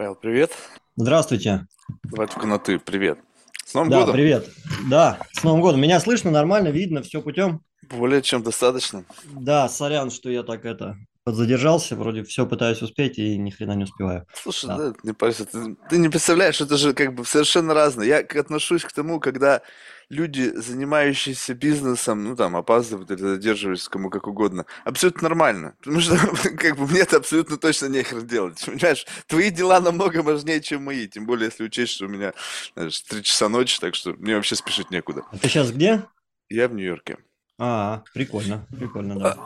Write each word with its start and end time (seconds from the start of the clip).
Павел, 0.00 0.14
привет. 0.14 0.52
Здравствуйте. 0.96 1.66
Давай 2.04 2.26
только 2.26 2.46
на 2.46 2.58
ты. 2.58 2.78
Привет. 2.78 3.18
С 3.66 3.74
Новым 3.74 3.90
Да, 3.90 4.00
годом. 4.00 4.14
привет. 4.14 4.48
Да, 4.88 5.18
с 5.32 5.44
Новым 5.44 5.60
годом. 5.60 5.82
Меня 5.82 6.00
слышно 6.00 6.30
нормально, 6.30 6.68
видно, 6.68 7.02
все 7.02 7.20
путем? 7.20 7.60
Более 7.90 8.22
чем 8.22 8.42
достаточно. 8.42 9.04
Да, 9.26 9.68
сорян, 9.68 10.10
что 10.10 10.30
я 10.30 10.42
так 10.42 10.64
это 10.64 10.96
задержался, 11.34 11.96
вроде 11.96 12.22
все 12.24 12.46
пытаюсь 12.46 12.82
успеть 12.82 13.18
и 13.18 13.36
ни 13.38 13.50
хрена 13.50 13.72
не 13.72 13.84
успеваю. 13.84 14.26
Слушай, 14.34 14.66
Да. 14.66 14.76
да, 14.78 14.94
не 15.02 15.12
парься, 15.12 15.44
ты, 15.44 15.76
ты 15.88 15.98
не 15.98 16.08
представляешь, 16.08 16.60
это 16.60 16.76
же 16.76 16.92
как 16.94 17.14
бы 17.14 17.24
совершенно 17.24 17.74
разное. 17.74 18.06
Я 18.06 18.18
отношусь 18.18 18.84
к 18.84 18.92
тому, 18.92 19.20
когда 19.20 19.62
люди, 20.08 20.50
занимающиеся 20.54 21.54
бизнесом, 21.54 22.24
ну 22.24 22.36
там 22.36 22.56
опаздывают 22.56 23.10
или 23.10 23.20
задерживаются, 23.20 23.88
кому 23.90 24.10
как 24.10 24.26
угодно, 24.26 24.66
абсолютно 24.84 25.28
нормально. 25.28 25.76
Потому 25.82 26.00
что 26.00 26.16
как 26.58 26.76
бы 26.76 26.86
мне 26.86 27.00
это 27.00 27.18
абсолютно 27.18 27.56
точно 27.56 27.86
нехер 27.86 28.22
делать. 28.22 28.62
Понимаешь, 28.66 29.06
твои 29.26 29.50
дела 29.50 29.80
намного 29.80 30.18
важнее, 30.22 30.60
чем 30.60 30.84
мои. 30.84 31.06
Тем 31.06 31.26
более, 31.26 31.46
если 31.46 31.64
учесть, 31.64 31.92
что 31.92 32.06
у 32.06 32.08
меня, 32.08 32.32
знаешь, 32.74 33.00
три 33.02 33.22
часа 33.22 33.48
ночи, 33.48 33.78
так 33.80 33.94
что 33.94 34.12
мне 34.14 34.34
вообще 34.36 34.56
спешить 34.56 34.90
некуда. 34.90 35.22
А 35.30 35.38
ты 35.38 35.48
сейчас 35.48 35.70
где? 35.70 36.02
Я 36.48 36.66
в 36.68 36.74
Нью-Йорке. 36.74 37.18
А, 37.60 38.04
прикольно, 38.12 38.68
прикольно, 38.76 39.16
да. 39.16 39.38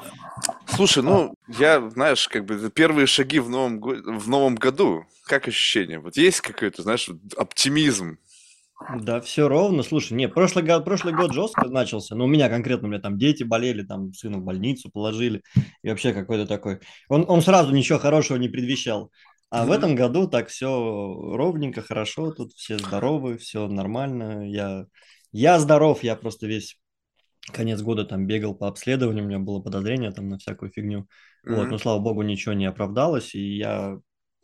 Слушай, 0.66 1.02
ну, 1.02 1.34
я, 1.48 1.88
знаешь, 1.90 2.28
как 2.28 2.44
бы 2.44 2.70
первые 2.70 3.06
шаги 3.06 3.38
в 3.38 3.48
новом, 3.50 3.80
в 3.80 4.28
новом 4.28 4.54
году. 4.56 5.04
Как 5.24 5.48
ощущение? 5.48 5.98
Вот 6.00 6.16
есть 6.16 6.40
какой-то, 6.40 6.82
знаешь, 6.82 7.08
оптимизм? 7.36 8.18
Да, 8.88 9.20
все 9.22 9.48
ровно. 9.48 9.82
Слушай, 9.82 10.12
не, 10.14 10.28
прошлый 10.28 10.64
год, 10.64 10.84
прошлый 10.84 11.14
год 11.14 11.32
жестко 11.32 11.68
начался. 11.68 12.14
Ну, 12.14 12.24
у 12.24 12.28
меня 12.28 12.50
конкретно, 12.50 12.88
у 12.88 12.90
меня 12.90 13.00
там 13.00 13.16
дети 13.18 13.42
болели, 13.42 13.82
там 13.82 14.12
сына 14.12 14.38
в 14.38 14.42
больницу 14.44 14.90
положили. 14.92 15.42
И 15.82 15.88
вообще 15.88 16.12
какой-то 16.12 16.46
такой. 16.46 16.80
Он, 17.08 17.24
он 17.28 17.40
сразу 17.40 17.72
ничего 17.74 17.98
хорошего 17.98 18.36
не 18.36 18.48
предвещал. 18.48 19.10
А 19.50 19.64
в 19.64 19.70
Мгм. 19.70 19.72
этом 19.72 19.94
году 19.94 20.28
так 20.28 20.48
все 20.48 20.68
ровненько, 20.68 21.80
хорошо, 21.80 22.32
тут 22.32 22.52
все 22.52 22.78
здоровы, 22.78 23.38
все 23.38 23.68
нормально. 23.68 24.46
Я, 24.50 24.84
я 25.32 25.58
здоров, 25.58 26.02
я 26.02 26.14
просто 26.16 26.46
весь 26.46 26.76
конец 27.52 27.80
года 27.82 28.04
там 28.04 28.26
бегал 28.26 28.54
по 28.54 28.68
обследованию, 28.68 29.24
у 29.24 29.28
меня 29.28 29.38
было 29.38 29.60
подозрение 29.60 30.10
там 30.12 30.28
на 30.28 30.38
всякую 30.38 30.70
фигню. 30.70 31.06
Вот, 31.46 31.64
Мгм. 31.64 31.70
но 31.72 31.78
слава 31.78 31.98
богу, 32.00 32.22
ничего 32.22 32.54
не 32.54 32.66
оправдалось, 32.66 33.34
и 33.34 33.56
я 33.56 33.98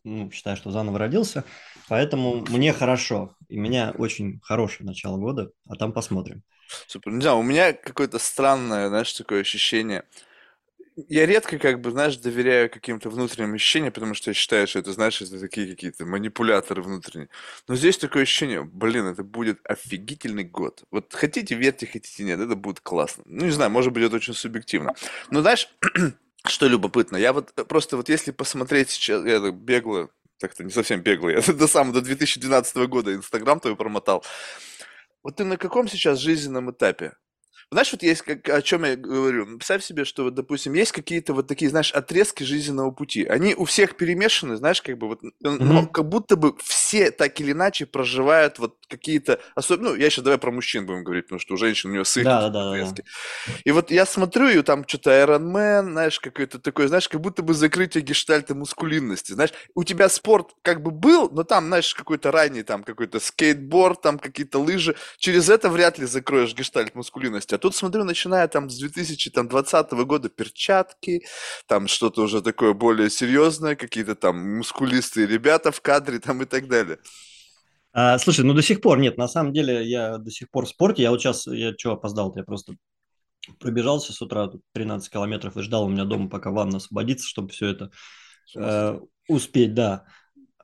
ну, 0.04 0.30
считаю, 0.30 0.56
что 0.56 0.70
заново 0.70 0.98
родился, 0.98 1.44
поэтому 1.88 2.36
мне 2.48 2.72
хорошо, 2.72 3.36
и 3.48 3.58
у 3.58 3.62
меня 3.62 3.94
очень 3.96 4.40
хорошее 4.42 4.86
начало 4.86 5.18
года, 5.18 5.50
а 5.68 5.76
там 5.76 5.92
посмотрим. 5.92 6.42
Супер. 6.86 7.12
Не 7.12 7.20
знаю, 7.20 7.38
у 7.38 7.42
меня 7.42 7.72
какое-то 7.72 8.18
странное, 8.18 8.88
знаешь, 8.88 9.12
такое 9.12 9.40
ощущение. 9.40 10.04
Я 11.08 11.26
редко, 11.26 11.58
как 11.58 11.80
бы, 11.80 11.90
знаешь, 11.90 12.16
доверяю 12.16 12.70
каким-то 12.70 13.10
внутренним 13.10 13.54
ощущениям, 13.54 13.92
потому 13.92 14.14
что 14.14 14.30
я 14.30 14.34
считаю, 14.34 14.66
что 14.66 14.78
это, 14.78 14.92
знаешь, 14.92 15.20
это 15.22 15.38
такие 15.38 15.68
какие-то 15.68 16.04
манипуляторы 16.04 16.82
внутренние. 16.82 17.28
Но 17.68 17.76
здесь 17.76 17.98
такое 17.98 18.22
ощущение, 18.22 18.62
блин, 18.62 19.06
это 19.06 19.22
будет 19.22 19.60
офигительный 19.64 20.44
год. 20.44 20.84
Вот 20.90 21.12
хотите 21.12 21.54
верьте, 21.54 21.86
хотите 21.86 22.24
нет, 22.24 22.40
это 22.40 22.56
будет 22.56 22.80
классно. 22.80 23.22
Ну, 23.26 23.44
не 23.44 23.50
знаю, 23.52 23.70
может 23.70 23.92
быть, 23.92 24.04
это 24.04 24.16
очень 24.16 24.34
субъективно. 24.34 24.94
Но 25.30 25.42
знаешь, 25.42 25.68
что 26.46 26.66
любопытно, 26.66 27.16
я 27.16 27.32
вот 27.32 27.52
э, 27.56 27.64
просто 27.64 27.96
вот 27.96 28.08
если 28.08 28.30
посмотреть 28.30 28.90
сейчас, 28.90 29.24
я 29.24 29.40
так 29.40 29.54
бегло, 29.54 30.10
так-то 30.38 30.64
не 30.64 30.70
совсем 30.70 31.02
бегло, 31.02 31.28
я 31.28 31.40
до 31.46 31.66
самого, 31.66 31.94
до 31.94 32.00
2012 32.02 32.76
года 32.88 33.14
Инстаграм 33.14 33.60
твой 33.60 33.76
промотал. 33.76 34.24
Вот 35.22 35.36
ты 35.36 35.44
на 35.44 35.56
каком 35.56 35.86
сейчас 35.88 36.18
жизненном 36.18 36.70
этапе? 36.70 37.12
Знаешь, 37.72 37.92
вот 37.92 38.02
есть, 38.02 38.22
как, 38.22 38.48
о 38.48 38.62
чем 38.62 38.84
я 38.84 38.96
говорю. 38.96 39.46
Представь 39.46 39.84
себе, 39.84 40.04
что, 40.04 40.24
вот, 40.24 40.34
допустим, 40.34 40.72
есть 40.74 40.90
какие-то 40.90 41.34
вот 41.34 41.46
такие, 41.46 41.70
знаешь, 41.70 41.92
отрезки 41.92 42.42
жизненного 42.42 42.90
пути. 42.90 43.24
Они 43.24 43.54
у 43.54 43.64
всех 43.64 43.96
перемешаны, 43.96 44.56
знаешь, 44.56 44.82
как 44.82 44.98
бы 44.98 45.06
вот, 45.06 45.22
н- 45.22 45.32
но 45.40 45.86
как 45.86 46.08
будто 46.08 46.34
бы 46.34 46.56
все 46.64 47.12
так 47.12 47.38
или 47.40 47.52
иначе 47.52 47.86
проживают 47.86 48.58
вот 48.58 48.74
какие-то 48.88 49.40
особенно, 49.54 49.90
ну, 49.90 49.94
я 49.96 50.10
сейчас 50.10 50.24
давай 50.24 50.38
про 50.38 50.50
мужчин 50.50 50.84
будем 50.84 51.04
говорить, 51.04 51.26
потому 51.26 51.38
что 51.38 51.54
у 51.54 51.56
женщин 51.56 51.90
у 51.90 51.92
нее 51.92 52.04
свои 52.04 52.24
Да, 52.24 52.40
да, 52.40 52.50
да, 52.50 52.64
да. 52.64 52.72
отрезки. 52.72 53.04
И 53.64 53.70
вот 53.70 53.90
я 53.90 54.06
смотрю, 54.06 54.48
и 54.48 54.62
там 54.62 54.84
что-то 54.86 55.10
Iron 55.10 55.52
Man, 55.52 55.90
знаешь, 55.92 56.18
какой-то 56.20 56.58
такой, 56.58 56.88
знаешь, 56.88 57.08
как 57.08 57.20
будто 57.20 57.42
бы 57.42 57.54
закрытие 57.54 58.02
гештальта 58.02 58.54
мускулинности. 58.54 59.32
Знаешь, 59.32 59.52
у 59.74 59.84
тебя 59.84 60.08
спорт 60.08 60.50
как 60.62 60.82
бы 60.82 60.90
был, 60.90 61.30
но 61.30 61.44
там, 61.44 61.66
знаешь, 61.66 61.94
какой-то 61.94 62.30
ранний, 62.32 62.62
там 62.62 62.82
какой-то 62.82 63.20
скейтборд, 63.20 64.00
там 64.02 64.18
какие-то 64.18 64.58
лыжи. 64.58 64.96
Через 65.18 65.48
это 65.50 65.70
вряд 65.70 65.98
ли 65.98 66.06
закроешь 66.06 66.54
гештальт 66.54 66.94
мускулинности. 66.94 67.54
Тут, 67.60 67.76
смотрю, 67.76 68.04
начиная 68.04 68.48
там 68.48 68.68
с 68.70 68.78
2020 68.78 69.92
года 69.92 70.28
перчатки, 70.28 71.22
там 71.66 71.86
что-то 71.88 72.22
уже 72.22 72.42
такое 72.42 72.72
более 72.72 73.10
серьезное, 73.10 73.76
какие-то 73.76 74.14
там 74.14 74.56
мускулистые 74.56 75.26
ребята 75.26 75.70
в 75.70 75.80
кадре 75.80 76.18
там 76.18 76.42
и 76.42 76.46
так 76.46 76.68
далее. 76.68 76.98
А, 77.92 78.18
слушай, 78.18 78.44
ну 78.44 78.54
до 78.54 78.62
сих 78.62 78.80
пор 78.80 78.98
нет, 78.98 79.18
на 79.18 79.28
самом 79.28 79.52
деле 79.52 79.84
я 79.84 80.18
до 80.18 80.30
сих 80.30 80.50
пор 80.50 80.66
в 80.66 80.68
спорте, 80.68 81.02
я 81.02 81.10
вот 81.10 81.20
сейчас, 81.20 81.46
я 81.46 81.72
что 81.76 81.92
опоздал, 81.92 82.32
я 82.36 82.44
просто 82.44 82.74
пробежался 83.58 84.12
с 84.12 84.22
утра 84.22 84.46
тут 84.48 84.62
13 84.72 85.12
километров 85.12 85.56
и 85.56 85.62
ждал 85.62 85.84
у 85.84 85.88
меня 85.88 86.04
дома, 86.04 86.28
пока 86.28 86.50
ванна 86.50 86.76
освободится, 86.76 87.26
чтобы 87.26 87.48
все 87.48 87.68
это 87.68 87.90
э, 88.56 89.00
успеть, 89.28 89.74
да. 89.74 90.04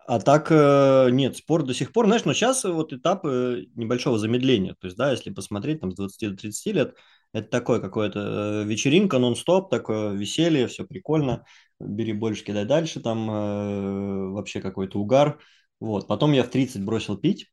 А 0.08 0.20
так 0.20 0.48
э, 0.50 1.08
нет, 1.10 1.36
спорт 1.36 1.66
до 1.66 1.74
сих 1.74 1.92
пор, 1.92 2.06
знаешь, 2.06 2.24
но 2.24 2.32
сейчас 2.32 2.62
вот 2.64 2.92
этап 2.92 3.24
э, 3.26 3.64
небольшого 3.74 4.18
замедления. 4.18 4.74
То 4.78 4.86
есть, 4.86 4.96
да, 4.96 5.10
если 5.10 5.30
посмотреть 5.30 5.80
там 5.80 5.90
с 5.90 5.96
20 5.96 6.30
до 6.30 6.36
30 6.36 6.72
лет, 6.72 6.94
это 7.32 7.48
такое 7.48 7.80
какое-то 7.80 8.62
э, 8.62 8.64
вечеринка, 8.64 9.18
нон-стоп, 9.18 9.68
такое 9.68 10.12
веселье, 10.12 10.68
все 10.68 10.84
прикольно. 10.84 11.44
Бери 11.80 12.12
больше, 12.12 12.44
кидай 12.44 12.64
дальше, 12.64 13.00
там 13.00 13.28
э, 13.30 14.28
вообще 14.30 14.60
какой-то 14.60 15.00
угар. 15.00 15.40
Вот. 15.80 16.06
Потом 16.06 16.32
я 16.32 16.44
в 16.44 16.50
30 16.50 16.84
бросил 16.84 17.16
пить, 17.16 17.50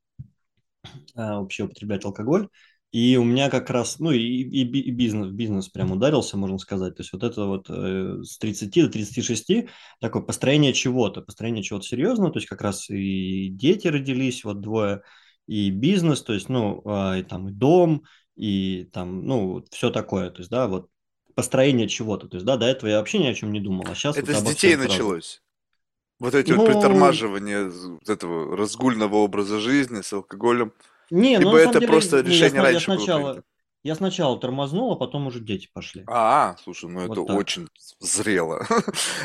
э, 1.15 1.21
вообще 1.21 1.63
употреблять 1.63 2.05
алкоголь. 2.05 2.49
И 2.93 3.17
у 3.17 3.25
меня 3.25 3.49
как 3.49 3.71
раз, 3.71 3.99
ну 3.99 4.11
и, 4.11 4.19
и 4.19 4.61
и 4.63 4.91
бизнес, 4.91 5.31
бизнес 5.31 5.69
прям 5.69 5.91
ударился, 5.93 6.37
можно 6.37 6.59
сказать. 6.59 6.95
То 6.95 7.01
есть 7.03 7.11
вот 7.13 7.23
это 7.23 7.45
вот 7.47 7.67
э, 7.69 8.21
с 8.23 8.37
30 8.37 8.83
до 8.83 8.89
36 8.89 9.67
такое 9.99 10.21
построение 10.21 10.73
чего-то, 10.73 11.21
построение 11.23 11.63
чего-то 11.63 11.87
серьезного, 11.87 12.31
то 12.31 12.37
есть 12.39 12.47
как 12.47 12.61
раз 12.61 12.89
и 12.91 13.49
дети 13.49 13.87
родились, 13.87 14.43
вот 14.45 14.61
двое, 14.61 15.01
и 15.47 15.71
бизнес, 15.71 16.21
то 16.23 16.33
есть, 16.33 16.49
ну, 16.49 16.81
а, 16.85 17.17
и 17.17 17.23
там 17.23 17.49
и 17.49 17.51
дом, 17.51 18.03
и 18.35 18.89
там, 18.93 19.25
ну, 19.25 19.65
все 19.71 19.89
такое, 19.91 20.29
то 20.29 20.39
есть, 20.39 20.51
да, 20.51 20.67
вот 20.67 20.89
построение 21.35 21.87
чего-то, 21.89 22.27
то 22.27 22.37
есть, 22.37 22.45
да, 22.45 22.57
до 22.57 22.67
этого 22.67 22.89
я 22.89 22.97
вообще 22.99 23.19
ни 23.19 23.25
о 23.27 23.33
чем 23.33 23.51
не 23.51 23.59
думал, 23.59 23.89
а 23.89 23.95
сейчас 23.95 24.21
Это 24.21 24.33
вот 24.33 24.35
с 24.35 24.43
детей 24.43 24.75
всем 24.75 24.77
сразу. 24.77 25.09
началось. 25.09 25.41
Вот 26.19 26.35
эти 26.35 26.53
вот 26.53 26.63
Ну, 26.63 26.65
притормаживания 26.65 27.69
з- 27.69 27.89
вот 27.91 28.09
этого 28.09 28.57
разгульного 28.57 29.17
образа 29.17 29.59
жизни 29.59 30.01
с 30.01 30.13
алкоголем. 30.13 30.73
Не, 31.09 31.39
ну 31.39 31.51
Либо 31.51 31.59
на 31.59 31.59
это 31.59 31.79
деле, 31.79 31.87
просто 31.87 32.23
не, 32.23 32.35
я, 32.37 32.49
решение 32.49 32.61
я 32.61 32.61
раньше 32.61 32.91
было 32.91 32.97
сначала, 32.97 33.31
принято. 33.31 33.43
я 33.83 33.95
сначала 33.95 34.39
тормознул, 34.39 34.91
а 34.93 34.95
потом 34.95 35.27
уже 35.27 35.39
дети 35.39 35.69
пошли. 35.73 36.07
А, 36.07 36.55
слушай, 36.63 36.89
ну 36.89 37.01
это 37.01 37.21
Вот 37.21 37.27
так. 37.27 37.37
очень 37.37 37.69
зрело. 37.99 38.65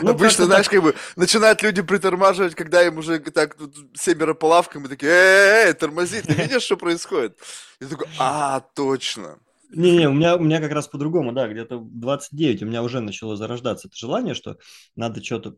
Ну, 0.01 0.13
Обычно, 0.13 0.47
знаешь, 0.47 0.67
так. 0.67 0.75
как 0.75 0.83
бы 0.83 0.95
начинают 1.17 1.63
люди 1.63 1.83
притормаживать, 1.83 2.55
когда 2.55 2.87
им 2.87 2.99
уже 2.99 3.19
так 3.21 3.57
тут 3.57 3.75
семеро 3.95 4.35
по 4.35 4.47
лавкам, 4.47 4.85
и 4.85 4.89
такие, 4.89 5.11
эй, 5.11 5.73
тормози, 5.75 6.23
ты 6.23 6.35
видишь, 6.35 6.63
что 6.63 6.77
происходит? 6.77 7.39
Я 7.81 7.89
такой, 7.89 8.07
а, 8.19 8.61
точно. 8.75 9.39
Не-не, 9.71 10.09
у 10.09 10.15
меня, 10.15 10.37
у 10.37 10.41
меня 10.41 10.61
как 10.61 10.73
раз 10.73 10.89
по-другому, 10.89 11.33
да, 11.33 11.47
где-то 11.47 11.79
в 11.79 12.01
29 12.01 12.63
у 12.63 12.67
меня 12.67 12.83
уже 12.83 13.01
начало 13.01 13.37
зарождаться 13.37 13.89
это 13.89 13.97
желание, 13.97 14.35
что 14.35 14.57
надо 14.97 15.23
что-то 15.23 15.57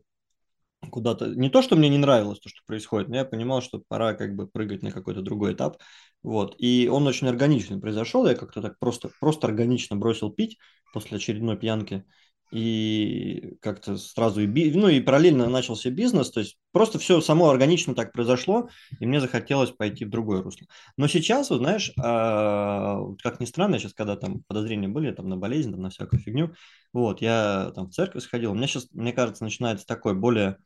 куда-то... 0.89 1.27
Не 1.27 1.49
то, 1.49 1.61
что 1.61 1.75
мне 1.75 1.89
не 1.89 1.97
нравилось 1.97 2.39
то, 2.39 2.49
что 2.49 2.61
происходит, 2.65 3.09
но 3.09 3.17
я 3.17 3.25
понимал, 3.25 3.61
что 3.61 3.83
пора 3.87 4.13
как 4.13 4.35
бы 4.35 4.47
прыгать 4.47 4.81
на 4.81 4.91
какой-то 4.91 5.21
другой 5.21 5.53
этап. 5.53 5.77
Вот. 6.23 6.55
И 6.57 6.89
он 6.91 7.07
очень 7.07 7.27
органично 7.27 7.79
произошел. 7.79 8.27
Я 8.27 8.35
как-то 8.35 8.61
так 8.61 8.79
просто, 8.79 9.11
просто 9.19 9.47
органично 9.47 9.95
бросил 9.95 10.31
пить 10.31 10.57
после 10.93 11.17
очередной 11.17 11.57
пьянки. 11.57 12.05
И 12.51 13.55
как-то 13.61 13.95
сразу 13.95 14.41
и, 14.41 14.71
ну, 14.73 14.89
и 14.89 14.99
параллельно 14.99 15.47
начался 15.47 15.89
бизнес. 15.89 16.31
То 16.31 16.41
есть 16.41 16.57
просто 16.73 16.99
все 16.99 17.21
само 17.21 17.49
органично 17.49 17.95
так 17.95 18.11
произошло, 18.11 18.67
и 18.99 19.05
мне 19.05 19.21
захотелось 19.21 19.71
пойти 19.71 20.03
в 20.03 20.09
другое 20.09 20.41
русло. 20.41 20.67
Но 20.97 21.07
сейчас, 21.07 21.49
вот 21.49 21.59
знаешь, 21.59 21.93
а, 21.97 22.99
как 23.23 23.39
ни 23.39 23.45
странно, 23.45 23.79
сейчас, 23.79 23.93
когда 23.93 24.17
там 24.17 24.43
подозрения 24.47 24.89
были 24.89 25.13
там, 25.13 25.29
на 25.29 25.37
болезнь, 25.37 25.71
там, 25.71 25.81
на 25.81 25.91
всякую 25.91 26.19
фигню, 26.19 26.53
вот, 26.91 27.21
я 27.21 27.71
там 27.73 27.87
в 27.87 27.93
церковь 27.93 28.23
сходил, 28.23 28.51
у 28.51 28.55
меня 28.55 28.67
сейчас, 28.67 28.89
мне 28.91 29.13
кажется, 29.13 29.45
начинается 29.45 29.87
такой 29.87 30.13
более 30.13 30.57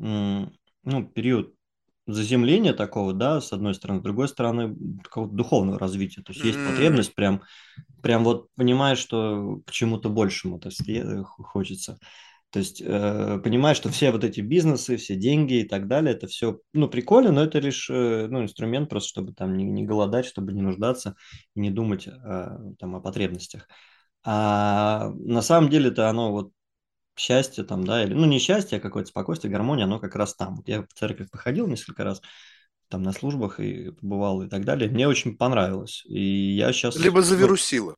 ну, 0.00 1.04
период 1.14 1.54
заземления 2.06 2.72
такого, 2.72 3.12
да, 3.12 3.40
с 3.40 3.52
одной 3.52 3.74
стороны, 3.74 4.00
с 4.00 4.02
другой 4.02 4.28
стороны, 4.28 4.74
какого-то 5.02 5.34
духовного 5.34 5.78
развития. 5.78 6.22
То 6.22 6.32
есть 6.32 6.44
есть 6.44 6.58
потребность 6.66 7.14
прям, 7.14 7.42
прям 8.02 8.24
вот 8.24 8.48
понимаешь, 8.56 8.98
что 8.98 9.60
к 9.66 9.70
чему-то 9.70 10.08
большему 10.08 10.58
то 10.58 10.68
есть, 10.68 10.82
хочется. 11.26 11.98
То 12.50 12.58
есть 12.58 12.82
э, 12.84 13.40
понимаешь, 13.44 13.76
что 13.76 13.90
все 13.90 14.10
вот 14.10 14.24
эти 14.24 14.40
бизнесы, 14.40 14.96
все 14.96 15.14
деньги 15.14 15.60
и 15.60 15.68
так 15.68 15.86
далее, 15.86 16.14
это 16.14 16.26
все, 16.26 16.58
ну, 16.72 16.88
прикольно, 16.88 17.30
но 17.30 17.44
это 17.44 17.60
лишь, 17.60 17.88
э, 17.88 18.26
ну, 18.28 18.42
инструмент 18.42 18.88
просто, 18.90 19.08
чтобы 19.08 19.32
там 19.32 19.56
не, 19.56 19.64
не 19.64 19.84
голодать, 19.84 20.26
чтобы 20.26 20.52
не 20.52 20.60
нуждаться 20.60 21.14
и 21.54 21.60
не 21.60 21.70
думать 21.70 22.08
э, 22.08 22.58
там 22.78 22.96
о 22.96 23.00
потребностях. 23.00 23.68
А 24.24 25.10
на 25.14 25.42
самом 25.42 25.70
деле-то 25.70 26.08
оно 26.08 26.32
вот 26.32 26.50
счастье 27.20 27.64
там, 27.64 27.84
да, 27.84 28.02
или, 28.02 28.14
ну, 28.14 28.26
не 28.26 28.38
счастье, 28.38 28.78
а 28.78 28.80
какое-то 28.80 29.10
спокойствие, 29.10 29.52
гармония, 29.52 29.84
оно 29.84 30.00
как 30.00 30.16
раз 30.16 30.34
там. 30.34 30.56
Вот 30.56 30.68
я 30.68 30.82
в 30.82 30.92
церковь 30.94 31.30
походил 31.30 31.66
несколько 31.66 32.02
раз, 32.02 32.22
там 32.88 33.02
на 33.02 33.12
службах 33.12 33.60
и 33.60 33.90
побывал 33.90 34.42
и 34.42 34.48
так 34.48 34.64
далее. 34.64 34.90
Мне 34.90 35.06
очень 35.06 35.36
понравилось. 35.36 36.02
И 36.06 36.54
я 36.56 36.72
сейчас... 36.72 36.96
Либо 36.96 37.22
завирусило. 37.22 37.94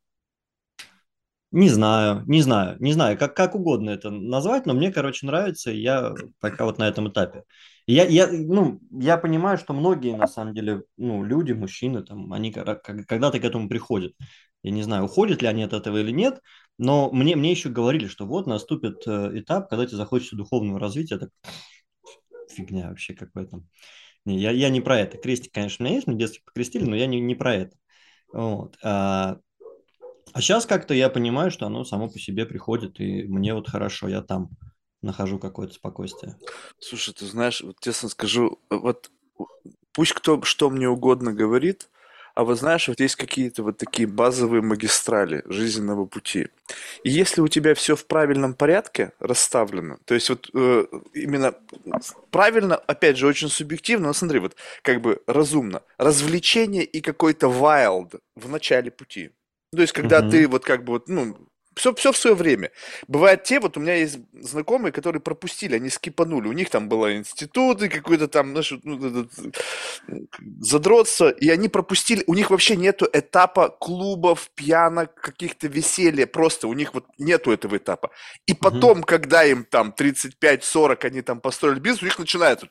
Не 1.51 1.69
знаю, 1.69 2.25
не 2.27 2.41
знаю, 2.41 2.77
не 2.81 2.95
знаю, 2.95 3.19
как, 3.19 3.37
как 3.37 3.55
угодно 3.55 3.91
это 3.91 4.11
назвать, 4.11 4.65
но 4.65 4.73
мне, 4.73 4.91
короче, 4.91 5.27
нравится, 5.27 5.71
и 5.71 5.81
я 5.81 6.15
пока 6.41 6.65
вот 6.65 6.79
на 6.79 6.89
этом 6.89 7.11
этапе. 7.11 7.45
я, 7.87 8.07
я, 8.07 8.27
ну, 8.31 8.81
я 8.91 9.19
понимаю, 9.19 9.59
что 9.59 9.75
многие, 9.75 10.17
на 10.17 10.27
самом 10.27 10.55
деле, 10.55 10.85
ну, 10.97 11.23
люди, 11.23 11.53
мужчины, 11.53 12.03
там, 12.03 12.33
они 12.33 12.53
когда-то 12.53 13.39
к 13.39 13.45
этому 13.45 13.69
приходят. 13.69 14.15
Я 14.63 14.71
не 14.71 14.83
знаю, 14.83 15.05
уходят 15.05 15.43
ли 15.43 15.49
они 15.49 15.63
от 15.63 15.75
этого 15.75 15.99
или 15.99 16.11
нет, 16.11 16.41
но 16.79 17.11
мне, 17.11 17.37
мне 17.37 17.51
еще 17.51 17.69
говорили, 17.69 18.07
что 18.07 18.27
вот 18.27 18.47
наступит 18.47 19.07
э, 19.07 19.39
этап, 19.39 19.69
когда 19.69 19.87
тебе 19.87 19.97
захочется 19.97 20.37
духовного 20.37 20.81
развития. 20.81 21.17
Это 21.17 21.29
фигня 22.51 22.89
вообще 22.89 23.15
какой-то. 23.15 23.63
Не, 24.25 24.39
я, 24.39 24.51
я 24.51 24.69
не 24.69 24.81
про 24.81 24.99
это. 25.01 25.19
Крестик, 25.19 25.53
конечно, 25.53 25.85
у 25.85 25.87
меня 25.87 25.97
есть, 25.97 26.07
мне 26.07 26.17
детстве 26.17 26.43
покрестили, 26.45 26.85
но 26.85 26.97
я 26.97 27.07
не, 27.07 27.21
не 27.21 27.35
про 27.35 27.55
это. 27.55 27.77
Вот. 28.33 28.77
А, 28.83 29.39
а 30.33 30.41
сейчас 30.41 30.67
как-то 30.67 30.95
я 30.95 31.11
понимаю, 31.11 31.51
что 31.51 31.67
оно 31.67 31.85
само 31.85 32.09
по 32.09 32.19
себе 32.19 32.47
приходит, 32.47 33.01
и 33.01 33.25
мне 33.25 33.55
вот 33.55 33.69
хорошо, 33.69 34.09
я 34.09 34.23
там 34.23 34.51
нахожу 35.03 35.39
какое-то 35.39 35.75
спокойствие. 35.75 36.37
Слушай, 36.79 37.15
ты 37.15 37.27
знаешь, 37.27 37.61
вот 37.61 37.77
честно 37.81 38.09
скажу, 38.09 38.59
вот 38.71 39.11
пусть 39.93 40.13
кто 40.13 40.41
что 40.43 40.71
мне 40.71 40.89
угодно 40.89 41.33
говорит, 41.33 41.91
а 42.35 42.45
вот 42.45 42.59
знаешь, 42.59 42.89
вот 42.89 43.01
есть 43.01 43.17
какие-то 43.17 43.63
вот 43.63 43.79
такие 43.79 44.09
базовые 44.09 44.63
магистрали 44.63 45.43
жизненного 45.47 46.07
пути. 46.07 46.49
И 47.05 47.11
если 47.11 47.41
у 47.41 47.49
тебя 47.49 47.75
все 47.75 47.95
в 47.95 48.07
правильном 48.07 48.55
порядке 48.55 49.13
расставлено, 49.19 49.99
то 50.05 50.15
есть 50.15 50.29
вот 50.31 50.51
э, 50.55 50.87
именно 51.15 51.55
правильно, 52.31 52.77
опять 52.77 53.19
же, 53.19 53.27
очень 53.27 53.49
субъективно, 53.49 54.09
но 54.09 54.13
смотри, 54.13 54.39
вот 54.39 54.57
как 54.83 55.01
бы 55.01 55.21
разумно, 55.27 55.83
развлечение 55.99 56.85
и 56.85 57.01
какой-то 57.01 57.47
wild 57.47 58.21
в 58.37 58.49
начале 58.49 58.91
пути. 58.91 59.31
То 59.75 59.81
есть, 59.81 59.93
когда 59.93 60.21
угу. 60.21 60.31
ты 60.31 60.49
вот 60.49 60.65
как 60.65 60.85
бы 60.85 60.93
вот, 60.95 61.09
ну, 61.09 61.37
все, 61.75 61.95
все 61.95 62.13
в 62.13 62.17
свое 62.17 62.37
время. 62.37 62.71
Бывают 63.09 63.45
те, 63.45 63.61
вот 63.61 63.77
у 63.77 63.81
меня 63.81 63.95
есть 63.95 64.19
знакомые, 64.33 64.93
которые 64.93 65.21
пропустили, 65.21 65.77
они 65.77 65.89
скипанули. 65.89 66.49
У 66.49 66.53
них 66.53 66.71
там 66.71 66.89
было 66.89 67.17
институты, 67.17 67.89
какой-то 67.89 68.29
там, 68.29 68.51
знаешь, 68.51 68.73
ну, 68.83 69.29
задротство, 70.61 71.31
и 71.31 71.49
они 71.49 71.69
пропустили. 71.69 72.25
У 72.27 72.35
них 72.35 72.51
вообще 72.51 72.77
нету 72.77 73.09
этапа 73.13 73.69
клубов, 73.69 74.51
пьянок, 74.55 75.15
каких-то 75.15 75.69
веселья. 75.69 76.27
Просто 76.27 76.69
у 76.69 76.73
них 76.73 76.95
вот 76.95 77.07
нету 77.19 77.53
этого 77.53 77.77
этапа. 77.77 78.11
И 78.47 78.55
потом, 78.55 78.99
угу. 78.99 79.07
когда 79.07 79.45
им 79.45 79.65
там 79.65 79.95
35-40, 79.97 81.07
они 81.07 81.23
там 81.23 81.41
построили 81.41 81.81
бизнес, 81.81 82.03
у 82.03 82.07
них 82.07 82.19
начинается 82.19 82.69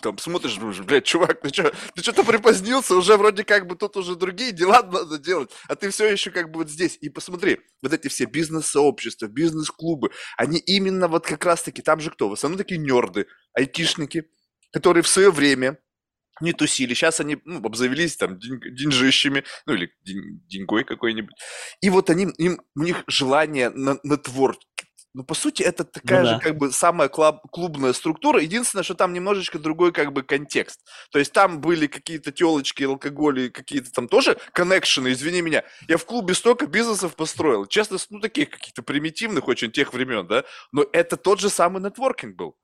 там 0.00 0.18
смотришь, 0.18 0.58
блядь, 0.58 1.04
чувак, 1.04 1.40
ты 1.40 1.48
что, 1.48 1.72
ты 1.94 2.02
что-то 2.02 2.24
припозднился, 2.24 2.94
уже 2.94 3.16
вроде 3.16 3.44
как 3.44 3.66
бы 3.66 3.76
тут 3.76 3.96
уже 3.96 4.16
другие 4.16 4.52
дела 4.52 4.82
надо 4.82 5.18
делать, 5.18 5.50
а 5.68 5.74
ты 5.74 5.90
все 5.90 6.06
еще 6.06 6.30
как 6.30 6.50
бы 6.50 6.60
вот 6.60 6.70
здесь. 6.70 6.98
И 7.00 7.08
посмотри, 7.08 7.60
вот 7.82 7.92
эти 7.92 8.08
все 8.08 8.26
бизнес-сообщества, 8.26 9.26
бизнес-клубы, 9.26 10.10
они 10.36 10.58
именно 10.58 11.08
вот 11.08 11.26
как 11.26 11.44
раз-таки, 11.44 11.82
там 11.82 12.00
же 12.00 12.10
кто? 12.10 12.28
В 12.28 12.34
основном 12.34 12.58
такие 12.58 12.78
нерды, 12.78 13.26
айтишники, 13.54 14.26
которые 14.72 15.02
в 15.02 15.08
свое 15.08 15.30
время 15.30 15.78
не 16.40 16.52
тусили. 16.52 16.94
Сейчас 16.94 17.20
они 17.20 17.38
ну, 17.44 17.58
обзавелись 17.58 18.16
там 18.16 18.38
день, 18.38 18.60
деньжищами, 18.60 19.44
ну 19.66 19.74
или 19.74 19.92
день, 20.04 20.42
деньгой 20.48 20.84
какой-нибудь. 20.84 21.34
И 21.80 21.90
вот 21.90 22.10
они, 22.10 22.28
им, 22.38 22.60
у 22.74 22.82
них 22.82 23.04
желание 23.06 23.70
на, 23.70 23.98
на 24.02 24.16
творчество, 24.16 24.68
ну, 25.14 25.24
по 25.24 25.34
сути, 25.34 25.62
это 25.62 25.84
такая 25.84 26.22
ну, 26.22 26.26
же, 26.26 26.34
да. 26.34 26.40
как 26.40 26.56
бы, 26.56 26.72
самая 26.72 27.08
клуб, 27.08 27.42
клубная 27.50 27.92
структура. 27.92 28.40
Единственное, 28.40 28.82
что 28.82 28.94
там 28.94 29.12
немножечко 29.12 29.58
другой, 29.58 29.92
как 29.92 30.12
бы, 30.12 30.22
контекст. 30.22 30.80
То 31.10 31.18
есть 31.18 31.32
там 31.32 31.60
были 31.60 31.86
какие-то 31.86 32.32
телочки, 32.32 32.84
алкоголь 32.84 33.50
какие-то 33.50 33.92
там 33.92 34.08
тоже 34.08 34.38
коннекшены, 34.52 35.12
извини 35.12 35.42
меня. 35.42 35.64
Я 35.86 35.98
в 35.98 36.06
клубе 36.06 36.34
столько 36.34 36.66
бизнесов 36.66 37.14
построил. 37.14 37.66
Честно, 37.66 37.98
ну, 38.08 38.20
таких 38.20 38.50
каких-то 38.50 38.82
примитивных 38.82 39.48
очень 39.48 39.70
тех 39.70 39.92
времен, 39.92 40.26
да. 40.26 40.44
Но 40.72 40.86
это 40.92 41.18
тот 41.18 41.40
же 41.40 41.50
самый 41.50 41.82
нетворкинг 41.82 42.34
был. 42.34 42.56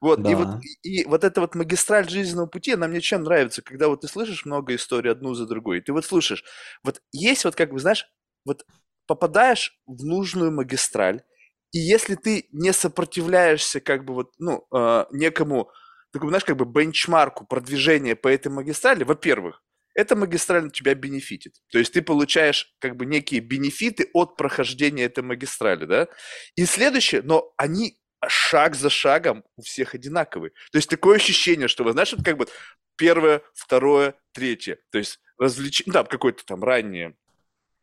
Вот, 0.00 0.22
да. 0.22 0.30
и, 0.30 0.34
вот, 0.34 0.48
и 0.82 1.04
вот 1.04 1.24
эта 1.24 1.40
вот 1.40 1.56
магистраль 1.56 2.08
жизненного 2.08 2.46
пути, 2.46 2.72
она 2.72 2.86
мне 2.86 3.00
чем 3.00 3.24
нравится, 3.24 3.62
когда 3.62 3.88
вот 3.88 4.02
ты 4.02 4.08
слышишь 4.08 4.46
много 4.46 4.74
историй 4.74 5.10
одну 5.10 5.34
за 5.34 5.46
другой, 5.46 5.78
и 5.78 5.80
ты 5.80 5.92
вот 5.92 6.06
слушаешь, 6.06 6.44
вот 6.82 7.02
есть 7.12 7.44
вот 7.44 7.54
как 7.54 7.72
бы, 7.72 7.78
знаешь, 7.80 8.06
вот 8.46 8.64
попадаешь 9.06 9.78
в 9.86 10.04
нужную 10.04 10.52
магистраль, 10.52 11.22
и 11.72 11.78
если 11.78 12.14
ты 12.16 12.48
не 12.52 12.72
сопротивляешься 12.72 13.80
как 13.80 14.04
бы 14.04 14.14
вот, 14.14 14.32
ну, 14.38 14.66
э, 14.74 15.04
некому, 15.12 15.70
такому, 16.12 16.30
знаешь, 16.30 16.44
как 16.44 16.56
бы 16.56 16.64
бенчмарку 16.64 17.46
продвижения 17.46 18.16
по 18.16 18.28
этой 18.28 18.48
магистрали, 18.48 19.04
во-первых, 19.04 19.62
эта 19.94 20.16
магистраль 20.16 20.70
тебя 20.70 20.94
бенефитит. 20.94 21.54
То 21.70 21.78
есть 21.78 21.92
ты 21.92 22.02
получаешь 22.02 22.74
как 22.80 22.96
бы 22.96 23.06
некие 23.06 23.40
бенефиты 23.40 24.08
от 24.14 24.36
прохождения 24.36 25.04
этой 25.04 25.22
магистрали, 25.22 25.84
да? 25.84 26.08
И 26.56 26.64
следующее, 26.64 27.22
но 27.22 27.52
они 27.56 27.98
шаг 28.28 28.74
за 28.74 28.90
шагом 28.90 29.44
у 29.56 29.62
всех 29.62 29.94
одинаковые. 29.94 30.52
То 30.72 30.78
есть 30.78 30.88
такое 30.88 31.16
ощущение, 31.16 31.68
что, 31.68 31.84
вы 31.84 31.92
знаешь, 31.92 32.12
вот 32.12 32.24
как 32.24 32.36
бы 32.36 32.46
первое, 32.96 33.42
второе, 33.54 34.14
третье. 34.32 34.78
То 34.90 34.98
есть 34.98 35.20
развлечение, 35.38 35.92
да, 35.92 36.04
какое-то 36.04 36.44
там 36.44 36.62
раннее 36.62 37.16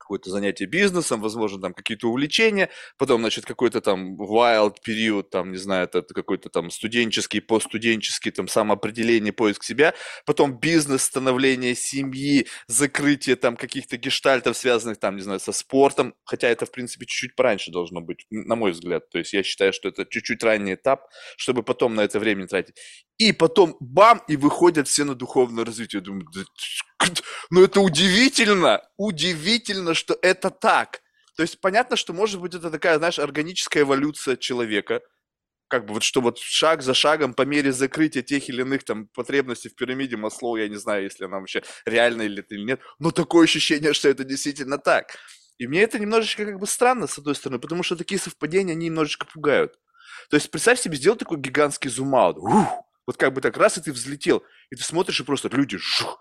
какое-то 0.08 0.30
занятие 0.30 0.68
бизнесом, 0.68 1.22
возможно, 1.22 1.60
там 1.60 1.74
какие-то 1.74 2.08
увлечения, 2.08 2.70
потом, 2.98 3.20
значит, 3.22 3.46
какой-то 3.46 3.82
там 3.82 4.16
wild 4.16 4.76
период, 4.82 5.30
там, 5.30 5.52
не 5.52 5.58
знаю, 5.58 5.90
это 5.92 6.02
какой-то 6.02 6.50
там 6.50 6.70
студенческий, 6.70 7.42
постстуденческий, 7.42 8.32
там, 8.32 8.48
самоопределение, 8.48 9.34
поиск 9.34 9.64
себя, 9.64 9.94
потом 10.26 10.58
бизнес, 10.58 11.04
становление 11.04 11.76
семьи, 11.76 12.48
закрытие 12.68 13.36
там 13.36 13.58
каких-то 13.58 13.98
гештальтов, 13.98 14.56
связанных 14.56 14.98
там, 14.98 15.18
не 15.18 15.22
знаю, 15.24 15.42
со 15.42 15.52
спортом, 15.52 16.14
хотя 16.24 16.48
это, 16.48 16.66
в 16.66 16.72
принципе, 16.72 17.06
чуть-чуть 17.06 17.36
пораньше 17.36 17.72
должно 17.72 18.00
быть, 18.00 18.26
на 18.30 18.56
мой 18.56 18.72
взгляд, 18.72 19.10
то 19.10 19.18
есть 19.18 19.34
я 19.34 19.44
считаю, 19.44 19.74
что 19.74 19.90
это 19.90 20.06
чуть-чуть 20.06 20.42
ранний 20.42 20.76
этап, 20.76 21.02
чтобы 21.36 21.64
потом 21.64 21.96
на 21.96 22.02
это 22.02 22.18
время 22.20 22.48
тратить. 22.48 22.76
И 23.18 23.34
потом 23.34 23.76
бам, 23.82 24.22
и 24.30 24.38
выходят 24.38 24.88
все 24.88 25.04
на 25.04 25.16
духовное 25.16 25.66
развитие. 25.66 26.00
Я 26.00 26.06
думаю, 26.06 26.28
да, 26.34 26.42
ну 27.50 27.64
это 27.64 27.82
удивительно, 27.82 28.82
удивительно, 28.98 29.94
что 29.94 30.18
это 30.22 30.50
так. 30.50 31.02
То 31.36 31.44
есть 31.44 31.62
понятно, 31.62 31.96
что 31.96 32.14
может 32.14 32.42
быть 32.42 32.56
это 32.56 32.72
такая, 32.72 32.98
знаешь, 32.98 33.20
органическая 33.20 33.84
эволюция 33.84 34.38
человека, 34.38 35.02
как 35.68 35.86
бы 35.86 35.94
вот 35.94 36.04
что 36.04 36.22
вот 36.22 36.40
шаг 36.40 36.82
за 36.82 36.94
шагом 36.94 37.34
по 37.34 37.44
мере 37.44 37.72
закрытия 37.72 38.24
тех 38.24 38.50
или 38.50 38.62
иных 38.62 38.84
там 38.84 39.08
потребностей 39.08 39.70
в 39.70 39.76
пирамиде 39.76 40.18
Маслоу, 40.18 40.56
я 40.56 40.68
не 40.68 40.78
знаю, 40.78 41.04
если 41.04 41.26
она 41.26 41.40
вообще 41.40 41.64
реально 41.86 42.24
или 42.24 42.44
или 42.50 42.64
нет, 42.64 42.82
но 43.00 43.12
такое 43.12 43.44
ощущение, 43.44 43.94
что 43.94 44.10
это 44.10 44.24
действительно 44.24 44.78
так. 44.78 45.16
И 45.58 45.68
мне 45.68 45.82
это 45.82 46.00
немножечко 46.00 46.46
как 46.46 46.60
бы 46.60 46.68
странно, 46.68 47.08
с 47.08 47.18
одной 47.18 47.36
стороны, 47.36 47.60
потому 47.60 47.84
что 47.84 47.96
такие 47.96 48.20
совпадения, 48.20 48.74
они 48.74 48.88
немножечко 48.88 49.26
пугают. 49.26 49.78
То 50.30 50.36
есть 50.36 50.52
представь 50.52 50.80
себе, 50.80 50.98
сделать 50.98 51.20
такой 51.20 51.38
гигантский 51.38 51.90
зум-аут. 51.90 52.38
Вот 52.38 53.18
как 53.18 53.34
бы 53.34 53.42
так 53.42 53.58
раз, 53.58 53.78
и 53.78 53.82
ты 53.82 53.92
взлетел, 53.92 54.44
и 54.70 54.76
ты 54.76 54.84
смотришь, 54.84 55.20
и 55.20 55.24
просто 55.24 55.48
люди 55.50 55.78
жух, 55.78 56.20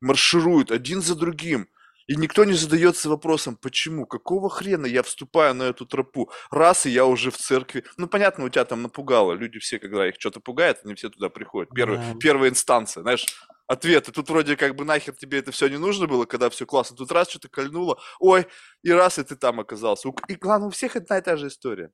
маршируют 0.00 0.70
один 0.70 1.00
за 1.00 1.14
другим. 1.14 1.68
И 2.08 2.16
никто 2.16 2.44
не 2.44 2.54
задается 2.54 3.08
вопросом, 3.08 3.56
почему, 3.56 4.06
какого 4.06 4.50
хрена 4.50 4.86
я 4.86 5.02
вступаю 5.02 5.54
на 5.54 5.64
эту 5.64 5.86
тропу, 5.86 6.30
раз 6.50 6.84
и 6.84 6.90
я 6.90 7.06
уже 7.06 7.30
в 7.30 7.36
церкви. 7.36 7.84
Ну, 7.96 8.08
понятно, 8.08 8.44
у 8.44 8.48
тебя 8.48 8.64
там 8.64 8.82
напугало. 8.82 9.34
Люди 9.34 9.60
все, 9.60 9.78
когда 9.78 10.08
их 10.08 10.16
что-то 10.18 10.40
пугает, 10.40 10.80
они 10.84 10.94
все 10.94 11.10
туда 11.10 11.28
приходят. 11.28 11.72
Первый, 11.72 11.98
да. 11.98 12.14
Первая 12.18 12.50
инстанция, 12.50 13.02
знаешь, 13.02 13.26
ответы. 13.68 14.10
Тут 14.10 14.28
вроде 14.30 14.56
как 14.56 14.74
бы 14.74 14.84
нахер 14.84 15.14
тебе 15.14 15.38
это 15.38 15.52
все 15.52 15.68
не 15.68 15.78
нужно 15.78 16.08
было, 16.08 16.24
когда 16.24 16.50
все 16.50 16.66
классно. 16.66 16.96
Тут 16.96 17.12
раз 17.12 17.30
что-то 17.30 17.48
кольнуло, 17.48 18.00
ой, 18.18 18.46
и 18.82 18.90
раз, 18.90 19.18
и 19.18 19.22
ты 19.22 19.36
там 19.36 19.60
оказался. 19.60 20.08
И 20.26 20.34
главное, 20.34 20.68
у 20.68 20.72
всех 20.72 20.96
одна 20.96 21.18
и 21.18 21.22
та 21.22 21.36
же 21.36 21.46
история 21.46 21.92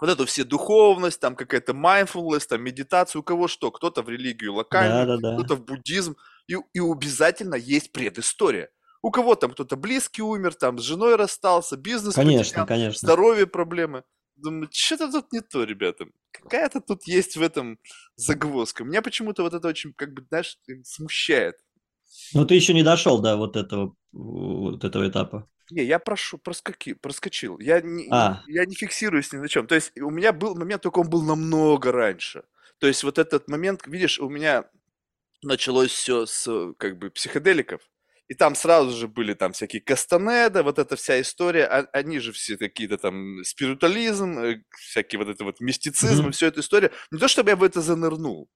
вот 0.00 0.10
эту 0.10 0.26
все 0.26 0.44
духовность, 0.44 1.20
там 1.20 1.36
какая-то 1.36 1.72
mindfulness, 1.72 2.46
там 2.48 2.62
медитация, 2.62 3.20
у 3.20 3.22
кого 3.22 3.48
что, 3.48 3.70
кто-то 3.70 4.02
в 4.02 4.08
религию 4.08 4.54
локальную, 4.54 5.06
да, 5.06 5.16
да, 5.16 5.30
да. 5.30 5.34
кто-то 5.36 5.54
в 5.54 5.64
буддизм, 5.64 6.16
и, 6.46 6.56
и 6.72 6.80
обязательно 6.80 7.54
есть 7.54 7.92
предыстория. 7.92 8.70
У 9.02 9.10
кого 9.10 9.34
там 9.34 9.52
кто-то 9.52 9.76
близкий 9.76 10.22
умер, 10.22 10.54
там 10.54 10.78
с 10.78 10.82
женой 10.82 11.16
расстался, 11.16 11.76
бизнес 11.76 12.14
конечно, 12.14 12.44
потерял, 12.44 12.66
конечно. 12.66 12.98
здоровье 12.98 13.46
проблемы. 13.46 14.02
Думаю, 14.36 14.68
что-то 14.72 15.12
тут 15.12 15.32
не 15.32 15.40
то, 15.40 15.64
ребята. 15.64 16.06
Какая-то 16.32 16.80
тут 16.80 17.06
есть 17.06 17.36
в 17.36 17.42
этом 17.42 17.78
загвоздка. 18.16 18.82
Меня 18.82 19.02
почему-то 19.02 19.42
вот 19.42 19.54
это 19.54 19.68
очень, 19.68 19.92
как 19.92 20.12
бы, 20.12 20.24
знаешь, 20.28 20.58
смущает. 20.82 21.56
Ну, 22.32 22.44
ты 22.44 22.54
еще 22.54 22.74
не 22.74 22.82
дошел 22.82 23.20
до 23.20 23.36
вот 23.36 23.56
этого, 23.56 23.94
вот 24.12 24.84
этого 24.84 25.08
этапа. 25.08 25.48
Не, 25.70 25.84
я 25.84 25.98
прошу, 25.98 26.38
проскоки, 26.38 26.94
проскочил. 26.94 27.58
Я 27.58 27.80
не, 27.80 28.08
а. 28.10 28.42
я 28.46 28.66
не 28.66 28.74
фиксируюсь 28.74 29.32
ни 29.32 29.38
на 29.38 29.48
чем. 29.48 29.66
То 29.66 29.74
есть 29.74 29.96
у 29.98 30.10
меня 30.10 30.32
был 30.32 30.54
момент, 30.54 30.82
только 30.82 30.98
он 30.98 31.08
был 31.08 31.22
намного 31.22 31.92
раньше. 31.92 32.44
То 32.78 32.86
есть 32.86 33.02
вот 33.04 33.18
этот 33.18 33.48
момент, 33.48 33.86
видишь, 33.86 34.18
у 34.18 34.28
меня 34.28 34.64
началось 35.44 35.90
все 35.90 36.26
с 36.26 36.74
как 36.78 36.98
бы 36.98 37.10
психоделиков. 37.10 37.80
И 38.26 38.34
там 38.34 38.54
сразу 38.54 38.96
же 38.96 39.06
были 39.06 39.34
там 39.34 39.52
всякие 39.52 39.82
Кастанеда, 39.82 40.62
вот 40.62 40.78
эта 40.78 40.96
вся 40.96 41.20
история, 41.20 41.66
а, 41.66 41.86
они 41.92 42.20
же 42.20 42.32
все 42.32 42.56
какие-то 42.56 42.96
там 42.96 43.44
спиритуализм, 43.44 44.38
э, 44.38 44.62
всякий 44.70 45.18
вот 45.18 45.28
это 45.28 45.44
вот 45.44 45.60
мистицизм, 45.60 46.24
mm-hmm. 46.24 46.28
и 46.30 46.32
все 46.32 46.46
эта 46.46 46.60
история. 46.60 46.90
Не 47.10 47.18
то, 47.18 47.28
чтобы 47.28 47.50
я 47.50 47.56
в 47.56 47.62
это 47.62 47.82
занырнул, 47.82 48.48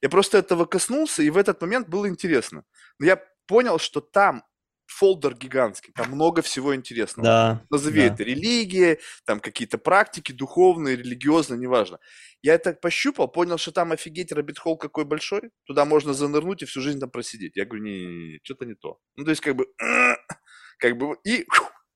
я 0.00 0.08
просто 0.08 0.38
этого 0.38 0.64
коснулся, 0.64 1.22
и 1.22 1.30
в 1.30 1.36
этот 1.36 1.60
момент 1.60 1.88
было 1.88 2.08
интересно. 2.08 2.62
Но 3.00 3.06
я 3.06 3.20
понял, 3.46 3.78
что 3.78 4.00
там 4.00 4.44
фолдер 4.86 5.34
гигантский, 5.34 5.92
там 5.92 6.10
много 6.10 6.42
всего 6.42 6.74
интересного. 6.74 7.24
Да, 7.24 7.66
Назови 7.70 8.00
да. 8.00 8.14
это 8.14 8.22
религия, 8.22 8.98
там 9.24 9.40
какие-то 9.40 9.78
практики 9.78 10.32
духовные, 10.32 10.96
религиозные, 10.96 11.58
неважно. 11.58 11.98
Я 12.42 12.54
это 12.54 12.72
пощупал, 12.72 13.28
понял, 13.28 13.58
что 13.58 13.72
там 13.72 13.92
офигеть, 13.92 14.32
рабит-холл 14.32 14.78
какой 14.78 15.04
большой, 15.04 15.50
туда 15.64 15.84
можно 15.84 16.14
занырнуть 16.14 16.62
и 16.62 16.66
всю 16.66 16.80
жизнь 16.80 17.00
там 17.00 17.10
просидеть. 17.10 17.56
Я 17.56 17.64
говорю, 17.64 17.84
не, 17.84 18.40
что-то 18.42 18.64
не 18.64 18.74
то. 18.74 18.98
Ну, 19.16 19.24
то 19.24 19.30
есть, 19.30 19.42
как 19.42 19.56
бы, 19.56 19.66
как 20.78 20.96
бы, 20.96 21.16
и 21.24 21.44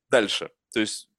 дальше. 0.09 0.49
То 0.73 0.81
есть, 0.81 1.09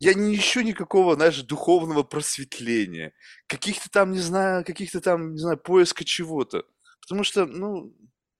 я 0.00 0.14
не 0.14 0.34
ищу 0.34 0.60
никакого, 0.62 1.14
знаешь, 1.14 1.40
духовного 1.42 2.02
просветления, 2.02 3.12
каких-то 3.46 3.88
там, 3.90 4.10
не 4.10 4.18
знаю, 4.18 4.64
каких-то 4.64 5.00
там, 5.00 5.32
не 5.32 5.38
знаю, 5.38 5.58
поиска 5.58 6.04
чего-то. 6.04 6.64
Потому 7.00 7.22
что, 7.22 7.46
ну, 7.46 7.94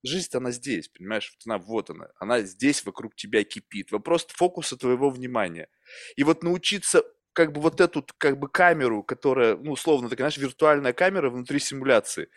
Жизнь-то 0.05 0.39
она 0.39 0.51
здесь, 0.51 0.89
понимаешь? 0.89 1.35
Вот 1.35 1.51
она, 1.53 1.59
вот 1.65 1.91
она. 1.91 2.09
Она 2.19 2.41
здесь 2.43 2.85
вокруг 2.85 3.17
тебя 3.17 3.43
кипит. 3.45 3.91
Вопрос 3.91 4.27
фокуса 4.29 4.77
твоего 4.77 5.11
внимания. 5.11 5.69
И 6.17 6.25
вот 6.25 6.43
научиться 6.43 7.03
как 7.33 7.53
бы 7.53 7.61
вот 7.61 7.81
эту 7.81 8.07
как 8.19 8.39
бы 8.39 8.49
камеру, 8.49 9.03
которая, 9.03 9.57
ну, 9.57 9.73
условно, 9.73 10.09
такая, 10.09 10.31
знаешь, 10.31 10.39
виртуальная 10.39 10.93
камера 10.93 11.31
внутри 11.31 11.59
симуляции, 11.59 12.29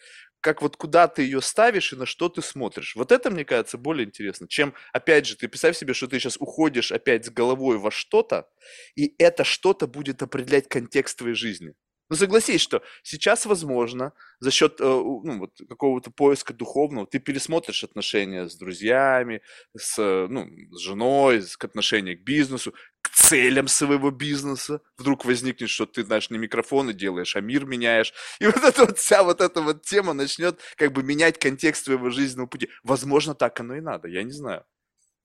как 0.41 0.61
вот 0.61 0.77
куда 0.77 1.07
ты 1.07 1.23
ее 1.23 1.41
ставишь 1.41 1.93
и 1.93 1.95
на 1.95 2.05
что 2.05 2.29
ты 2.29 2.41
смотришь. 2.41 2.95
Вот 2.95 3.11
это, 3.11 3.29
мне 3.29 3.45
кажется, 3.45 3.77
более 3.77 4.07
интересно, 4.07 4.47
чем, 4.47 4.73
опять 4.93 5.25
же, 5.27 5.35
ты 5.35 5.47
представь 5.47 5.77
себе, 5.77 5.93
что 5.93 6.07
ты 6.07 6.19
сейчас 6.19 6.37
уходишь 6.37 6.91
опять 6.91 7.25
с 7.25 7.29
головой 7.29 7.77
во 7.77 7.91
что-то, 7.91 8.49
и 8.95 9.13
это 9.19 9.43
что-то 9.43 9.87
будет 9.87 10.21
определять 10.21 10.67
контекст 10.67 11.17
твоей 11.19 11.35
жизни. 11.35 11.73
Ну, 12.09 12.15
согласись, 12.15 12.61
что 12.61 12.81
сейчас, 13.03 13.45
возможно, 13.45 14.13
за 14.39 14.49
счет 14.51 14.79
э, 14.79 14.83
ну, 14.85 15.39
вот, 15.39 15.59
какого-то 15.67 16.09
поиска 16.09 16.53
духовного 16.53 17.05
ты 17.05 17.19
пересмотришь 17.19 17.83
отношения 17.83 18.47
с 18.47 18.55
друзьями, 18.55 19.41
с, 19.77 19.97
ну, 20.29 20.47
с 20.71 20.79
женой, 20.79 21.43
к 21.57 21.63
отношению 21.65 22.17
к 22.17 22.21
бизнесу, 22.21 22.73
к 23.01 23.09
целям 23.09 23.67
своего 23.67 24.09
бизнеса. 24.11 24.81
Вдруг 24.97 25.25
возникнет, 25.25 25.69
что 25.69 25.85
ты, 25.85 26.03
знаешь, 26.05 26.29
не 26.29 26.37
микрофоны 26.37 26.93
делаешь, 26.93 27.35
а 27.35 27.41
мир 27.41 27.65
меняешь. 27.65 28.13
И 28.39 28.45
вот 28.45 28.63
эта 28.63 28.85
вот 28.85 28.97
вся 28.99 29.23
вот 29.23 29.41
эта 29.41 29.61
вот 29.61 29.83
тема 29.83 30.13
начнет 30.13 30.61
как 30.77 30.93
бы 30.93 31.03
менять 31.03 31.37
контекст 31.39 31.85
твоего 31.85 32.09
жизненного 32.09 32.47
пути. 32.47 32.69
Возможно, 32.83 33.35
так 33.35 33.59
оно 33.59 33.75
и 33.75 33.81
надо, 33.81 34.07
я 34.07 34.23
не 34.23 34.31
знаю. 34.31 34.63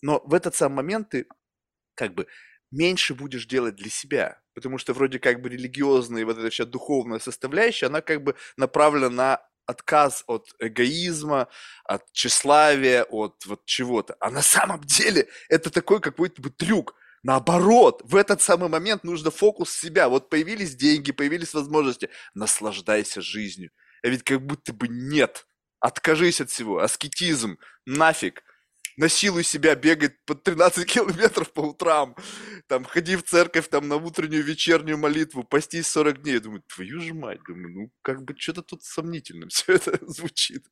Но 0.02 0.20
в 0.26 0.34
этот 0.34 0.54
самый 0.56 0.76
момент 0.76 1.10
ты 1.10 1.26
как 1.94 2.14
бы 2.14 2.26
меньше 2.72 3.14
будешь 3.14 3.46
делать 3.46 3.76
для 3.76 3.90
себя, 3.90 4.41
потому 4.54 4.78
что 4.78 4.92
вроде 4.92 5.18
как 5.18 5.40
бы 5.40 5.48
религиозная 5.48 6.22
и 6.22 6.24
вот 6.24 6.38
эта 6.38 6.50
вся 6.50 6.64
духовная 6.64 7.18
составляющая, 7.18 7.86
она 7.86 8.00
как 8.00 8.22
бы 8.22 8.34
направлена 8.56 9.10
на 9.10 9.40
отказ 9.66 10.24
от 10.26 10.48
эгоизма, 10.58 11.48
от 11.84 12.10
тщеславия, 12.12 13.04
от 13.04 13.44
вот 13.46 13.64
чего-то. 13.64 14.16
А 14.20 14.30
на 14.30 14.42
самом 14.42 14.80
деле 14.80 15.28
это 15.48 15.70
такой 15.70 16.00
какой-то 16.00 16.42
бы 16.42 16.50
трюк. 16.50 16.94
Наоборот, 17.22 18.02
в 18.04 18.16
этот 18.16 18.42
самый 18.42 18.68
момент 18.68 19.04
нужно 19.04 19.30
фокус 19.30 19.70
себя. 19.70 20.08
Вот 20.08 20.28
появились 20.28 20.74
деньги, 20.74 21.12
появились 21.12 21.54
возможности. 21.54 22.10
Наслаждайся 22.34 23.20
жизнью. 23.20 23.70
А 24.02 24.08
ведь 24.08 24.24
как 24.24 24.44
будто 24.44 24.72
бы 24.72 24.88
нет. 24.88 25.46
Откажись 25.78 26.40
от 26.40 26.50
всего. 26.50 26.80
Аскетизм. 26.80 27.58
Нафиг 27.86 28.42
насилуй 28.96 29.44
себя 29.44 29.74
бегать 29.74 30.14
по 30.24 30.34
13 30.34 30.86
километров 30.86 31.52
по 31.52 31.60
утрам, 31.60 32.16
там, 32.66 32.84
ходи 32.84 33.16
в 33.16 33.22
церковь, 33.22 33.68
там, 33.68 33.88
на 33.88 33.96
утреннюю 33.96 34.44
вечернюю 34.44 34.98
молитву, 34.98 35.44
постись 35.44 35.88
40 35.88 36.22
дней. 36.22 36.34
Я 36.34 36.40
думаю, 36.40 36.62
твою 36.62 37.00
же 37.00 37.14
мать, 37.14 37.40
думаю, 37.46 37.68
ну, 37.74 37.92
как 38.02 38.22
бы 38.22 38.34
что-то 38.36 38.62
тут 38.62 38.82
сомнительно 38.82 39.46
все 39.50 39.74
это 39.74 39.98
звучит. 40.06 40.66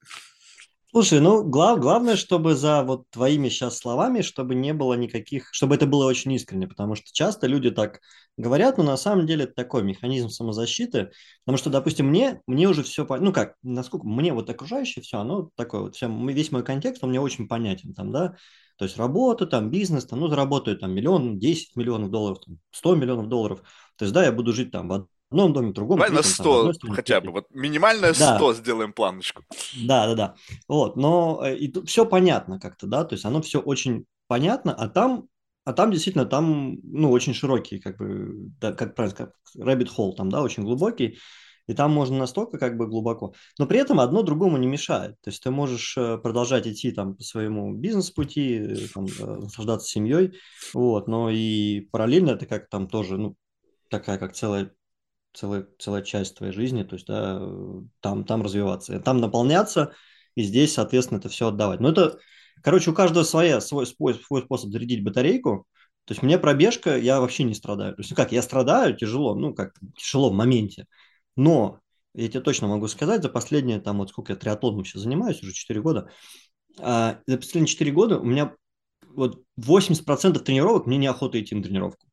Слушай, 0.93 1.21
ну 1.21 1.45
глав, 1.45 1.79
главное, 1.79 2.17
чтобы 2.17 2.57
за 2.57 2.83
вот 2.83 3.05
твоими 3.11 3.49
сейчас 3.49 3.79
словами, 3.79 4.23
чтобы 4.23 4.57
не 4.57 4.73
было 4.75 4.95
никаких, 4.95 5.49
чтобы 5.53 5.77
это 5.77 5.87
было 5.87 6.05
очень 6.05 6.33
искренне, 6.33 6.67
потому 6.67 6.97
что 6.97 7.07
часто 7.13 7.47
люди 7.47 7.71
так 7.71 8.01
говорят, 8.37 8.77
но 8.77 8.83
на 8.83 8.97
самом 8.97 9.25
деле 9.25 9.45
это 9.45 9.55
такой 9.55 9.85
механизм 9.85 10.31
самозащиты, 10.31 11.13
потому 11.45 11.59
что, 11.59 11.71
допустим, 11.71 12.07
мне, 12.09 12.41
мне 12.49 12.69
уже 12.69 12.83
все, 12.83 13.07
ну 13.09 13.33
как, 13.33 13.55
насколько 13.63 14.05
мне 14.05 14.33
вот 14.33 14.51
окружающее 14.51 15.01
все, 15.01 15.19
оно 15.21 15.51
такое 15.55 15.83
вот, 15.83 15.95
все, 15.95 16.09
весь 16.09 16.51
мой 16.51 16.65
контекст, 16.65 17.05
он 17.05 17.11
мне 17.11 17.21
очень 17.21 17.47
понятен 17.47 17.95
там, 17.95 18.11
да, 18.11 18.35
то 18.77 18.85
есть 18.85 18.97
работа, 18.97 19.47
там, 19.47 19.71
бизнес, 19.71 20.07
там, 20.07 20.19
ну, 20.19 20.27
заработаю 20.27 20.77
там 20.77 20.93
миллион, 20.93 21.39
10 21.39 21.77
миллионов 21.77 22.11
долларов, 22.11 22.41
там, 22.45 22.59
100 22.73 22.97
миллионов 22.97 23.29
долларов, 23.29 23.61
то 23.97 24.05
есть, 24.05 24.13
да, 24.13 24.25
я 24.25 24.33
буду 24.33 24.53
жить 24.53 24.73
там 24.73 24.89
в 24.89 25.07
одном 25.31 25.53
доме, 25.53 25.71
в 25.71 25.73
другом. 25.73 25.99
Давай 25.99 26.13
на 26.13 26.23
100 26.23 26.73
там, 26.73 26.93
хотя 26.93 27.21
бы, 27.21 27.31
вот 27.31 27.47
минимальное 27.51 28.13
100 28.13 28.25
да. 28.39 28.55
сделаем 28.55 28.93
планочку. 28.93 29.45
Да, 29.83 30.07
да, 30.07 30.15
да. 30.15 30.35
Вот, 30.69 30.97
но 30.97 31.43
э, 31.45 31.57
и 31.57 31.69
тут 31.69 31.89
все 31.89 32.05
понятно 32.05 32.59
как-то, 32.59 32.87
да, 32.87 33.05
то 33.05 33.15
есть 33.15 33.25
оно 33.25 33.41
все 33.41 33.61
очень 33.61 34.07
понятно, 34.27 34.75
а 34.75 34.89
там, 34.89 35.29
а 35.65 35.73
там 35.73 35.93
действительно 35.93 36.25
там, 36.25 36.79
ну, 36.83 37.11
очень 37.11 37.35
широкий, 37.35 37.79
как 37.79 37.99
бы, 37.99 38.51
да, 38.61 38.73
как 38.73 38.95
правильно 38.95 39.15
сказать, 39.15 39.35
rabbit 39.57 39.89
hole 39.97 40.15
там, 40.17 40.31
да, 40.31 40.43
очень 40.43 40.65
глубокий, 40.65 41.19
и 41.67 41.75
там 41.75 41.93
можно 41.93 42.19
настолько 42.19 42.59
как 42.59 42.77
бы 42.77 42.89
глубоко. 42.89 43.33
Но 43.57 43.67
при 43.67 43.79
этом 43.79 44.01
одно 44.01 44.23
другому 44.23 44.57
не 44.57 44.67
мешает. 44.67 45.15
То 45.23 45.31
есть 45.31 45.41
ты 45.41 45.53
можешь 45.53 45.97
э, 45.97 46.19
продолжать 46.19 46.67
идти 46.67 46.91
там 46.91 47.15
по 47.15 47.23
своему 47.23 47.73
бизнес-пути, 47.73 48.55
э, 48.55 48.77
там, 48.93 49.07
наслаждаться 49.41 49.89
семьей, 49.89 50.33
вот, 50.75 51.07
но 51.07 51.31
и 51.31 51.83
параллельно 51.93 52.31
это 52.31 52.47
как 52.47 52.69
там 52.69 52.89
тоже, 52.89 53.19
ну, 53.19 53.37
такая 53.89 54.19
как 54.19 54.33
целая 54.33 54.73
целая, 55.33 55.67
целая 55.79 56.03
часть 56.03 56.37
твоей 56.37 56.53
жизни, 56.53 56.83
то 56.83 56.95
есть 56.95 57.07
да, 57.07 57.41
там, 58.01 58.25
там 58.25 58.43
развиваться, 58.43 58.99
там 59.01 59.19
наполняться, 59.19 59.95
и 60.35 60.43
здесь, 60.43 60.75
соответственно, 60.75 61.19
это 61.19 61.29
все 61.29 61.49
отдавать. 61.49 61.81
Но 61.81 61.91
это, 61.91 62.19
короче, 62.63 62.91
у 62.91 62.95
каждого 62.95 63.25
своя, 63.25 63.61
свой, 63.61 63.87
свой, 63.87 64.15
свой 64.15 64.43
способ 64.43 64.71
зарядить 64.71 65.05
батарейку. 65.05 65.67
То 66.05 66.13
есть 66.13 66.23
мне 66.23 66.39
пробежка, 66.39 66.97
я 66.97 67.21
вообще 67.21 67.45
не 67.45 67.55
страдаю. 67.55 67.95
То 67.95 68.01
есть, 68.01 68.11
ну 68.11 68.17
как, 68.17 68.33
я 68.33 68.43
страдаю 68.43 68.97
тяжело, 68.97 69.35
ну 69.35 69.55
как, 69.55 69.75
тяжело 69.97 70.31
в 70.31 70.35
моменте. 70.35 70.87
Но 71.37 71.81
я 72.15 72.29
тебе 72.29 72.41
точно 72.41 72.69
могу 72.69 72.89
сказать, 72.89 73.23
за 73.23 73.29
последние, 73.29 73.81
там, 73.81 73.99
вот 73.99 74.11
сколько 74.11 74.33
я 74.33 74.39
триатлоном 74.39 74.85
сейчас 74.85 75.03
занимаюсь, 75.03 75.43
уже 75.43 75.53
4 75.53 75.81
года, 75.81 76.11
а, 76.79 77.21
за 77.27 77.37
последние 77.37 77.69
4 77.69 77.93
года 77.93 78.19
у 78.19 78.25
меня 78.25 78.55
вот 79.09 79.43
80% 79.57 80.43
тренировок 80.43 80.87
мне 80.87 80.97
неохота 80.97 81.41
идти 81.41 81.55
на 81.55 81.63
тренировку 81.63 82.10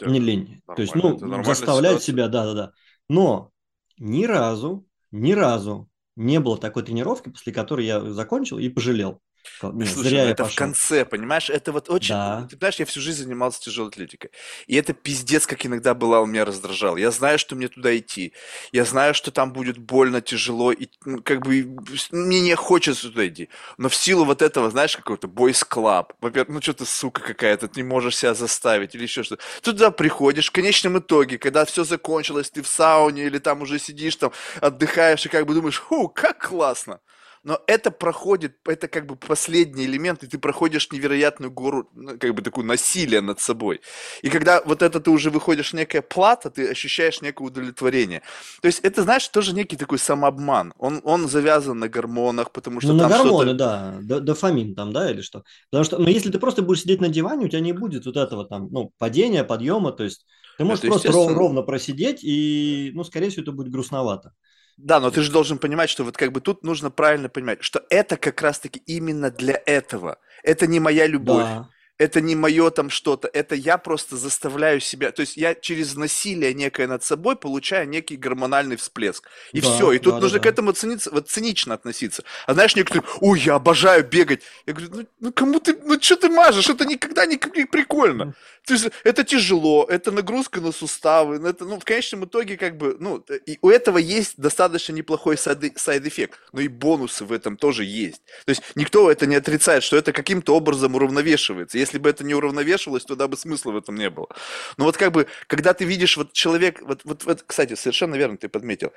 не 0.00 0.20
лень. 0.20 0.62
То 0.66 0.82
есть, 0.82 0.94
ну, 0.94 1.18
заставлять 1.44 2.02
себя, 2.02 2.28
да-да-да. 2.28 2.72
Но 3.08 3.50
ни 3.98 4.24
разу, 4.24 4.86
ни 5.10 5.32
разу 5.32 5.88
не 6.16 6.40
было 6.40 6.58
такой 6.58 6.82
тренировки, 6.82 7.30
после 7.30 7.52
которой 7.52 7.86
я 7.86 8.00
закончил 8.12 8.58
и 8.58 8.68
пожалел. 8.68 9.20
Слушай, 9.60 9.86
зря 9.86 10.24
ну 10.24 10.30
это 10.30 10.44
пошел. 10.44 10.54
в 10.54 10.58
конце, 10.58 11.04
понимаешь? 11.04 11.50
Это 11.50 11.72
вот 11.72 11.90
очень... 11.90 12.14
Да. 12.14 12.46
Ты 12.48 12.56
понимаешь, 12.56 12.76
я 12.76 12.86
всю 12.86 13.00
жизнь 13.00 13.24
занимался 13.24 13.60
тяжелой 13.60 13.88
атлетикой. 13.88 14.30
И 14.66 14.76
это 14.76 14.92
пиздец, 14.92 15.46
как 15.46 15.64
иногда 15.66 15.94
была, 15.94 16.20
у 16.20 16.26
меня 16.26 16.44
раздражал. 16.44 16.96
Я 16.96 17.10
знаю, 17.10 17.38
что 17.38 17.56
мне 17.56 17.68
туда 17.68 17.96
идти. 17.96 18.32
Я 18.72 18.84
знаю, 18.84 19.14
что 19.14 19.30
там 19.30 19.52
будет 19.52 19.78
больно, 19.78 20.20
тяжело. 20.20 20.72
И 20.72 20.88
ну, 21.04 21.22
как 21.22 21.40
бы 21.42 21.76
мне 22.10 22.40
не 22.40 22.54
хочется 22.54 23.08
туда 23.08 23.26
идти. 23.26 23.48
Но 23.76 23.88
в 23.88 23.94
силу 23.94 24.24
вот 24.24 24.42
этого, 24.42 24.70
знаешь, 24.70 24.96
какой-то 24.96 25.28
бойс 25.28 25.62
клаб. 25.64 26.14
Во-первых, 26.20 26.54
ну 26.54 26.62
что 26.62 26.72
ты, 26.72 26.84
сука 26.86 27.20
какая-то, 27.20 27.68
ты 27.68 27.82
не 27.82 27.88
можешь 27.88 28.16
себя 28.16 28.34
заставить 28.34 28.94
или 28.94 29.02
еще 29.02 29.22
что-то. 29.22 29.42
Туда 29.62 29.90
приходишь, 29.90 30.48
в 30.48 30.52
конечном 30.52 30.98
итоге, 30.98 31.38
когда 31.38 31.64
все 31.64 31.84
закончилось, 31.84 32.50
ты 32.50 32.62
в 32.62 32.68
сауне 32.68 33.24
или 33.24 33.38
там 33.38 33.62
уже 33.62 33.78
сидишь, 33.78 34.16
там 34.16 34.32
отдыхаешь 34.60 35.26
и 35.26 35.28
как 35.28 35.46
бы 35.46 35.54
думаешь, 35.54 35.80
фу, 35.80 36.08
как 36.08 36.48
классно 36.48 37.00
но 37.42 37.60
это 37.66 37.90
проходит, 37.90 38.56
это 38.66 38.86
как 38.88 39.06
бы 39.06 39.16
последний 39.16 39.84
элемент, 39.86 40.22
и 40.22 40.26
ты 40.26 40.38
проходишь 40.38 40.90
невероятную 40.92 41.50
гору, 41.50 41.88
как 42.18 42.34
бы 42.34 42.42
такую 42.42 42.66
насилие 42.66 43.20
над 43.22 43.40
собой. 43.40 43.80
И 44.22 44.28
когда 44.28 44.60
вот 44.62 44.82
это 44.82 45.00
ты 45.00 45.10
уже 45.10 45.30
выходишь 45.30 45.72
некая 45.72 46.02
плата, 46.02 46.50
ты 46.50 46.68
ощущаешь 46.68 47.22
некое 47.22 47.44
удовлетворение. 47.44 48.22
То 48.60 48.66
есть 48.66 48.80
это, 48.80 49.02
знаешь, 49.02 49.26
тоже 49.28 49.54
некий 49.54 49.76
такой 49.76 49.98
самообман. 49.98 50.74
Он, 50.78 51.00
он 51.04 51.28
завязан 51.28 51.78
на 51.78 51.88
гормонах, 51.88 52.52
потому 52.52 52.80
что 52.80 52.92
ну, 52.92 52.98
там 52.98 53.10
на 53.10 53.16
гормоны, 53.16 53.54
да, 53.54 53.98
дофамин 54.00 54.74
там, 54.74 54.92
да, 54.92 55.10
или 55.10 55.22
что. 55.22 55.42
Потому 55.70 55.84
что, 55.84 55.98
ну, 55.98 56.08
если 56.08 56.30
ты 56.30 56.38
просто 56.38 56.62
будешь 56.62 56.82
сидеть 56.82 57.00
на 57.00 57.08
диване, 57.08 57.46
у 57.46 57.48
тебя 57.48 57.60
не 57.60 57.72
будет 57.72 58.04
вот 58.04 58.16
этого 58.16 58.44
там, 58.44 58.68
ну, 58.70 58.92
падения, 58.98 59.44
подъема, 59.44 59.92
то 59.92 60.04
есть 60.04 60.26
ты 60.58 60.64
можешь 60.64 60.84
это 60.84 61.00
просто 61.00 61.34
ровно 61.34 61.62
просидеть, 61.62 62.22
и, 62.22 62.90
ну, 62.92 63.02
скорее 63.02 63.30
всего, 63.30 63.42
это 63.44 63.52
будет 63.52 63.72
грустновато. 63.72 64.34
Да, 64.76 65.00
но 65.00 65.10
ты 65.10 65.22
же 65.22 65.30
должен 65.30 65.58
понимать, 65.58 65.90
что 65.90 66.04
вот 66.04 66.16
как 66.16 66.32
бы 66.32 66.40
тут 66.40 66.64
нужно 66.64 66.90
правильно 66.90 67.28
понимать, 67.28 67.62
что 67.62 67.82
это 67.90 68.16
как 68.16 68.40
раз-таки 68.40 68.80
именно 68.86 69.30
для 69.30 69.60
этого. 69.66 70.18
Это 70.42 70.66
не 70.66 70.80
моя 70.80 71.06
любовь. 71.06 71.44
Да. 71.44 71.68
Это 72.00 72.22
не 72.22 72.34
мое 72.34 72.70
там 72.70 72.88
что-то, 72.88 73.28
это 73.30 73.54
я 73.54 73.76
просто 73.76 74.16
заставляю 74.16 74.80
себя, 74.80 75.12
то 75.12 75.20
есть 75.20 75.36
я 75.36 75.54
через 75.54 75.94
насилие 75.96 76.54
некое 76.54 76.86
над 76.86 77.04
собой 77.04 77.36
получаю 77.36 77.86
некий 77.86 78.16
гормональный 78.16 78.76
всплеск. 78.76 79.28
И 79.52 79.60
Да, 79.60 79.68
все, 79.68 79.92
и 79.92 79.98
тут 79.98 80.14
да, 80.14 80.18
да, 80.18 80.22
нужно 80.22 80.38
к 80.38 80.44
да. 80.44 80.48
этому 80.48 80.72
цениться, 80.72 81.10
вот 81.10 81.28
цинично 81.28 81.74
относиться. 81.74 82.24
А 82.46 82.54
знаешь, 82.54 82.74
некоторые, 82.74 83.04
ой, 83.20 83.40
я 83.40 83.56
обожаю 83.56 84.02
бегать. 84.08 84.40
Я 84.66 84.72
говорю, 84.72 84.90
ну, 84.94 85.06
ну 85.20 85.32
кому 85.32 85.60
ты, 85.60 85.76
ну 85.84 86.00
что 86.00 86.16
ты 86.16 86.30
мажешь, 86.30 86.70
это 86.70 86.86
никогда 86.86 87.26
не 87.26 87.36
при- 87.36 87.64
прикольно. 87.64 88.34
То 88.66 88.74
есть 88.74 88.88
это 89.04 89.24
тяжело, 89.24 89.84
это 89.88 90.10
нагрузка 90.10 90.60
на 90.60 90.72
суставы, 90.72 91.38
ну, 91.38 91.48
это, 91.48 91.64
ну, 91.64 91.78
в 91.78 91.84
конечном 91.84 92.24
итоге, 92.24 92.56
как 92.56 92.76
бы, 92.76 92.96
ну, 93.00 93.24
и 93.46 93.58
у 93.62 93.68
этого 93.70 93.98
есть 93.98 94.34
достаточно 94.38 94.92
неплохой 94.92 95.36
side- 95.36 95.76
side 95.78 96.00
effect, 96.00 96.38
но 96.52 96.60
и 96.60 96.68
бонусы 96.68 97.24
в 97.24 97.32
этом 97.32 97.56
тоже 97.56 97.84
есть. 97.84 98.22
То 98.46 98.50
есть 98.50 98.62
никто 98.74 99.10
это 99.10 99.26
не 99.26 99.36
отрицает, 99.36 99.82
что 99.82 99.96
это 99.96 100.12
каким-то 100.12 100.54
образом 100.54 100.94
уравновешивается. 100.94 101.78
Если 101.78 101.89
бы 101.98 102.10
это 102.10 102.24
не 102.24 102.34
уравновешивалось, 102.34 103.04
тогда 103.04 103.28
бы 103.28 103.36
смысла 103.36 103.72
в 103.72 103.76
этом 103.76 103.96
не 103.96 104.10
было. 104.10 104.28
Но 104.76 104.84
вот 104.84 104.96
как 104.96 105.12
бы, 105.12 105.26
когда 105.46 105.74
ты 105.74 105.84
видишь 105.84 106.16
вот 106.16 106.32
человек, 106.32 106.80
вот, 106.82 107.02
вот, 107.04 107.24
вот 107.24 107.42
кстати, 107.46 107.74
совершенно 107.74 108.14
верно 108.14 108.36
ты 108.36 108.48
подметил, 108.48 108.92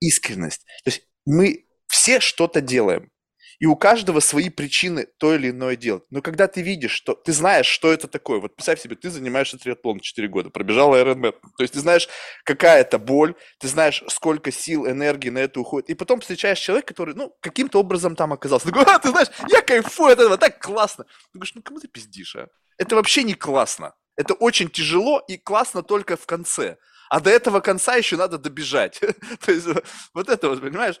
искренность. 0.00 0.64
То 0.84 0.90
есть 0.90 1.02
мы 1.26 1.66
все 1.88 2.20
что-то 2.20 2.60
делаем. 2.60 3.10
И 3.58 3.66
у 3.66 3.76
каждого 3.76 4.20
свои 4.20 4.48
причины 4.50 5.06
то 5.18 5.34
или 5.34 5.50
иное 5.50 5.76
делать. 5.76 6.04
Но 6.10 6.22
когда 6.22 6.48
ты 6.48 6.62
видишь, 6.62 6.92
что 6.92 7.14
ты 7.14 7.32
знаешь, 7.32 7.66
что 7.66 7.92
это 7.92 8.08
такое, 8.08 8.40
вот 8.40 8.56
представь 8.56 8.80
себе, 8.80 8.96
ты 8.96 9.10
занимаешься 9.10 9.58
триатлоном 9.58 10.00
4 10.00 10.28
года, 10.28 10.50
пробежал 10.50 10.94
Ironman, 10.94 11.32
то 11.32 11.62
есть 11.62 11.74
ты 11.74 11.80
знаешь, 11.80 12.08
какая 12.44 12.80
это 12.80 12.98
боль, 12.98 13.34
ты 13.58 13.68
знаешь, 13.68 14.02
сколько 14.08 14.50
сил, 14.50 14.86
энергии 14.86 15.30
на 15.30 15.38
это 15.38 15.60
уходит, 15.60 15.90
и 15.90 15.94
потом 15.94 16.20
встречаешь 16.20 16.58
человека, 16.58 16.88
который, 16.88 17.14
ну, 17.14 17.34
каким-то 17.40 17.80
образом 17.80 18.16
там 18.16 18.32
оказался. 18.32 18.66
Ты 18.66 18.72
говоришь, 18.72 18.94
а, 18.94 18.98
ты 18.98 19.10
знаешь, 19.10 19.28
я 19.48 19.62
кайфую 19.62 20.12
от 20.12 20.18
этого, 20.18 20.36
так 20.36 20.60
классно. 20.60 21.04
Ты 21.04 21.38
говоришь, 21.38 21.54
ну, 21.54 21.62
кому 21.62 21.80
ты 21.80 21.88
пиздишь, 21.88 22.36
а? 22.36 22.48
Это 22.78 22.96
вообще 22.96 23.22
не 23.22 23.34
классно. 23.34 23.94
Это 24.16 24.34
очень 24.34 24.68
тяжело 24.68 25.22
и 25.28 25.36
классно 25.36 25.82
только 25.82 26.16
в 26.16 26.26
конце. 26.26 26.76
А 27.10 27.20
до 27.20 27.30
этого 27.30 27.60
конца 27.60 27.96
еще 27.96 28.16
надо 28.16 28.38
добежать. 28.38 29.00
То 29.44 29.52
есть 29.52 29.66
вот 30.14 30.28
это 30.28 30.48
вот, 30.48 30.60
понимаешь? 30.60 30.96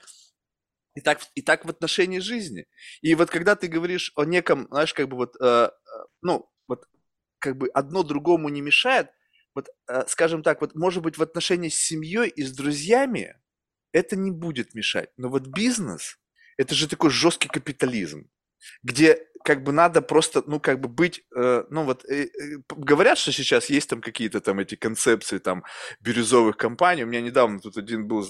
И 0.94 1.00
так, 1.00 1.20
и 1.34 1.42
так 1.42 1.64
в 1.64 1.70
отношении 1.70 2.20
жизни. 2.20 2.66
И 3.02 3.14
вот 3.14 3.30
когда 3.30 3.56
ты 3.56 3.66
говоришь 3.66 4.12
о 4.14 4.24
неком, 4.24 4.68
знаешь, 4.70 4.94
как 4.94 5.08
бы 5.08 5.16
вот, 5.16 5.34
э, 5.40 5.70
ну, 6.22 6.48
вот 6.68 6.86
как 7.40 7.56
бы 7.56 7.68
одно 7.74 8.02
другому 8.02 8.48
не 8.48 8.60
мешает, 8.60 9.10
вот, 9.54 9.68
э, 9.88 10.04
скажем 10.08 10.42
так, 10.42 10.60
вот 10.60 10.74
может 10.74 11.02
быть 11.02 11.18
в 11.18 11.22
отношении 11.22 11.68
с 11.68 11.78
семьей 11.78 12.28
и 12.28 12.42
с 12.42 12.52
друзьями 12.52 13.36
это 13.92 14.16
не 14.16 14.30
будет 14.30 14.74
мешать. 14.74 15.10
Но 15.16 15.28
вот 15.28 15.46
бизнес, 15.46 16.18
это 16.56 16.74
же 16.74 16.88
такой 16.88 17.10
жесткий 17.10 17.48
капитализм, 17.48 18.28
где 18.82 19.26
как 19.44 19.62
бы 19.62 19.72
надо 19.72 20.00
просто, 20.00 20.42
ну, 20.46 20.58
как 20.58 20.80
бы 20.80 20.88
быть, 20.88 21.22
э, 21.36 21.64
ну, 21.68 21.84
вот, 21.84 22.04
э, 22.06 22.24
э, 22.24 22.56
говорят, 22.68 23.18
что 23.18 23.30
сейчас 23.30 23.68
есть 23.68 23.90
там 23.90 24.00
какие-то 24.00 24.40
там 24.40 24.58
эти 24.58 24.74
концепции 24.74 25.36
там 25.36 25.64
бирюзовых 26.00 26.56
компаний. 26.56 27.04
У 27.04 27.06
меня 27.06 27.20
недавно 27.20 27.60
тут 27.60 27.76
один 27.76 28.08
был 28.08 28.26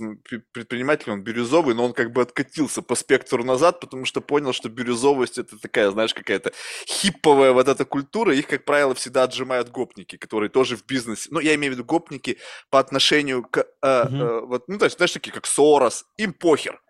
предприниматель, 0.52 1.12
он 1.12 1.22
бирюзовый, 1.22 1.76
но 1.76 1.84
он 1.84 1.92
как 1.92 2.12
бы 2.12 2.20
откатился 2.20 2.82
по 2.82 2.96
спектру 2.96 3.44
назад, 3.44 3.78
потому 3.78 4.04
что 4.06 4.20
понял, 4.20 4.52
что 4.52 4.68
бирюзовость 4.68 5.38
это 5.38 5.56
такая, 5.56 5.90
знаешь, 5.92 6.12
какая-то 6.12 6.52
хипповая 6.84 7.52
вот 7.52 7.68
эта 7.68 7.84
культура. 7.84 8.34
Их, 8.34 8.48
как 8.48 8.64
правило, 8.64 8.92
всегда 8.94 9.22
отжимают 9.22 9.68
гопники, 9.70 10.16
которые 10.16 10.50
тоже 10.50 10.76
в 10.76 10.84
бизнесе, 10.84 11.28
ну, 11.30 11.38
я 11.38 11.54
имею 11.54 11.74
в 11.74 11.76
виду 11.76 11.84
гопники 11.84 12.38
по 12.70 12.80
отношению 12.80 13.44
к, 13.44 13.58
э, 13.58 13.64
э, 13.82 14.40
вот, 14.40 14.66
ну, 14.66 14.78
то 14.78 14.86
есть, 14.86 14.96
знаешь, 14.96 15.12
такие 15.12 15.32
как 15.32 15.46
Сорос, 15.46 16.06
им 16.16 16.32
похер 16.32 16.80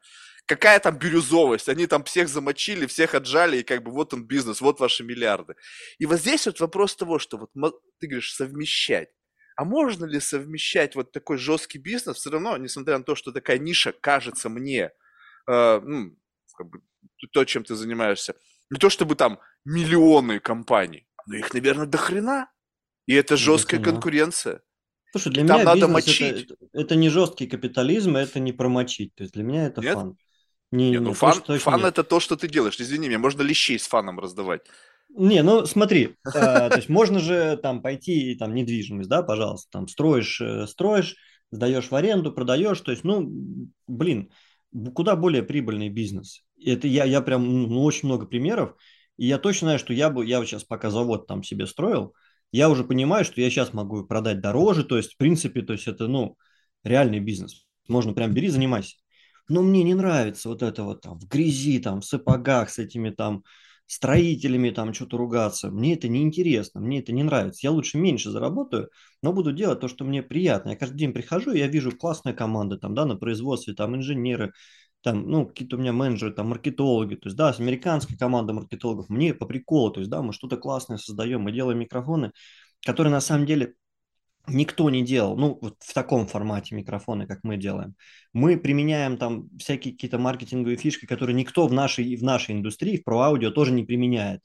какая 0.46 0.80
там 0.80 0.98
бирюзовость? 0.98 1.68
Они 1.68 1.86
там 1.86 2.04
всех 2.04 2.28
замочили, 2.28 2.86
всех 2.86 3.14
отжали, 3.14 3.58
и 3.58 3.62
как 3.62 3.82
бы 3.82 3.90
вот 3.90 4.14
он 4.14 4.24
бизнес, 4.24 4.60
вот 4.60 4.80
ваши 4.80 5.04
миллиарды. 5.04 5.54
И 5.98 6.06
вот 6.06 6.20
здесь 6.20 6.46
вот 6.46 6.60
вопрос 6.60 6.96
того, 6.96 7.18
что 7.18 7.36
вот 7.36 7.50
ты 7.98 8.06
говоришь 8.06 8.34
совмещать. 8.34 9.10
А 9.56 9.64
можно 9.64 10.04
ли 10.04 10.20
совмещать 10.20 10.96
вот 10.96 11.12
такой 11.12 11.38
жесткий 11.38 11.78
бизнес, 11.78 12.16
все 12.16 12.30
равно, 12.30 12.56
несмотря 12.56 12.98
на 12.98 13.04
то, 13.04 13.14
что 13.14 13.30
такая 13.32 13.58
ниша 13.58 13.92
кажется 13.92 14.48
мне, 14.48 14.90
э, 15.46 15.80
ну, 15.80 16.16
как 16.56 16.68
бы, 16.68 16.80
то, 17.32 17.44
чем 17.44 17.62
ты 17.62 17.76
занимаешься, 17.76 18.34
не 18.70 18.78
то 18.78 18.90
чтобы 18.90 19.14
там 19.14 19.38
миллионы 19.64 20.40
компаний, 20.40 21.06
но 21.26 21.36
их, 21.36 21.54
наверное, 21.54 21.86
до 21.86 21.98
хрена. 21.98 22.50
И 23.06 23.14
это 23.14 23.34
До 23.34 23.36
жесткая 23.36 23.82
конкуренция. 23.82 24.62
Слушай, 25.12 25.32
для 25.32 25.46
там 25.46 25.60
меня 25.60 25.64
надо 25.66 25.86
бизнес 25.86 25.92
мочить. 25.92 26.50
это, 26.50 26.56
это 26.72 26.96
не 26.96 27.08
жесткий 27.08 27.46
капитализм, 27.46 28.16
это 28.16 28.40
не 28.40 28.52
промочить. 28.52 29.14
То 29.14 29.22
есть 29.22 29.34
для 29.34 29.44
меня 29.44 29.66
это 29.66 29.80
Нет? 29.80 29.94
фан. 29.94 30.16
Не, 30.74 30.86
Не, 30.86 30.90
не, 30.90 30.98
ну 30.98 31.10
точно, 31.10 31.14
фан, 31.14 31.42
точно 31.42 31.58
фан 31.58 31.80
нет. 31.80 31.88
это 31.88 32.04
то, 32.04 32.20
что 32.20 32.36
ты 32.36 32.48
делаешь. 32.48 32.76
Извини 32.78 33.08
меня, 33.08 33.18
можно 33.18 33.42
лещей 33.42 33.78
с 33.78 33.86
фаном 33.86 34.18
раздавать. 34.18 34.62
Не, 35.16 35.42
ну 35.42 35.64
смотри, 35.66 36.16
э, 36.26 36.30
то 36.32 36.76
есть 36.76 36.88
можно 36.88 37.20
же 37.20 37.56
там 37.56 37.82
пойти 37.82 38.32
и 38.32 38.34
там 38.36 38.54
недвижимость, 38.54 39.08
да, 39.08 39.22
пожалуйста, 39.22 39.68
там 39.70 39.88
строишь, 39.88 40.40
э, 40.40 40.66
строишь, 40.66 41.16
сдаешь 41.52 41.90
в 41.90 41.94
аренду, 41.94 42.32
продаешь, 42.32 42.80
то 42.80 42.90
есть, 42.90 43.04
ну, 43.04 43.30
блин, 43.86 44.30
куда 44.94 45.14
более 45.14 45.42
прибыльный 45.44 45.88
бизнес. 45.88 46.42
Это 46.60 46.88
я, 46.88 47.04
я 47.04 47.20
прям, 47.20 47.68
ну, 47.68 47.82
очень 47.84 48.08
много 48.08 48.26
примеров, 48.26 48.74
и 49.16 49.26
я 49.26 49.38
точно 49.38 49.66
знаю, 49.66 49.78
что 49.78 49.92
я 49.92 50.10
бы, 50.10 50.26
я 50.26 50.44
сейчас 50.44 50.64
пока 50.64 50.90
завод 50.90 51.28
там 51.28 51.44
себе 51.44 51.66
строил, 51.66 52.14
я 52.50 52.68
уже 52.68 52.82
понимаю, 52.82 53.24
что 53.24 53.40
я 53.40 53.50
сейчас 53.50 53.72
могу 53.72 54.04
продать 54.04 54.40
дороже, 54.40 54.84
то 54.84 54.96
есть, 54.96 55.14
в 55.14 55.16
принципе, 55.16 55.62
то 55.62 55.72
есть 55.72 55.86
это, 55.86 56.08
ну, 56.08 56.36
реальный 56.82 57.20
бизнес. 57.20 57.64
Можно 57.88 58.14
прям 58.14 58.32
бери, 58.32 58.48
занимайся. 58.48 58.96
Но 59.48 59.62
мне 59.62 59.82
не 59.82 59.94
нравится 59.94 60.48
вот 60.48 60.62
это 60.62 60.84
вот 60.84 61.02
там 61.02 61.18
в 61.18 61.28
грязи, 61.28 61.78
там, 61.78 62.00
в 62.00 62.04
сапогах 62.04 62.70
с 62.70 62.78
этими 62.78 63.10
там 63.10 63.44
строителями 63.86 64.70
там 64.70 64.94
что-то 64.94 65.18
ругаться. 65.18 65.70
Мне 65.70 65.94
это 65.94 66.08
не 66.08 66.22
интересно, 66.22 66.80
мне 66.80 67.00
это 67.00 67.12
не 67.12 67.22
нравится. 67.22 67.60
Я 67.62 67.70
лучше 67.70 67.98
меньше 67.98 68.30
заработаю, 68.30 68.88
но 69.22 69.32
буду 69.32 69.52
делать 69.52 69.80
то, 69.80 69.88
что 69.88 70.04
мне 70.04 70.22
приятно. 70.22 70.70
Я 70.70 70.76
каждый 70.76 70.98
день 70.98 71.12
прихожу, 71.12 71.52
я 71.52 71.66
вижу 71.66 71.92
классная 71.92 72.32
команда 72.32 72.78
там, 72.78 72.94
да, 72.94 73.04
на 73.04 73.16
производстве, 73.16 73.74
там 73.74 73.94
инженеры, 73.94 74.52
там, 75.02 75.28
ну, 75.28 75.46
какие-то 75.46 75.76
у 75.76 75.78
меня 75.78 75.92
менеджеры, 75.92 76.32
там, 76.32 76.48
маркетологи, 76.48 77.16
то 77.16 77.28
есть, 77.28 77.36
да, 77.36 77.50
американская 77.50 78.16
команда 78.16 78.54
маркетологов, 78.54 79.10
мне 79.10 79.34
по 79.34 79.44
приколу, 79.44 79.90
то 79.90 80.00
есть, 80.00 80.10
да, 80.10 80.22
мы 80.22 80.32
что-то 80.32 80.56
классное 80.56 80.96
создаем, 80.96 81.42
мы 81.42 81.52
делаем 81.52 81.78
микрофоны, 81.78 82.32
которые 82.86 83.12
на 83.12 83.20
самом 83.20 83.44
деле 83.44 83.74
никто 84.46 84.90
не 84.90 85.02
делал, 85.04 85.36
ну, 85.36 85.58
вот 85.60 85.76
в 85.80 85.94
таком 85.94 86.26
формате 86.26 86.74
микрофоны, 86.74 87.26
как 87.26 87.40
мы 87.44 87.56
делаем. 87.56 87.94
Мы 88.32 88.56
применяем 88.58 89.16
там 89.16 89.48
всякие 89.58 89.94
какие-то 89.94 90.18
маркетинговые 90.18 90.76
фишки, 90.76 91.06
которые 91.06 91.34
никто 91.36 91.66
в 91.66 91.72
нашей, 91.72 92.16
в 92.16 92.22
нашей 92.22 92.54
индустрии, 92.54 92.98
в 92.98 93.04
про-аудио 93.04 93.50
тоже 93.50 93.72
не 93.72 93.84
применяет. 93.84 94.40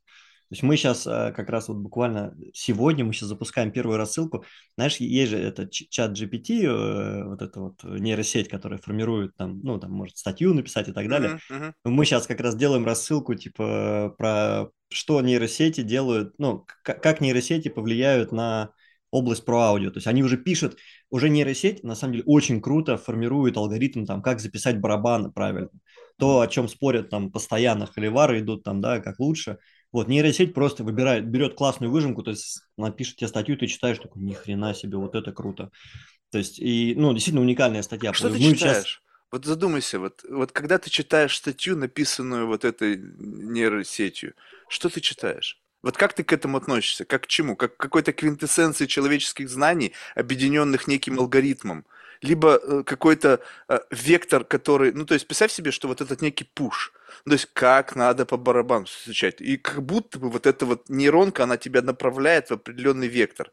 То 0.49 0.53
есть 0.55 0.63
мы 0.63 0.77
сейчас 0.77 1.03
как 1.03 1.47
раз 1.49 1.67
вот 1.67 1.77
буквально 1.77 2.35
сегодня 2.53 3.05
мы 3.05 3.13
сейчас 3.13 3.29
запускаем 3.29 3.71
первую 3.71 3.97
рассылку. 3.97 4.45
Знаешь, 4.77 4.97
есть 4.97 5.29
же 5.29 5.37
это 5.37 5.67
ч- 5.67 5.87
чат 5.89 6.13
GPT, 6.17 6.65
э, 6.65 7.23
вот 7.25 7.43
эта 7.43 7.59
вот 7.59 7.83
нейросеть, 7.83 8.49
которая 8.49 8.79
формирует 8.79 9.35
там, 9.35 9.59
ну, 9.61 9.79
там 9.79 9.91
может 9.91 10.17
статью 10.17 10.55
написать 10.55 10.87
и 10.87 10.91
так 10.91 11.07
далее. 11.07 11.29
Мгм, 11.29 11.39
мгм. 11.49 11.73
Мы 11.85 12.05
сейчас 12.05 12.25
как 12.25 12.39
раз 12.41 12.55
делаем 12.55 12.83
рассылку, 12.85 13.35
типа, 13.35 14.15
про 14.17 14.69
что 14.91 15.21
нейросети 15.21 15.81
делают, 15.81 16.33
ну, 16.39 16.65
как 16.83 17.21
нейросети 17.21 17.67
повлияют 17.69 18.31
на 18.31 18.71
область 19.11 19.45
про 19.45 19.59
аудио. 19.59 19.89
То 19.91 19.97
есть 19.97 20.07
они 20.07 20.23
уже 20.23 20.37
пишут, 20.37 20.77
уже 21.09 21.29
нейросеть, 21.29 21.83
на 21.83 21.95
самом 21.95 22.13
деле, 22.13 22.23
очень 22.25 22.61
круто 22.61 22.97
формирует 22.97 23.57
алгоритм, 23.57 24.05
там, 24.05 24.21
как 24.21 24.39
записать 24.39 24.79
барабаны 24.79 25.31
правильно. 25.31 25.69
То, 26.17 26.41
о 26.41 26.47
чем 26.47 26.67
спорят 26.67 27.09
там 27.09 27.31
постоянно 27.31 27.85
холивары 27.85 28.39
идут 28.39 28.63
там, 28.63 28.81
да, 28.81 28.99
как 28.99 29.19
лучше. 29.19 29.57
Вот, 29.91 30.07
нейросеть 30.07 30.53
просто 30.53 30.83
выбирает, 30.83 31.27
берет 31.27 31.55
классную 31.55 31.91
выжимку, 31.91 32.21
то 32.21 32.31
есть 32.31 32.61
напишет 32.77 33.15
тебе 33.15 33.27
статью, 33.27 33.57
ты 33.57 33.65
читаешь, 33.67 33.97
такой, 33.97 34.21
ни 34.21 34.33
хрена 34.33 34.73
себе, 34.75 34.97
вот 34.97 35.15
это 35.15 35.31
круто. 35.31 35.71
То 36.31 36.37
есть, 36.37 36.59
и, 36.59 36.93
ну, 36.95 37.11
действительно 37.13 37.41
уникальная 37.41 37.81
статья. 37.81 38.11
А 38.11 38.13
Что 38.13 38.27
ты 38.29 38.35
Мы 38.35 38.39
сейчас- 38.39 38.59
читаешь? 38.59 39.03
Вот 39.31 39.45
задумайся, 39.45 39.99
вот, 39.99 40.23
вот 40.29 40.51
когда 40.51 40.77
ты 40.79 40.89
читаешь 40.89 41.37
статью, 41.37 41.75
написанную 41.77 42.47
вот 42.47 42.65
этой 42.65 42.97
нейросетью, 42.97 44.33
что 44.67 44.89
ты 44.89 45.01
читаешь? 45.01 45.61
Вот 45.81 45.97
как 45.97 46.13
ты 46.13 46.23
к 46.23 46.33
этому 46.33 46.57
относишься? 46.57 47.05
Как 47.05 47.23
к 47.23 47.27
чему? 47.27 47.55
Как 47.55 47.77
к 47.77 47.79
какой-то 47.79 48.11
квинтэссенции 48.11 48.85
человеческих 48.85 49.49
знаний, 49.49 49.93
объединенных 50.15 50.87
неким 50.87 51.19
алгоритмом? 51.19 51.85
Либо 52.21 52.59
э, 52.61 52.83
какой-то 52.83 53.39
э, 53.69 53.79
вектор, 53.91 54.43
который... 54.43 54.91
Ну, 54.91 55.05
то 55.05 55.13
есть, 55.13 55.25
представь 55.25 55.53
себе, 55.53 55.71
что 55.71 55.87
вот 55.87 56.01
этот 56.01 56.21
некий 56.21 56.43
пуш. 56.43 56.91
То 57.23 57.31
есть, 57.31 57.47
как 57.53 57.95
надо 57.95 58.25
по 58.25 58.35
барабану 58.35 58.87
стучать. 58.87 59.39
И 59.39 59.55
как 59.55 59.81
будто 59.83 60.19
бы 60.19 60.29
вот 60.29 60.45
эта 60.45 60.65
вот 60.65 60.89
нейронка, 60.89 61.43
она 61.43 61.55
тебя 61.55 61.81
направляет 61.81 62.49
в 62.49 62.53
определенный 62.53 63.07
вектор. 63.07 63.51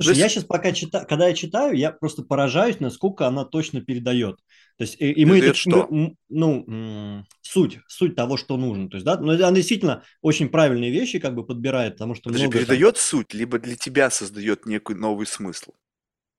Слушай, 0.00 0.14
То 0.14 0.18
я 0.18 0.24
есть- 0.24 0.34
сейчас 0.36 0.44
пока 0.44 0.72
читаю, 0.72 1.06
когда 1.08 1.26
я 1.28 1.34
читаю, 1.34 1.76
я 1.76 1.90
просто 1.90 2.22
поражаюсь, 2.22 2.78
насколько 2.80 3.26
она 3.26 3.44
точно 3.44 3.80
передает. 3.80 4.36
То 4.76 4.82
есть, 4.84 4.96
и, 5.00 5.10
и 5.10 5.24
мы 5.24 5.38
это, 5.40 5.54
что? 5.54 5.88
мы- 5.90 6.14
ну, 6.28 7.24
суть, 7.42 7.80
суть 7.88 8.14
того, 8.14 8.36
что 8.36 8.56
нужно. 8.56 8.88
То 8.88 8.96
есть, 8.96 9.04
да, 9.04 9.18
но 9.18 9.32
она 9.32 9.50
действительно 9.52 10.04
очень 10.22 10.48
правильные 10.48 10.92
вещи 10.92 11.18
как 11.18 11.34
бы 11.34 11.44
подбирает, 11.44 11.94
потому 11.94 12.14
что 12.14 12.24
Подожди, 12.24 12.44
много 12.46 12.58
там- 12.58 12.66
передает 12.66 12.96
суть, 12.96 13.34
либо 13.34 13.58
для 13.58 13.74
тебя 13.74 14.08
создает 14.10 14.66
некий 14.66 14.94
новый 14.94 15.26
смысл? 15.26 15.72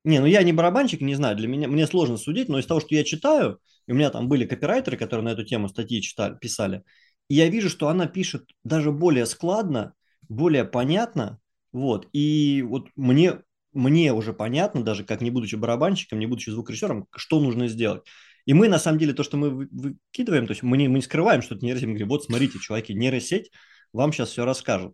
Не, 0.05 0.19
ну 0.19 0.25
я 0.25 0.41
не 0.43 0.53
барабанщик, 0.53 1.01
не 1.01 1.15
знаю, 1.15 1.35
для 1.35 1.49
меня, 1.49 1.67
мне 1.67 1.85
сложно 1.85 2.15
судить, 2.15 2.47
но 2.47 2.57
из 2.59 2.65
того, 2.65 2.79
что 2.79 2.95
я 2.95 3.03
читаю, 3.03 3.59
и 3.85 3.91
у 3.91 3.95
меня 3.95 4.09
там 4.09 4.29
были 4.29 4.45
копирайтеры, 4.45 4.95
которые 4.95 5.25
на 5.25 5.29
эту 5.33 5.43
тему 5.43 5.67
статьи 5.67 6.01
читали, 6.01 6.37
писали, 6.39 6.83
и 7.27 7.35
я 7.35 7.49
вижу, 7.49 7.69
что 7.69 7.89
она 7.89 8.07
пишет 8.07 8.45
даже 8.63 8.93
более 8.93 9.25
складно, 9.25 9.93
более 10.29 10.63
понятно, 10.63 11.39
вот, 11.73 12.07
и 12.13 12.63
вот 12.65 12.87
мне, 12.95 13.41
мне 13.73 14.13
уже 14.13 14.33
понятно, 14.33 14.83
даже 14.83 15.03
как 15.03 15.21
не 15.21 15.31
будучи 15.31 15.55
барабанщиком, 15.55 16.19
не 16.19 16.25
будучи 16.25 16.49
звукорежиссером, 16.49 17.07
что 17.15 17.39
нужно 17.39 17.67
сделать. 17.67 18.03
И 18.45 18.53
мы, 18.53 18.67
на 18.67 18.79
самом 18.79 18.97
деле, 18.97 19.13
то, 19.13 19.23
что 19.23 19.37
мы 19.37 19.49
выкидываем, 19.49 20.47
то 20.47 20.51
есть 20.51 20.63
мы 20.63 20.77
не, 20.77 20.87
мы 20.87 20.95
не 20.95 21.01
скрываем, 21.03 21.41
что 21.41 21.55
это 21.55 21.65
нейросеть, 21.65 21.85
мы 21.85 21.93
говорим, 21.93 22.09
вот 22.09 22.23
смотрите, 22.23 22.59
чуваки, 22.59 22.93
нейросеть 22.93 23.51
вам 23.93 24.11
сейчас 24.11 24.29
все 24.29 24.45
расскажет. 24.45 24.93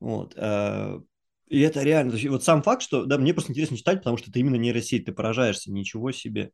Вот. 0.00 0.34
Э, 0.36 1.00
и 1.48 1.60
это 1.60 1.82
реально, 1.82 2.12
то 2.12 2.16
есть, 2.16 2.28
вот 2.28 2.44
сам 2.44 2.62
факт, 2.62 2.82
что, 2.82 3.04
да, 3.04 3.18
мне 3.18 3.32
просто 3.32 3.52
интересно 3.52 3.76
читать, 3.76 3.98
потому 3.98 4.16
что 4.16 4.30
это 4.30 4.38
именно 4.38 4.56
нейросеть, 4.56 5.04
ты 5.04 5.12
поражаешься, 5.12 5.70
ничего 5.70 6.10
себе. 6.10 6.50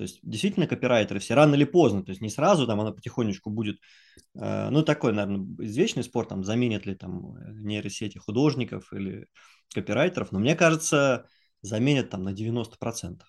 То 0.00 0.04
есть 0.04 0.18
действительно 0.22 0.66
копирайтеры 0.66 1.20
все 1.20 1.34
рано 1.34 1.56
или 1.56 1.64
поздно, 1.64 2.02
то 2.02 2.08
есть 2.08 2.22
не 2.22 2.30
сразу 2.30 2.66
там 2.66 2.80
она 2.80 2.90
потихонечку 2.90 3.50
будет, 3.50 3.80
э, 4.34 4.70
ну 4.70 4.82
такой, 4.82 5.12
наверное, 5.12 5.46
извечный 5.58 6.02
спор, 6.02 6.24
там 6.24 6.42
заменят 6.42 6.86
ли 6.86 6.94
там 6.94 7.36
нейросети 7.62 8.16
художников 8.16 8.94
или 8.94 9.26
копирайтеров, 9.74 10.32
но 10.32 10.38
мне 10.38 10.56
кажется, 10.56 11.26
заменят 11.60 12.08
там 12.08 12.24
на 12.24 12.32
90%. 12.32 13.26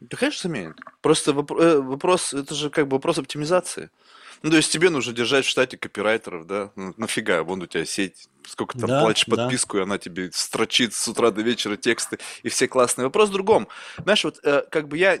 Да, 0.00 0.16
конечно, 0.16 0.48
заменит. 0.48 0.76
Просто 1.02 1.32
э, 1.32 1.34
вопрос, 1.80 2.32
это 2.32 2.54
же 2.54 2.70
как 2.70 2.88
бы 2.88 2.96
вопрос 2.96 3.18
оптимизации. 3.18 3.90
Ну, 4.42 4.50
то 4.50 4.56
есть 4.56 4.72
тебе 4.72 4.88
нужно 4.88 5.12
держать 5.12 5.44
в 5.44 5.48
штате 5.48 5.76
копирайтеров, 5.76 6.46
да? 6.46 6.72
Ну, 6.74 6.94
нафига, 6.96 7.42
вон 7.42 7.60
у 7.60 7.66
тебя 7.66 7.84
сеть, 7.84 8.28
сколько 8.46 8.78
там 8.78 8.88
да, 8.88 9.02
платишь 9.02 9.26
подписку, 9.26 9.76
да. 9.76 9.80
и 9.80 9.82
она 9.84 9.98
тебе 9.98 10.30
строчит 10.32 10.94
с 10.94 11.06
утра 11.06 11.30
до 11.30 11.42
вечера 11.42 11.76
тексты, 11.76 12.18
и 12.42 12.48
все 12.48 12.66
классные. 12.66 13.04
Вопрос 13.04 13.28
в 13.28 13.32
другом. 13.32 13.68
Знаешь, 13.98 14.24
вот 14.24 14.40
э, 14.42 14.62
как 14.70 14.88
бы 14.88 14.96
я... 14.96 15.20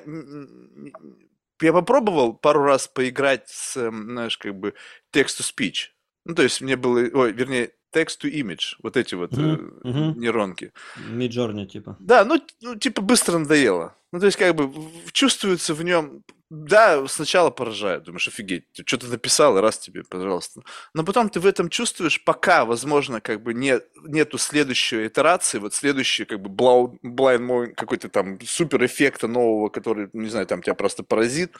Я 1.62 1.74
попробовал 1.74 2.32
пару 2.32 2.62
раз 2.62 2.88
поиграть 2.88 3.46
с, 3.50 3.74
знаешь, 3.74 4.38
как 4.38 4.58
бы 4.58 4.72
text-to-speech. 5.12 5.88
Ну, 6.24 6.34
то 6.34 6.42
есть 6.42 6.62
мне 6.62 6.76
было... 6.76 7.00
Ой, 7.00 7.32
вернее, 7.32 7.72
text-to-image, 7.92 8.76
вот 8.82 8.96
эти 8.96 9.14
вот 9.14 9.32
uh-huh, 9.32 9.82
uh-huh. 9.82 10.14
нейронки. 10.16 10.72
Midjourney, 11.10 11.66
типа. 11.66 11.96
Да, 12.00 12.24
ну, 12.24 12.40
ну, 12.60 12.76
типа 12.76 13.02
быстро 13.02 13.38
надоело. 13.38 13.94
Ну, 14.12 14.20
то 14.20 14.26
есть, 14.26 14.38
как 14.38 14.54
бы, 14.54 14.72
чувствуется 15.12 15.74
в 15.74 15.82
нем 15.82 16.22
да, 16.50 17.06
сначала 17.06 17.50
поражает, 17.50 18.02
думаешь, 18.02 18.26
офигеть, 18.26 18.64
ты 18.72 18.82
что-то 18.84 19.06
написал, 19.06 19.56
и 19.56 19.60
раз 19.60 19.78
тебе, 19.78 20.02
пожалуйста. 20.02 20.62
Но 20.94 21.04
потом 21.04 21.28
ты 21.28 21.38
в 21.38 21.46
этом 21.46 21.68
чувствуешь, 21.68 22.22
пока, 22.24 22.64
возможно, 22.64 23.20
как 23.20 23.40
бы 23.40 23.54
не, 23.54 23.80
нету 24.02 24.36
следующей 24.36 25.06
итерации, 25.06 25.58
вот 25.58 25.74
следующий, 25.74 26.24
как 26.24 26.40
бы, 26.42 26.50
blind 26.50 27.38
mode, 27.46 27.74
какой-то 27.74 28.08
там 28.08 28.40
супер 28.40 28.84
эффекта 28.84 29.28
нового, 29.28 29.68
который, 29.68 30.10
не 30.12 30.28
знаю, 30.28 30.46
там 30.46 30.60
тебя 30.60 30.74
просто 30.74 31.04
поразит. 31.04 31.54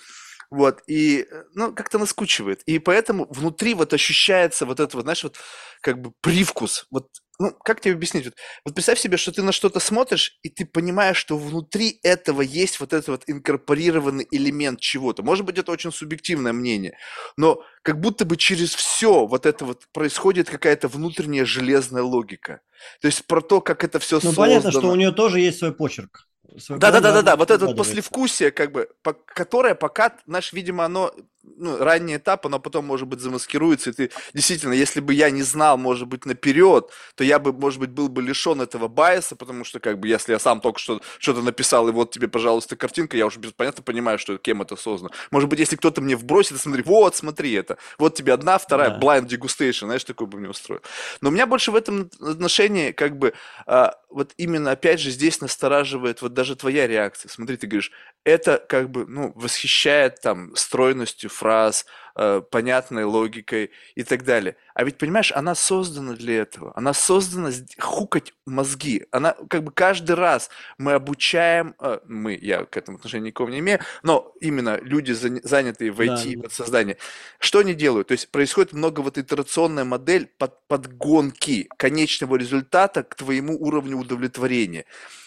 Вот, 0.50 0.82
и, 0.88 1.26
ну, 1.54 1.72
как-то 1.72 1.98
наскучивает. 1.98 2.62
И 2.62 2.78
поэтому 2.80 3.26
внутри 3.30 3.74
вот 3.74 3.92
ощущается 3.92 4.66
вот 4.66 4.80
это 4.80 4.96
вот, 4.96 5.04
знаешь, 5.04 5.22
вот 5.22 5.36
как 5.80 6.00
бы 6.00 6.12
привкус, 6.20 6.86
вот 6.90 7.08
ну, 7.40 7.52
как 7.64 7.80
тебе 7.80 7.94
объяснить? 7.94 8.26
Вот, 8.26 8.34
вот 8.66 8.74
представь 8.74 8.98
себе, 8.98 9.16
что 9.16 9.32
ты 9.32 9.42
на 9.42 9.52
что-то 9.52 9.80
смотришь, 9.80 10.38
и 10.42 10.50
ты 10.50 10.66
понимаешь, 10.66 11.16
что 11.16 11.38
внутри 11.38 11.98
этого 12.02 12.42
есть 12.42 12.80
вот 12.80 12.92
этот 12.92 13.08
вот 13.08 13.22
инкорпорированный 13.26 14.28
элемент 14.30 14.78
чего-то. 14.80 15.22
Может 15.22 15.46
быть, 15.46 15.56
это 15.56 15.72
очень 15.72 15.90
субъективное 15.90 16.52
мнение, 16.52 16.98
но 17.38 17.62
как 17.82 17.98
будто 17.98 18.26
бы 18.26 18.36
через 18.36 18.74
все 18.74 19.24
вот 19.24 19.46
это 19.46 19.64
вот 19.64 19.84
происходит 19.92 20.50
какая-то 20.50 20.88
внутренняя 20.88 21.46
железная 21.46 22.02
логика. 22.02 22.60
То 23.00 23.06
есть 23.06 23.26
про 23.26 23.40
то, 23.40 23.62
как 23.62 23.84
это 23.84 23.98
все 24.00 24.16
ну, 24.16 24.20
создано. 24.20 24.46
Ну, 24.46 24.48
понятно, 24.48 24.70
что 24.70 24.90
у 24.90 24.96
нее 24.96 25.12
тоже 25.12 25.40
есть 25.40 25.60
свой 25.60 25.72
почерк. 25.72 26.28
Да, 26.68 26.90
да, 26.90 27.00
да, 27.00 27.12
да, 27.12 27.22
да, 27.22 27.36
вот 27.36 27.50
это 27.50 27.66
послевкусие, 27.74 28.50
как 28.50 28.72
бы, 28.72 28.88
которое 29.26 29.74
пока, 29.74 30.16
наш, 30.26 30.52
видимо, 30.52 30.84
оно 30.84 31.12
ну, 31.42 31.79
ранний 31.79 32.16
этап, 32.16 32.46
оно 32.46 32.59
потом, 32.59 32.87
может 32.87 33.09
быть, 33.09 33.20
замаскируется, 33.20 33.90
и 33.90 33.92
ты 33.92 34.11
действительно, 34.35 34.72
если 34.72 35.00
бы 35.00 35.14
я 35.14 35.31
не 35.31 35.42
знал, 35.42 35.79
может 35.79 36.07
быть, 36.07 36.26
наперед, 36.26 36.90
то 37.14 37.24
я 37.24 37.38
бы, 37.38 37.53
может 37.53 37.81
быть, 37.81 37.90
был 37.90 38.09
бы 38.09 38.22
лишен 38.22 38.61
этого 38.61 38.88
байса, 38.88 39.37
потому 39.37 39.64
что, 39.64 39.81
как 39.81 39.98
бы, 39.98 40.09
если 40.09 40.33
я 40.33 40.38
сам 40.38 40.61
только 40.61 40.79
что 40.79 41.00
что-то 41.18 41.42
написал, 41.42 41.88
и 41.88 41.92
вот 41.92 42.11
тебе, 42.11 42.29
пожалуйста, 42.29 42.76
картинка, 42.76 43.16
я 43.16 43.26
уже 43.26 43.38
без 43.40 43.53
понятно 43.53 43.83
понимаю, 43.83 44.18
что 44.18 44.38
кем 44.38 44.62
это 44.62 44.76
создано. 44.76 45.11
Может 45.31 45.48
быть, 45.48 45.59
если 45.59 45.76
кто-то 45.76 46.00
мне 46.00 46.16
вбросит, 46.16 46.61
смотри, 46.61 46.83
вот, 46.83 47.16
смотри 47.16 47.53
это, 47.53 47.79
вот 47.98 48.14
тебе 48.14 48.33
одна, 48.33 48.59
вторая, 48.59 48.90
да. 48.90 48.98
blind 48.98 49.26
degustation, 49.26 49.87
знаешь, 49.87 50.05
такой 50.05 50.26
бы 50.26 50.38
мне 50.38 50.48
устроил. 50.48 50.83
Но 51.20 51.29
у 51.31 51.33
меня 51.33 51.46
больше 51.46 51.70
в 51.70 51.76
этом 51.76 52.11
отношении, 52.20 52.92
как 52.92 53.16
бы, 53.18 53.33
а, 53.66 53.94
вот 54.11 54.33
именно, 54.37 54.72
опять 54.72 55.00
же, 55.00 55.11
здесь 55.11 55.40
настораживает 55.40 56.22
вот 56.22 56.35
даже 56.35 56.57
твоя 56.57 56.87
реакция. 56.87 57.29
Смотри, 57.31 57.57
ты 57.57 57.66
говоришь, 57.66 57.92
это, 58.24 58.64
как 58.68 58.90
бы, 58.90 59.06
ну, 59.06 59.33
восхищает, 59.35 60.20
там, 60.20 60.54
стройностью 60.54 61.30
фраз, 61.30 61.87
э, 62.16 62.42
понятной 62.50 63.04
логикой 63.04 63.70
и 63.94 64.02
так 64.02 64.24
далее. 64.24 64.56
А 64.74 64.85
ведь, 64.85 64.98
понимаешь, 64.98 65.33
она 65.33 65.54
создана 65.54 66.12
для 66.12 66.42
этого. 66.42 66.72
Она 66.76 66.92
создана 66.92 67.50
хукать 67.78 68.35
мозги. 68.44 69.06
Она 69.11 69.35
как 69.48 69.64
бы 69.64 69.72
каждый 69.72 70.16
раз 70.16 70.50
мы 70.76 70.92
обучаем, 70.92 71.74
э, 71.80 72.00
мы, 72.06 72.38
я 72.40 72.64
к 72.66 72.76
этому 72.76 72.98
отношения 72.98 73.26
никакого 73.26 73.48
не 73.48 73.61
имею, 73.61 73.80
но 74.02 74.33
именно 74.40 74.78
люди, 74.83 75.12
занятые 75.12 75.90
в 75.90 76.00
IT, 76.00 76.37
да. 76.37 76.42
подсоздании, 76.42 76.98
что 77.38 77.61
они 77.61 77.74
делают? 77.74 78.09
То 78.09 78.12
есть 78.12 78.30
происходит 78.30 78.72
много 78.74 79.00
вот 79.00 79.16
итерационная 79.16 79.85
модель 79.85 80.26
под, 80.26 80.66
подгонки 80.68 81.68
конечного 81.78 82.37
результата 82.37 83.02
к 83.02 83.14
твоему 83.14 83.56
уровню 83.59 83.96
удовлетворения. 83.96 84.85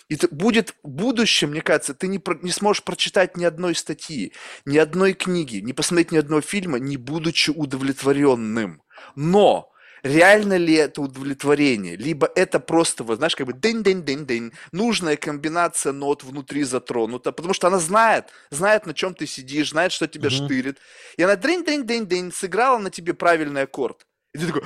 И 0.09 0.17
будет 0.31 0.75
в 0.83 0.89
будущем, 0.89 1.51
мне 1.51 1.61
кажется, 1.61 1.93
ты 1.93 2.07
не, 2.07 2.19
про, 2.19 2.37
не 2.41 2.51
сможешь 2.51 2.83
прочитать 2.83 3.37
ни 3.37 3.45
одной 3.45 3.75
статьи, 3.75 4.33
ни 4.65 4.77
одной 4.77 5.13
книги, 5.13 5.57
не 5.57 5.73
посмотреть 5.73 6.11
ни 6.11 6.17
одного 6.17 6.41
фильма, 6.41 6.79
не 6.79 6.97
будучи 6.97 7.51
удовлетворенным. 7.51 8.81
Но 9.15 9.71
реально 10.03 10.57
ли 10.57 10.73
это 10.75 11.01
удовлетворение? 11.01 11.95
Либо 11.95 12.29
это 12.35 12.59
просто, 12.59 13.03
вот, 13.03 13.17
знаешь, 13.17 13.35
как 13.35 13.47
бы 13.47 13.53
день-день-день-день, 13.53 14.51
нужная 14.71 15.15
комбинация 15.15 15.93
нот 15.93 16.23
внутри 16.23 16.63
затронута, 16.63 17.31
потому 17.31 17.53
что 17.53 17.67
она 17.67 17.79
знает, 17.79 18.25
знает, 18.51 18.85
на 18.85 18.93
чем 18.93 19.15
ты 19.15 19.25
сидишь, 19.25 19.69
знает, 19.69 19.91
что 19.91 20.07
тебя 20.07 20.27
uh-huh. 20.27 20.45
штырит. 20.45 20.77
И 21.17 21.23
она 21.23 21.35
день-день-день-день 21.35 22.31
сыграла 22.31 22.77
на 22.77 22.89
тебе 22.89 23.13
правильный 23.13 23.63
аккорд. 23.63 24.05
И 24.33 24.39
ты 24.39 24.47
такой... 24.47 24.61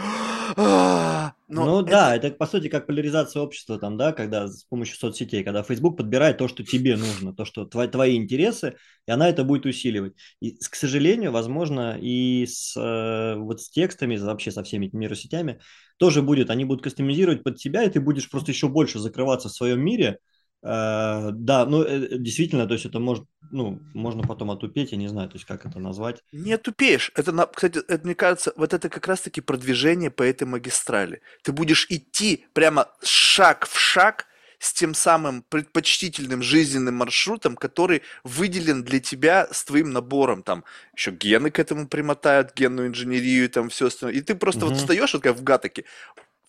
«А, 0.55 1.33
ну 1.49 1.81
это... 1.81 1.89
да, 1.91 2.15
это 2.15 2.31
по 2.31 2.45
сути 2.45 2.69
как 2.69 2.87
поляризация 2.87 3.41
общества 3.41 3.77
там, 3.77 3.97
да, 3.97 4.13
когда 4.13 4.47
с 4.47 4.63
помощью 4.63 4.97
соцсетей, 4.97 5.43
когда 5.43 5.61
Facebook 5.61 5.97
подбирает 5.97 6.37
то, 6.37 6.47
что 6.47 6.63
тебе 6.63 6.95
нужно, 6.95 7.33
то, 7.33 7.45
что 7.45 7.65
твои, 7.65 7.87
твои 7.87 8.15
интересы, 8.15 8.75
и 9.07 9.11
она 9.11 9.29
это 9.29 9.43
будет 9.43 9.65
усиливать. 9.65 10.13
И, 10.39 10.57
к 10.57 10.75
сожалению, 10.75 11.31
возможно, 11.31 11.97
и 12.01 12.45
с, 12.45 12.75
э, 12.77 13.35
вот 13.37 13.61
с 13.61 13.69
текстами, 13.69 14.17
вообще 14.17 14.51
со 14.51 14.63
всеми 14.63 14.87
этими 14.87 15.01
нейросетями 15.01 15.59
тоже 15.97 16.21
будет, 16.21 16.49
они 16.49 16.65
будут 16.65 16.83
кастомизировать 16.83 17.43
под 17.43 17.57
тебя, 17.57 17.83
и 17.83 17.89
ты 17.89 17.99
будешь 17.99 18.29
просто 18.29 18.51
еще 18.51 18.69
больше 18.69 18.99
закрываться 18.99 19.49
в 19.49 19.53
своем 19.53 19.81
мире, 19.81 20.19
да, 20.61 21.65
ну 21.65 21.83
э, 21.83 22.17
действительно, 22.17 22.65
то 22.67 22.73
есть 22.73 22.85
это 22.85 22.99
может, 22.99 23.25
ну, 23.51 23.79
можно 23.93 24.23
потом 24.23 24.51
отупеть, 24.51 24.91
я 24.91 24.97
не 24.97 25.07
знаю, 25.07 25.29
то 25.29 25.35
есть 25.35 25.45
как 25.45 25.65
это 25.65 25.79
назвать. 25.79 26.21
Не 26.31 26.57
тупеешь. 26.57 27.11
Это, 27.15 27.31
кстати, 27.53 27.79
это, 27.87 28.03
мне 28.03 28.15
кажется, 28.15 28.53
вот 28.55 28.73
это 28.73 28.89
как 28.89 29.07
раз-таки 29.07 29.41
продвижение 29.41 30.09
по 30.09 30.23
этой 30.23 30.45
магистрали. 30.45 31.21
Ты 31.43 31.51
будешь 31.51 31.85
идти 31.89 32.45
прямо 32.53 32.89
шаг 33.03 33.67
в 33.67 33.77
шаг 33.79 34.25
с 34.59 34.73
тем 34.73 34.95
самым 34.95 35.43
предпочтительным 35.43 36.41
жизненным 36.41 36.95
маршрутом, 36.95 37.55
который 37.55 38.01
выделен 38.23 38.83
для 38.83 38.99
тебя 38.99 39.47
с 39.51 39.63
твоим 39.63 39.91
набором. 39.91 40.41
Там 40.41 40.63
еще 40.95 41.11
гены 41.11 41.51
к 41.51 41.59
этому 41.59 41.87
примотают, 41.87 42.55
генную 42.55 42.87
инженерию 42.87 43.45
и 43.45 43.47
там 43.47 43.69
все 43.69 43.87
остальное. 43.87 44.17
И 44.17 44.21
ты 44.21 44.33
просто 44.33 44.65
угу. 44.65 44.73
вот 44.73 44.81
встаешь, 44.81 45.13
вот 45.13 45.21
как 45.21 45.37
в 45.37 45.43
гатаке, 45.43 45.85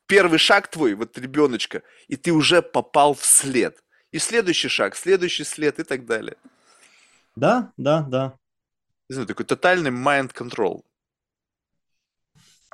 первый 0.06 0.38
шаг 0.38 0.68
твой, 0.68 0.94
вот 0.94 1.18
ребеночка, 1.18 1.82
и 2.06 2.16
ты 2.16 2.32
уже 2.32 2.62
попал 2.62 3.12
в 3.12 3.24
след 3.24 3.78
и 4.12 4.18
следующий 4.18 4.68
шаг, 4.68 4.96
следующий 4.96 5.44
след 5.44 5.78
и 5.78 5.84
так 5.84 6.06
далее. 6.06 6.36
Да, 7.36 7.72
да, 7.76 8.02
да. 8.02 8.38
Не 9.08 9.14
знаю, 9.14 9.26
такой 9.26 9.46
тотальный 9.46 9.90
mind 9.90 10.34
control. 10.34 10.84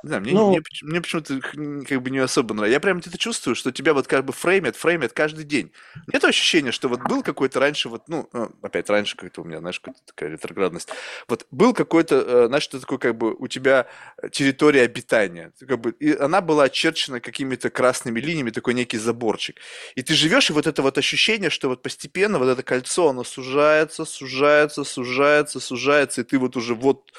Не 0.05 0.09
знаю, 0.09 0.21
мне, 0.21 0.33
ну, 0.33 0.49
мне, 0.51 0.61
мне 0.83 1.01
почему-то 1.01 1.41
как 1.41 2.03
бы 2.03 2.11
не 2.11 2.19
особо 2.19 2.53
нравится. 2.53 2.73
Я 2.73 2.79
прям 2.79 2.99
это 2.99 3.17
чувствую, 3.17 3.55
что 3.55 3.71
тебя 3.71 3.95
вот 3.95 4.05
как 4.05 4.23
бы 4.23 4.33
фреймят, 4.33 4.75
фреймят 4.75 5.13
каждый 5.13 5.45
день. 5.45 5.71
Нет 6.13 6.23
ощущения, 6.23 6.71
что 6.71 6.89
вот 6.89 6.99
был 7.01 7.23
какой-то 7.23 7.59
раньше, 7.59 7.89
вот, 7.89 8.03
ну, 8.07 8.29
э, 8.31 8.47
опять 8.61 8.87
раньше 8.91 9.17
как-то 9.17 9.41
у 9.41 9.45
меня, 9.45 9.57
знаешь, 9.61 9.79
какая-то 9.79 10.05
такая 10.05 10.29
ретроградность. 10.29 10.89
Вот 11.27 11.47
был 11.49 11.73
какой-то, 11.73 12.17
э, 12.17 12.47
знаешь, 12.49 12.61
что 12.61 12.79
такое 12.79 12.99
как 12.99 13.17
бы 13.17 13.33
у 13.33 13.47
тебя 13.47 13.87
территория 14.31 14.83
обитания. 14.83 15.51
Как 15.59 15.79
бы, 15.79 15.89
и 15.99 16.15
она 16.15 16.41
была 16.41 16.65
очерчена 16.65 17.19
какими-то 17.19 17.71
красными 17.71 18.19
линиями, 18.19 18.51
такой 18.51 18.75
некий 18.75 18.99
заборчик. 18.99 19.55
И 19.95 20.03
ты 20.03 20.13
живешь, 20.13 20.51
и 20.51 20.53
вот 20.53 20.67
это 20.67 20.83
вот 20.83 20.99
ощущение, 20.99 21.49
что 21.49 21.67
вот 21.67 21.81
постепенно 21.81 22.37
вот 22.37 22.49
это 22.49 22.61
кольцо, 22.61 23.09
оно 23.09 23.23
сужается, 23.23 24.05
сужается, 24.05 24.83
сужается, 24.83 25.59
сужается, 25.59 26.21
и 26.21 26.23
ты 26.23 26.37
вот 26.37 26.55
уже 26.55 26.75
вот 26.75 27.11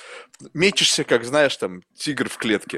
мечешься, 0.54 1.02
как, 1.02 1.24
знаешь, 1.24 1.56
там, 1.56 1.82
тигр 1.96 2.28
в 2.28 2.36
клетке 2.36 2.75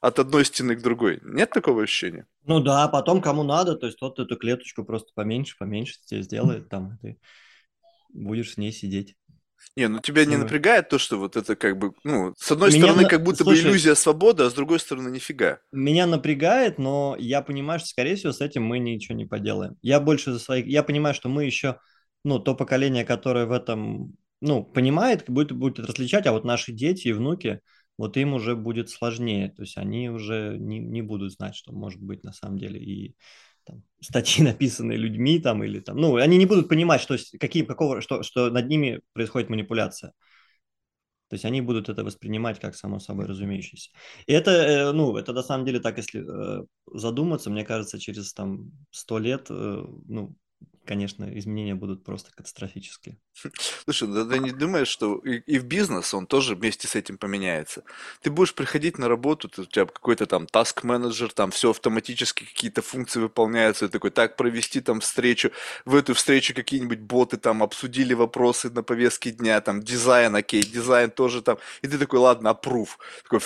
от 0.00 0.18
одной 0.18 0.44
стены 0.44 0.76
к 0.76 0.82
другой. 0.82 1.20
Нет 1.22 1.50
такого 1.50 1.82
ощущения? 1.82 2.26
Ну 2.44 2.60
да, 2.60 2.88
потом 2.88 3.20
кому 3.20 3.42
надо, 3.42 3.74
то 3.74 3.86
есть 3.86 3.98
тот 3.98 4.18
эту 4.18 4.36
клеточку 4.36 4.84
просто 4.84 5.10
поменьше, 5.14 5.56
поменьше 5.58 5.96
тебе 6.04 6.22
сделает 6.22 6.68
там, 6.68 6.94
и 6.94 6.98
ты 7.02 7.18
будешь 8.10 8.52
с 8.52 8.56
ней 8.56 8.72
сидеть. 8.72 9.16
Не, 9.76 9.88
ну 9.88 10.00
тебя 10.00 10.24
не 10.24 10.36
напрягает 10.36 10.88
то, 10.88 10.98
что 10.98 11.18
вот 11.18 11.36
это 11.36 11.56
как 11.56 11.78
бы, 11.78 11.92
ну, 12.04 12.32
с 12.36 12.50
одной 12.50 12.70
Меня 12.70 12.78
стороны, 12.80 13.02
на- 13.02 13.08
как 13.08 13.22
будто 13.22 13.44
бы 13.44 13.54
слушай, 13.54 13.70
иллюзия 13.70 13.94
свободы, 13.94 14.44
а 14.44 14.50
с 14.50 14.54
другой 14.54 14.78
стороны, 14.80 15.08
нифига. 15.08 15.58
Меня 15.72 16.06
напрягает, 16.06 16.78
но 16.78 17.16
я 17.18 17.42
понимаю, 17.42 17.80
что, 17.80 17.88
скорее 17.88 18.16
всего, 18.16 18.32
с 18.32 18.40
этим 18.40 18.64
мы 18.64 18.78
ничего 18.78 19.16
не 19.16 19.26
поделаем. 19.26 19.76
Я 19.82 20.00
больше 20.00 20.32
за 20.32 20.38
своих... 20.38 20.66
Я 20.66 20.82
понимаю, 20.82 21.14
что 21.14 21.28
мы 21.28 21.44
еще, 21.44 21.78
ну, 22.24 22.38
то 22.38 22.54
поколение, 22.54 23.04
которое 23.04 23.46
в 23.46 23.52
этом, 23.52 24.14
ну, 24.40 24.64
понимает, 24.64 25.24
будет, 25.28 25.52
будет 25.52 25.80
различать, 25.80 26.26
а 26.26 26.32
вот 26.32 26.44
наши 26.44 26.72
дети 26.72 27.08
и 27.08 27.12
внуки, 27.12 27.60
вот 27.98 28.16
им 28.16 28.32
уже 28.32 28.56
будет 28.56 28.88
сложнее. 28.88 29.50
То 29.50 29.62
есть 29.62 29.76
они 29.76 30.08
уже 30.08 30.56
не, 30.58 30.78
не 30.78 31.02
будут 31.02 31.32
знать, 31.32 31.56
что 31.56 31.72
может 31.72 32.00
быть 32.00 32.24
на 32.24 32.32
самом 32.32 32.58
деле 32.58 32.80
и 32.80 33.16
там, 33.64 33.82
статьи, 34.00 34.44
написанные 34.44 34.96
людьми 34.96 35.38
там 35.40 35.62
или 35.64 35.80
там... 35.80 35.96
Ну, 35.96 36.16
они 36.16 36.38
не 36.38 36.46
будут 36.46 36.68
понимать, 36.68 37.00
что, 37.00 37.16
какие, 37.38 37.64
какого, 37.64 38.00
что, 38.00 38.22
что 38.22 38.50
над 38.50 38.68
ними 38.68 39.00
происходит 39.12 39.50
манипуляция. 39.50 40.12
То 41.28 41.34
есть 41.34 41.44
они 41.44 41.60
будут 41.60 41.90
это 41.90 42.04
воспринимать 42.04 42.58
как 42.58 42.74
само 42.74 43.00
собой 43.00 43.26
разумеющееся. 43.26 43.90
И 44.26 44.32
это, 44.32 44.50
э, 44.50 44.92
ну, 44.92 45.14
это 45.16 45.34
на 45.34 45.42
самом 45.42 45.66
деле 45.66 45.78
так, 45.78 45.98
если 45.98 46.22
э, 46.22 46.64
задуматься, 46.86 47.50
мне 47.50 47.64
кажется, 47.66 47.98
через 47.98 48.32
там 48.32 48.70
сто 48.90 49.18
лет, 49.18 49.48
э, 49.50 49.84
ну, 50.06 50.34
конечно, 50.88 51.28
изменения 51.38 51.74
будут 51.74 52.02
просто 52.02 52.30
катастрофические. 52.34 53.18
Слушай, 53.84 54.08
да 54.08 54.24
ты 54.24 54.38
не 54.38 54.52
думаешь, 54.52 54.88
что 54.88 55.18
и, 55.18 55.40
и 55.40 55.58
в 55.58 55.64
бизнес 55.64 56.14
он 56.14 56.26
тоже 56.26 56.54
вместе 56.54 56.88
с 56.88 56.96
этим 56.96 57.18
поменяется? 57.18 57.82
Ты 58.22 58.30
будешь 58.30 58.54
приходить 58.54 58.98
на 58.98 59.06
работу, 59.06 59.48
ты, 59.48 59.62
у 59.62 59.64
тебя 59.66 59.84
какой-то 59.84 60.24
там 60.24 60.46
таск-менеджер, 60.46 61.30
там 61.32 61.50
все 61.50 61.70
автоматически, 61.70 62.44
какие-то 62.44 62.80
функции 62.80 63.20
выполняются, 63.20 63.84
и 63.84 63.88
такой, 63.88 64.10
так, 64.10 64.36
провести 64.36 64.80
там 64.80 65.00
встречу, 65.00 65.50
в 65.84 65.94
эту 65.94 66.14
встречу 66.14 66.54
какие-нибудь 66.54 67.00
боты 67.00 67.36
там 67.36 67.62
обсудили 67.62 68.14
вопросы 68.14 68.70
на 68.70 68.82
повестке 68.82 69.30
дня, 69.30 69.60
там 69.60 69.82
дизайн, 69.82 70.34
окей, 70.34 70.62
дизайн 70.62 71.10
тоже 71.10 71.42
там, 71.42 71.58
и 71.82 71.88
ты 71.88 71.98
такой, 71.98 72.18
ладно, 72.18 72.48
approve, 72.48 72.88
такой 73.22 73.40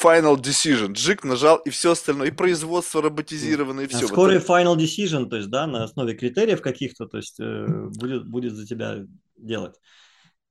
final 0.00 0.36
decision, 0.36 0.92
джик 0.92 1.24
нажал, 1.24 1.56
и 1.56 1.70
все 1.70 1.90
остальное, 1.90 2.28
и 2.28 2.30
производство 2.30 3.02
роботизировано, 3.02 3.80
и 3.80 3.86
А 3.86 3.88
все. 3.88 4.06
скорый 4.06 4.38
final 4.38 4.76
decision, 4.76 5.26
то 5.28 5.36
есть, 5.36 5.48
да, 5.50 5.66
на 5.66 5.82
основе 5.82 6.14
критериев 6.14 6.59
каких-то, 6.60 7.06
то 7.06 7.16
есть, 7.18 7.40
э, 7.40 7.66
будет, 7.98 8.28
будет 8.28 8.54
за 8.54 8.66
тебя 8.66 9.06
делать. 9.36 9.76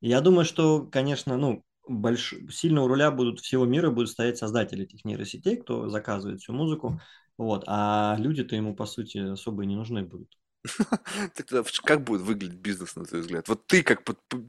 Я 0.01 0.21
думаю, 0.21 0.45
что, 0.45 0.85
конечно, 0.85 1.37
ну, 1.37 1.63
больш... 1.87 2.33
сильно 2.51 2.83
у 2.83 2.87
руля 2.87 3.11
будут 3.11 3.39
всего 3.39 3.65
мира 3.65 3.91
будут 3.91 4.09
стоять 4.09 4.37
создатели 4.37 4.83
этих 4.83 5.05
нейросетей, 5.05 5.57
кто 5.57 5.89
заказывает 5.89 6.41
всю 6.41 6.53
музыку, 6.53 7.01
вот, 7.37 7.63
а 7.67 8.15
люди-то 8.19 8.55
ему, 8.55 8.75
по 8.75 8.85
сути, 8.85 9.17
особо 9.17 9.63
и 9.63 9.67
не 9.67 9.75
нужны 9.75 10.03
будут. 10.03 10.37
Как 11.85 12.03
будет 12.03 12.21
выглядеть 12.21 12.57
бизнес, 12.59 12.95
на 12.95 13.05
твой 13.05 13.21
взгляд? 13.21 13.47
Вот 13.47 13.65
ты 13.67 13.83
как 13.83 14.03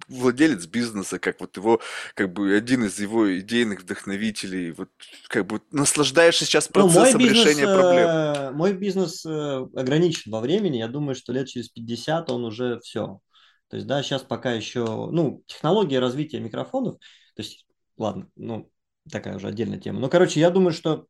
владелец 0.09 0.67
бизнеса, 0.67 1.19
как 1.19 1.41
вот 1.41 1.57
его, 1.57 1.81
как 2.15 2.33
бы 2.33 2.55
один 2.55 2.85
из 2.85 2.99
его 2.99 3.39
идейных 3.39 3.83
вдохновителей, 3.83 4.73
вот 4.73 4.91
как 5.29 5.47
бы 5.47 5.61
наслаждаешься 5.71 6.45
сейчас 6.45 6.69
Ну, 6.75 6.89
процессом 6.89 7.19
бизнес, 7.19 7.35
решения 7.35 7.67
проблем. 7.67 8.09
э, 8.09 8.51
мой 8.53 8.73
бизнес 8.75 9.25
э, 9.27 9.31
ограничен 9.75 10.31
во 10.31 10.41
времени. 10.41 10.77
Я 10.79 10.89
думаю, 10.89 11.15
что 11.15 11.33
лет 11.33 11.49
через 11.49 11.69
50 11.69 12.31
он 12.31 12.45
уже 12.45 12.79
все. 12.81 13.21
То 13.69 13.77
есть, 13.77 13.87
да, 13.89 14.03
сейчас 14.03 14.23
пока 14.23 14.53
еще, 14.53 14.85
ну, 15.11 15.43
технология 15.47 15.99
развития 16.01 16.41
микрофонов, 16.41 16.97
то 17.35 17.43
есть, 17.43 17.67
ладно, 17.97 18.29
ну, 18.37 18.71
такая 19.11 19.37
уже 19.37 19.49
отдельная 19.49 19.79
тема. 19.79 20.01
Но, 20.01 20.09
короче, 20.09 20.41
я 20.41 20.51
думаю, 20.51 20.73
что 20.73 21.07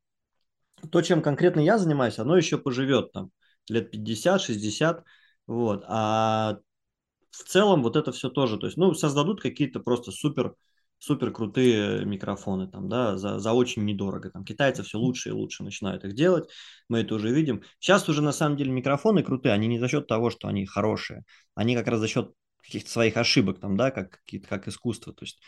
то, 0.90 1.02
чем 1.02 1.22
конкретно 1.22 1.60
я 1.60 1.78
занимаюсь, 1.78 2.18
оно 2.18 2.36
еще 2.36 2.58
поживет 2.58 3.12
там 3.12 3.30
лет 3.70 3.90
50-60, 3.92 5.04
вот. 5.46 5.84
А 5.88 6.58
в 7.30 7.44
целом 7.44 7.82
вот 7.82 7.96
это 7.96 8.12
все 8.12 8.28
тоже, 8.28 8.58
то 8.58 8.66
есть, 8.66 8.76
ну, 8.76 8.92
создадут 8.94 9.40
какие-то 9.40 9.80
просто 9.80 10.12
супер, 10.12 10.54
супер 10.98 11.32
крутые 11.32 12.04
микрофоны 12.04 12.68
там, 12.68 12.88
да, 12.88 13.16
за, 13.16 13.38
за 13.38 13.52
очень 13.52 13.84
недорого. 13.84 14.30
Там 14.30 14.44
китайцы 14.44 14.82
все 14.82 14.98
лучше 14.98 15.30
и 15.30 15.32
лучше 15.32 15.62
начинают 15.62 16.04
их 16.04 16.14
делать, 16.14 16.48
мы 16.88 17.00
это 17.00 17.14
уже 17.14 17.30
видим. 17.30 17.62
Сейчас 17.78 18.08
уже 18.08 18.22
на 18.22 18.32
самом 18.32 18.56
деле 18.56 18.72
микрофоны 18.72 19.22
крутые, 19.22 19.52
они 19.54 19.68
не 19.68 19.78
за 19.78 19.88
счет 19.88 20.06
того, 20.06 20.30
что 20.30 20.48
они 20.48 20.66
хорошие, 20.66 21.24
они 21.54 21.74
как 21.76 21.86
раз 21.86 22.00
за 22.00 22.08
счет 22.08 22.32
каких-то 22.62 22.90
своих 22.90 23.16
ошибок 23.16 23.60
там, 23.60 23.76
да, 23.76 23.90
как, 23.90 24.20
как 24.48 24.68
искусство, 24.68 25.12
то 25.12 25.24
есть 25.24 25.40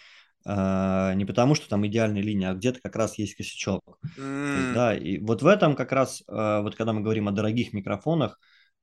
не 0.44 1.24
потому, 1.24 1.54
что 1.54 1.68
там 1.68 1.86
идеальная 1.86 2.22
линия, 2.22 2.50
а 2.50 2.54
где-то 2.54 2.80
как 2.80 2.96
раз 2.96 3.18
есть 3.18 3.34
косячок. 3.34 3.98
То 4.16 4.22
есть, 4.22 4.74
да, 4.74 4.96
и 4.96 5.18
вот 5.18 5.42
в 5.42 5.46
этом 5.46 5.76
как 5.76 5.92
раз, 5.92 6.22
э, 6.26 6.60
вот 6.62 6.74
когда 6.74 6.92
мы 6.92 7.00
говорим 7.00 7.28
о 7.28 7.32
дорогих 7.32 7.72
микрофонах, 7.72 8.38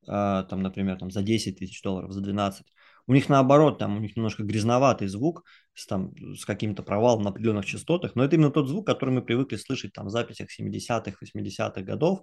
э, 0.08 0.46
там, 0.50 0.62
например, 0.62 0.98
там 0.98 1.12
за 1.12 1.22
10 1.22 1.60
тысяч 1.60 1.82
долларов, 1.82 2.12
за 2.12 2.22
12, 2.22 2.66
у 3.08 3.14
них 3.14 3.28
наоборот, 3.28 3.80
там 3.80 3.98
у 3.98 4.00
них 4.00 4.16
немножко 4.16 4.44
грязноватый 4.44 5.08
звук 5.08 5.44
с, 5.74 5.88
там, 5.88 6.14
с 6.36 6.46
каким-то 6.46 6.84
провалом 6.84 7.24
на 7.24 7.32
определенных 7.32 7.66
частотах, 7.66 8.16
но 8.16 8.24
это 8.24 8.36
именно 8.36 8.52
тот 8.52 8.68
звук, 8.68 8.86
который 8.86 9.10
мы 9.10 9.22
привыкли 9.22 9.56
слышать 9.56 9.94
там 9.94 10.06
в 10.08 10.10
записях 10.12 10.48
70-х, 10.50 11.18
80-х 11.20 11.82
годов, 11.82 12.22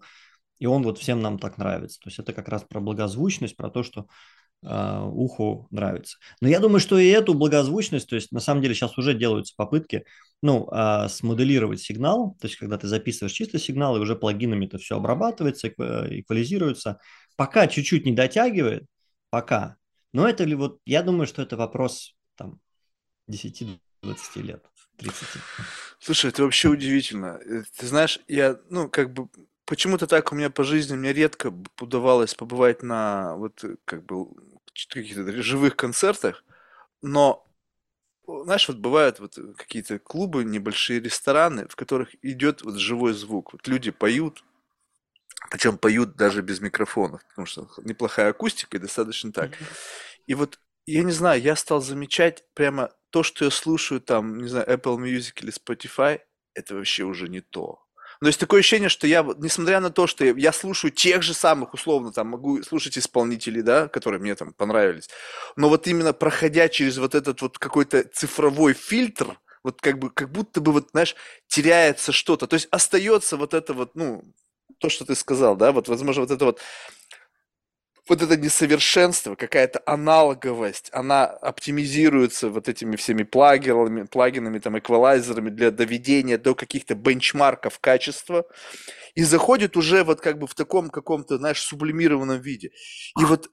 и 0.59 0.67
он 0.67 0.83
вот 0.83 0.99
всем 0.99 1.21
нам 1.21 1.39
так 1.39 1.59
нравится. 1.59 2.01
То 2.01 2.09
есть 2.09 2.19
это 2.19 2.33
как 2.33 2.49
раз 2.49 2.63
про 2.63 2.81
благозвучность, 2.81 3.57
про 3.57 3.69
то, 3.69 3.83
что 3.83 4.07
уху 4.63 5.69
нравится. 5.71 6.19
Но 6.41 6.49
я 6.49 6.61
думаю, 6.61 6.81
что 6.81 6.99
и 6.99 7.09
эту 7.09 7.35
благозвучность, 7.35 8.09
то 8.09 8.17
есть 8.17 8.33
на 8.33 8.41
самом 8.41 8.63
деле 8.63 8.75
сейчас 8.75 8.99
уже 8.99 9.15
делаются 9.15 9.55
попытки, 9.57 10.05
ну, 10.43 10.69
а, 10.71 11.09
смоделировать 11.09 11.81
сигнал, 11.81 12.37
то 12.41 12.47
есть 12.47 12.57
когда 12.59 12.77
ты 12.79 12.89
записываешь 12.89 13.33
чисто 13.33 13.59
сигнал, 13.59 13.97
и 13.97 14.01
уже 14.01 14.17
плагинами 14.17 14.67
это 14.67 14.79
все 14.79 14.97
обрабатывается, 14.97 15.69
эква- 15.69 16.09
эквализируется, 16.21 16.99
пока 17.37 17.67
чуть-чуть 17.67 18.05
не 18.07 18.13
дотягивает, 18.13 18.87
пока. 19.31 19.77
Но 20.13 20.29
это 20.29 20.45
ли 20.45 20.55
вот, 20.55 20.81
я 20.85 21.03
думаю, 21.03 21.27
что 21.27 21.43
это 21.43 21.57
вопрос 21.57 22.15
там 22.37 22.61
10-20 23.29 24.43
лет, 24.43 24.65
30. 24.97 25.29
Слушай, 25.99 26.31
это 26.31 26.43
вообще 26.43 26.69
удивительно. 26.69 27.39
Э, 27.45 27.63
Ты 27.77 27.87
знаешь, 27.87 28.19
я, 28.29 28.59
ну, 28.71 28.89
как 28.89 29.13
бы, 29.13 29.29
почему-то 29.67 30.07
так 30.07 30.33
у 30.33 30.37
меня 30.37 30.51
по 30.51 30.65
жизни, 30.65 30.97
мне 30.97 31.13
редко 31.13 31.51
б- 31.51 31.69
удавалось 31.81 32.35
побывать 32.35 32.83
на, 32.83 33.37
вот, 33.37 33.65
э, 33.65 33.77
как 33.85 34.05
бы, 34.07 34.27
ч- 34.75 34.89
каких-то 34.89 35.43
живых 35.43 35.77
концертах, 35.77 36.45
но 37.03 37.45
О, 38.27 38.45
Знаешь, 38.45 38.69
вот 38.69 38.79
бывают 38.79 39.21
вот 39.21 39.39
э, 39.39 39.55
какие-то 39.57 39.99
клубы, 40.01 40.45
небольшие 40.45 41.01
рестораны, 41.01 41.69
в 41.69 41.77
которых 41.77 42.15
идет 42.23 42.63
вот 42.63 42.77
живой 42.79 43.15
звук. 43.15 43.53
Вот 43.55 43.69
люди 43.69 43.91
поют, 43.93 44.45
причем 45.51 45.79
поют 45.79 46.17
даже 46.17 46.43
без 46.43 46.61
микрофонов, 46.61 47.25
потому 47.29 47.47
что 47.47 47.69
неплохая 47.85 48.31
акустика 48.31 48.77
и 48.77 48.81
достаточно 48.81 49.33
так. 49.33 49.53
И 50.27 50.35
вот, 50.35 50.61
я 50.87 51.05
не 51.05 51.13
знаю, 51.13 51.43
я 51.43 51.57
стал 51.57 51.83
замечать 51.83 52.45
прямо 52.55 52.93
то, 53.11 53.25
что 53.25 53.47
я 53.47 53.53
слушаю 53.53 54.01
там, 54.03 54.39
не 54.43 54.49
знаю, 54.49 54.69
Apple 54.69 54.99
Music 54.99 55.35
или 55.43 55.53
Spotify, 55.53 56.21
это 56.55 56.77
вообще 56.77 57.05
уже 57.05 57.29
не 57.29 57.43
то. 57.43 57.81
То 58.21 58.27
есть 58.27 58.41
такое 58.41 58.61
ощущение, 58.61 58.89
что 58.89 59.07
я, 59.07 59.27
несмотря 59.39 59.81
на 59.81 59.91
то, 59.91 60.07
что 60.07 60.25
я, 60.25 60.35
я 60.37 60.53
слушаю 60.53 60.91
тех 60.91 61.23
же 61.23 61.35
самых, 61.35 61.75
условно, 61.75 62.13
там, 62.13 62.29
могу 62.29 62.63
слушать 62.63 62.97
исполнителей, 62.97 63.63
да, 63.63 63.89
которые 63.89 64.21
мне 64.21 64.35
там 64.35 64.53
понравились, 64.53 65.09
но 65.57 65.69
вот 65.69 65.87
именно 65.87 66.13
проходя 66.13 66.69
через 66.69 66.99
вот 66.99 67.15
этот 67.15 67.43
вот 67.43 67.59
какой-то 67.59 68.05
цифровой 68.05 68.73
фильтр, 68.75 69.39
вот 69.63 69.81
как 69.81 69.99
бы, 69.99 70.11
как 70.11 70.31
будто 70.31 70.61
бы 70.61 70.73
вот, 70.73 70.91
знаешь, 70.93 71.17
теряется 71.49 72.13
что-то. 72.13 72.47
То 72.47 72.55
есть 72.55 72.69
остается 72.71 73.37
вот 73.37 73.53
это 73.53 73.75
вот, 73.75 73.97
ну, 73.97 74.23
то, 74.79 74.89
что 74.89 75.05
ты 75.05 75.15
сказал, 75.15 75.57
да, 75.57 75.73
вот, 75.73 75.89
возможно, 75.89 76.23
вот 76.23 76.31
это 76.31 76.45
вот 76.45 76.61
вот 78.09 78.23
это 78.23 78.37
несовершенство, 78.37 79.35
какая-то 79.35 79.83
аналоговость, 79.87 80.91
она 80.93 81.25
оптимизируется 81.27 82.51
вот 82.51 82.69
этими 82.69 82.97
всеми 82.97 83.23
плагинами, 83.25 84.05
плагинами, 84.05 84.59
там, 84.61 84.79
эквалайзерами 84.79 85.51
для 85.51 85.71
доведения 85.71 86.39
до 86.39 86.55
каких-то 86.55 86.95
бенчмарков 86.95 87.79
качества 87.81 88.47
и 89.15 89.25
заходит 89.25 89.77
уже 89.77 90.05
вот 90.05 90.21
как 90.21 90.39
бы 90.39 90.47
в 90.47 90.55
таком 90.55 90.91
каком-то, 90.91 91.39
знаешь, 91.39 91.61
сублимированном 91.63 92.41
виде. 92.41 92.71
И 93.21 93.25
вот, 93.25 93.51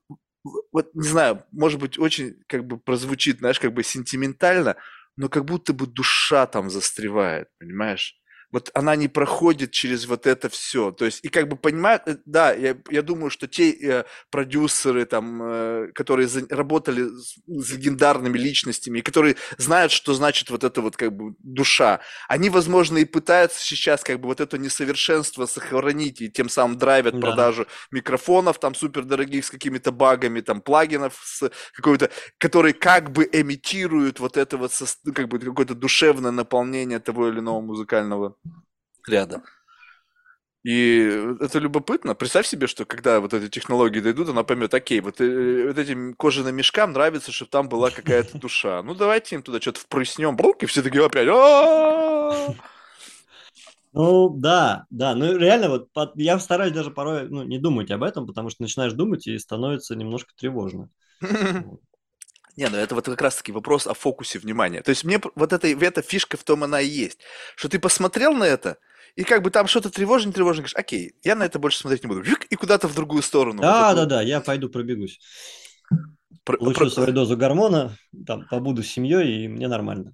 вот, 0.72 0.94
не 0.96 1.08
знаю, 1.08 1.44
может 1.52 1.80
быть, 1.80 2.00
очень 2.00 2.36
как 2.48 2.66
бы 2.68 2.78
прозвучит, 2.80 3.40
знаешь, 3.40 3.60
как 3.60 3.74
бы 3.74 3.84
сентиментально, 3.84 4.76
но 5.18 5.30
как 5.30 5.46
будто 5.46 5.74
бы 5.74 5.88
душа 5.88 6.48
там 6.48 6.70
застревает, 6.70 7.48
понимаешь? 7.60 8.16
Вот 8.54 8.70
она 8.76 8.96
не 8.96 9.10
проходит 9.10 9.72
через 9.72 10.06
вот 10.06 10.28
это 10.28 10.48
все. 10.48 10.92
То 10.92 11.06
есть, 11.06 11.20
и 11.26 11.30
как 11.30 11.50
бы 11.50 11.58
понимают, 11.58 12.04
э, 12.08 12.18
да, 12.26 12.54
я, 12.54 12.78
я 12.92 13.02
думаю, 13.02 13.32
что 13.32 13.48
те 13.48 13.72
э, 13.72 14.04
продюсеры, 14.32 15.06
там, 15.06 15.42
э, 15.44 15.88
которые 15.94 16.28
за- 16.28 16.48
работали 16.50 17.04
с, 17.04 17.36
с 17.48 17.72
легендарными 17.72 18.38
личностями, 18.38 19.00
и 19.00 19.02
которые 19.02 19.36
знают, 19.58 19.92
что 19.92 20.14
значит 20.14 20.50
вот 20.52 20.64
это 20.64 20.82
вот 20.82 20.96
как 20.98 21.12
бы 21.18 21.36
душа, 21.40 22.00
они, 22.30 22.50
возможно, 22.52 23.00
и 23.00 23.06
пытаются 23.06 23.60
сейчас 23.60 24.04
как 24.04 24.20
бы 24.20 24.28
вот 24.28 24.40
это 24.40 24.58
несовершенство 24.60 25.48
сохранить, 25.48 26.22
и 26.22 26.30
тем 26.30 26.48
самым 26.50 26.78
драйвят 26.78 27.16
Да. 27.16 27.22
продажу 27.22 27.68
микрофонов 27.92 28.60
там 28.60 28.76
супердорогих 28.76 29.46
с 29.46 29.50
какими-то 29.50 29.92
багами, 29.92 30.42
там, 30.42 30.62
плагинов 30.62 31.20
с 31.26 31.50
какой-то, 31.74 32.10
которые 32.38 32.74
как 32.74 33.12
бы 33.12 33.28
эмитируют 33.32 34.20
вот 34.20 34.38
это 34.38 34.58
вот 34.58 34.72
ну, 35.04 35.14
как 35.14 35.28
бы 35.28 35.40
какое-то 35.40 35.76
душевное 35.76 36.32
наполнение 36.32 37.00
того 37.00 37.30
или 37.30 37.40
иного 37.40 37.62
музыкального 37.62 38.36
ряда. 39.08 39.44
И 40.64 41.00
это 41.42 41.60
любопытно. 41.60 42.16
Представь 42.16 42.48
себе, 42.48 42.68
что 42.68 42.86
когда 42.86 43.20
вот 43.20 43.34
эти 43.34 43.50
технологии 43.50 44.00
дойдут, 44.00 44.30
она 44.30 44.44
поймет, 44.44 44.74
окей, 44.74 45.02
вот, 45.02 45.20
э, 45.20 45.68
вот 45.68 45.78
этим 45.78 46.14
кожаным 46.14 46.56
мешкам 46.56 46.94
нравится, 46.94 47.34
чтобы 47.34 47.52
там 47.52 47.68
была 47.68 47.90
какая-то 47.90 48.38
душа. 48.38 48.82
Ну, 48.82 48.96
давайте 48.96 49.36
им 49.36 49.44
туда 49.44 49.60
что-то 49.60 49.82
впрыснем, 49.82 50.38
и 50.38 50.66
все 50.66 50.82
такие 50.82 51.06
опять. 51.06 51.28
Ну, 53.96 54.30
да, 54.30 54.86
да. 54.90 55.14
Ну, 55.16 55.38
реально, 55.38 55.70
вот 55.70 55.90
я 56.16 56.40
стараюсь 56.40 56.74
даже 56.74 56.92
порой 56.92 57.30
ну, 57.30 57.44
не 57.44 57.60
думать 57.60 57.92
об 57.92 58.02
этом, 58.02 58.26
потому 58.26 58.50
что 58.50 58.64
начинаешь 58.64 58.94
думать 58.94 59.28
и 59.28 59.38
становится 59.38 59.96
немножко 59.96 60.34
тревожно. 60.36 60.90
Не, 62.56 62.70
ну 62.70 62.78
это 62.78 62.96
вот 62.96 63.06
как 63.06 63.22
раз-таки 63.22 63.52
вопрос 63.52 63.88
о 63.88 63.94
фокусе 63.94 64.40
внимания. 64.40 64.82
То 64.82 64.90
есть 64.90 65.04
мне 65.04 65.20
вот 65.36 65.54
эта, 65.54 65.68
эта 65.68 66.02
фишка 66.02 66.38
в 66.38 66.44
том 66.44 66.64
она 66.64 66.82
и 66.82 66.88
есть, 66.88 67.20
что 67.56 67.70
ты 67.70 67.80
посмотрел 67.80 68.34
на 68.34 68.44
это, 68.44 68.78
и 69.16 69.24
как 69.24 69.44
бы 69.44 69.52
там 69.52 69.68
что-то 69.68 69.90
тревожно, 69.90 70.32
тревожно, 70.32 70.62
говоришь, 70.62 70.76
окей, 70.76 71.14
я 71.24 71.36
на 71.36 71.44
это 71.44 71.60
больше 71.60 71.80
смотреть 71.80 72.04
не 72.04 72.08
буду. 72.08 72.24
И 72.50 72.56
куда-то 72.56 72.88
в 72.88 72.96
другую 72.96 73.22
сторону. 73.22 73.62
Да, 73.62 73.90
вот 73.90 73.96
да, 73.96 74.06
да, 74.06 74.22
я 74.22 74.42
пойду 74.42 74.70
пробегусь. 74.70 75.20
Про, 76.44 76.58
Получу 76.58 76.80
про... 76.80 76.90
свою 76.90 77.14
дозу 77.14 77.38
гормона, 77.38 77.96
там, 78.26 78.48
побуду 78.48 78.84
с 78.84 78.88
семьей, 78.88 79.46
и 79.46 79.48
мне 79.48 79.68
нормально. 79.68 80.14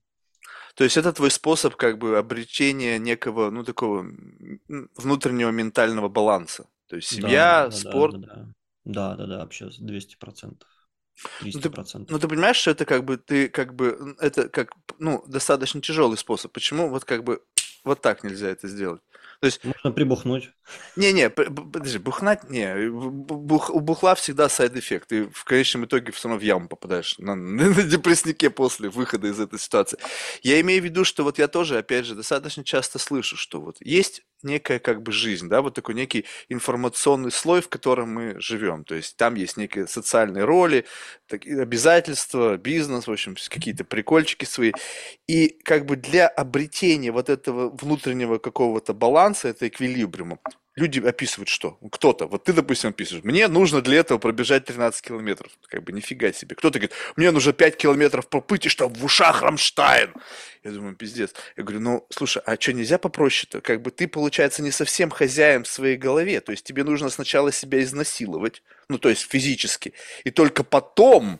То 0.76 0.84
есть 0.84 0.96
это 0.96 1.12
твой 1.12 1.32
способ 1.32 1.76
как 1.76 1.98
бы 1.98 2.18
обретения 2.18 3.00
некого, 3.00 3.50
ну, 3.50 3.64
такого 3.64 4.06
внутреннего 4.96 5.50
ментального 5.50 6.08
баланса. 6.08 6.68
То 6.88 6.96
есть 6.96 7.10
семья, 7.10 7.64
да, 7.64 7.68
да, 7.68 7.72
спорт. 7.72 8.22
Да, 8.22 8.28
да, 8.28 8.46
да, 8.86 9.16
да, 9.16 9.26
да, 9.26 9.38
вообще 9.40 9.66
200%. 9.66 10.56
300%. 11.42 11.52
Ну 11.52 12.06
ты, 12.06 12.14
ну, 12.14 12.20
ты 12.20 12.28
понимаешь, 12.28 12.58
что 12.58 12.72
это 12.72 12.86
как 12.86 13.04
бы, 13.04 13.18
ты 13.18 13.50
как 13.50 13.76
бы, 13.76 14.16
это 14.20 14.50
как, 14.50 14.74
ну, 15.00 15.24
достаточно 15.28 15.82
тяжелый 15.82 16.18
способ. 16.18 16.52
Почему 16.52 16.90
вот 16.90 17.06
как 17.06 17.24
бы 17.24 17.42
вот 17.84 18.02
так 18.02 18.24
нельзя 18.24 18.50
это 18.50 18.68
сделать? 18.68 19.02
То 19.40 19.46
есть... 19.46 19.64
Можно 19.64 19.92
прибухнуть. 19.92 20.52
Не-не, 20.98 21.30
подожди, 21.30 21.98
бухнать, 21.98 22.50
не, 22.50 22.90
бух, 22.90 23.70
у 23.70 23.80
бухла 23.80 24.16
всегда 24.16 24.50
side 24.50 24.71
effect. 24.71 25.08
Ты 25.08 25.30
в 25.30 25.46
конечном 25.46 25.86
итоге 25.86 26.12
все 26.12 26.28
равно 26.28 26.42
в 26.42 26.44
яму 26.44 26.68
попадаешь 26.68 27.18
на, 27.20 27.36
на, 27.36 27.70
на 27.70 27.84
депресняке 27.84 28.50
после 28.50 28.90
выхода 28.90 29.28
из 29.28 29.40
этой 29.40 29.58
ситуации. 29.58 29.98
Я 30.42 30.60
имею 30.60 30.82
в 30.82 30.86
виду, 30.86 31.06
что 31.06 31.24
вот 31.24 31.40
я 31.40 31.48
тоже, 31.48 31.78
опять 31.78 32.06
же, 32.06 32.16
достаточно 32.16 32.66
часто 32.66 33.00
слышу, 33.00 33.38
что 33.38 33.62
вот 33.62 33.78
есть 33.80 34.24
некая 34.44 34.80
как 34.80 35.02
бы 35.04 35.12
жизнь, 35.12 35.48
да, 35.50 35.62
вот 35.62 35.74
такой 35.74 35.96
некий 35.96 36.26
информационный 36.50 37.32
слой, 37.32 37.62
в 37.62 37.70
котором 37.70 38.14
мы 38.14 38.40
живем. 38.40 38.84
То 38.84 38.96
есть 38.96 39.18
там 39.18 39.36
есть 39.36 39.58
некие 39.58 39.88
социальные 39.88 40.46
роли, 40.46 40.86
обязательства, 41.30 42.58
бизнес, 42.58 43.08
в 43.08 43.12
общем, 43.12 43.36
какие-то 43.50 43.84
прикольчики 43.84 44.46
свои. 44.46 44.72
И 45.28 45.50
как 45.64 45.86
бы 45.86 45.96
для 45.96 46.28
обретения 46.28 47.12
вот 47.12 47.30
этого 47.30 47.70
внутреннего 47.70 48.38
какого-то 48.38 48.94
баланса, 48.94 49.50
это 49.50 49.68
эквилибриума, 49.68 50.40
люди 50.80 51.00
описывают 51.00 51.50
что? 51.50 51.78
Кто-то, 51.92 52.26
вот 52.26 52.46
ты, 52.46 52.54
допустим, 52.54 52.90
описываешь, 52.90 53.24
мне 53.24 53.48
нужно 53.48 53.82
для 53.82 54.00
этого 54.00 54.18
пробежать 54.18 54.66
13 54.66 55.02
километров. 55.02 55.52
Как 55.68 55.84
бы 55.84 55.92
нифига 55.92 56.32
себе. 56.32 56.56
Кто-то 56.56 56.80
говорит, 56.80 56.96
мне 57.16 57.32
нужно 57.32 57.54
5 57.54 57.78
километров 57.78 58.28
проплыть, 58.28 58.66
и 58.66 58.70
чтобы 58.70 58.96
в 58.98 59.06
ушах 59.06 59.42
Рамштайн. 59.42 60.14
Я 60.64 60.72
думаю, 60.72 60.96
пиздец. 60.96 61.34
Я 61.56 61.64
говорю, 61.64 61.82
ну, 61.82 62.08
слушай, 62.10 62.42
а 62.46 62.56
что, 62.60 62.74
нельзя 62.74 62.98
попроще-то? 62.98 63.62
Как 63.62 63.82
бы 63.82 63.92
ты, 63.92 64.08
получается, 64.08 64.62
не 64.64 64.72
совсем 64.72 65.10
хозяин 65.10 65.64
в 65.64 65.68
своей 65.68 65.98
голове. 65.98 66.40
То 66.42 66.52
есть 66.52 66.66
тебе 66.66 66.84
нужно 66.84 67.10
сначала 67.10 67.52
себя 67.52 67.82
изнасиловать, 67.82 68.64
ну, 68.90 68.98
то 68.98 69.10
есть 69.10 69.30
физически, 69.30 69.94
и 70.24 70.32
только 70.32 70.64
потом 70.64 71.40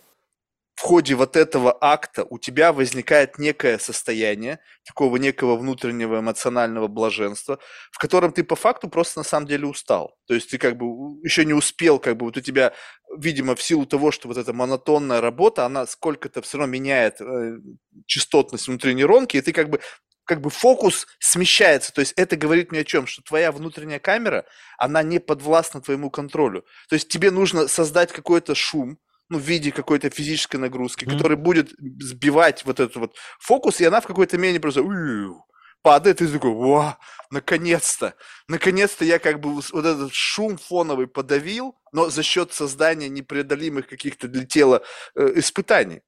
в 0.80 0.82
ходе 0.82 1.14
вот 1.16 1.36
этого 1.36 1.78
акта 1.82 2.26
у 2.30 2.40
тебя 2.40 2.72
возникает 2.72 3.38
некое 3.38 3.78
состояние, 3.80 4.60
такого 4.86 5.18
некого 5.18 5.58
внутреннего 5.58 6.20
эмоционального 6.20 6.88
блаженства, 6.88 7.60
в 7.92 8.00
котором 8.00 8.32
ты 8.32 8.46
по 8.46 8.56
факту 8.56 8.88
просто 8.88 9.20
на 9.20 9.24
самом 9.26 9.46
деле 9.46 9.68
устал. 9.68 10.16
То 10.26 10.36
есть 10.36 10.50
ты 10.50 10.58
как 10.58 10.78
бы 10.78 10.86
еще 11.22 11.44
не 11.44 11.52
успел, 11.52 12.00
как 12.00 12.16
бы 12.16 12.28
вот 12.28 12.38
у 12.38 12.40
тебя, 12.40 12.72
видимо, 13.18 13.56
в 13.56 13.62
силу 13.62 13.86
того, 13.86 14.12
что 14.12 14.30
вот 14.30 14.38
эта 14.38 14.54
монотонная 14.54 15.20
работа, 15.20 15.66
она 15.66 15.86
сколько-то 15.86 16.42
все 16.42 16.58
равно 16.58 16.72
меняет 16.72 17.20
э, 17.20 17.58
частотность 18.06 18.70
внутри 18.70 18.94
нейронки, 18.94 19.36
и 19.36 19.42
ты 19.42 19.52
как 19.52 19.70
бы 19.70 19.82
как 20.24 20.40
бы 20.40 20.50
фокус 20.50 21.08
смещается. 21.20 21.92
То 21.92 22.00
есть 22.00 22.14
это 22.16 22.38
говорит 22.38 22.72
мне 22.72 22.82
о 22.82 22.86
чем? 22.86 23.06
Что 23.06 23.22
твоя 23.22 23.52
внутренняя 23.52 24.00
камера, 24.00 24.46
она 24.78 25.04
не 25.04 25.20
подвластна 25.20 25.82
твоему 25.82 26.10
контролю. 26.10 26.64
То 26.88 26.94
есть 26.94 27.10
тебе 27.10 27.32
нужно 27.32 27.68
создать 27.68 28.14
какой-то 28.14 28.56
шум, 28.56 28.98
ну, 29.30 29.38
в 29.38 29.42
виде 29.42 29.72
какой-то 29.72 30.10
физической 30.10 30.58
нагрузки, 30.58 31.06
mm-hmm. 31.06 31.14
который 31.14 31.38
будет 31.38 31.72
сбивать 32.00 32.66
вот 32.66 32.80
этот 32.80 32.96
вот 32.96 33.16
фокус, 33.40 33.80
и 33.80 33.86
она 33.86 34.02
в 34.02 34.08
какой-то 34.08 34.38
мере 34.38 34.60
просто 34.60 34.84
падает, 35.82 36.22
и 36.22 36.26
ты 36.26 36.34
такой, 36.34 36.52
во, 36.52 36.98
наконец-то, 37.32 38.16
наконец-то 38.48 39.06
я 39.06 39.20
как 39.20 39.40
бы 39.40 39.54
вот 39.54 39.86
этот 39.86 40.14
шум 40.14 40.58
фоновый 40.58 41.08
подавил, 41.08 41.76
но 41.92 42.10
за 42.10 42.24
счет 42.24 42.54
создания 42.54 43.10
непреодолимых 43.10 43.88
каких-то 43.88 44.28
для 44.28 44.46
тела 44.46 44.84
э, 45.16 45.32
испытаний. 45.36 46.02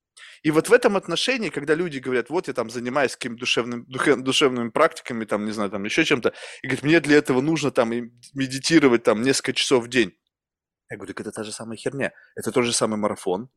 И 0.44 0.50
вот 0.50 0.70
в 0.70 0.74
этом 0.74 0.98
отношении, 0.98 1.50
когда 1.50 1.76
люди 1.76 2.00
говорят, 2.00 2.30
вот 2.30 2.48
я 2.48 2.54
там 2.54 2.70
занимаюсь 2.70 3.16
какими-то 3.16 3.42
душевным, 3.42 3.86
душевными 4.24 4.70
практиками, 4.70 5.26
там, 5.26 5.46
не 5.46 5.52
знаю, 5.52 5.70
там 5.70 5.84
еще 5.84 6.04
чем-то, 6.04 6.34
и 6.64 6.68
говорят, 6.68 6.84
мне 6.84 7.00
для 7.00 7.18
этого 7.18 7.42
нужно 7.42 7.72
там 7.72 7.92
медитировать 8.34 9.04
там 9.04 9.22
несколько 9.22 9.54
часов 9.54 9.86
в 9.86 9.88
день. 9.88 10.14
Я 10.92 10.98
говорю, 10.98 11.14
это 11.18 11.32
та 11.32 11.44
же 11.44 11.54
самая 11.54 11.78
херня. 11.78 12.12
Это 12.36 12.52
тот 12.52 12.66
же 12.66 12.74
самый 12.74 12.98
марафон, 12.98 13.50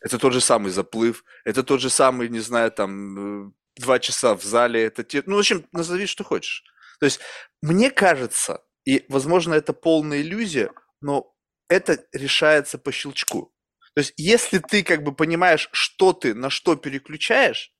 это 0.00 0.18
тот 0.18 0.32
же 0.32 0.40
самый 0.40 0.72
заплыв, 0.72 1.24
это 1.44 1.62
тот 1.62 1.80
же 1.80 1.90
самый, 1.90 2.28
не 2.28 2.40
знаю, 2.40 2.72
там, 2.72 3.46
э, 3.46 3.52
два 3.76 4.00
часа 4.00 4.34
в 4.34 4.42
зале, 4.42 4.82
это 4.82 5.04
те... 5.04 5.22
Ну, 5.26 5.36
в 5.36 5.38
общем, 5.38 5.64
назови, 5.70 6.06
что 6.06 6.24
хочешь. 6.24 6.64
То 6.98 7.06
есть, 7.06 7.20
мне 7.62 7.90
кажется, 7.90 8.64
и, 8.84 9.04
возможно, 9.08 9.54
это 9.54 9.72
полная 9.72 10.22
иллюзия, 10.22 10.72
но 11.00 11.32
это 11.68 12.04
решается 12.12 12.78
по 12.78 12.90
щелчку. 12.90 13.54
То 13.94 14.00
есть, 14.00 14.12
если 14.16 14.58
ты 14.58 14.82
как 14.82 15.04
бы 15.04 15.14
понимаешь, 15.14 15.68
что 15.72 16.12
ты 16.12 16.34
на 16.34 16.50
что 16.50 16.74
переключаешь, 16.74 17.71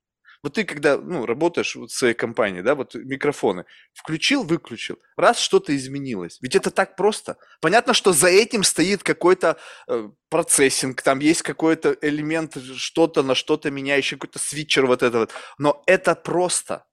вот 0.42 0.54
ты 0.54 0.64
когда, 0.64 0.98
ну, 0.98 1.24
работаешь 1.24 1.76
в 1.76 1.88
своей 1.88 2.14
компании, 2.14 2.62
да, 2.62 2.74
вот 2.74 2.94
микрофоны, 2.94 3.64
включил, 3.94 4.42
выключил, 4.42 4.98
раз 5.16 5.38
что-то 5.38 5.74
изменилось. 5.76 6.38
Ведь 6.40 6.56
это 6.56 6.70
так 6.70 6.96
просто. 6.96 7.36
Понятно, 7.60 7.94
что 7.94 8.12
за 8.12 8.28
этим 8.28 8.64
стоит 8.64 9.02
какой-то 9.02 9.56
э, 9.86 10.08
процессинг, 10.30 11.00
там 11.02 11.20
есть 11.20 11.42
какой-то 11.42 11.96
элемент, 12.00 12.56
что-то 12.76 13.22
на 13.22 13.34
что-то 13.34 13.70
меняющий, 13.70 14.16
какой-то 14.16 14.40
свитчер 14.40 14.86
вот 14.86 15.02
это 15.02 15.18
вот. 15.18 15.30
Но 15.58 15.82
это 15.86 16.14
просто. 16.16 16.84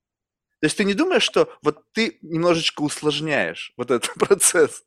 То 0.61 0.65
есть 0.65 0.77
ты 0.77 0.83
не 0.83 0.93
думаешь, 0.93 1.23
что 1.23 1.51
вот 1.63 1.83
ты 1.93 2.19
немножечко 2.21 2.81
усложняешь 2.81 3.73
вот 3.77 3.91
этот 3.91 4.13
процесс? 4.19 4.83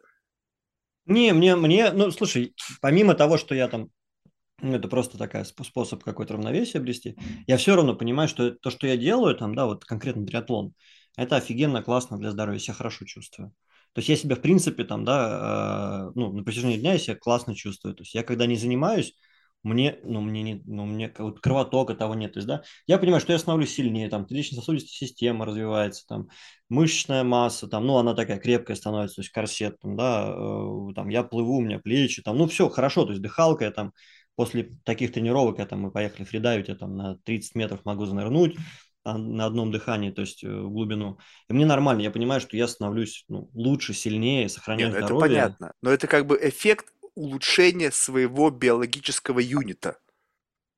Не, 1.06 1.32
мне, 1.32 1.56
мне, 1.56 1.90
ну, 1.90 2.12
слушай, 2.12 2.54
помимо 2.80 3.14
того, 3.14 3.38
что 3.38 3.56
я 3.56 3.66
там 3.66 3.90
это 4.62 4.88
просто 4.88 5.18
такой 5.18 5.44
способ 5.44 6.02
какой-то 6.04 6.34
равновесия 6.34 6.78
обрести. 6.78 7.16
Я 7.46 7.56
все 7.56 7.74
равно 7.74 7.94
понимаю, 7.94 8.28
что 8.28 8.52
то, 8.52 8.70
что 8.70 8.86
я 8.86 8.96
делаю, 8.96 9.36
там, 9.36 9.54
да, 9.54 9.66
вот 9.66 9.84
конкретно 9.84 10.26
триатлон, 10.26 10.72
это 11.16 11.36
офигенно 11.36 11.82
классно 11.82 12.18
для 12.18 12.30
здоровья, 12.30 12.58
я 12.58 12.64
себя 12.64 12.74
хорошо 12.74 13.04
чувствую. 13.04 13.52
То 13.92 13.98
есть 13.98 14.08
я 14.08 14.16
себя, 14.16 14.36
в 14.36 14.40
принципе, 14.40 14.84
там, 14.84 15.04
да, 15.04 16.08
э, 16.08 16.12
ну, 16.14 16.32
на 16.32 16.44
протяжении 16.44 16.78
дня 16.78 16.94
я 16.94 16.98
себя 16.98 17.16
классно 17.16 17.54
чувствую. 17.54 17.94
То 17.94 18.02
есть 18.02 18.14
я, 18.14 18.22
когда 18.22 18.46
не 18.46 18.56
занимаюсь, 18.56 19.14
мне, 19.62 19.98
ну, 20.02 20.20
мне 20.20 20.42
не, 20.42 20.62
ну, 20.64 20.86
мне 20.86 21.12
вот 21.18 21.40
кровотока 21.40 21.94
того 21.94 22.14
нет. 22.14 22.32
То 22.32 22.38
есть, 22.38 22.48
да, 22.48 22.62
я 22.86 22.98
понимаю, 22.98 23.20
что 23.20 23.32
я 23.32 23.38
становлюсь 23.38 23.74
сильнее, 23.74 24.08
там, 24.08 24.26
сердечно-сосудистая 24.26 24.90
система 24.90 25.44
развивается, 25.44 26.04
там, 26.08 26.28
мышечная 26.68 27.22
масса, 27.22 27.68
там, 27.68 27.86
ну, 27.86 27.96
она 27.98 28.14
такая 28.14 28.38
крепкая 28.38 28.76
становится, 28.76 29.16
то 29.16 29.20
есть 29.22 29.30
корсет, 29.30 29.78
там, 29.80 29.96
да, 29.96 30.34
э, 30.34 30.94
там, 30.94 31.08
я 31.10 31.22
плыву, 31.22 31.58
у 31.58 31.60
меня 31.60 31.78
плечи, 31.78 32.22
там, 32.22 32.38
ну, 32.38 32.46
все 32.48 32.68
хорошо, 32.68 33.04
то 33.04 33.10
есть 33.10 33.22
дыхалка, 33.22 33.64
я 33.66 33.70
там, 33.70 33.92
после 34.36 34.70
таких 34.84 35.12
тренировок, 35.12 35.58
я 35.58 35.66
там, 35.66 35.80
мы 35.80 35.90
поехали 35.90 36.24
фридайвить, 36.24 36.68
я 36.68 36.74
там 36.74 36.96
на 36.96 37.16
30 37.18 37.54
метров 37.54 37.84
могу 37.84 38.06
занырнуть 38.06 38.56
а, 39.04 39.18
на 39.18 39.46
одном 39.46 39.70
дыхании, 39.70 40.10
то 40.10 40.22
есть 40.22 40.44
э, 40.44 40.48
в 40.48 40.70
глубину. 40.70 41.18
И 41.48 41.52
мне 41.52 41.66
нормально, 41.66 42.02
я 42.02 42.10
понимаю, 42.10 42.40
что 42.40 42.56
я 42.56 42.68
становлюсь 42.68 43.24
ну, 43.28 43.50
лучше, 43.54 43.94
сильнее, 43.94 44.48
сохраняю 44.48 44.90
Нет, 44.90 45.00
ну, 45.00 45.06
здоровье. 45.06 45.36
Это 45.36 45.42
понятно, 45.42 45.72
но 45.82 45.90
это 45.90 46.06
как 46.06 46.26
бы 46.26 46.38
эффект 46.40 46.92
улучшения 47.14 47.90
своего 47.90 48.50
биологического 48.50 49.38
юнита. 49.38 49.98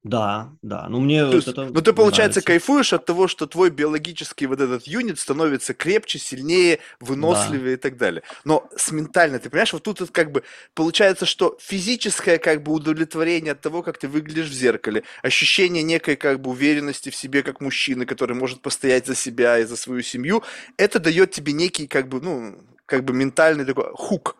Да, 0.04 0.50
да. 0.60 0.86
Ну, 0.90 1.00
мне 1.00 1.24
вот 1.24 1.48
это 1.48 1.64
ну, 1.64 1.80
ты, 1.80 1.94
получается, 1.94 2.40
нравится. 2.40 2.42
кайфуешь 2.42 2.92
от 2.92 3.06
того, 3.06 3.26
что 3.26 3.46
твой 3.46 3.70
биологический 3.70 4.44
вот 4.46 4.60
этот 4.60 4.86
юнит 4.86 5.18
становится 5.18 5.72
крепче, 5.72 6.18
сильнее, 6.18 6.80
выносливее 7.00 7.64
да. 7.64 7.72
и 7.72 7.76
так 7.76 7.96
далее. 7.96 8.22
Но 8.44 8.68
с 8.76 8.92
ментальной, 8.92 9.38
ты 9.38 9.48
понимаешь, 9.48 9.72
вот 9.72 9.82
тут 9.82 10.00
вот 10.00 10.10
как 10.10 10.30
бы 10.30 10.42
получается, 10.74 11.24
что 11.24 11.56
физическое 11.58 12.36
как 12.36 12.62
бы 12.62 12.72
удовлетворение 12.72 13.52
от 13.52 13.62
того, 13.62 13.82
как 13.82 13.96
ты 13.96 14.06
выглядишь 14.06 14.48
в 14.48 14.52
зеркале, 14.52 15.04
ощущение 15.22 15.82
некой 15.82 16.16
как 16.16 16.38
бы 16.38 16.50
уверенности 16.50 17.08
в 17.08 17.16
себе 17.16 17.42
как 17.42 17.62
мужчины, 17.62 18.04
который 18.04 18.36
может 18.36 18.60
постоять 18.60 19.06
за 19.06 19.14
себя 19.14 19.58
и 19.58 19.64
за 19.64 19.76
свою 19.76 20.02
семью, 20.02 20.42
это 20.76 21.00
дает 21.00 21.30
тебе 21.30 21.54
некий 21.54 21.86
как 21.86 22.08
бы, 22.08 22.20
ну, 22.20 22.58
как 22.84 23.04
бы 23.04 23.14
ментальный 23.14 23.64
такой 23.64 23.86
хук. 23.94 24.36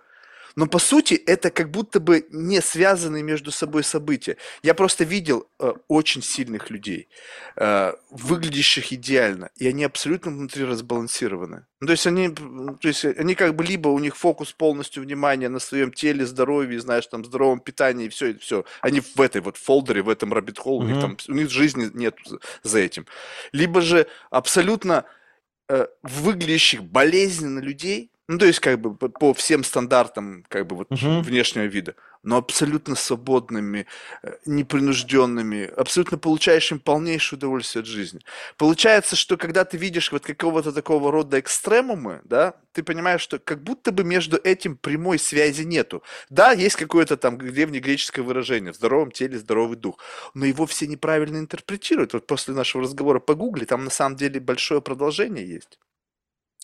Но 0.56 0.66
по 0.66 0.78
сути 0.78 1.14
это 1.14 1.50
как 1.50 1.70
будто 1.70 2.00
бы 2.00 2.26
не 2.30 2.60
связанные 2.60 3.22
между 3.22 3.50
собой 3.50 3.82
события. 3.82 4.36
Я 4.62 4.74
просто 4.74 5.04
видел 5.04 5.48
э, 5.58 5.72
очень 5.88 6.22
сильных 6.22 6.70
людей, 6.70 7.08
э, 7.56 7.92
выглядящих 8.10 8.92
идеально, 8.92 9.50
и 9.56 9.66
они 9.66 9.84
абсолютно 9.84 10.30
внутри 10.30 10.64
разбалансированы. 10.64 11.66
Ну, 11.80 11.86
то 11.86 11.92
есть 11.92 12.06
они, 12.06 12.28
то 12.28 12.88
есть 12.88 13.04
они 13.04 13.34
как 13.34 13.56
бы 13.56 13.64
либо 13.64 13.88
у 13.88 13.98
них 13.98 14.16
фокус 14.16 14.52
полностью 14.52 15.02
внимания 15.02 15.48
на 15.48 15.58
своем 15.58 15.92
теле, 15.92 16.24
здоровье, 16.24 16.80
знаешь, 16.80 17.06
там 17.06 17.24
здоровом 17.24 17.60
питании, 17.60 18.06
и 18.06 18.08
все, 18.08 18.28
и 18.28 18.38
все. 18.38 18.64
Они 18.80 19.00
в 19.00 19.20
этой 19.20 19.40
вот 19.40 19.56
фолдере, 19.56 20.02
в 20.02 20.08
этом 20.08 20.32
rabbit 20.32 20.56
hole, 20.64 20.78
у 20.78 20.82
них 20.82 21.00
там, 21.00 21.16
у 21.28 21.32
них 21.32 21.50
жизни 21.50 21.90
нет 21.92 22.16
за 22.62 22.78
этим. 22.78 23.06
Либо 23.52 23.80
же 23.80 24.06
абсолютно 24.30 25.04
э, 25.68 25.86
выглядящих 26.02 26.84
болезненно 26.84 27.58
людей, 27.58 28.10
ну, 28.28 28.38
то 28.38 28.46
есть, 28.46 28.60
как 28.60 28.80
бы 28.80 28.94
по 28.96 29.34
всем 29.34 29.64
стандартам, 29.64 30.44
как 30.48 30.66
бы 30.66 30.76
вот 30.76 30.88
Мгм. 30.90 31.22
внешнего 31.22 31.64
вида, 31.64 31.94
но 32.22 32.36
абсолютно 32.38 32.94
свободными, 32.94 33.86
э, 34.22 34.32
непринужденными, 34.46 35.66
абсолютно 35.76 36.16
получающим 36.18 36.80
полнейшее 36.80 37.36
удовольствие 37.38 37.80
от 37.82 37.86
жизни. 37.86 38.20
Получается, 38.56 39.16
что 39.16 39.36
когда 39.36 39.64
ты 39.64 39.76
видишь 39.76 40.10
вот 40.12 40.24
какого-то 40.24 40.72
такого 40.72 41.10
рода 41.12 41.38
экстремумы, 41.40 42.20
да, 42.24 42.54
ты 42.72 42.82
понимаешь, 42.82 43.20
что 43.20 43.38
как 43.38 43.62
будто 43.62 43.92
бы 43.92 44.04
между 44.04 44.36
этим 44.38 44.76
прямой 44.76 45.18
связи 45.18 45.62
нету. 45.62 46.02
Да, 46.30 46.52
есть 46.52 46.76
какое-то 46.76 47.16
там 47.16 47.38
древнегреческое 47.38 48.24
выражение 48.24 48.72
«в 48.72 48.76
здоровом 48.76 49.10
теле 49.10 49.38
здоровый 49.38 49.76
дух», 49.76 49.98
но 50.34 50.46
его 50.46 50.66
все 50.66 50.86
неправильно 50.86 51.38
интерпретируют. 51.38 52.14
Вот 52.14 52.26
после 52.26 52.54
нашего 52.54 52.84
разговора 52.84 53.20
погугли, 53.20 53.64
там 53.64 53.84
на 53.84 53.90
самом 53.90 54.16
деле 54.16 54.40
большое 54.40 54.80
продолжение 54.80 55.46
есть. 55.46 55.78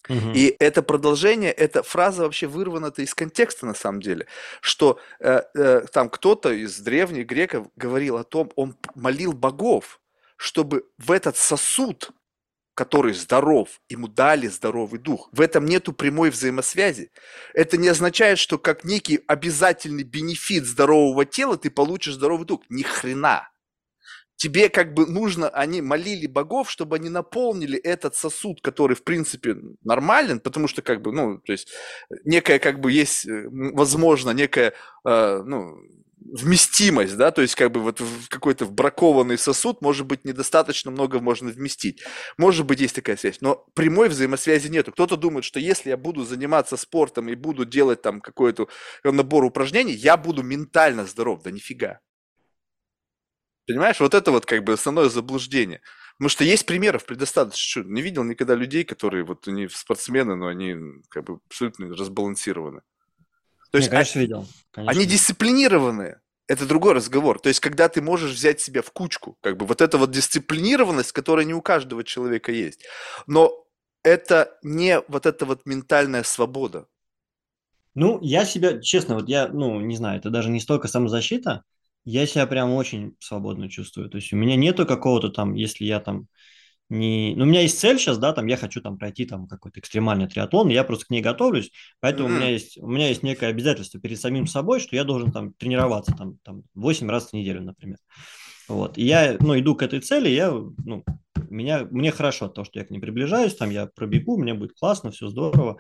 Мгм. 0.09 0.33
И 0.35 0.57
это 0.59 0.83
продолжение, 0.83 1.53
эта 1.53 1.83
фраза 1.83 2.23
вообще 2.23 2.47
вырвана-то 2.47 3.03
из 3.03 3.15
контекста 3.15 3.67
на 3.67 3.75
самом 3.75 4.01
деле, 4.01 4.27
что 4.61 4.99
э, 5.21 5.43
э, 5.55 5.83
там 5.93 6.09
кто-то 6.09 6.53
из 6.53 6.79
древних 6.79 7.27
греков 7.27 7.69
говорил 7.77 8.17
о 8.17 8.25
том, 8.25 8.51
он 8.57 8.77
молил 8.95 9.33
богов, 9.33 10.01
чтобы 10.37 10.85
в 10.99 11.13
этот 11.13 11.37
сосуд, 11.37 12.11
который 12.75 13.13
здоров, 13.13 13.81
ему 13.91 14.09
дали 14.09 14.47
здоровый 14.47 14.99
дух. 14.99 15.29
В 15.33 15.41
этом 15.43 15.67
нету 15.67 15.93
прямой 15.93 16.31
взаимосвязи. 16.31 17.11
Это 17.53 17.77
не 17.77 17.89
означает, 17.89 18.39
что 18.39 18.59
как 18.59 18.85
некий 18.85 19.21
обязательный 19.27 20.05
бенефит 20.05 20.65
здорового 20.65 21.27
тела 21.27 21.59
ты 21.59 21.71
получишь 21.71 22.15
здоровый 22.15 22.47
дух. 22.47 22.63
Ни 22.71 22.83
хрена 22.83 23.51
тебе 24.41 24.71
как 24.71 24.95
бы 24.95 25.07
нужно, 25.07 25.51
они 25.51 25.83
молили 25.83 26.27
богов, 26.27 26.71
чтобы 26.71 26.97
они 26.97 27.11
наполнили 27.11 27.79
этот 27.79 28.17
сосуд, 28.17 28.63
который 28.63 28.97
в 28.97 29.05
принципе 29.05 29.55
нормален, 29.85 30.41
потому 30.41 30.67
что 30.67 30.81
как 30.81 31.03
бы, 31.03 31.13
ну, 31.13 31.39
то 31.39 31.53
есть 31.53 31.69
некая 32.25 32.59
как 32.59 32.81
бы 32.81 32.91
есть, 32.91 33.29
э, 33.29 33.45
возможно, 33.51 34.31
некая, 34.31 34.73
э, 35.07 35.43
ну, 35.45 35.77
вместимость, 36.17 37.19
да, 37.19 37.33
то 37.33 37.43
есть 37.43 37.55
как 37.55 37.71
бы 37.71 37.81
вот 37.81 38.01
в 38.01 38.29
какой-то 38.31 38.65
бракованный 38.65 39.37
сосуд, 39.37 39.83
может 39.83 40.07
быть, 40.07 40.25
недостаточно 40.25 40.91
много 40.91 41.21
можно 41.21 41.51
вместить. 41.51 42.03
Может 42.39 42.65
быть, 42.65 42.81
есть 42.81 42.95
такая 42.95 43.19
связь, 43.19 43.43
но 43.43 43.67
прямой 43.75 44.09
взаимосвязи 44.09 44.69
нету. 44.69 44.93
Кто-то 44.93 45.19
думает, 45.19 45.45
что 45.45 45.61
если 45.61 45.91
я 45.91 45.99
буду 45.99 46.25
заниматься 46.25 46.79
спортом 46.79 47.29
и 47.29 47.35
буду 47.35 47.67
делать 47.67 48.01
там 48.01 48.23
какой-то 48.23 48.69
набор 49.05 49.45
упражнений, 49.45 49.93
я 49.93 50.17
буду 50.17 50.43
ментально 50.43 51.05
здоров. 51.05 51.43
Да 51.43 51.51
нифига. 51.51 52.01
Понимаешь, 53.67 54.01
вот 54.01 54.15
это 54.15 54.31
вот 54.31 54.47
как 54.47 54.65
бы 54.65 54.73
основное 54.73 55.09
заблуждение. 55.09 55.81
Потому 56.19 56.29
что 56.29 56.45
есть 56.45 56.67
примеров 56.67 57.07
предостаточно. 57.07 57.83
Что, 57.83 57.89
Не 57.89 58.03
видел 58.03 58.25
никогда 58.25 58.55
людей, 58.55 58.85
которые 58.85 59.25
вот 59.25 59.49
они 59.49 59.69
спортсмены, 59.69 60.37
но 60.37 60.49
они 60.49 60.77
как 61.09 61.25
бы 61.25 61.41
абсолютно 61.49 61.89
разбалансированы. 61.95 62.83
То 63.71 63.79
есть 63.79 63.89
а- 63.89 63.93
конечно, 63.93 64.19
видел. 64.19 64.47
Конечно, 64.73 64.91
они 64.93 65.07
дисциплинированные. 65.07 66.21
Это 66.47 66.67
другой 66.67 66.95
разговор. 66.95 67.39
То 67.39 67.49
есть, 67.49 67.61
когда 67.61 67.89
ты 67.89 68.03
можешь 68.03 68.33
взять 68.33 68.61
себя 68.61 68.83
в 68.83 68.91
кучку, 68.91 69.39
как 69.41 69.57
бы 69.57 69.67
вот 69.67 69.81
эта 69.81 69.99
вот 69.99 70.11
дисциплинированность, 70.11 71.13
которая 71.13 71.47
не 71.47 71.55
у 71.55 71.63
каждого 71.63 72.03
человека 72.03 72.51
есть. 72.51 72.85
Но 73.29 73.65
это 74.03 74.59
не 74.63 75.01
вот 75.09 75.27
эта 75.27 75.47
вот 75.47 75.65
ментальная 75.65 76.25
свобода. 76.25 76.87
Ну, 77.95 78.19
я 78.21 78.45
себя, 78.45 78.81
честно, 78.81 79.17
вот 79.17 79.29
я, 79.29 79.49
ну, 79.49 79.81
не 79.81 79.97
знаю, 79.97 80.19
это 80.19 80.31
даже 80.31 80.51
не 80.51 80.61
столько 80.61 80.89
самозащита, 80.89 81.65
я 82.05 82.27
себя 82.27 82.47
прям 82.47 82.73
очень 82.73 83.15
свободно 83.21 83.69
чувствую. 83.69 84.09
То 84.11 84.17
есть 84.17 84.33
у 84.33 84.37
меня 84.37 84.57
нету 84.57 84.87
какого-то 84.87 85.31
там, 85.31 85.55
если 85.55 85.85
я 85.85 86.01
там 86.01 86.27
не... 86.89 87.35
Ну, 87.37 87.45
у 87.45 87.47
меня 87.47 87.63
есть 87.63 87.79
цель 87.79 87.99
сейчас, 87.99 88.19
да, 88.19 88.33
там 88.33 88.47
я 88.47 88.57
хочу 88.57 88.81
там 88.81 88.99
пройти 88.99 89.25
там 89.25 89.47
какой-то 89.47 89.81
экстремальный 89.81 90.29
триатлон, 90.29 90.69
я 90.69 90.85
просто 90.85 91.07
к 91.07 91.11
ней 91.11 91.23
готовлюсь, 91.23 91.71
поэтому 92.01 92.29
у 92.29 92.33
Мгм. 92.33 92.39
меня 92.41 92.51
есть, 92.51 92.79
у 92.79 92.89
меня 92.89 93.09
есть 93.09 93.23
некое 93.23 93.49
обязательство 93.51 94.01
перед 94.01 94.21
самим 94.21 94.47
собой, 94.47 94.81
что 94.81 94.97
я 94.97 95.05
должен 95.05 95.31
там 95.33 95.53
тренироваться 95.55 96.13
там, 96.17 96.39
там 96.43 96.63
8 96.75 97.09
раз 97.11 97.31
в 97.31 97.33
неделю, 97.33 97.63
например. 97.63 97.99
Вот. 98.69 98.99
И 98.99 99.05
я, 99.05 99.37
ну, 99.41 99.59
иду 99.59 99.75
к 99.75 99.83
этой 99.83 100.01
цели, 100.01 100.29
я, 100.29 100.51
ну, 100.51 101.05
меня, 101.49 101.87
мне 101.91 102.13
хорошо 102.13 102.47
от 102.47 102.55
того, 102.55 102.65
что 102.65 102.79
я 102.79 102.85
к 102.85 102.91
ней 102.91 103.01
приближаюсь, 103.01 103.57
там 103.57 103.71
я 103.71 103.87
пробегу, 103.87 104.39
мне 104.39 104.55
будет 104.55 104.75
классно, 104.75 105.11
все 105.11 105.29
здорово. 105.29 105.79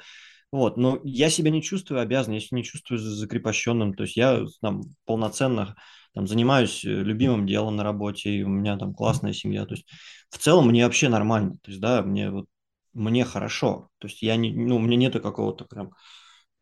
Вот, 0.52 0.76
но 0.76 1.00
я 1.04 1.30
себя 1.30 1.50
не 1.50 1.62
чувствую 1.62 2.00
обязанным, 2.00 2.34
я 2.38 2.40
себя 2.40 2.58
не 2.58 2.64
чувствую 2.64 2.98
за- 2.98 3.10
закрепощенным, 3.14 3.94
то 3.94 4.02
есть 4.02 4.16
я 4.16 4.44
там 4.60 4.82
полноценно 5.04 5.76
там 6.14 6.26
занимаюсь 6.26 6.84
э, 6.84 6.88
любимым 6.88 7.46
делом 7.46 7.76
на 7.76 7.84
работе, 7.84 8.30
и 8.30 8.42
у 8.42 8.48
меня 8.48 8.76
там 8.76 8.94
классная 8.94 9.32
семья, 9.32 9.64
то 9.66 9.74
есть 9.74 9.86
в 10.30 10.38
целом 10.38 10.68
мне 10.68 10.84
вообще 10.84 11.08
нормально, 11.08 11.56
то 11.62 11.70
есть, 11.70 11.80
да, 11.80 12.02
мне 12.02 12.30
вот, 12.30 12.46
мне 12.92 13.24
хорошо, 13.24 13.88
то 13.98 14.08
есть 14.08 14.22
я 14.22 14.36
не, 14.36 14.52
ну, 14.52 14.76
у 14.76 14.80
меня 14.80 14.96
нету 14.96 15.20
какого-то 15.20 15.64
прям, 15.64 15.90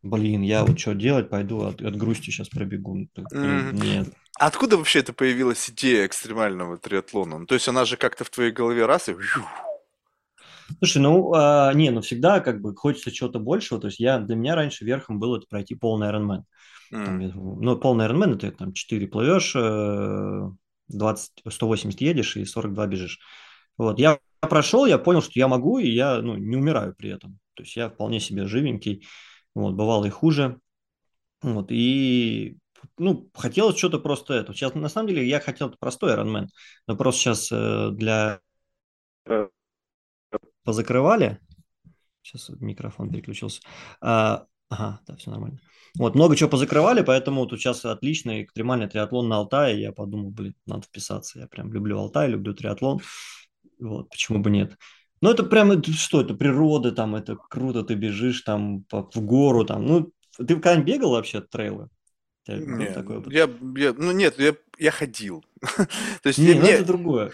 блин, 0.01 0.41
я 0.41 0.63
вот 0.65 0.79
что 0.79 0.93
делать, 0.93 1.29
пойду 1.29 1.61
от, 1.63 1.81
от 1.81 1.95
грусти 1.95 2.31
сейчас 2.31 2.49
пробегу, 2.49 3.07
Ну, 3.15 3.25
Мгм. 3.31 3.75
нет. 3.75 4.13
Откуда 4.39 4.77
вообще 4.77 4.99
это 4.99 5.11
появилась 5.11 5.69
идея 5.69 6.05
экстремального 6.05 6.77
триатлона? 6.77 7.39
Ну, 7.39 7.45
то 7.45 7.55
есть 7.55 7.67
она 7.67 7.83
же 7.83 7.97
как-то 7.97 8.23
в 8.23 8.29
твоей 8.29 8.51
голове 8.51 8.85
раз 8.85 9.09
и... 9.09 9.15
Слушай, 10.77 11.01
ну, 11.01 11.33
а, 11.33 11.73
не, 11.73 11.89
ну 11.89 12.01
всегда 12.01 12.39
как 12.39 12.61
бы 12.61 12.75
хочется 12.75 13.11
чего-то 13.11 13.39
большего, 13.39 13.79
то 13.79 13.87
есть 13.87 13.99
я, 13.99 14.19
для 14.19 14.35
меня 14.35 14.55
раньше 14.55 14.85
верхом 14.85 15.19
было 15.19 15.37
это 15.37 15.47
пройти 15.49 15.75
полный 15.75 16.07
Ironman. 16.09 16.43
Там, 17.03 17.19
М. 17.19 17.21
я- 17.21 17.33
ну, 17.35 17.77
полный 17.77 18.05
Ironman 18.07 18.35
это 18.35 18.51
там 18.51 18.73
4 18.73 19.07
плывешь, 19.07 19.53
э, 19.55 20.49
20, 20.89 21.31
180 21.49 22.01
едешь 22.01 22.37
и 22.37 22.45
42 22.45 22.87
бежишь. 22.87 23.19
Вот, 23.77 23.99
я 23.99 24.19
прошел, 24.41 24.85
я 24.85 24.97
понял, 24.97 25.21
что 25.21 25.33
я 25.35 25.47
могу, 25.47 25.79
и 25.79 25.89
я, 25.89 26.21
ну, 26.21 26.35
не 26.37 26.57
умираю 26.57 26.95
при 26.95 27.09
этом. 27.11 27.39
То 27.55 27.63
есть 27.63 27.75
я 27.75 27.89
вполне 27.89 28.19
себе 28.19 28.45
живенький, 28.47 29.07
вот, 29.55 29.73
бывало 29.75 30.05
и 30.05 30.09
хуже. 30.09 30.59
Вот, 31.41 31.67
и, 31.71 32.57
ну, 32.97 33.29
хотелось 33.35 33.77
что-то 33.77 33.99
просто 33.99 34.33
это. 34.35 34.53
Сейчас, 34.53 34.75
на 34.75 34.89
самом 34.89 35.09
деле, 35.09 35.27
я 35.27 35.39
хотел 35.39 35.71
простой 35.79 36.15
Ironman, 36.15 36.47
но 36.87 36.97
просто 36.97 37.21
сейчас 37.21 37.49
э, 37.51 37.91
для... 37.93 38.41
позакрывали. 40.69 41.39
Сейчас 42.21 42.49
микрофон 42.59 43.09
переключился. 43.09 43.59
А, 44.01 44.45
ага, 44.69 44.99
да, 45.07 45.15
все 45.15 45.31
нормально. 45.31 45.59
Вот, 45.97 46.13
много 46.13 46.35
чего 46.35 46.47
позакрывали, 46.47 47.01
поэтому 47.01 47.47
тут 47.47 47.59
сейчас 47.59 47.83
отличный 47.85 48.43
экстремальный 48.43 48.87
триатлон 48.87 49.27
на 49.27 49.37
Алтае. 49.37 49.81
Я 49.81 49.91
подумал, 49.91 50.29
блин, 50.29 50.53
надо 50.67 50.83
вписаться. 50.83 51.39
Я 51.39 51.47
прям 51.47 51.73
люблю 51.73 51.97
Алтай, 51.97 52.29
люблю 52.29 52.53
триатлон. 52.53 52.99
Вот, 53.79 54.09
почему 54.09 54.37
бы 54.37 54.51
нет. 54.51 54.77
Ну, 55.21 55.31
это 55.31 55.41
прям, 55.41 55.71
это 55.71 55.91
что, 55.91 56.21
это 56.21 56.35
природа, 56.35 56.91
там, 56.91 57.15
это 57.15 57.35
круто, 57.35 57.81
ты 57.81 57.95
бежишь 57.95 58.41
там 58.41 58.85
в 58.91 59.21
гору, 59.21 59.65
там. 59.65 59.87
Ну, 59.87 60.11
ты 60.37 60.45
когда-нибудь 60.45 60.85
бегал 60.85 61.11
вообще 61.11 61.41
трейлы? 61.41 61.89
Не, 62.57 62.91
такой 62.93 63.17
опыт? 63.17 63.31
я, 63.33 63.49
я- 63.77 63.93
ну 63.97 64.11
нет, 64.11 64.39
я, 64.39 64.55
я 64.77 64.91
ходил. 64.91 65.43
То 65.75 66.27
есть 66.27 66.39
Не, 66.39 66.49
я- 66.49 66.55
ну 66.55 66.61
мне, 66.61 66.71
это 66.71 66.85
другое. 66.85 67.31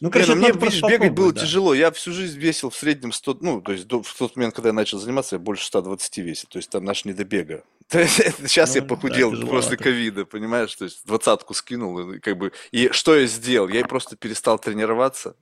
Ну, 0.00 0.08
не, 0.08 0.12
короче, 0.12 0.34
ну 0.34 0.36
мне, 0.36 0.52
видишь, 0.52 0.82
бегать 0.82 1.12
было 1.12 1.32
да. 1.32 1.40
тяжело. 1.40 1.74
Я 1.74 1.90
всю 1.92 2.12
жизнь 2.12 2.38
весил 2.38 2.70
в 2.70 2.76
среднем 2.76 3.12
100, 3.12 3.38
ну, 3.40 3.60
то 3.60 3.72
есть 3.72 3.86
до- 3.86 4.02
в 4.02 4.14
тот 4.14 4.36
момент, 4.36 4.54
когда 4.54 4.68
я 4.70 4.72
начал 4.72 4.98
заниматься, 4.98 5.36
я 5.36 5.40
больше 5.40 5.64
120 5.66 6.18
весил. 6.18 6.48
То 6.50 6.58
есть 6.58 6.70
там 6.70 6.84
наш 6.84 7.04
не 7.04 7.12
до 7.12 7.24
бега. 7.24 7.62
Сейчас 7.90 8.74
я 8.74 8.82
Ну, 8.82 8.88
да, 8.88 8.94
похудел 8.94 9.30
после 9.30 9.42
тяжеловато. 9.46 9.76
ковида, 9.76 10.24
понимаешь? 10.26 10.74
То 10.74 10.84
есть 10.84 11.04
двадцатку 11.06 11.54
скинул, 11.54 12.12
и 12.12 12.18
как 12.18 12.36
бы... 12.36 12.52
И 12.70 12.90
что 12.92 13.16
я 13.16 13.26
сделал? 13.26 13.68
Я 13.68 13.84
просто 13.86 14.16
перестал 14.16 14.58
тренироваться, 14.58 15.36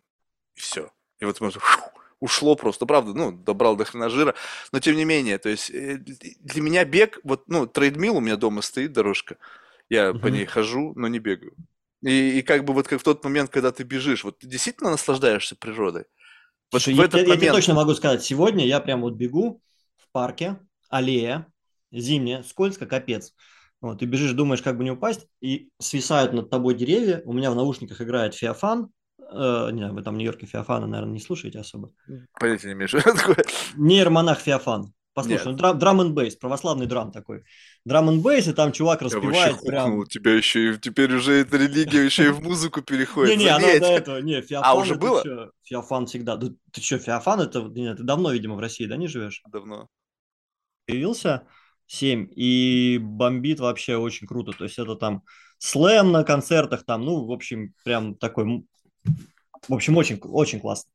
и 0.55 0.61
все. 0.61 0.91
И 1.21 1.25
вот 1.25 1.41
может, 1.41 1.61
фу, 1.63 1.81
ушло 2.21 2.57
просто, 2.57 2.87
правда, 2.87 3.13
ну, 3.15 3.33
добрал 3.33 3.77
до 3.77 3.85
хрена 3.85 4.09
жира, 4.09 4.35
но 4.73 4.81
тем 4.81 4.97
не 4.97 5.05
менее, 5.05 5.39
то 5.39 5.49
есть 5.49 5.71
э, 5.71 5.99
для 5.99 6.63
меня 6.63 6.85
бег, 6.85 7.19
вот, 7.25 7.49
ну, 7.49 7.67
трейдмил 7.67 8.17
у 8.17 8.21
меня 8.21 8.37
дома 8.37 8.63
стоит 8.63 8.93
дорожка, 8.93 9.37
я 9.89 10.13
по 10.13 10.27
Мгм. 10.27 10.37
ней 10.37 10.47
хожу, 10.47 10.93
но 10.97 11.09
не 11.09 11.19
бегаю. 11.19 11.53
И, 12.03 12.39
и 12.39 12.43
как 12.43 12.65
бы 12.65 12.73
вот 12.73 12.89
как 12.89 13.01
в 13.01 13.05
тот 13.05 13.25
момент, 13.25 13.51
когда 13.51 13.73
ты 13.73 13.83
бежишь, 13.83 14.25
вот 14.25 14.39
ты 14.39 14.47
действительно 14.47 14.91
наслаждаешься 14.91 15.57
природой. 15.57 16.05
Вот 16.73 16.83
Слушай, 16.83 16.95
в 16.95 16.99
я, 16.99 17.05
этот 17.05 17.15
я- 17.15 17.21
я 17.21 17.25
тебе 17.27 17.37
момент... 17.37 17.57
точно 17.57 17.75
могу 17.75 17.95
сказать, 17.95 18.23
сегодня 18.23 18.67
я 18.67 18.81
прям 18.81 19.03
вот 19.03 19.15
бегу 19.15 19.61
в 19.97 20.11
парке, 20.13 20.59
аллея, 20.89 21.47
зимняя, 21.93 22.43
скользко, 22.43 22.87
капец. 22.87 23.35
Вот, 23.81 23.99
ты 24.01 24.07
бежишь, 24.07 24.33
думаешь, 24.33 24.63
как 24.63 24.77
бы 24.79 24.85
не 24.85 24.91
упасть, 24.91 25.27
и 25.41 25.69
свисают 25.79 26.33
над 26.33 26.51
тобой 26.51 26.75
деревья. 26.75 27.23
У 27.25 27.33
меня 27.33 27.51
в 27.51 27.55
наушниках 27.55 28.01
играет 28.01 28.35
Феофан. 28.35 28.91
Э, 29.31 29.71
не 29.73 29.79
знаю, 29.79 29.95
вы 29.95 30.03
там 30.03 30.15
в 30.15 30.19
Нью-Йорке 30.19 30.47
Феофана, 30.47 30.87
наверное, 30.87 31.15
не 31.15 31.21
слушаете 31.21 31.59
особо. 31.59 31.93
Понятия 32.39 32.69
не 32.69 32.73
имею, 32.75 32.89
что 32.89 33.01
такое. 33.03 33.45
Нейромонах 33.77 34.41
Феофан. 34.41 34.93
послушай, 35.15 35.47
ну, 35.47 35.53
драм, 35.55 35.79
драм 35.79 36.15
бейс, 36.15 36.37
православный 36.37 36.87
драм 36.87 37.11
такой. 37.11 37.43
Драм 37.85 38.09
н 38.09 38.21
бейс, 38.21 38.47
и 38.47 38.53
там 38.53 38.73
чувак 38.73 39.03
распевает 39.03 39.57
Я 39.63 39.71
прям... 39.71 40.05
тебя 40.07 40.35
еще 40.35 40.71
и, 40.73 40.79
теперь 40.79 41.15
уже 41.15 41.33
эта 41.35 41.57
религия 41.57 42.05
еще 42.05 42.27
и 42.27 42.31
в 42.31 42.43
музыку 42.43 42.83
переходит. 42.83 43.37
Не-не, 43.37 43.49
она 43.49 43.67
до 43.79 43.87
этого, 43.87 44.19
не, 44.19 44.41
Феофан 44.43 44.71
А, 44.71 44.75
уже 44.75 44.95
было? 44.95 45.51
Феофан 45.65 46.07
всегда. 46.07 46.37
Ты 46.37 46.81
что, 46.81 46.99
Феофан, 46.99 47.41
это, 47.41 47.69
ты 47.69 47.95
давно, 48.03 48.33
видимо, 48.33 48.55
в 48.55 48.61
России, 48.61 48.87
да, 48.87 48.97
не 48.97 49.09
живешь? 49.09 49.43
Давно. 49.51 49.89
Появился 50.87 51.43
7 51.87 52.29
и 52.35 52.99
бомбит 53.01 53.61
вообще 53.61 53.97
очень 53.97 54.27
круто. 54.27 54.53
То 54.53 54.65
есть 54.65 54.79
это 54.79 54.95
там 54.95 55.23
слэм 55.59 56.13
на 56.13 56.25
концертах, 56.25 56.85
там, 56.85 57.05
ну, 57.05 57.25
в 57.27 57.33
общем, 57.33 57.75
прям 57.85 58.15
такой, 58.15 58.65
в 59.69 59.75
общем, 59.75 59.97
очень, 59.97 60.19
очень 60.23 60.61
классно. 60.61 60.91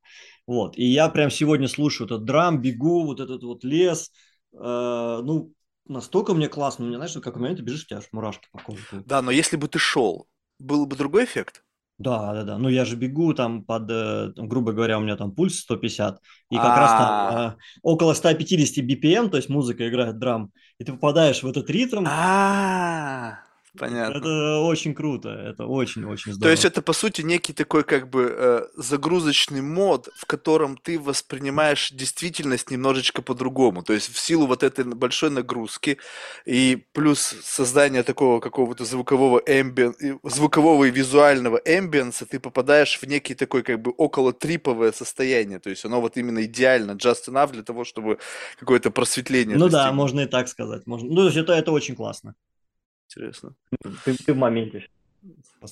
Вот, 0.46 0.76
и 0.76 0.84
я 0.84 1.08
прям 1.08 1.30
сегодня 1.30 1.68
слушаю 1.68 2.06
этот 2.06 2.24
драм, 2.24 2.60
бегу, 2.60 3.04
вот 3.04 3.20
этот 3.20 3.42
вот 3.44 3.64
лес, 3.64 4.10
э, 4.52 4.58
ну, 4.58 5.52
настолько 5.86 6.34
мне 6.34 6.48
классно, 6.48 6.84
мне 6.84 6.96
знаешь, 6.96 7.12
как 7.12 7.36
у 7.36 7.40
меня 7.40 7.54
ты 7.54 7.62
бежишь, 7.62 7.84
у 7.84 7.86
тебя 7.86 7.98
аж 7.98 8.08
мурашки 8.12 8.48
по 8.50 8.58
коже. 8.58 8.82
Да, 9.06 9.22
но 9.22 9.30
если 9.30 9.56
бы 9.56 9.68
ты 9.68 9.78
шел, 9.78 10.26
был 10.58 10.86
бы 10.86 10.96
другой 10.96 11.24
эффект? 11.24 11.62
Да, 11.98 12.32
да, 12.32 12.42
да. 12.42 12.58
Ну, 12.58 12.68
я 12.68 12.84
же 12.84 12.96
бегу 12.96 13.32
там 13.34 13.64
под, 13.64 13.88
э, 13.88 14.32
грубо 14.36 14.72
говоря, 14.72 14.98
у 14.98 15.02
меня 15.02 15.16
там 15.16 15.32
пульс 15.32 15.60
150, 15.60 16.18
и 16.50 16.56
как 16.56 16.76
раз 16.76 16.90
там 16.90 17.36
э, 17.36 17.56
около 17.82 18.14
150 18.14 18.84
BPM, 18.84 19.28
то 19.28 19.36
есть 19.36 19.48
музыка 19.48 19.88
играет 19.88 20.18
драм, 20.18 20.50
и 20.78 20.84
ты 20.84 20.92
попадаешь 20.92 21.42
в 21.42 21.46
этот 21.46 21.70
ритм. 21.70 22.04
А, 22.08 23.38
Понятно. 23.78 24.18
Это 24.18 24.58
очень 24.58 24.94
круто, 24.94 25.30
это 25.30 25.66
очень-очень 25.66 26.32
здорово. 26.32 26.42
То 26.42 26.50
есть 26.50 26.64
это, 26.66 26.82
по 26.82 26.92
сути, 26.92 27.22
некий 27.22 27.54
такой 27.54 27.84
как 27.84 28.10
бы 28.10 28.34
э, 28.36 28.66
загрузочный 28.76 29.62
мод, 29.62 30.10
в 30.14 30.26
котором 30.26 30.76
ты 30.76 30.98
воспринимаешь 30.98 31.90
действительность 31.90 32.70
немножечко 32.70 33.22
по-другому. 33.22 33.82
То 33.82 33.94
есть 33.94 34.12
в 34.12 34.18
силу 34.18 34.46
вот 34.46 34.62
этой 34.62 34.84
большой 34.84 35.30
нагрузки 35.30 35.96
и 36.44 36.84
плюс 36.92 37.20
создания 37.42 38.02
такого 38.02 38.40
какого-то 38.40 38.84
звукового 38.84 39.42
эмбиен, 39.46 40.20
звукового 40.22 40.84
и 40.84 40.90
визуального 40.90 41.56
эмбиенса, 41.64 42.26
ты 42.26 42.38
попадаешь 42.40 42.98
в 43.00 43.06
некий 43.06 43.34
такой 43.34 43.62
как 43.62 43.80
бы 43.80 43.92
около 43.96 44.34
триповое 44.34 44.92
состояние. 44.92 45.60
То 45.60 45.70
есть 45.70 45.84
оно 45.86 46.02
вот 46.02 46.18
именно 46.18 46.44
идеально, 46.44 46.92
just 46.92 47.28
enough 47.28 47.52
для 47.52 47.62
того, 47.62 47.84
чтобы 47.84 48.18
какое-то 48.58 48.90
просветление 48.90 49.56
Ну 49.56 49.64
достигнуть. 49.64 49.86
да, 49.86 49.92
можно 49.92 50.20
и 50.20 50.26
так 50.26 50.48
сказать. 50.48 50.86
Можно... 50.86 51.08
Ну, 51.08 51.16
то 51.16 51.24
есть 51.24 51.38
это, 51.38 51.54
это 51.54 51.72
очень 51.72 51.94
классно. 51.96 52.34
Интересно. 53.12 53.54
Ты, 54.04 54.16
ты 54.16 54.32
в 54.32 54.36
моменте. 54.36 54.88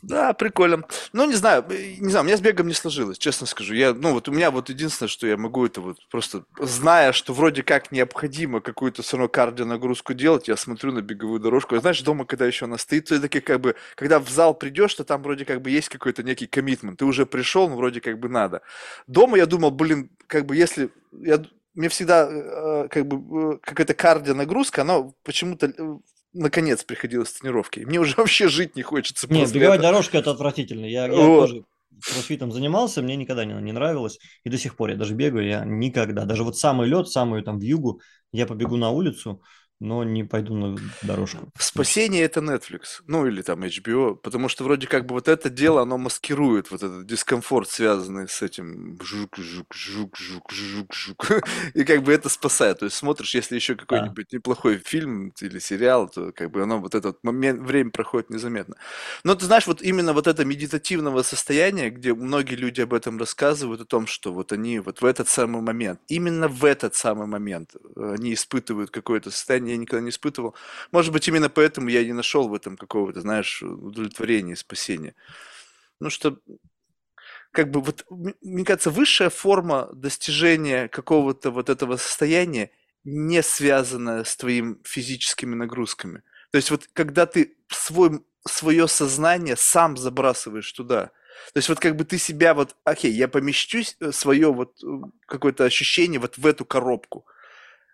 Да, 0.03 0.33
прикольно. 0.33 0.85
Ну, 1.13 1.27
не 1.27 1.35
знаю, 1.35 1.65
не 1.69 2.09
знаю, 2.11 2.23
у 2.23 2.27
меня 2.27 2.37
с 2.37 2.41
бегом 2.41 2.69
не 2.69 2.75
сложилось, 2.75 3.19
честно 3.19 3.47
скажу. 3.47 3.75
Я, 3.75 3.93
ну, 3.93 4.13
вот 4.13 4.29
у 4.29 4.33
меня 4.33 4.53
вот 4.53 4.69
единственное, 4.69 5.09
что 5.09 5.27
я 5.27 5.37
могу, 5.37 5.67
это 5.67 5.81
вот 5.81 5.99
просто, 6.09 6.45
зная, 6.61 7.13
что 7.13 7.33
вроде 7.33 7.65
как 7.65 7.91
необходимо 7.91 8.61
какую-то 8.61 9.03
все 9.03 9.17
равно 9.17 9.29
кардионагрузку 9.29 10.15
делать, 10.15 10.47
я 10.47 10.57
смотрю 10.57 10.93
на 10.93 11.01
беговую 11.03 11.41
дорожку. 11.41 11.75
И, 11.75 11.81
знаешь, 11.81 12.01
дома, 12.03 12.25
когда 12.25 12.47
еще 12.47 12.67
она 12.67 12.79
стоит, 12.79 13.07
то 13.07 13.21
таки 13.21 13.41
как 13.41 13.61
бы, 13.61 13.75
когда 13.97 14.21
в 14.21 14.29
зал 14.29 14.55
придешь, 14.55 14.95
то 14.95 15.03
там 15.03 15.23
вроде 15.23 15.45
как 15.45 15.61
бы 15.61 15.71
есть 15.71 15.89
какой-то 15.89 16.23
некий 16.23 16.47
коммитмент. 16.47 17.01
Ты 17.01 17.05
уже 17.05 17.27
пришел, 17.27 17.69
ну, 17.69 17.75
вроде 17.75 18.01
как 18.01 18.21
бы 18.21 18.29
надо. 18.29 18.63
Дома 19.09 19.37
я 19.37 19.47
думал, 19.47 19.73
блин, 19.73 20.11
как 20.29 20.47
бы 20.47 20.55
если... 20.55 20.91
Я, 21.13 21.43
мне 21.75 21.89
всегда 21.89 22.29
э, 22.31 22.89
как 22.89 23.07
бы 23.07 23.55
э, 23.55 23.59
какая-то 23.63 23.95
кардионагрузка, 23.95 24.83
она 24.83 25.11
почему-то 25.23 25.67
э, 25.67 25.99
наконец 26.33 26.85
приходилось 26.85 27.31
с 27.31 27.35
тренировки. 27.35 27.81
Мне 27.81 27.99
уже 28.01 28.15
вообще 28.17 28.49
жить 28.49 28.77
не 28.77 28.83
хочется. 28.83 29.27
Нет, 29.33 29.53
беговая 29.53 29.79
этого. 29.79 29.93
дорожка 29.93 30.19
это 30.19 30.31
отвратительно. 30.31 30.85
Я, 30.85 31.07
я 31.07 31.13
вот. 31.13 31.49
тоже 31.49 31.65
кроссфитом 32.03 32.53
занимался, 32.53 33.03
мне 33.03 33.17
никогда 33.17 33.45
не, 33.45 33.55
не 33.55 33.73
нравилось. 33.73 34.19
И 34.45 34.51
до 34.51 34.59
сих 34.59 34.77
пор 34.77 34.91
я 34.91 34.97
даже 34.97 35.15
бегаю, 35.15 35.47
я 35.47 35.65
никогда. 35.65 36.25
Даже 36.25 36.45
вот 36.45 36.57
самый 36.57 36.89
лед, 36.89 37.09
самую 37.09 37.43
там 37.43 37.59
вьюгу, 37.59 38.01
я 38.33 38.47
побегу 38.47 38.77
на 38.77 38.91
улицу, 38.91 39.43
но 39.81 40.05
не 40.05 40.25
пойду 40.25 40.55
на 40.55 40.77
дорожку. 41.03 41.51
Спасение 41.59 42.23
это 42.23 42.41
Netflix, 42.41 43.01
ну 43.07 43.27
или 43.27 43.41
там 43.41 43.63
HBO, 43.63 44.15
потому 44.15 44.49
что 44.49 44.65
вроде 44.65 44.87
как 44.87 45.07
бы 45.07 45.15
вот 45.15 45.27
это 45.27 45.49
дело, 45.49 45.81
оно 45.81 45.97
маскирует 45.97 46.71
вот 46.71 46.83
этот 46.83 47.07
дискомфорт, 47.07 47.69
связанный 47.71 48.29
с 48.29 48.43
этим 48.43 48.99
жук, 49.03 49.39
жук, 49.39 49.75
жук, 49.75 50.19
жук, 50.19 50.53
жук, 50.53 50.95
жук, 50.95 51.27
и 51.75 51.85
как 51.85 52.03
бы 52.03 52.13
это 52.13 52.29
спасает. 52.29 52.81
То 52.81 52.85
есть 52.85 52.97
смотришь, 52.97 53.35
если 53.35 53.55
еще 53.55 53.75
какой-нибудь 53.75 54.33
неплохой 54.33 54.77
фильм 54.79 55.33
или 55.41 55.59
сериал, 55.59 56.09
то 56.09 56.31
как 56.33 56.51
бы 56.51 56.63
оно 56.63 56.79
вот 56.79 56.95
этот 56.95 57.25
момент, 57.25 57.61
время 57.61 57.91
проходит 57.91 58.29
незаметно. 58.29 58.77
Но 59.25 59.35
ты 59.35 59.47
знаешь, 59.47 59.67
вот 59.67 59.81
именно 59.81 60.13
вот 60.13 60.27
это 60.27 60.45
медитативного 60.45 61.23
состояния, 61.23 61.89
где 61.89 62.13
многие 62.13 62.57
люди 62.57 62.83
об 62.83 62.93
этом 62.93 63.19
рассказывают, 63.19 63.81
о 63.81 63.87
том, 63.87 64.07
что 64.07 64.33
вот 64.33 64.53
они 64.53 64.79
вот 64.79 65.01
в 65.01 65.05
этот 65.07 65.29
самый 65.29 65.63
момент, 65.63 66.01
именно 66.09 66.49
в 66.49 66.67
этот 66.67 66.95
самый 66.95 67.27
момент 67.27 67.75
э, 67.97 68.15
они 68.19 68.35
испытывают 68.35 68.91
какое-то 68.91 69.31
состояние 69.31 69.70
я 69.71 69.77
никогда 69.77 70.03
не 70.03 70.11
испытывал. 70.11 70.55
Может 70.93 71.13
быть, 71.13 71.29
именно 71.29 71.49
поэтому 71.49 71.89
я 71.89 72.05
не 72.05 72.13
нашел 72.13 72.49
в 72.49 72.55
этом 72.55 72.77
какого-то, 72.77 73.21
знаешь, 73.21 73.63
удовлетворения, 73.63 74.57
спасения. 74.57 75.15
Ну 76.01 76.11
что, 76.11 76.39
как 77.53 77.71
бы 77.71 77.81
вот, 77.81 78.05
мне 78.09 78.65
кажется, 78.65 78.91
высшая 78.91 79.31
форма 79.31 79.89
достижения 79.93 80.89
какого-то 80.89 81.51
вот 81.51 81.69
этого 81.69 81.97
состояния 81.97 82.71
не 83.05 83.43
связана 83.43 84.25
с 84.25 84.37
твоими 84.37 84.77
физическими 84.85 85.55
нагрузками. 85.55 86.23
То 86.51 86.57
есть 86.57 86.71
вот 86.71 86.89
когда 86.93 87.27
ты 87.27 87.57
свой, 87.69 88.23
свое 88.47 88.89
сознание 88.89 89.57
сам 89.57 89.97
забрасываешь 89.97 90.71
туда, 90.73 91.11
то 91.53 91.57
есть 91.57 91.69
вот 91.69 91.81
как 91.81 91.97
бы 91.97 92.05
ты 92.05 92.19
себя 92.19 92.55
вот, 92.55 92.77
окей, 92.85 93.13
я 93.13 93.27
помещусь, 93.27 93.97
э, 94.01 94.13
свое 94.13 94.53
вот 94.53 94.83
э, 94.85 94.87
какое-то 95.27 95.65
ощущение 95.65 96.21
вот 96.21 96.39
в 96.39 96.47
эту 96.47 96.65
коробку– 96.65 97.27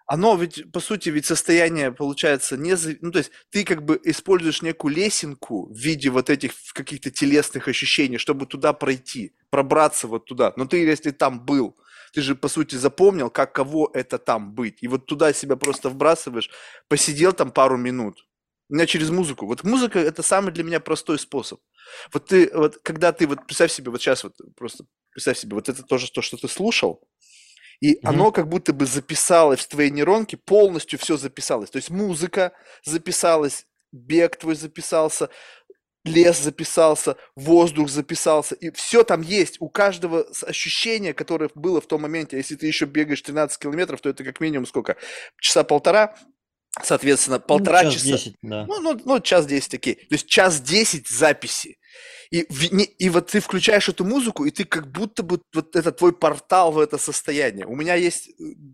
оно 0.06 0.36
ведь, 0.36 0.70
по 0.72 0.80
сути, 0.80 1.08
ведь 1.08 1.26
состояние 1.26 1.90
получается 1.90 2.56
не... 2.56 2.76
Ну, 3.00 3.10
то 3.10 3.18
есть 3.18 3.32
ты 3.50 3.64
как 3.64 3.84
бы 3.84 4.00
используешь 4.04 4.62
некую 4.62 4.94
лесенку 4.94 5.66
в 5.66 5.76
виде 5.76 6.10
вот 6.10 6.30
этих 6.30 6.52
каких-то 6.72 7.10
телесных 7.10 7.66
ощущений, 7.66 8.18
чтобы 8.18 8.46
туда 8.46 8.72
пройти, 8.72 9.34
пробраться 9.50 10.06
вот 10.06 10.24
туда. 10.24 10.52
Но 10.56 10.66
ты, 10.66 10.78
если 10.78 11.10
там 11.10 11.44
был, 11.44 11.76
ты 12.12 12.22
же, 12.22 12.36
по 12.36 12.48
сути, 12.48 12.76
запомнил, 12.76 13.30
как 13.30 13.52
кого 13.52 13.90
это 13.92 14.18
там 14.18 14.52
быть. 14.52 14.78
И 14.80 14.88
вот 14.88 15.06
туда 15.06 15.32
себя 15.32 15.56
просто 15.56 15.90
вбрасываешь, 15.90 16.50
посидел 16.88 17.32
там 17.32 17.50
пару 17.50 17.76
минут. 17.76 18.26
У 18.68 18.74
меня 18.74 18.86
через 18.86 19.10
музыку. 19.10 19.46
Вот 19.46 19.64
музыка– 19.64 19.98
это 20.00 20.22
самый 20.22 20.52
для 20.52 20.64
меня 20.64 20.80
простой 20.80 21.18
способ. 21.18 21.60
Вот 22.12 22.26
ты, 22.26 22.50
вот 22.54 22.78
когда 22.82 23.12
ты, 23.12 23.26
вот 23.26 23.44
представь 23.46 23.72
себе, 23.72 23.90
вот 23.90 24.00
сейчас 24.00 24.24
вот 24.24 24.34
просто 24.56 24.84
представь 25.10 25.38
себе, 25.38 25.54
вот 25.54 25.68
это 25.68 25.82
тоже 25.82 26.10
то, 26.10 26.22
что 26.22 26.36
ты 26.36 26.48
слушал, 26.48 27.00
и 27.80 27.94
mm-hmm. 27.94 27.98
оно 28.04 28.32
как 28.32 28.48
будто 28.48 28.72
бы 28.72 28.86
записалось 28.86 29.60
в 29.60 29.68
твоей 29.68 29.90
нейронке, 29.90 30.36
полностью 30.36 30.98
все 30.98 31.16
записалось. 31.16 31.70
То 31.70 31.76
есть 31.76 31.90
музыка 31.90 32.52
записалась, 32.84 33.66
бег 33.92 34.36
твой 34.36 34.54
записался, 34.54 35.30
лес 36.06 36.38
записался, 36.38 37.16
воздух 37.34 37.88
записался, 37.88 38.54
и 38.54 38.70
все 38.70 39.04
там 39.04 39.20
есть. 39.22 39.56
У 39.60 39.68
каждого 39.68 40.26
ощущение, 40.42 41.12
которое 41.12 41.50
было 41.54 41.80
в 41.80 41.86
том 41.86 42.02
моменте, 42.02 42.36
если 42.36 42.56
ты 42.56 42.66
еще 42.66 42.86
бегаешь 42.86 43.22
13 43.22 43.58
километров, 43.58 44.00
то 44.00 44.08
это 44.08 44.24
как 44.24 44.40
минимум 44.40 44.66
сколько? 44.66 44.96
Часа 45.40 45.64
полтора, 45.64 46.16
соответственно, 46.82 47.40
полтора 47.40 47.82
ну, 47.82 47.90
час 47.90 48.02
часа. 48.02 48.08
10, 48.08 48.34
да. 48.42 48.66
ну, 48.66 48.80
ну, 48.80 49.00
ну, 49.04 49.20
час 49.20 49.46
10, 49.46 49.74
окей. 49.74 49.94
То 49.94 50.14
есть 50.14 50.26
час 50.28 50.60
10 50.60 51.08
записи. 51.08 51.78
И, 52.30 52.40
и 52.40 53.08
вот 53.08 53.28
ты 53.28 53.40
включаешь 53.40 53.88
эту 53.88 54.04
музыку, 54.04 54.44
и 54.44 54.50
ты 54.50 54.64
как 54.64 54.90
будто 54.90 55.22
бы 55.22 55.40
вот 55.54 55.76
это 55.76 55.92
твой 55.92 56.12
портал 56.12 56.72
в 56.72 56.78
это 56.78 56.98
состояние. 56.98 57.66
У 57.66 57.76
меня 57.76 57.94
есть 57.94 58.28
э, 58.28 58.32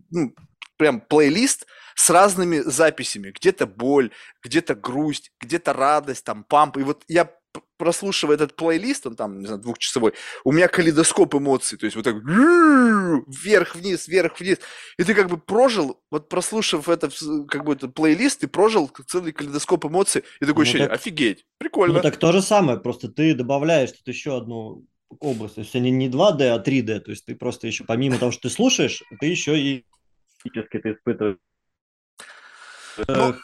ну, 0.09 0.33
прям 0.77 1.01
плейлист 1.01 1.65
с 1.95 2.09
разными 2.09 2.59
записями. 2.59 3.31
Где-то 3.31 3.67
боль, 3.67 4.11
где-то 4.43 4.75
грусть, 4.75 5.31
где-то 5.39 5.73
радость, 5.73 6.23
там 6.23 6.43
памп. 6.43 6.77
И 6.77 6.83
вот 6.83 7.03
я 7.07 7.29
прослушивая 7.83 8.35
этот 8.35 8.55
плейлист, 8.55 9.05
он 9.07 9.17
там, 9.17 9.39
не 9.41 9.45
знаю, 9.45 9.61
двухчасовой, 9.61 10.13
у 10.45 10.53
меня 10.53 10.69
калейдоскоп 10.69 11.35
эмоций, 11.35 11.77
то 11.77 11.85
есть 11.85 11.97
вот 11.97 12.05
так 12.05 12.15
вверх-вниз, 12.15 14.07
вверх-вниз. 14.07 14.59
И 14.97 15.03
ты 15.03 15.13
как 15.13 15.29
бы 15.29 15.37
прожил, 15.37 16.01
вот 16.09 16.29
прослушав 16.29 16.87
этот 16.87 17.13
как 17.49 17.65
бы 17.65 17.73
этот 17.73 17.93
плейлист, 17.93 18.39
ты 18.39 18.47
прожил 18.47 18.89
целый 19.05 19.33
калейдоскоп 19.33 19.85
эмоций, 19.85 20.23
и 20.39 20.45
такое 20.45 20.55
ну, 20.55 20.61
ощущение, 20.61 20.87
так, 20.87 20.95
офигеть, 20.95 21.45
прикольно. 21.57 21.95
Ну 21.95 22.01
так 22.01 22.15
то 22.15 22.31
же 22.31 22.41
самое, 22.41 22.79
просто 22.79 23.09
ты 23.09 23.33
добавляешь 23.33 23.91
тут 23.91 24.07
еще 24.07 24.37
одну 24.37 24.85
область, 25.19 25.55
то 25.55 25.61
есть 25.61 25.73
не, 25.73 25.91
не 25.91 26.09
2D, 26.09 26.47
а 26.47 26.63
3D, 26.63 27.01
то 27.01 27.11
есть 27.11 27.25
ты 27.25 27.35
просто 27.35 27.67
еще, 27.67 27.83
помимо 27.83 28.17
того, 28.17 28.31
что 28.31 28.43
ты 28.43 28.49
слушаешь, 28.49 29.03
ты 29.19 29.25
еще 29.25 29.59
и 29.59 29.85
физически 30.41 30.79
ты 30.79 30.93
испытываешь 30.93 31.37
ну, 33.07 33.35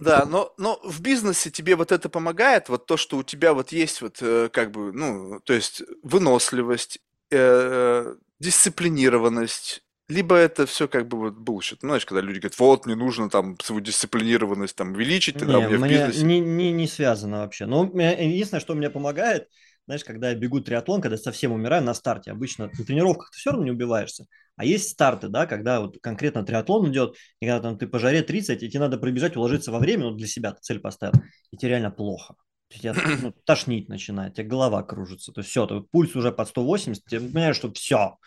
да, 0.00 0.24
но, 0.24 0.52
но 0.58 0.80
в 0.84 1.00
бизнесе 1.00 1.50
тебе 1.50 1.76
вот 1.76 1.92
это 1.92 2.08
помогает, 2.08 2.68
вот 2.68 2.86
то, 2.86 2.96
что 2.96 3.16
у 3.16 3.22
тебя 3.22 3.52
вот 3.54 3.72
есть 3.72 4.00
вот 4.00 4.18
э, 4.20 4.48
как 4.52 4.70
бы, 4.70 4.92
ну, 4.92 5.40
то 5.40 5.52
есть 5.52 5.82
выносливость, 6.02 7.00
э, 7.30 8.14
дисциплинированность, 8.38 9.82
либо 10.08 10.36
это 10.36 10.66
все 10.66 10.88
как 10.88 11.06
бы 11.06 11.18
вот 11.18 11.34
bullshit. 11.34 11.78
Ну, 11.82 11.88
знаешь, 11.88 12.06
когда 12.06 12.22
люди 12.22 12.38
говорят, 12.38 12.58
вот, 12.58 12.86
мне 12.86 12.94
нужно 12.94 13.28
там 13.28 13.58
свою 13.60 13.80
дисциплинированность 13.80 14.74
там 14.74 14.92
увеличить, 14.92 15.38
тогда 15.38 15.58
не, 15.58 15.66
у 15.66 15.70
меня 15.70 15.78
в 15.78 15.88
бизнесе... 15.88 16.24
Не, 16.24 16.40
не, 16.40 16.72
не 16.72 16.86
связано 16.86 17.40
вообще. 17.40 17.66
Но 17.66 17.84
единственное, 17.84 18.60
что 18.60 18.74
мне 18.74 18.88
помогает, 18.88 19.48
знаешь, 19.86 20.04
когда 20.04 20.30
я 20.30 20.34
бегу 20.34 20.60
триатлон, 20.60 21.02
когда 21.02 21.18
совсем 21.18 21.52
умираю 21.52 21.82
на 21.82 21.92
старте, 21.92 22.30
обычно 22.30 22.70
на 22.78 22.84
тренировках 22.84 23.30
ты 23.30 23.38
все 23.38 23.50
равно 23.50 23.64
не 23.66 23.72
убиваешься, 23.72 24.26
А 24.58 24.64
есть 24.64 24.90
старты, 24.90 25.28
да, 25.28 25.46
когда 25.46 25.80
вот 25.80 25.98
конкретно 26.02 26.44
триатлон 26.44 26.90
идет, 26.90 27.16
и 27.40 27.46
когда 27.46 27.60
там 27.60 27.78
ты 27.78 27.86
по 27.86 27.98
жаре 27.98 28.22
30, 28.22 28.62
и 28.62 28.68
тебе 28.68 28.80
надо 28.80 28.98
пробежать, 28.98 29.36
уложиться 29.36 29.72
во 29.72 29.78
время, 29.78 30.04
ну, 30.10 30.14
для 30.16 30.26
себя 30.26 30.52
ты 30.52 30.58
цель 30.60 30.80
поставил, 30.80 31.14
и 31.50 31.56
тебе 31.56 31.70
реально 31.70 31.90
плохо. 31.90 32.34
Тебя 32.68 32.94
ну, 33.22 33.32
тошнить 33.44 33.88
начинает, 33.88 34.34
тебе 34.34 34.46
голова 34.46 34.82
кружится. 34.82 35.32
То 35.32 35.40
есть 35.40 35.50
все, 35.50 35.66
пульс 35.90 36.14
уже 36.16 36.32
под 36.32 36.48
180, 36.48 37.04
ты 37.04 37.20
понимаешь, 37.20 37.56
что 37.56 37.72
все, 37.72 38.18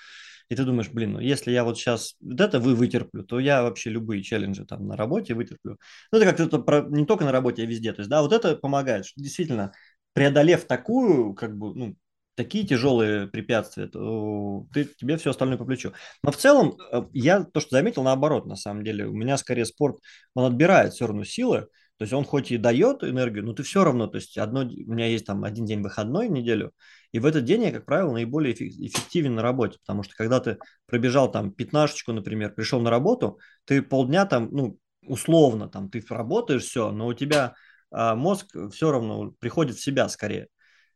и 0.50 0.56
ты 0.56 0.66
думаешь, 0.66 0.90
блин, 0.90 1.14
ну 1.14 1.20
если 1.20 1.52
я 1.52 1.64
вот 1.64 1.78
сейчас 1.78 2.16
вот 2.20 2.42
это 2.42 2.60
вы 2.60 2.76
вытерплю, 2.76 3.24
то 3.24 3.40
я 3.40 3.64
вообще 3.64 3.90
любые 3.90 4.22
челленджи 4.22 4.66
там 4.66 4.86
на 4.86 4.98
работе 4.98 5.34
вытерплю. 5.34 5.78
Ну 6.12 6.20
это 6.20 6.34
как-то 6.34 6.88
не 6.90 7.06
только 7.06 7.24
на 7.24 7.32
работе, 7.32 7.64
а 7.64 7.66
везде. 7.66 7.94
То 7.94 8.02
есть, 8.02 8.10
да, 8.10 8.22
вот 8.22 8.34
это 8.34 8.58
помогает, 8.58 9.06
что 9.06 9.22
действительно, 9.22 9.72
преодолев 10.14 10.66
такую, 10.66 11.34
как 11.36 11.58
бы, 11.58 11.74
ну, 11.74 11.96
такие 12.42 12.66
тяжелые 12.66 13.28
препятствия, 13.28 13.88
то 13.88 14.66
ты, 14.74 14.86
тебе 14.86 15.18
все 15.18 15.30
остальное 15.30 15.58
по 15.58 15.66
плечу. 15.66 15.94
Но 16.24 16.32
в 16.32 16.38
целом, 16.38 16.76
э, 16.92 17.04
я 17.14 17.44
то, 17.44 17.60
что 17.60 17.76
заметил, 17.76 18.04
наоборот, 18.04 18.48
на 18.48 18.56
самом 18.56 18.84
деле, 18.84 19.06
у 19.06 19.14
меня 19.14 19.38
скорее 19.38 19.66
спорт, 19.66 19.98
он 20.34 20.46
отбирает 20.46 20.94
все 20.94 21.06
равно 21.06 21.24
силы, 21.24 21.68
то 21.98 22.04
есть 22.04 22.14
он 22.14 22.26
хоть 22.26 22.50
и 22.50 22.58
дает 22.58 23.04
энергию, 23.04 23.46
но 23.46 23.54
ты 23.54 23.62
все 23.62 23.84
равно, 23.84 24.08
то 24.08 24.16
есть 24.16 24.40
одно, 24.40 24.62
у 24.62 24.92
меня 24.92 25.06
есть 25.06 25.28
там 25.28 25.44
один 25.44 25.66
день 25.66 25.84
выходной 25.84 26.30
в 26.30 26.32
неделю, 26.32 26.72
и 27.12 27.20
в 27.20 27.28
этот 27.28 27.46
день 27.46 27.64
я, 27.64 27.72
как 27.72 27.86
правило, 27.86 28.12
наиболее 28.12 28.56
эффективен 28.56 29.36
на 29.36 29.44
работе, 29.44 29.78
потому 29.86 30.02
что 30.02 30.16
когда 30.16 30.40
ты 30.40 30.58
пробежал 30.88 31.32
там 31.32 31.52
пятнашечку, 31.52 32.12
например, 32.12 32.56
пришел 32.56 32.82
на 32.82 32.90
работу, 32.90 33.38
ты 33.66 33.84
полдня 33.84 34.26
там, 34.26 34.50
ну, 34.52 34.80
условно, 35.06 35.70
там, 35.70 35.92
ты 35.92 36.04
работаешь, 36.10 36.64
все, 36.64 36.92
но 36.92 37.06
у 37.06 37.14
тебя 37.14 37.54
а, 37.92 38.16
мозг 38.16 38.48
все 38.72 38.92
равно 38.92 39.32
приходит 39.40 39.76
в 39.76 39.84
себя 39.84 40.10
скорее. 40.10 40.48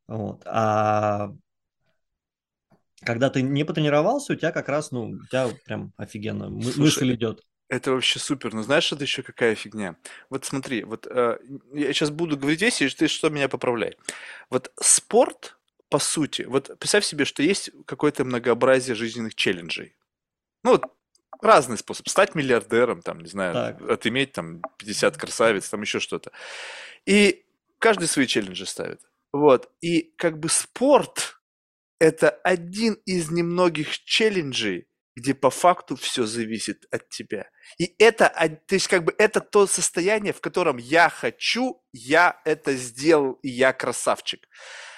Вот. 0.08 0.42
А 0.46 1.34
когда 3.02 3.30
ты 3.30 3.42
не 3.42 3.64
потренировался, 3.64 4.34
у 4.34 4.36
тебя 4.36 4.52
как 4.52 4.70
раз, 4.70 4.92
ну, 4.92 5.10
у 5.10 5.26
тебя 5.26 5.50
прям 5.66 5.94
офигенно 5.98 6.50
Слушай, 6.62 6.80
мысль 6.80 7.14
идет. 7.14 7.44
Это 7.68 7.92
вообще 7.92 8.20
супер. 8.20 8.54
Но 8.54 8.64
знаешь, 8.64 8.92
это 8.92 9.04
еще 9.04 9.24
какая 9.24 9.56
фигня? 9.56 9.96
Вот 10.30 10.46
смотри, 10.46 10.84
вот 10.84 11.08
э, 11.10 11.40
я 11.74 11.94
сейчас 11.94 12.12
буду 12.12 12.38
говорить 12.38 12.60
здесь, 12.60 12.82
и 12.82 12.90
ты 12.90 13.08
что 13.08 13.30
меня 13.30 13.50
поправляй. 13.50 13.98
Вот 14.50 14.72
спорт 14.80 15.58
по 15.90 16.00
сути, 16.00 16.44
вот 16.44 16.78
представь 16.80 17.06
себе, 17.06 17.26
что 17.26 17.44
есть 17.44 17.72
какое-то 17.86 18.26
многообразие 18.26 18.96
жизненных 18.96 19.36
челленджей. 19.36 19.96
Ну, 20.64 20.72
вот 20.72 20.84
разный 21.42 21.78
способ. 21.78 22.10
Стать 22.10 22.36
миллиардером, 22.36 23.02
там, 23.02 23.22
не 23.22 23.30
знаю, 23.30 23.54
так. 23.54 23.90
отыметь 23.90 24.34
там 24.34 24.62
50 24.78 25.16
красавиц, 25.16 25.70
там 25.70 25.82
еще 25.82 26.00
что-то. 26.00 26.32
И 27.06 27.46
каждый 27.80 28.08
свои 28.08 28.26
челленджи 28.26 28.66
ставит. 28.66 29.00
Вот. 29.36 29.70
И 29.82 30.14
как 30.18 30.40
бы 30.40 30.48
спорт– 30.48 31.42
это 32.00 32.30
один 32.30 32.94
из 33.06 33.30
немногих 33.30 34.00
челленджей, 34.06 34.88
где 35.14 35.34
по 35.34 35.50
факту 35.50 35.98
все 35.98 36.26
зависит 36.26 36.86
от 36.90 37.10
тебя. 37.10 37.50
И 37.78 37.94
это, 38.00 38.30
то 38.30 38.76
есть 38.76 38.88
как 38.88 39.04
бы 39.04 39.14
это 39.18 39.42
то 39.42 39.68
состояние, 39.68 40.32
в 40.32 40.40
котором 40.40 40.78
я 40.78 41.10
хочу, 41.10 41.84
я 41.92 42.40
это 42.46 42.76
сделал, 42.76 43.34
и 43.44 43.50
я 43.50 43.74
красавчик. 43.74 44.48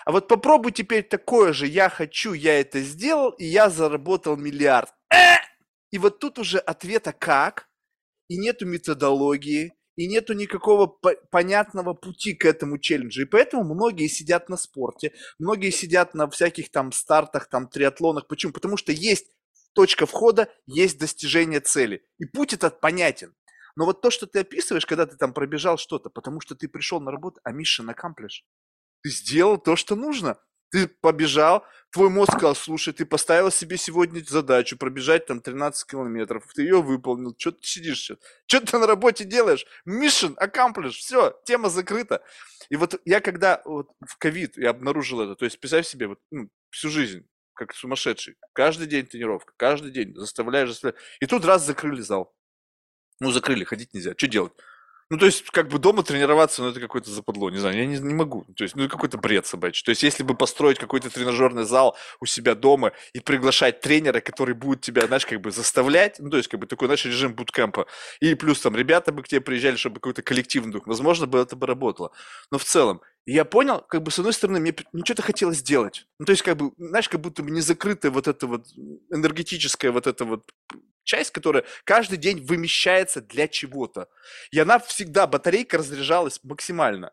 А 0.05 0.11
вот 0.11 0.27
попробуй 0.27 0.71
теперь 0.71 1.01
такое 1.01 1.51
же, 1.51 1.65
я 1.65 1.89
хочу, 1.89 2.33
я 2.33 2.59
это 2.59 2.79
сделал, 2.81 3.31
и 3.31 3.45
я 3.45 3.71
заработал 3.71 4.37
миллиард. 4.37 4.93
Э! 5.11 5.37
И 5.89 5.97
вот 5.97 6.19
тут 6.19 6.37
уже 6.37 6.59
ответа 6.59 7.11
как, 7.11 7.67
и 8.27 8.37
нету 8.37 8.67
методологии, 8.67 9.73
и 9.97 10.07
нету 10.07 10.33
никакого 10.33 10.87
понятного 11.31 11.93
пути 11.93 12.33
к 12.33 12.45
этому 12.45 12.77
челленджу. 12.77 13.23
И 13.23 13.25
поэтому 13.25 13.63
многие 13.63 14.07
сидят 14.07 14.47
на 14.47 14.55
спорте, 14.55 15.11
многие 15.39 15.71
сидят 15.71 16.13
на 16.13 16.29
всяких 16.29 16.71
там 16.71 16.91
стартах, 16.91 17.49
там 17.49 17.67
триатлонах. 17.67 18.27
Почему? 18.27 18.53
Потому 18.53 18.77
что 18.77 18.91
есть 18.91 19.25
точка 19.73 20.05
входа, 20.05 20.49
есть 20.67 20.99
достижение 20.99 21.59
цели. 21.59 22.05
И 22.19 22.25
путь 22.25 22.53
этот 22.53 22.79
понятен. 22.79 23.35
Но 23.75 23.85
вот 23.85 24.01
то, 24.01 24.09
что 24.11 24.27
ты 24.27 24.39
описываешь, 24.39 24.85
когда 24.85 25.05
ты 25.07 25.17
там 25.17 25.33
пробежал 25.33 25.77
что-то, 25.77 26.09
потому 26.09 26.41
что 26.41 26.55
ты 26.55 26.67
пришел 26.67 27.01
на 27.01 27.11
работу, 27.11 27.41
а 27.43 27.51
mission 27.51 27.93
accomplished. 27.93 28.43
Ты 29.01 29.09
сделал 29.09 29.57
то, 29.57 29.75
что 29.75 29.95
нужно. 29.95 30.39
Ты 30.69 30.87
побежал, 30.87 31.65
твой 31.91 32.09
мозг 32.09 32.33
сказал, 32.33 32.55
слушай, 32.55 32.93
ты 32.93 33.05
поставил 33.05 33.51
себе 33.51 33.77
сегодня 33.77 34.21
задачу 34.21 34.77
пробежать 34.77 35.25
там 35.25 35.39
13 35.39 35.89
километров, 35.89 36.43
ты 36.53 36.63
ее 36.63 36.81
выполнил, 36.81 37.33
что 37.37 37.51
ты 37.51 37.59
сидишь 37.61 37.99
сейчас? 37.99 38.17
Что 38.47 38.59
ты 38.59 38.77
на 38.77 38.85
работе 38.85 39.23
делаешь? 39.23 39.65
Mission 39.87 40.35
accomplished, 40.37 40.97
все, 40.99 41.39
тема 41.45 41.69
закрыта. 41.69 42.21
И 42.69 42.75
вот 42.75 42.99
я 43.05 43.21
когда 43.21 43.61
вот 43.63 43.91
в 44.05 44.17
ковид 44.17 44.57
я 44.57 44.71
обнаружил 44.71 45.21
это, 45.21 45.35
то 45.35 45.45
есть 45.45 45.59
представь 45.59 45.87
себе 45.87 46.07
вот, 46.07 46.19
ну, 46.31 46.49
всю 46.69 46.89
жизнь, 46.89 47.25
как 47.53 47.73
сумасшедший, 47.73 48.35
каждый 48.53 48.87
день 48.87 49.05
тренировка, 49.05 49.53
каждый 49.55 49.91
день 49.91 50.13
заставляешь, 50.15 50.69
заставляешь. 50.69 51.01
И 51.21 51.25
тут 51.25 51.45
раз 51.45 51.65
закрыли 51.65 52.01
зал. 52.01 52.35
Ну, 53.19 53.31
закрыли, 53.31 53.63
ходить 53.63 53.93
нельзя. 53.93 54.13
Что 54.15 54.27
делать? 54.27 54.53
Ну, 55.09 55.17
то 55.17 55.25
есть, 55.25 55.49
как 55.51 55.69
бы 55.69 55.79
дома 55.79 56.03
тренироваться, 56.03 56.61
ну, 56.61 56.69
это 56.69 56.81
какое-то 56.81 57.09
западло, 57.09 57.49
не 57.49 57.57
знаю, 57.59 57.77
я 57.77 57.85
не, 57.85 57.97
не 57.97 58.13
могу. 58.13 58.45
То 58.57 58.63
есть, 58.65 58.75
ну, 58.75 58.89
какой-то 58.89 59.17
бред 59.17 59.45
собачий. 59.45 59.83
То 59.85 59.91
есть, 59.91 60.03
если 60.03 60.21
бы 60.23 60.35
построить 60.35 60.79
какой-то 60.79 61.09
тренажерный 61.09 61.63
зал 61.63 61.95
у 62.19 62.25
себя 62.25 62.55
дома 62.55 62.91
и 63.13 63.21
приглашать 63.21 63.79
тренера, 63.79 64.19
который 64.19 64.53
будет 64.53 64.81
тебя, 64.81 65.07
знаешь, 65.07 65.25
как 65.25 65.39
бы 65.39 65.51
заставлять, 65.51 66.19
ну, 66.19 66.29
то 66.29 66.35
есть, 66.35 66.49
как 66.49 66.59
бы 66.59 66.67
такой, 66.67 66.87
знаешь, 66.89 67.05
режим 67.05 67.33
буткемпа, 67.35 67.85
и 68.19 68.35
плюс 68.35 68.59
там 68.59 68.75
ребята 68.75 69.13
бы 69.13 69.23
к 69.23 69.29
тебе 69.29 69.39
приезжали, 69.39 69.77
чтобы 69.77 69.95
какой-то 69.95 70.23
коллективный 70.23 70.73
дух, 70.73 70.85
возможно, 70.87 71.25
бы 71.25 71.39
это 71.39 71.55
бы 71.55 71.67
работало. 71.67 72.11
Но 72.51 72.57
в 72.57 72.65
целом, 72.65 73.01
я 73.33 73.43
понял, 73.43 73.81
как 73.81 74.03
бы, 74.03 74.11
с 74.11 74.19
одной 74.19 74.31
стороны, 74.31 74.61
мне 74.61 74.73
ну, 74.93 75.03
что-то 75.03 75.21
хотелось 75.21 75.57
сделать. 75.57 76.07
Ну, 76.17 76.25
то 76.25 76.31
есть, 76.31 76.43
как 76.43 76.55
бы, 76.55 76.71
знаешь, 76.77 77.09
как 77.09 77.19
будто 77.19 77.43
бы 77.43 77.51
не 77.51 77.59
закрытая 77.59 78.09
вот 78.09 78.27
эта 78.27 78.47
вот 78.47 78.67
энергетическая 79.11 79.91
вот 79.91 80.07
эта 80.07 80.23
вот 80.23 80.49
часть, 81.03 81.31
которая 81.31 81.65
каждый 81.83 82.17
день 82.17 82.45
вымещается 82.45 83.21
для 83.21 83.49
чего-то. 83.49 84.07
И 84.51 84.59
она 84.59 84.79
всегда, 84.79 85.27
батарейка 85.27 85.77
разряжалась 85.77 86.39
максимально. 86.43 87.11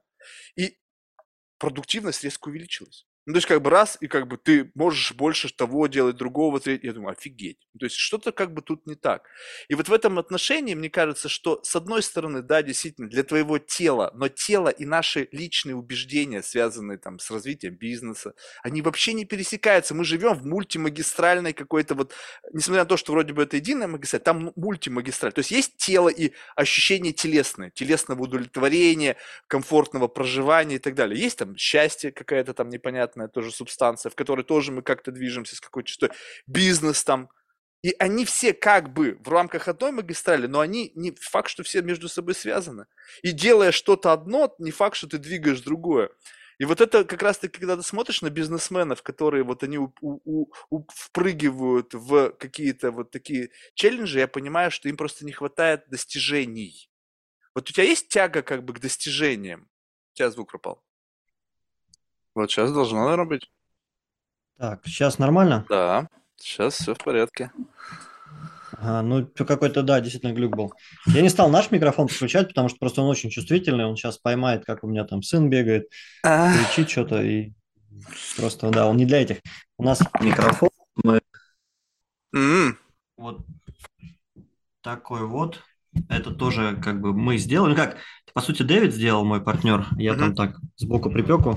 И 0.57 0.79
продуктивность 1.59 2.23
резко 2.23 2.49
увеличилась. 2.49 3.07
Ну, 3.27 3.33
то 3.33 3.39
есть, 3.39 3.47
как 3.47 3.63
бы 3.63 3.71
раз, 3.71 3.97
и 4.01 4.07
как 4.07 4.29
бы 4.29 4.37
ты 4.37 4.71
можешь 4.75 5.15
больше 5.15 5.49
того 5.55 5.87
делать, 5.87 6.17
другого, 6.17 6.61
третьего. 6.61 6.89
Я 6.91 6.93
думаю, 6.95 7.13
офигеть. 7.13 7.57
Ну, 7.73 7.79
то 7.79 7.87
есть, 7.87 7.97
что-то 7.97 8.33
как 8.33 8.53
бы 8.53 8.61
тут 8.61 8.87
не 8.87 8.97
так. 8.97 9.23
И 9.69 9.75
вот 9.75 9.89
в 9.89 9.93
этом 9.95 10.19
отношении, 10.19 10.75
мне 10.75 10.91
кажется, 10.91 11.31
что 11.31 11.61
с 11.63 11.75
одной 11.75 12.03
стороны, 12.03 12.43
да, 12.43 12.63
действительно, 12.63 13.09
для 13.09 13.23
твоего 13.23 13.59
тела, 13.59 14.11
но 14.15 14.29
тело 14.29 14.69
и 14.69 14.85
наши 14.85 15.29
личные 15.33 15.75
убеждения, 15.75 16.43
связанные 16.43 16.99
там 16.99 17.19
с 17.19 17.31
развитием 17.31 17.75
бизнеса, 17.77 18.35
они 18.63 18.83
вообще 18.83 19.15
не 19.15 19.25
пересекаются. 19.25 19.95
Мы 19.95 20.05
живем 20.05 20.35
в 20.35 20.45
мультимагистральной 20.45 21.55
какой-то 21.55 21.95
вот, 21.95 22.13
несмотря 22.53 22.83
на 22.83 22.89
то, 22.89 22.99
что 22.99 23.13
вроде 23.13 23.33
бы 23.33 23.43
это 23.45 23.57
единая 23.57 23.89
магистраль, 23.89 24.21
там 24.23 24.53
мультимагистраль. 24.55 25.33
То 25.33 25.39
есть, 25.39 25.51
есть 25.51 25.77
тело 25.79 26.11
и 26.11 26.33
ощущение 26.57 27.15
телесное, 27.15 27.71
телесного 27.71 28.23
удовлетворения, 28.23 29.17
комфортного 29.47 30.09
проживания 30.09 30.77
и 30.77 30.79
так 30.79 30.95
далее. 30.95 31.19
Есть 31.19 31.39
там 31.39 31.57
счастье 31.57 32.13
какая-то 32.13 32.53
там 32.53 32.69
непонятная 32.69 33.14
понятная 33.15 33.29
тоже 33.29 33.53
субстанция, 33.53 34.11
в 34.11 34.15
которой 34.15 34.43
тоже 34.43 34.73
мы 34.73 34.83
как-то 34.83 35.11
движемся 35.13 35.57
с 35.57 35.61
какой-то 35.61 35.89
частотой, 35.89 36.17
бизнес 36.47 37.05
там. 37.05 37.29
И 37.83 37.95
они 37.99 38.25
все 38.25 38.55
как 38.55 38.93
бы 38.93 39.19
в 39.21 39.29
рамках 39.29 39.69
одной 39.69 39.93
магистрали, 39.93 40.47
но 40.47 40.61
они 40.61 40.91
не 40.95 41.15
факт, 41.21 41.51
что 41.51 41.63
все 41.63 41.83
между 41.83 42.09
собой 42.09 42.35
связаны. 42.35 42.87
И 43.23 43.33
делая 43.33 43.73
что-то 43.73 44.13
одно, 44.13 44.55
не 44.59 44.71
факт, 44.71 44.97
что 44.97 45.07
ты 45.07 45.19
двигаешь 45.19 45.61
другое. 45.61 46.11
И 46.59 46.65
вот 46.65 46.81
это 46.81 47.05
как 47.05 47.23
раз-таки, 47.23 47.59
когда 47.59 47.77
ты 47.77 47.83
смотришь 47.83 48.23
на 48.23 48.31
бизнесменов, 48.31 49.03
которые 49.03 49.43
вот 49.43 49.63
они 49.65 49.79
у, 49.79 49.93
у, 50.01 50.53
у, 50.71 50.87
впрыгивают 50.89 51.95
в 51.95 52.31
какие-то 52.31 52.91
вот 52.91 53.11
такие 53.11 53.51
челленджи, 53.75 54.21
я 54.21 54.29
понимаю, 54.29 54.71
что 54.71 54.89
им 54.89 54.97
просто 54.97 55.27
не 55.27 55.33
хватает 55.33 55.89
достижений. 55.89 56.91
Вот 57.55 57.69
у 57.69 57.73
тебя 57.73 57.85
есть 57.85 58.09
тяга 58.09 58.43
как 58.43 58.65
бы 58.65 58.73
к 58.73 58.81
достижениям? 58.81 59.69
У 60.13 60.17
тебя 60.17 60.31
звук 60.31 60.51
пропал. 60.51 60.83
Вот 62.35 62.51
сейчас 62.51 62.73
должно, 62.73 63.05
наверное, 63.05 63.27
быть. 63.27 63.51
Так, 64.59 64.81
сейчас 64.87 65.19
нормально? 65.19 65.65
Да, 65.69 66.09
сейчас 66.37 66.75
все 66.75 66.95
в 66.95 66.99
порядке. 66.99 67.51
Ага, 68.73 69.03
ну, 69.03 69.27
какой-то, 69.27 69.83
да, 69.83 70.01
действительно 70.01 70.33
глюк 70.33 70.57
был. 70.57 70.73
Я 71.07 71.23
не 71.23 71.29
стал 71.29 71.49
наш 71.49 71.71
микрофон 71.71 72.09
включать, 72.09 72.49
потому 72.49 72.69
что 72.69 72.79
просто 72.79 73.03
он 73.03 73.09
очень 73.09 73.31
чувствительный, 73.31 73.87
он 73.87 73.97
сейчас 73.97 74.19
поймает, 74.19 74.65
как 74.65 74.83
у 74.83 74.89
меня 74.89 75.05
там 75.05 75.23
сын 75.23 75.49
бегает, 75.49 75.89
кричит 76.23 76.91
что-то, 76.91 77.23
и 77.23 77.53
просто, 78.37 78.71
да, 78.71 78.89
он 78.89 78.97
не 78.97 79.07
для 79.07 79.23
этих. 79.23 79.39
У 79.79 79.85
нас 79.85 80.01
микрофон, 80.21 80.71
мы... 81.03 81.21
Вот 83.17 83.47
такой 84.83 85.25
вот. 85.27 85.63
Это 86.09 86.33
тоже 86.33 86.77
как 86.83 87.01
бы 87.01 87.15
мы 87.15 87.39
сделали. 87.39 87.71
Ну 87.71 87.77
как, 87.77 87.97
по 88.35 88.41
сути, 88.41 88.63
Дэвид 88.63 88.93
сделал, 88.93 89.25
мой 89.25 89.41
партнер. 89.41 89.87
Я 89.97 90.15
там 90.15 90.35
так 90.35 90.59
сбоку 90.77 91.11
припеку 91.11 91.57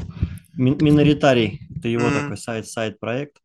миноритарий, 0.54 1.60
это 1.76 1.88
его 1.88 2.08
mm-hmm. 2.08 2.22
такой 2.22 2.38
сайт-сайт 2.38 3.00
проект. 3.00 3.38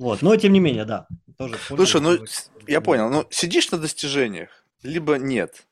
Вот, 0.00 0.22
но 0.22 0.34
тем 0.36 0.52
не 0.52 0.60
менее, 0.60 0.84
да. 0.84 1.06
Тоже 1.38 1.56
Слушай, 1.66 2.00
ну 2.00 2.18
я 2.66 2.80
понял, 2.80 3.10
ну 3.10 3.26
сидишь 3.30 3.70
на 3.70 3.78
достижениях, 3.78 4.50
либо 4.82 5.16
нет. 5.16 5.66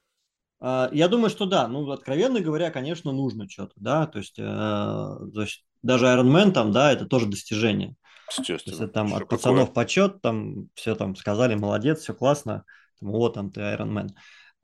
А, 0.61 0.89
я 0.93 1.09
думаю, 1.09 1.31
что 1.31 1.47
да. 1.47 1.67
Ну, 1.67 1.91
откровенно 1.91 2.41
говоря, 2.41 2.71
конечно, 2.71 3.11
нужно 3.11 3.49
что-то, 3.49 3.73
да. 3.77 4.07
То 4.07 4.19
есть, 4.19 4.39
э, 4.39 4.43
то 4.43 5.41
есть 5.41 5.65
даже 5.83 6.07
Iron 6.07 6.31
Man 6.31 6.53
там, 6.53 6.71
да, 6.71 6.93
это 6.93 7.07
тоже 7.07 7.27
достижение. 7.27 7.97
То 8.29 8.43
есть 8.43 8.49
Естественно. 8.49 8.89
там 8.89 9.09
Что 9.09 9.17
от 9.17 9.23
какое? 9.25 9.39
пацанов 9.39 9.73
почет, 9.75 10.23
там 10.23 10.69
все 10.75 10.95
там 10.95 11.17
сказали, 11.17 11.55
молодец, 11.55 12.01
все 12.01 12.15
классно, 12.15 12.65
там, 13.01 13.11
вот 13.11 13.35
там 13.35 13.51
ты 13.51 13.61
Iron 13.61 13.91
Man. 13.91 14.09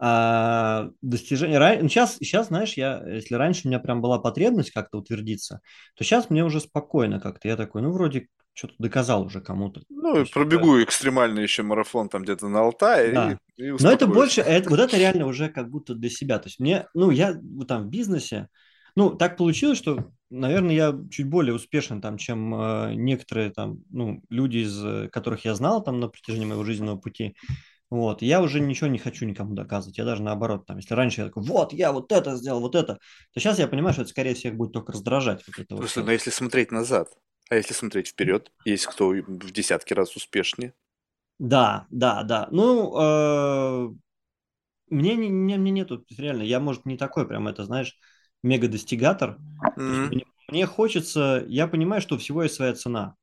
А 0.01 0.91
достижение... 1.03 1.81
ну, 1.83 1.89
Сейчас, 1.89 2.17
сейчас, 2.17 2.49
знаешь, 2.49 2.75
я, 2.75 3.03
если 3.07 3.35
раньше 3.35 3.63
у 3.65 3.69
меня 3.69 3.81
прям 3.81 4.01
была 4.01 4.19
потребность 4.19 4.71
как-то 4.71 4.99
утвердиться, 4.99 5.61
то 5.97 6.05
сейчас 6.05 6.31
мне 6.31 6.45
уже 6.45 6.61
спокойно 6.61 7.21
как-то. 7.21 7.49
Я 7.49 7.57
такой, 7.57 7.83
ну, 7.83 7.91
вроде 7.91 8.29
что-то 8.59 8.75
доказал 8.79 9.25
уже 9.25 9.41
кому-то. 9.41 9.83
Ну, 9.89 10.13
То 10.13 10.17
и 10.17 10.21
есть 10.21 10.37
уже, 10.37 10.47
пробегу 10.47 10.83
экстремальный 10.83 11.43
еще 11.43 11.63
марафон 11.63 12.09
там 12.09 12.23
где-то 12.23 12.49
на 12.49 12.61
Алтае 12.61 13.11
и, 13.11 13.15
да. 13.15 13.39
и 13.57 13.71
Но 13.71 13.91
это 13.91 14.07
больше, 14.09 14.41
это, 14.41 14.69
вот 14.71 14.81
это 14.81 14.97
реально 14.99 15.27
уже 15.27 15.49
как 15.49 15.71
будто 15.71 15.95
для 15.95 16.11
себя. 16.11 16.39
То 16.39 16.49
есть 16.49 16.59
мне, 16.59 16.87
ну, 16.93 17.11
я 17.11 17.39
вот 17.41 17.69
там 17.69 17.85
в 17.85 17.89
бизнесе, 17.89 18.49
ну, 18.97 19.11
так 19.11 19.37
получилось, 19.37 19.79
что, 19.79 20.11
наверное, 20.29 20.75
я 20.75 20.99
чуть 21.09 21.29
более 21.29 21.55
успешен 21.55 22.01
там, 22.01 22.19
чем 22.19 22.53
э, 22.53 22.95
некоторые 22.95 23.51
там, 23.51 23.79
ну, 23.91 24.23
люди, 24.29 24.59
из 24.59 24.85
э, 24.85 25.09
которых 25.09 25.45
я 25.45 25.55
знал 25.55 25.83
там 25.85 26.01
на 26.01 26.09
протяжении 26.09 26.47
моего 26.47 26.65
жизненного 26.65 26.97
пути. 26.97 27.37
Вот, 27.91 28.21
я 28.23 28.43
уже 28.43 28.61
ничего 28.61 28.89
не 28.89 28.99
хочу 28.99 29.25
никому 29.27 29.55
доказывать. 29.55 29.99
Я 29.99 30.05
даже 30.05 30.23
наоборот, 30.23 30.67
там, 30.67 30.77
если 30.77 30.95
раньше 30.95 31.23
я 31.23 31.27
такой, 31.29 31.43
вот, 31.45 31.73
я 31.73 31.93
вот 31.93 32.13
это 32.13 32.37
сделал, 32.37 32.61
вот 32.61 32.75
это, 32.75 32.95
то 33.33 33.41
сейчас 33.41 33.59
я 33.59 33.69
понимаю, 33.69 33.95
что 33.95 34.03
это, 34.03 34.11
скорее 34.11 34.35
всего, 34.35 34.55
будет 34.57 34.73
только 34.73 34.93
раздражать 34.93 35.43
вот 35.47 35.59
это 35.59 35.75
вот 35.77 35.87
Слушай, 35.87 36.03
все. 36.03 36.05
но 36.05 36.13
если 36.13 36.29
смотреть 36.31 36.71
назад, 36.73 37.17
а 37.49 37.57
если 37.57 37.73
смотреть 37.73 38.09
вперед, 38.09 38.53
есть 38.67 38.87
кто 38.87 39.09
в 39.09 39.51
десятки 39.51 39.95
раз 39.95 40.15
успешнее. 40.17 40.75
Да, 41.39 41.87
да, 41.91 42.23
да. 42.25 42.49
Ну, 42.51 42.93
э, 42.99 43.89
мне, 44.91 45.17
не, 45.17 45.29
не- 45.29 45.59
мне 45.59 45.71
нету, 45.73 46.05
реально, 46.19 46.43
я, 46.43 46.61
может, 46.61 46.87
не 46.87 46.97
такой 46.97 47.27
прям, 47.29 47.49
это, 47.49 47.65
знаешь, 47.65 47.97
мега-достигатор. 48.43 49.41
М, 49.79 50.13
мне, 50.13 50.25
мне 50.49 50.67
хочется, 50.67 51.45
я 51.49 51.69
понимаю, 51.69 52.03
что 52.03 52.17
у 52.17 52.19
всего 52.19 52.43
есть 52.45 52.55
своя 52.57 52.75
цена. 52.75 53.17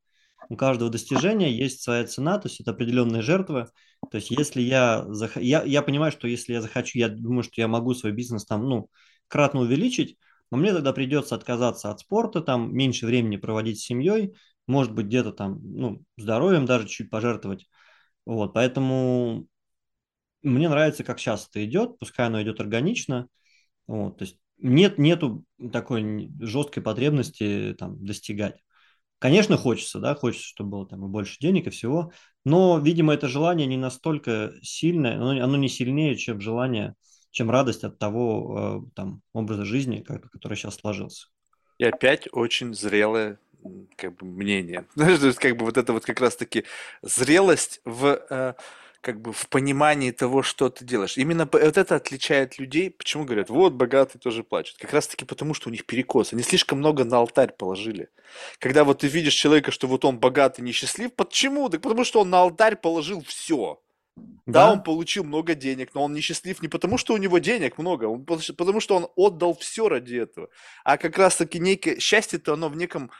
У 0.48 0.56
каждого 0.56 0.90
достижения 0.90 1.52
есть 1.52 1.82
своя 1.82 2.04
цена, 2.06 2.38
то 2.38 2.48
есть 2.48 2.60
это 2.60 2.70
определенные 2.70 3.22
жертвы. 3.22 3.66
То 4.10 4.16
есть 4.16 4.30
если 4.30 4.60
я, 4.60 5.04
зах... 5.08 5.36
я, 5.36 5.62
я 5.64 5.82
понимаю, 5.82 6.12
что 6.12 6.28
если 6.28 6.52
я 6.52 6.60
захочу, 6.60 6.98
я 6.98 7.08
думаю, 7.08 7.42
что 7.42 7.60
я 7.60 7.68
могу 7.68 7.94
свой 7.94 8.12
бизнес 8.12 8.44
там, 8.44 8.68
ну, 8.68 8.88
кратно 9.28 9.60
увеличить, 9.60 10.18
но 10.50 10.58
мне 10.58 10.72
тогда 10.72 10.92
придется 10.92 11.34
отказаться 11.34 11.90
от 11.90 12.00
спорта, 12.00 12.40
там, 12.40 12.74
меньше 12.74 13.06
времени 13.06 13.36
проводить 13.36 13.80
с 13.80 13.84
семьей, 13.84 14.34
может 14.66 14.94
быть, 14.94 15.06
где-то 15.06 15.32
там, 15.32 15.60
ну, 15.62 16.02
здоровьем 16.16 16.66
даже 16.66 16.86
чуть 16.86 17.10
пожертвовать. 17.10 17.66
Вот, 18.24 18.54
поэтому 18.54 19.46
мне 20.42 20.68
нравится, 20.68 21.04
как 21.04 21.18
сейчас 21.18 21.48
это 21.48 21.64
идет, 21.64 21.98
пускай 21.98 22.26
оно 22.26 22.42
идет 22.42 22.60
органично, 22.60 23.28
вот, 23.86 24.18
то 24.18 24.24
есть 24.24 24.38
нет, 24.58 24.98
нету 24.98 25.44
такой 25.72 26.30
жесткой 26.40 26.82
потребности 26.82 27.74
там 27.78 28.04
достигать. 28.04 28.62
Конечно, 29.18 29.56
хочется, 29.56 29.98
да, 29.98 30.14
хочется, 30.14 30.46
чтобы 30.46 30.70
было 30.70 30.86
там 30.86 31.04
и 31.04 31.08
больше 31.08 31.38
денег 31.40 31.66
и 31.66 31.70
всего, 31.70 32.12
но, 32.44 32.78
видимо, 32.78 33.14
это 33.14 33.28
желание 33.28 33.66
не 33.66 33.78
настолько 33.78 34.52
сильное, 34.62 35.16
оно, 35.16 35.56
не 35.56 35.68
сильнее, 35.68 36.16
чем 36.16 36.40
желание, 36.40 36.94
чем 37.30 37.50
радость 37.50 37.84
от 37.84 37.98
того 37.98 38.84
э, 38.86 38.90
там 38.94 39.22
образа 39.32 39.64
жизни, 39.64 40.02
который 40.02 40.56
сейчас 40.56 40.76
сложился. 40.76 41.28
И 41.78 41.84
опять 41.84 42.28
очень 42.32 42.74
зрелое 42.74 43.38
как 43.96 44.16
бы 44.16 44.26
мнение. 44.26 44.86
То 44.96 45.08
есть 45.08 45.38
как 45.38 45.56
бы 45.56 45.64
вот 45.64 45.76
это 45.76 45.92
вот 45.92 46.04
как 46.04 46.20
раз-таки 46.20 46.64
зрелость 47.02 47.80
в 47.84 48.20
э, 48.30 48.54
как 49.06 49.20
бы 49.20 49.32
в 49.32 49.48
понимании 49.48 50.10
того, 50.10 50.42
что 50.42 50.68
ты 50.68 50.84
делаешь. 50.84 51.16
Именно 51.16 51.48
вот 51.52 51.78
это 51.78 51.94
отличает 51.94 52.58
людей. 52.58 52.90
Почему 52.90 53.24
говорят, 53.24 53.50
вот 53.50 53.72
богатые 53.72 54.20
тоже 54.20 54.42
плачут? 54.42 54.78
Как 54.78 54.92
раз-таки 54.92 55.24
потому, 55.24 55.54
что 55.54 55.68
у 55.68 55.72
них 55.72 55.86
перекос. 55.86 56.32
Они 56.32 56.42
слишком 56.42 56.78
много 56.78 57.04
на 57.04 57.18
алтарь 57.18 57.52
положили. 57.52 58.08
Когда 58.58 58.82
вот 58.82 58.98
ты 58.98 59.06
видишь 59.06 59.34
человека, 59.34 59.70
что 59.70 59.86
вот 59.86 60.04
он 60.04 60.18
богатый, 60.18 60.62
несчастлив, 60.62 61.14
почему? 61.14 61.68
Так 61.68 61.82
потому 61.82 62.02
что 62.02 62.20
он 62.20 62.30
на 62.30 62.40
алтарь 62.40 62.74
положил 62.74 63.22
все. 63.22 63.80
Да, 64.46 64.72
он 64.72 64.78
Да, 64.78 64.82
получил 64.82 65.22
много 65.22 65.54
денег, 65.54 65.94
но 65.94 66.02
он 66.02 66.12
несчастлив 66.12 66.60
не 66.60 66.68
потому, 66.68 66.98
что 66.98 67.14
у 67.14 67.18
него 67.18 67.38
денег 67.38 67.78
много, 67.78 68.06
он 68.06 68.24
потому 68.24 68.80
что 68.80 68.96
он 68.96 69.08
отдал 69.14 69.56
все 69.56 69.88
ради 69.88 70.16
этого. 70.16 70.48
А 70.84 70.96
как 70.96 71.16
раз-таки 71.18 71.60
некое 71.60 72.00
счастье-то 72.00 72.54
оно 72.54 72.68
в 72.68 72.76
неком 72.76 73.10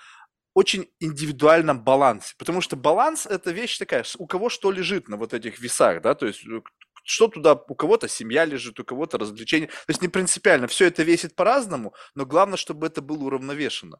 очень 0.57 0.88
индивидуальном 1.00 1.84
балансе. 1.84 2.34
Потому 2.38 2.62
что 2.62 2.76
баланс– 2.76 3.26
это 3.26 3.50
вещь 3.50 3.76
такая, 3.76 4.04
у 4.16 4.26
кого 4.26 4.48
что 4.48 4.70
лежит 4.70 5.07
на 5.07 5.18
вот 5.18 5.34
этих 5.34 5.61
весах, 5.61 6.00
да, 6.00 6.14
то 6.14 6.24
есть 6.26 6.46
э, 6.46 6.62
что 7.07 7.28
туда, 7.28 7.54
у 7.54 7.74
кого-то 7.74 8.09
семья 8.09 8.44
лежит, 8.44 8.80
у 8.80 8.84
кого-то 8.84 9.16
развлечения. 9.18 9.66
То 9.68 9.88
есть 9.88 10.02
не 10.02 10.09
принципиально, 10.09 10.66
все 10.66 10.86
это 10.86 11.02
весит 11.02 11.34
по-разному, 11.34 11.94
но 12.14 12.26
главное, 12.26 12.57
чтобы 12.57 12.86
это 12.86 13.00
было 13.00 13.24
уравновешено. 13.24 13.98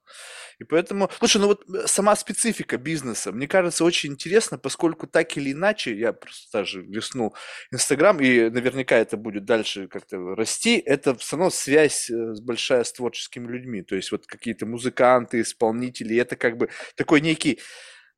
И 0.59 0.65
поэтому, 0.65 1.11
слушай, 1.19 1.41
ну 1.41 1.47
вот 1.47 1.65
э, 1.69 1.87
сама 1.87 2.17
специфика 2.17 2.77
бизнеса, 2.79 3.33
мне 3.33 3.47
кажется, 3.47 3.85
очень 3.85 4.13
интересно, 4.13 4.59
поскольку 4.59 5.07
так 5.07 5.37
или 5.37 5.53
иначе, 5.53 5.97
я 5.97 6.13
просто 6.13 6.59
даже 6.59 6.83
листнул 6.83 7.35
Инстаграм, 7.71 8.21
и 8.21 8.51
наверняка 8.51 8.97
это 8.97 9.17
будет 9.17 9.45
дальше 9.45 9.87
как-то 9.89 10.35
расти, 10.35 10.79
это 10.79 11.15
все 11.15 11.37
равно 11.37 11.51
связь 11.51 12.11
э, 12.11 12.35
большая 12.43 12.85
с 12.85 12.93
творческими 12.93 13.47
людьми, 13.47 13.83
то 13.83 13.95
есть 13.95 14.11
вот 14.13 14.27
какие-то 14.27 14.67
музыканты, 14.67 15.41
исполнители, 15.41 16.17
это 16.17 16.37
как 16.37 16.57
бы 16.57 16.69
такой 16.97 17.21
некий 17.21 17.61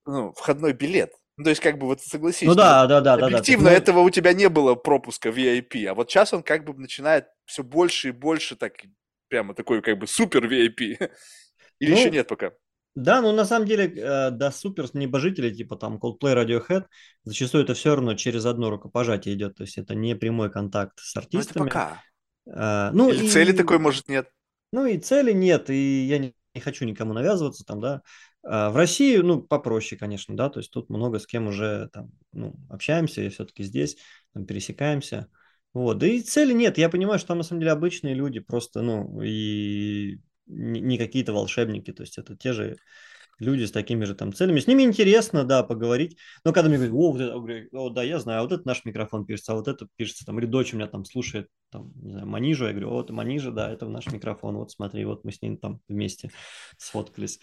ну, 0.07 0.33
входной 0.33 0.73
билет. 0.73 1.13
Ну, 1.39 1.45
то 1.45 1.51
есть, 1.51 1.63
как 1.63 1.79
бы, 1.79 1.87
вот 1.87 1.99
ну 1.99 2.05
согласись, 2.11 2.49
ну, 2.49 2.55
да, 2.55 2.87
да, 2.87 3.01
да, 3.01 3.17
да, 3.17 3.21
да. 3.21 3.27
Объективно 3.27 3.71
мы, 3.71 3.77
этого 3.77 4.01
у 4.01 4.11
тебя 4.11 4.33
не 4.33 4.49
было 4.49 4.75
пропуска 4.75 5.31
VIP, 5.31 5.87
а 5.87 5.95
вот 5.95 6.11
сейчас 6.11 6.35
он 6.35 6.43
как 6.43 6.65
бы 6.65 6.75
начинает 6.75 7.27
все 7.45 7.63
больше 7.63 8.09
и 8.09 8.13
больше 8.13 8.57
так, 8.57 8.75
прямо 9.29 9.55
такой 9.55 9.81
как 9.81 9.99
бы 9.99 10.07
супер 10.09 10.47
VIP. 10.47 11.11
Или 11.79 11.93
еще 11.93 12.09
ну, 12.09 12.13
нет 12.15 12.29
пока? 12.29 12.51
Да, 12.97 13.21
ну 13.21 13.31
на 13.33 13.45
самом 13.45 13.67
деле 13.67 13.87
э, 13.87 14.31
до 14.33 14.51
супер 14.51 14.89
небожителей, 14.95 15.55
типа 15.55 15.77
там 15.77 15.99
Coldplay, 15.99 16.35
Radiohead, 16.35 16.87
зачастую 17.23 17.63
это 17.63 17.75
все 17.75 17.95
равно 17.95 18.15
через 18.15 18.45
одно 18.45 18.71
рукопожатие 18.71 19.37
идет, 19.37 19.55
то 19.55 19.63
есть 19.63 19.79
это 19.79 19.95
не 19.95 20.17
прямой 20.17 20.51
контакт 20.51 20.99
с 20.99 21.15
Ну, 21.33 21.41
это 21.41 21.55
артистами. 21.55 21.69
пока. 21.69 22.03
Э, 22.47 22.91
ну 22.93 23.11
Или 23.11 23.29
цели 23.29 23.53
и, 23.53 23.57
такой, 23.57 23.79
может, 23.79 24.09
нет. 24.09 24.29
ну 24.73 24.87
и 24.87 24.99
цели 24.99 25.33
нет, 25.33 25.71
и 25.71 26.07
я 26.07 26.19
не, 26.19 26.35
не 26.55 26.61
хочу 26.61 26.85
никому 26.85 27.13
навязываться 27.13 27.65
там, 27.65 27.81
да. 27.81 28.03
А 28.43 28.71
в 28.71 28.77
России, 28.77 29.17
ну, 29.19 29.43
попроще, 29.43 29.99
конечно, 29.99 30.37
да, 30.37 30.49
то 30.49 30.61
есть 30.61 30.71
тут 30.71 30.89
много 30.91 31.19
с 31.19 31.27
кем 31.27 31.49
уже 31.49 31.89
там, 31.93 32.11
ну, 32.33 32.55
общаемся, 32.71 33.23
я 33.23 33.31
все-таки 33.31 33.63
здесь, 33.63 33.97
там, 34.33 34.47
пересекаемся. 34.47 35.29
Вот, 35.75 35.99
да 35.99 36.07
и 36.07 36.21
цели 36.21 36.53
нет, 36.53 36.79
я 36.79 36.89
понимаю, 36.89 37.19
что 37.19 37.29
там 37.29 37.39
на 37.39 37.45
самом 37.45 37.61
деле 37.61 37.73
обычные 37.73 38.15
люди, 38.15 38.41
просто, 38.41 38.83
ну, 38.83 39.21
и 39.23 40.19
не, 40.47 40.81
не 40.81 40.99
какие-то 40.99 41.33
волшебники, 41.33 41.93
то 41.93 42.03
есть 42.03 42.19
это 42.19 42.37
те 42.37 42.53
же 42.53 42.77
люди 43.39 43.65
с 43.65 43.73
такими 43.73 44.05
же 44.05 44.15
там 44.15 44.33
целями. 44.33 44.61
С 44.61 44.67
ними 44.67 44.83
интересно, 44.83 45.45
да, 45.45 45.63
поговорить. 45.63 46.17
Но 46.45 46.53
когда 46.53 46.69
мне 46.69 46.79
говорят, 46.79 46.95
о, 46.95 47.13
вот 47.13 47.21
это, 47.21 47.35
говорю, 47.35 47.69
о, 47.73 47.91
да, 47.91 48.03
я 48.03 48.19
знаю, 48.19 48.41
а 48.41 48.43
вот 48.43 48.53
это 48.53 48.67
наш 48.67 48.85
микрофон 48.85 49.25
пишется, 49.25 49.53
а 49.53 49.55
вот 49.57 49.69
это 49.69 49.89
пишется, 49.97 50.25
там, 50.25 50.39
или 50.39 50.47
дочь 50.47 50.73
у 50.73 50.77
меня 50.77 50.87
там 50.87 51.05
слушает, 51.05 51.49
там, 51.71 51.93
не 51.97 52.13
знаю, 52.13 52.27
Манижу, 52.27 52.67
я 52.67 52.73
говорю, 52.73 52.91
вот 52.91 53.11
Манижа, 53.11 53.51
да, 53.51 53.71
это 53.71 53.89
наш 53.89 54.07
микрофон, 54.07 54.57
вот 54.57 54.71
смотри, 54.71 55.05
вот 55.05 55.25
мы 55.25 55.33
с 55.33 55.43
ним 55.43 55.57
там 55.57 55.81
вместе 55.89 56.31
сфоткались. 56.77 57.41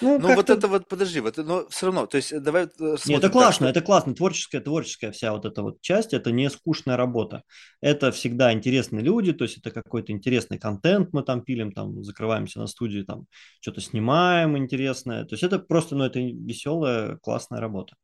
Ну, 0.00 0.18
Ну, 0.18 0.34
вот 0.34 0.50
это 0.50 0.68
вот, 0.68 0.88
подожди, 0.88 1.20
вот, 1.20 1.36
но 1.38 1.66
все 1.68 1.86
равно, 1.86 2.06
то 2.06 2.16
есть, 2.16 2.32
э, 2.32 2.40
давай 2.40 2.64
э, 2.64 2.66
это 2.66 2.96
смотрим 2.96 3.20
так, 3.20 3.32
классно, 3.32 3.66
что... 3.66 3.70
это 3.70 3.82
классно, 3.82 4.14
творческая, 4.14 4.60
творческая 4.60 5.10
вся 5.10 5.32
вот 5.32 5.44
эта 5.44 5.62
вот 5.62 5.80
часть, 5.80 6.12
это 6.12 6.32
не 6.32 6.50
скучная 6.50 6.96
работа. 6.96 7.42
Это 7.80 8.12
всегда 8.12 8.52
интересные 8.52 9.02
люди, 9.02 9.32
то 9.32 9.44
есть 9.44 9.58
это 9.58 9.70
какой-то 9.70 10.12
интересный 10.12 10.58
контент 10.58 11.12
мы 11.12 11.22
там 11.22 11.42
пилим, 11.42 11.72
там 11.72 12.02
закрываемся 12.04 12.58
на 12.58 12.66
студии, 12.66 13.02
там 13.02 13.26
что-то 13.60 13.80
снимаем 13.80 14.56
интересное. 14.56 15.24
То 15.24 15.34
есть 15.34 15.42
это 15.42 15.58
просто, 15.58 15.96
ну, 15.96 16.04
это 16.04 16.18
веселая, 16.20 17.16
классная 17.22 17.60
работа. 17.60 17.96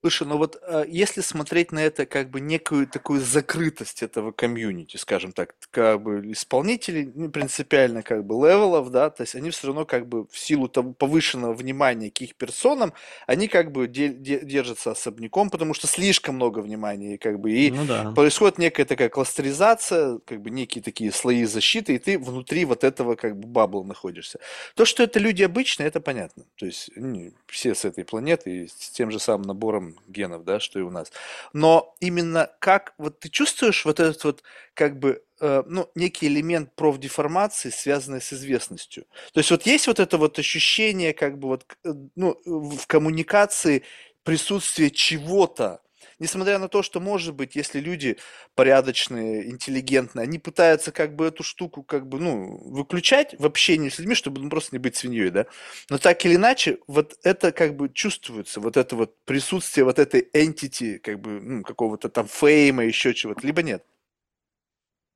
Слушай, 0.00 0.28
ну 0.28 0.38
вот 0.38 0.56
э, 0.62 0.84
если 0.86 1.22
смотреть 1.22 1.72
на 1.72 1.80
это 1.80 2.06
как 2.06 2.30
бы 2.30 2.40
некую 2.40 2.86
такую 2.86 3.20
закрытость 3.20 4.04
этого 4.04 4.30
комьюнити, 4.30 4.96
скажем 4.96 5.32
так, 5.32 5.56
как 5.72 6.00
бы 6.00 6.30
исполнители 6.30 7.10
не 7.16 7.28
принципиально 7.28 8.04
как 8.04 8.24
бы 8.24 8.36
level 8.36 8.71
ов, 8.71 8.92
да, 8.92 9.10
то 9.10 9.22
есть 9.22 9.34
они 9.34 9.50
все 9.50 9.66
равно 9.66 9.84
как 9.86 10.06
бы 10.06 10.28
в 10.30 10.38
силу 10.38 10.68
того 10.68 10.92
повышенного 10.92 11.52
внимания 11.52 12.12
к 12.12 12.20
их 12.20 12.36
персонам, 12.36 12.92
они 13.26 13.48
как 13.48 13.72
бы 13.72 13.88
де- 13.88 14.10
де- 14.10 14.44
держатся 14.44 14.92
особняком, 14.92 15.50
потому 15.50 15.74
что 15.74 15.88
слишком 15.88 16.36
много 16.36 16.60
внимания, 16.60 17.18
как 17.18 17.40
бы, 17.40 17.50
и 17.50 17.72
Ну 17.72 17.84
да. 17.84 18.12
происходит 18.12 18.58
некая 18.58 18.84
такая 18.84 19.08
кластеризация, 19.08 20.20
как 20.24 20.40
бы 20.42 20.50
некие 20.50 20.80
такие 20.80 21.10
слои 21.10 21.44
защиты, 21.44 21.96
и 21.96 21.98
ты 21.98 22.20
внутри 22.20 22.64
вот 22.66 22.84
этого 22.84 23.16
как 23.16 23.36
бы 23.36 23.48
бабла 23.48 23.82
находишься. 23.82 24.38
То, 24.76 24.84
что 24.84 25.02
это 25.02 25.18
люди 25.18 25.42
обычные, 25.42 25.88
это 25.88 26.00
понятно. 26.00 26.44
То 26.56 26.66
есть 26.66 26.90
они 26.96 27.32
все 27.48 27.74
с 27.74 27.84
этой 27.84 28.04
планеты, 28.04 28.64
и 28.64 28.68
с 28.68 28.90
тем 28.90 29.10
же 29.10 29.18
самым 29.18 29.42
набором 29.42 29.87
генов, 30.06 30.44
да, 30.44 30.60
что 30.60 30.78
и 30.78 30.82
у 30.82 30.90
нас. 30.90 31.12
Но 31.52 31.94
именно 32.00 32.50
как, 32.58 32.94
вот 32.98 33.20
ты 33.20 33.28
чувствуешь 33.28 33.84
вот 33.84 34.00
этот 34.00 34.22
вот, 34.24 34.42
как 34.74 34.98
бы, 34.98 35.22
э, 35.40 35.62
ну, 35.66 35.90
некий 35.94 36.26
элемент 36.26 36.74
профдеформации, 36.74 37.70
связанный 37.70 38.20
с 38.20 38.32
известностью. 38.32 39.04
То 39.32 39.38
есть 39.40 39.50
вот 39.50 39.66
есть 39.66 39.86
вот 39.86 40.00
это 40.00 40.18
вот 40.18 40.38
ощущение, 40.38 41.12
как 41.12 41.38
бы 41.38 41.48
вот, 41.48 41.64
э, 41.84 41.92
ну, 42.16 42.36
в 42.44 42.86
коммуникации 42.86 43.84
присутствие 44.24 44.90
чего-то, 44.90 45.80
несмотря 46.18 46.58
на 46.58 46.68
то, 46.68 46.82
что, 46.82 47.00
может 47.00 47.34
быть, 47.34 47.56
если 47.56 47.80
люди 47.80 48.18
порядочные, 48.54 49.50
интеллигентные, 49.50 50.24
они 50.24 50.38
пытаются 50.38 50.92
как 50.92 51.16
бы 51.16 51.26
эту 51.26 51.42
штуку 51.42 51.82
как 51.82 52.06
бы, 52.06 52.18
ну, 52.18 52.58
выключать 52.70 53.34
в 53.38 53.46
общении 53.46 53.88
с 53.88 53.98
людьми, 53.98 54.14
чтобы 54.14 54.40
ну, 54.40 54.50
просто 54.50 54.74
не 54.74 54.78
быть 54.78 54.96
свиньей, 54.96 55.30
да, 55.30 55.46
но 55.90 55.98
так 55.98 56.24
или 56.24 56.36
иначе, 56.36 56.78
вот 56.86 57.16
это 57.22 57.52
как 57.52 57.76
бы 57.76 57.88
чувствуется, 57.92 58.60
вот 58.60 58.76
это 58.76 58.96
вот 58.96 59.14
присутствие 59.24 59.84
вот 59.84 59.98
этой 59.98 60.28
entity, 60.34 60.98
как 60.98 61.20
бы, 61.20 61.40
ну, 61.40 61.62
какого-то 61.62 62.08
там 62.08 62.26
фейма, 62.28 62.84
еще 62.84 63.14
чего-то, 63.14 63.46
либо 63.46 63.62
нет. 63.62 63.84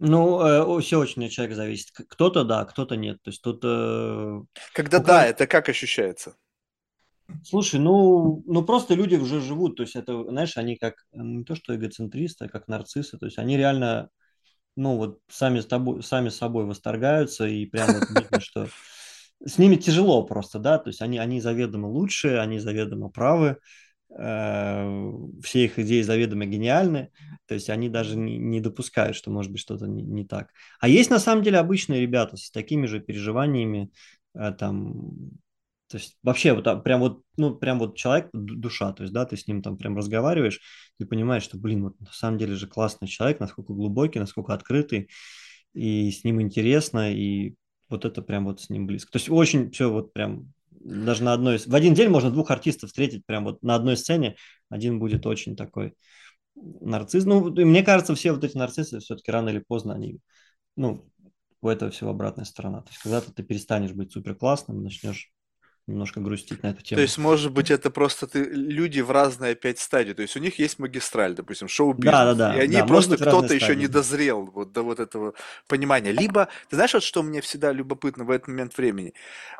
Ну, 0.05 0.41
э, 0.41 0.81
все 0.81 0.99
очень 0.99 1.25
от 1.25 1.31
человека 1.31 1.55
зависит. 1.55 1.93
Кто-то 1.93 2.43
да, 2.43 2.65
кто-то 2.65 2.97
нет. 2.97 3.23
То 3.23 3.31
есть 3.31 3.41
тут... 3.41 3.61
Э, 3.63 4.43
Когда 4.73 4.99
да, 4.99 5.25
это 5.25 5.47
как 5.47 5.69
ощущается? 5.69 6.35
Слушай, 7.45 7.81
ну, 7.81 8.43
ну 8.47 8.65
просто 8.65 8.95
люди 8.95 9.17
уже 9.17 9.41
живут, 9.41 9.77
то 9.77 9.83
есть 9.83 9.97
это, 9.97 10.25
знаешь, 10.25 10.57
они 10.57 10.77
как 10.77 10.95
не 11.13 11.45
то 11.45 11.55
что 11.55 11.75
эгоцентристы, 11.75 12.45
а 12.47 12.49
как 12.49 12.69
нарциссы, 12.69 13.19
то 13.19 13.27
есть 13.27 13.39
они 13.39 13.57
реально, 13.57 14.11
ну 14.77 14.97
вот 14.97 15.21
сами 15.29 15.61
с 15.61 15.67
тобой, 15.67 16.03
сами 16.03 16.29
собой 16.29 16.65
восторгаются 16.65 17.47
и 17.47 17.67
прям 17.67 17.89
вот 17.95 18.09
видно, 18.11 18.41
что 18.41 18.69
с 19.45 19.59
ними 19.59 19.77
тяжело 19.77 20.25
просто, 20.25 20.59
да, 20.59 20.79
то 20.79 20.89
есть 20.89 21.03
они, 21.03 21.19
они 21.19 21.41
заведомо 21.41 21.87
лучшие, 21.87 22.41
они 22.41 22.59
заведомо 22.59 23.09
правы, 23.09 23.57
э, 24.17 25.13
все 25.43 25.65
их 25.65 25.79
идеи 25.79 26.03
заведомо 26.03 26.47
гениальны, 26.47 27.11
то 27.47 27.55
есть 27.55 27.71
они 27.71 27.89
даже 27.89 28.17
не, 28.17 28.39
не 28.39 28.61
допускают, 28.61 29.17
что 29.17 29.31
может 29.31 29.51
быть 29.51 29.61
что-то 29.61 29.87
не, 29.87 30.03
не 30.03 30.25
так. 30.25 30.51
А 30.81 30.89
есть 30.89 31.11
на 31.11 31.19
самом 31.19 31.43
деле 31.43 31.59
обычные 31.59 32.01
ребята 32.01 32.37
с 32.37 32.51
такими 32.51 32.87
же 32.87 33.01
переживаниями, 33.01 33.91
э, 34.35 34.53
там, 34.53 35.33
то 35.93 35.99
есть 35.99 36.17
вообще 36.23 36.55
вот 36.55 36.67
а, 36.67 36.77
прям 36.77 37.01
вот, 37.01 37.23
ну, 37.37 37.55
прям 37.55 37.79
вот 37.79 37.99
человек, 37.99 38.31
душа, 38.33 38.95
то 38.95 39.03
есть, 39.03 39.13
да, 39.13 39.27
ты 39.27 39.37
с 39.37 39.47
ним 39.47 39.61
там 39.61 39.77
прям 39.77 39.95
разговариваешь, 39.95 40.59
ты 40.99 41.05
понимаешь, 41.05 41.43
что, 41.43 41.59
блин, 41.59 41.83
вот 41.83 42.01
на 42.01 42.11
самом 42.11 42.39
деле 42.39 42.55
же 42.55 42.67
классный 42.67 43.09
человек, 43.09 43.41
насколько 43.41 43.75
глубокий, 43.75 44.19
насколько 44.19 44.55
открытый, 44.55 45.11
и 45.75 46.11
с 46.11 46.25
ним 46.25 46.41
интересно, 46.41 47.13
и 47.13 47.57
вот 47.91 48.07
это 48.07 48.23
прям 48.23 48.47
вот 48.47 48.63
с 48.63 48.71
ним 48.71 48.87
близко. 48.87 49.13
То 49.13 49.19
есть 49.19 49.29
очень 49.29 49.71
все 49.71 49.93
вот 49.93 50.15
прям 50.15 50.55
даже 50.71 51.25
на 51.25 51.35
одной... 51.35 51.59
В 51.59 51.75
один 51.75 51.93
день 51.93 52.09
можно 52.09 52.31
двух 52.31 52.51
артистов 52.51 52.89
встретить 52.89 53.27
прям 53.27 53.45
вот 53.45 53.63
на 53.63 53.75
одной 53.75 53.99
сцене. 53.99 54.37
Один 54.71 54.99
будет 54.99 55.27
очень 55.27 55.57
такой 55.57 55.93
нарцисс. 56.55 57.27
Ну, 57.27 57.51
мне 57.51 57.83
кажется, 57.83 58.15
все 58.15 58.33
вот 58.33 58.45
эти 58.45 58.57
нарциссы 58.57 58.99
все-таки 59.01 59.31
рано 59.31 59.51
или 59.51 59.59
поздно 59.59 59.93
они, 59.93 60.21
ну, 60.75 61.07
у 61.61 61.69
этого 61.69 61.91
всего 61.91 62.11
обратная 62.11 62.47
сторона. 62.47 62.81
То 62.81 62.89
есть 62.89 63.03
когда-то 63.03 63.31
ты 63.31 63.43
перестанешь 63.43 63.93
быть 63.93 64.11
супер 64.11 64.35
классным, 64.35 64.83
начнешь 64.83 65.31
немножко 65.87 66.21
грустить 66.21 66.63
на 66.63 66.69
эту 66.69 66.83
тему. 66.83 66.99
То 66.99 67.03
есть, 67.03 67.19
может 67.19 67.53
быть, 67.53 67.71
это 67.71 67.91
просто 67.91 68.27
ты, 68.27 68.45
люди 68.45 69.01
в 69.01 69.11
разные 69.11 69.53
опять 69.53 69.79
стадии. 69.79 70.13
То 70.13 70.23
есть 70.23 70.37
у 70.37 70.41
них 70.41 70.59
есть 70.59 70.79
магистраль, 70.79 71.35
допустим, 71.35 71.69
шоу-бизнес. 71.69 72.13
Да, 72.13 72.35
да, 72.35 72.53
да. 72.53 72.57
И 72.57 72.61
они 72.61 72.77
да, 72.77 72.87
просто 72.87 73.17
кто-то 73.17 73.53
еще 73.53 73.75
не 73.75 73.89
дозрел 73.89 74.47
вот 74.47 74.73
до 74.73 74.83
вот 74.83 75.01
этого 75.01 75.35
понимания. 75.67 76.13
Либо, 76.13 76.49
ты 76.69 76.77
знаешь, 76.77 76.95
вот 76.95 77.03
что 77.03 77.23
мне 77.23 77.41
всегда 77.41 77.73
любопытно 77.73 78.25
в 78.25 78.31
этот 78.31 78.49
момент 78.49 78.77
времени? 78.77 79.15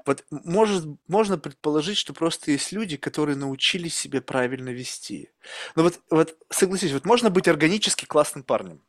Вот 0.07 0.25
может, 0.31 0.85
можно 1.09 1.39
предположить, 1.39 1.99
что 1.99 2.13
просто 2.13 2.53
есть 2.53 2.73
люди, 2.73 2.97
которые 2.97 3.37
научились 3.37 3.97
себя 3.97 4.21
правильно 4.23 4.71
вести. 4.71 5.31
Но 5.75 5.83
вот, 5.83 6.01
вот 6.11 6.37
согласись, 6.51 6.93
вот 6.93 7.05
можно 7.05 7.31
быть 7.31 7.49
органически 7.49 8.05
классным 8.05 8.45
парнем 8.45 8.81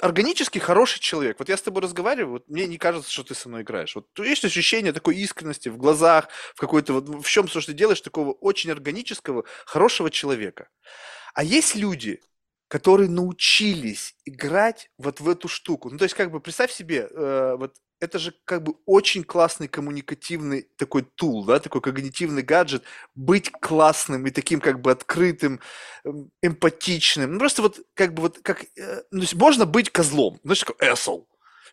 органически 0.00 0.58
хороший 0.58 1.00
человек. 1.00 1.38
Вот 1.38 1.48
я 1.48 1.56
с 1.56 1.62
тобой 1.62 1.82
разговариваю, 1.82 2.32
вот 2.32 2.48
мне 2.48 2.66
не 2.66 2.78
кажется, 2.78 3.10
что 3.10 3.24
ты 3.24 3.34
со 3.34 3.48
мной 3.48 3.62
играешь. 3.62 3.94
Вот 3.94 4.06
есть 4.18 4.44
ощущение 4.44 4.92
такой 4.92 5.16
искренности 5.16 5.68
в 5.68 5.76
глазах, 5.76 6.28
в 6.54 6.60
какой-то 6.60 6.94
вот 6.94 7.08
в 7.08 7.28
чем, 7.28 7.48
что 7.48 7.60
ты 7.60 7.72
делаешь, 7.72 8.00
такого 8.00 8.32
очень 8.32 8.70
органического, 8.70 9.44
хорошего 9.64 10.10
человека. 10.10 10.68
А 11.34 11.44
есть 11.44 11.74
люди, 11.74 12.20
которые 12.68 13.08
научились 13.08 14.16
играть 14.24 14.90
вот 14.98 15.20
в 15.20 15.28
эту 15.28 15.48
штуку. 15.48 15.90
Ну, 15.90 15.98
то 15.98 16.04
есть, 16.04 16.14
как 16.14 16.30
бы, 16.30 16.40
представь 16.40 16.72
себе, 16.72 17.08
э, 17.10 17.56
вот 17.58 17.76
это 18.00 18.18
же 18.18 18.34
как 18.44 18.62
бы 18.62 18.74
очень 18.84 19.24
классный 19.24 19.68
коммуникативный 19.68 20.68
такой 20.76 21.02
тул, 21.02 21.44
да, 21.46 21.58
такой 21.60 21.80
когнитивный 21.80 22.42
гаджет, 22.42 22.82
быть 23.14 23.50
классным 23.50 24.26
и 24.26 24.30
таким 24.30 24.60
как 24.60 24.80
бы 24.80 24.90
открытым, 24.90 25.60
эм, 26.04 26.30
эмпатичным. 26.42 27.32
Ну, 27.34 27.38
просто 27.38 27.62
вот 27.62 27.80
как 27.94 28.12
бы 28.14 28.22
вот 28.22 28.38
как, 28.42 28.64
э, 28.76 29.02
ну, 29.10 29.24
можно 29.34 29.64
быть 29.66 29.90
козлом, 29.90 30.38
знаешь, 30.44 30.60
такой 30.60 30.92
эсол. 30.92 31.26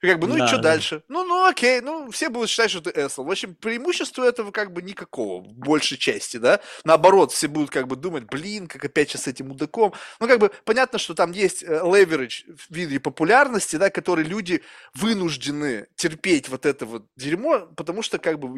И 0.04 0.08
как 0.08 0.20
бы, 0.20 0.28
ну 0.28 0.38
да, 0.38 0.43
и 0.43 0.47
что 0.49 0.58
да. 0.58 0.64
дальше? 0.64 1.01
Ну, 1.08 1.24
ну 1.24 1.45
окей, 1.45 1.80
ну 1.80 2.12
все 2.12 2.28
будут 2.28 2.49
считать, 2.49 2.70
что 2.70 2.82
ты 2.82 2.89
эсл. 2.89 3.24
В 3.24 3.32
общем, 3.32 3.56
преимущества 3.56 4.26
этого 4.26 4.51
как 4.51 4.74
бы 4.74 4.82
никакого, 4.82 5.41
в 5.41 5.54
большей 5.54 5.97
части, 5.97 6.36
да. 6.36 6.60
Наоборот, 6.84 7.32
все 7.32 7.47
будут 7.47 7.70
как 7.70 7.88
бы 7.88 7.95
думать, 7.95 8.26
блин, 8.26 8.68
как 8.68 8.84
опять 8.84 9.10
сейчас 9.10 9.24
с 9.24 9.28
этим 9.30 9.47
мудаком. 9.47 9.93
Ну, 10.20 10.28
как 10.28 10.39
бы 10.39 10.51
понятно, 10.66 10.99
что 10.99 11.14
там 11.14 11.32
есть 11.32 11.62
леверидж 11.62 12.43
в 12.47 12.76
виде 12.76 12.99
популярности, 12.99 13.78
да, 13.78 13.89
который 13.89 14.26
люди 14.26 14.62
вынуждены 14.93 15.88
терпеть 15.95 16.49
вот 16.49 16.66
это 16.66 16.86
вот 16.86 17.06
дерьмо, 17.16 17.62
потому 17.78 18.01
что 18.01 18.20
как 18.20 18.39
бы 18.39 18.54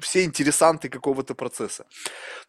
все 0.00 0.24
интересанты 0.24 0.88
какого-то 0.88 1.36
процесса. 1.36 1.86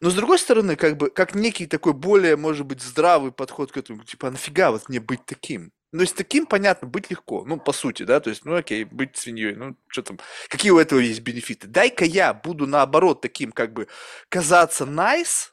Но 0.00 0.10
с 0.10 0.14
другой 0.14 0.40
стороны, 0.40 0.74
как 0.74 0.96
бы, 0.96 1.10
как 1.10 1.36
некий 1.36 1.68
такой 1.68 1.92
более, 1.92 2.36
может 2.36 2.66
быть, 2.66 2.82
здравый 2.82 3.30
подход 3.30 3.70
к 3.70 3.76
этому, 3.76 4.02
типа, 4.02 4.26
а 4.26 4.30
нафига 4.32 4.72
вот 4.72 4.88
мне 4.88 4.98
быть 4.98 5.24
таким? 5.24 5.70
Ну, 5.92 6.02
есть 6.02 6.14
таким, 6.16 6.46
понятно, 6.46 6.86
быть 6.86 7.10
легко. 7.10 7.44
Ну, 7.44 7.58
по 7.58 7.72
сути, 7.72 8.04
да, 8.04 8.20
то 8.20 8.30
есть, 8.30 8.44
ну, 8.44 8.54
окей, 8.54 8.84
быть 8.84 9.16
свиньей, 9.16 9.56
ну, 9.56 9.76
что 9.88 10.02
там, 10.02 10.18
какие 10.48 10.70
у 10.70 10.78
этого 10.78 11.00
есть 11.00 11.20
бенефиты? 11.20 11.66
Дай-ка 11.66 12.04
я 12.04 12.32
буду, 12.32 12.66
наоборот, 12.66 13.20
таким, 13.20 13.50
как 13.50 13.72
бы, 13.72 13.88
казаться 14.28 14.84
nice 14.84 15.50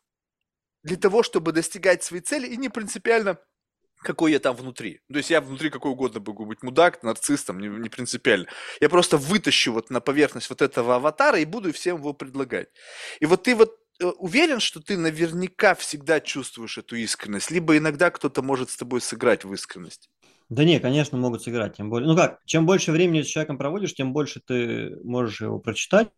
для 0.84 0.96
того, 0.96 1.24
чтобы 1.24 1.54
достигать 1.54 2.04
своей 2.04 2.22
цели, 2.24 2.48
и 2.48 2.58
не 2.58 2.70
принципиально, 2.70 3.40
какой 4.04 4.32
я 4.32 4.40
там 4.40 4.56
внутри. 4.56 5.02
То 5.12 5.18
есть 5.18 5.30
я 5.30 5.42
внутри 5.42 5.70
какой 5.70 5.92
угодно 5.92 6.20
могу 6.20 6.46
быть 6.46 6.64
мудак, 6.64 7.04
нарциссом, 7.04 7.60
не, 7.60 7.68
не 7.68 7.90
принципиально. 7.90 8.48
Я 8.80 8.90
просто 8.90 9.18
вытащу 9.18 9.74
вот 9.74 9.90
на 9.90 10.02
поверхность 10.02 10.50
вот 10.50 10.62
этого 10.62 10.96
аватара 10.96 11.40
и 11.40 11.46
буду 11.46 11.74
всем 11.74 11.98
его 11.98 12.14
предлагать. 12.14 12.70
И 13.20 13.26
вот 13.26 13.44
ты 13.44 13.56
вот 13.56 13.76
э, 14.00 14.06
уверен, 14.06 14.60
что 14.60 14.80
ты 14.82 14.98
наверняка 14.98 15.74
всегда 15.76 16.20
чувствуешь 16.20 16.78
эту 16.78 16.96
искренность, 16.96 17.52
либо 17.52 17.78
иногда 17.78 18.12
кто-то 18.12 18.42
может 18.42 18.70
с 18.70 18.78
тобой 18.78 19.02
сыграть 19.02 19.44
в 19.44 19.54
искренность. 19.54 20.10
Да 20.50 20.64
не, 20.64 20.80
конечно, 20.80 21.18
могут 21.18 21.43
сыграть. 21.43 21.76
Тем 21.76 21.89
более, 21.89 22.08
ну 22.08 22.16
как, 22.16 22.39
чем 22.45 22.66
больше 22.66 22.91
времени 22.91 23.22
с 23.22 23.28
человеком 23.28 23.58
проводишь, 23.58 23.93
тем 23.93 24.14
больше 24.14 24.41
ты 24.45 24.95
можешь 25.04 25.41
его 25.41 25.60
прочитать. 25.60 26.10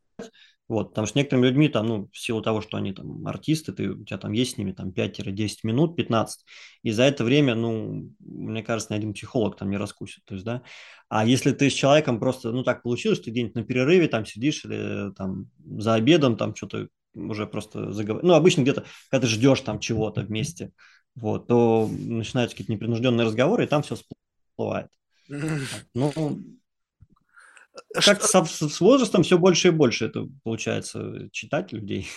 Вот, 0.67 0.89
потому 0.89 1.07
что 1.07 1.17
некоторыми 1.17 1.47
людьми, 1.47 1.67
там, 1.67 1.87
ну, 1.87 2.09
в 2.13 2.17
силу 2.19 2.43
того, 2.43 2.61
что 2.61 2.77
они 2.77 2.93
там 2.93 3.25
артисты, 3.25 3.73
ты, 3.73 3.89
у 3.89 4.05
тебя 4.05 4.19
там 4.19 4.33
есть 4.33 4.53
с 4.53 4.57
ними 4.59 4.71
там 4.71 4.91
5-10 4.91 5.63
минут, 5.63 5.95
15, 5.95 6.45
и 6.83 6.91
за 6.91 7.03
это 7.03 7.23
время, 7.23 7.55
ну, 7.55 8.11
мне 8.19 8.61
кажется, 8.61 8.93
ни 8.93 8.97
один 8.97 9.13
психолог 9.13 9.57
там 9.57 9.71
не 9.71 9.77
раскусит, 9.77 10.23
то 10.25 10.35
есть, 10.35 10.45
да. 10.45 10.61
А 11.07 11.25
если 11.25 11.53
ты 11.53 11.71
с 11.71 11.73
человеком 11.73 12.19
просто, 12.19 12.51
ну, 12.51 12.63
так 12.63 12.83
получилось, 12.83 13.19
ты 13.19 13.31
где-нибудь 13.31 13.55
на 13.55 13.63
перерыве 13.63 14.07
там 14.09 14.27
сидишь 14.27 14.63
или 14.63 15.11
там 15.13 15.49
за 15.65 15.95
обедом 15.95 16.37
там 16.37 16.53
что-то 16.53 16.87
уже 17.15 17.47
просто 17.47 17.91
заговор... 17.91 18.21
Ну, 18.23 18.35
обычно 18.35 18.61
где-то, 18.61 18.85
когда 19.09 19.25
ты 19.25 19.33
ждешь 19.33 19.61
там 19.61 19.79
чего-то 19.79 20.21
вместе, 20.21 20.71
вот, 21.15 21.47
то 21.47 21.89
начинаются 21.91 22.55
какие-то 22.55 22.71
непринужденные 22.71 23.25
разговоры, 23.25 23.63
и 23.63 23.67
там 23.67 23.83
все 23.83 23.95
всплывает. 23.95 24.89
Ну, 25.27 26.41
как 27.93 28.21
с, 28.21 28.31
с 28.31 28.79
возрастом 28.81 29.23
все 29.23 29.37
больше 29.37 29.69
и 29.69 29.71
больше 29.71 30.05
это 30.05 30.27
получается 30.43 31.29
читать 31.31 31.71
людей. 31.71 32.07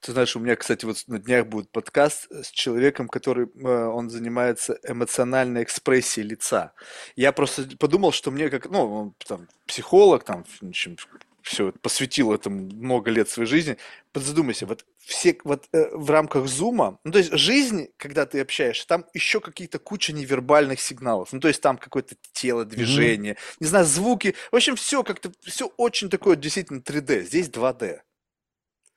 Ты 0.00 0.12
знаешь, 0.12 0.34
у 0.36 0.40
меня, 0.40 0.56
кстати, 0.56 0.84
вот 0.84 0.96
на 1.06 1.18
днях 1.18 1.46
будет 1.46 1.70
подкаст 1.70 2.26
с 2.30 2.50
человеком, 2.50 3.08
который, 3.08 3.46
э, 3.46 3.86
он 3.86 4.10
занимается 4.10 4.78
эмоциональной 4.82 5.62
экспрессией 5.62 6.26
лица. 6.26 6.72
Я 7.16 7.32
просто 7.32 7.64
подумал, 7.78 8.12
что 8.12 8.30
мне 8.30 8.50
как, 8.50 8.68
ну, 8.68 8.92
он 8.92 9.14
там 9.26 9.48
психолог, 9.66 10.24
там, 10.24 10.44
в 10.44 10.68
общем, 10.68 10.96
все 11.44 11.72
посвятил 11.72 12.32
этому 12.32 12.62
много 12.74 13.10
лет 13.10 13.28
своей 13.28 13.46
жизни, 13.46 13.76
задумайся, 14.14 14.64
вот 14.64 14.86
все 14.98 15.36
вот 15.44 15.68
э, 15.72 15.94
в 15.94 16.10
рамках 16.10 16.46
зума, 16.46 16.98
ну 17.04 17.12
то 17.12 17.18
есть 17.18 17.32
жизнь, 17.36 17.88
когда 17.98 18.24
ты 18.24 18.40
общаешься, 18.40 18.86
там 18.86 19.04
еще 19.12 19.40
какие-то 19.40 19.78
куча 19.78 20.14
невербальных 20.14 20.80
сигналов, 20.80 21.32
ну 21.32 21.40
то 21.40 21.48
есть 21.48 21.60
там 21.60 21.76
какое-то 21.76 22.16
тело, 22.32 22.64
движение, 22.64 23.34
mm-hmm. 23.34 23.56
не 23.60 23.66
знаю, 23.66 23.84
звуки, 23.84 24.34
в 24.50 24.56
общем 24.56 24.74
все 24.74 25.04
как-то 25.04 25.32
все 25.42 25.70
очень 25.76 26.08
такое 26.08 26.36
действительно 26.36 26.78
3D, 26.78 27.24
здесь 27.24 27.48
2D. 27.48 28.00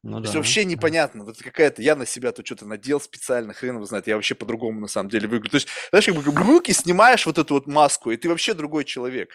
Ну, 0.03 0.17
То 0.17 0.19
да. 0.19 0.23
есть 0.23 0.35
вообще 0.35 0.63
непонятно, 0.63 1.25
вот 1.25 1.37
какая-то, 1.37 1.81
я 1.81 1.97
на 1.97 2.05
себя 2.05 2.31
тут 2.31 2.45
что-то 2.45 2.65
надел 2.65 3.01
специально, 3.01 3.51
хрен 3.51 3.75
его 3.75 3.85
знает, 3.85 4.07
я 4.07 4.15
вообще 4.15 4.35
по-другому 4.35 4.79
на 4.79 4.87
самом 4.87 5.09
деле 5.09 5.27
выгляжу. 5.27 5.51
То 5.51 5.57
есть, 5.57 5.67
знаешь, 5.89 6.05
как 6.05 6.15
бы 6.15 6.43
руки 6.43 6.71
снимаешь 6.71 7.25
вот 7.25 7.37
эту 7.37 7.55
вот 7.55 7.67
маску, 7.67 8.11
и 8.11 8.15
ты 8.15 8.29
вообще 8.29 8.53
другой 8.53 8.85
человек. 8.85 9.31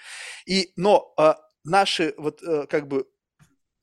И, 0.46 0.72
но 0.76 1.12
а, 1.18 1.36
наши 1.64 2.14
вот 2.16 2.42
э, 2.42 2.66
как 2.66 2.88
бы 2.88 3.06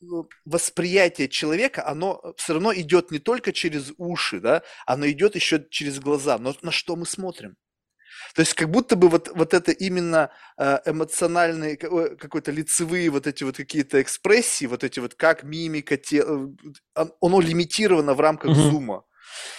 ну, 0.01 0.29
восприятие 0.45 1.27
человека, 1.27 1.85
оно 1.85 2.33
все 2.37 2.53
равно 2.53 2.73
идет 2.73 3.11
не 3.11 3.19
только 3.19 3.51
через 3.51 3.91
уши, 3.97 4.39
да, 4.39 4.63
оно 4.85 5.09
идет 5.09 5.35
еще 5.35 5.65
через 5.69 5.99
глаза. 5.99 6.37
Но 6.37 6.55
на 6.61 6.71
что 6.71 6.95
мы 6.95 7.05
смотрим? 7.05 7.57
То 8.35 8.41
есть 8.41 8.53
как 8.53 8.69
будто 8.69 8.95
бы 8.95 9.09
вот, 9.09 9.29
вот 9.33 9.53
это 9.53 9.71
именно 9.71 10.31
э, 10.57 10.79
эмоциональные, 10.85 11.77
какой-то 11.77 12.51
лицевые 12.51 13.09
вот 13.09 13.27
эти 13.27 13.43
вот 13.43 13.57
какие-то 13.57 14.01
экспрессии, 14.01 14.65
вот 14.65 14.83
эти 14.83 14.99
вот 14.99 15.15
как 15.15 15.43
мимика, 15.43 15.97
те, 15.97 16.23
оно 16.93 17.39
лимитировано 17.39 18.13
в 18.13 18.19
рамках 18.19 18.51
mm-hmm. 18.51 18.71
зума. 18.71 19.03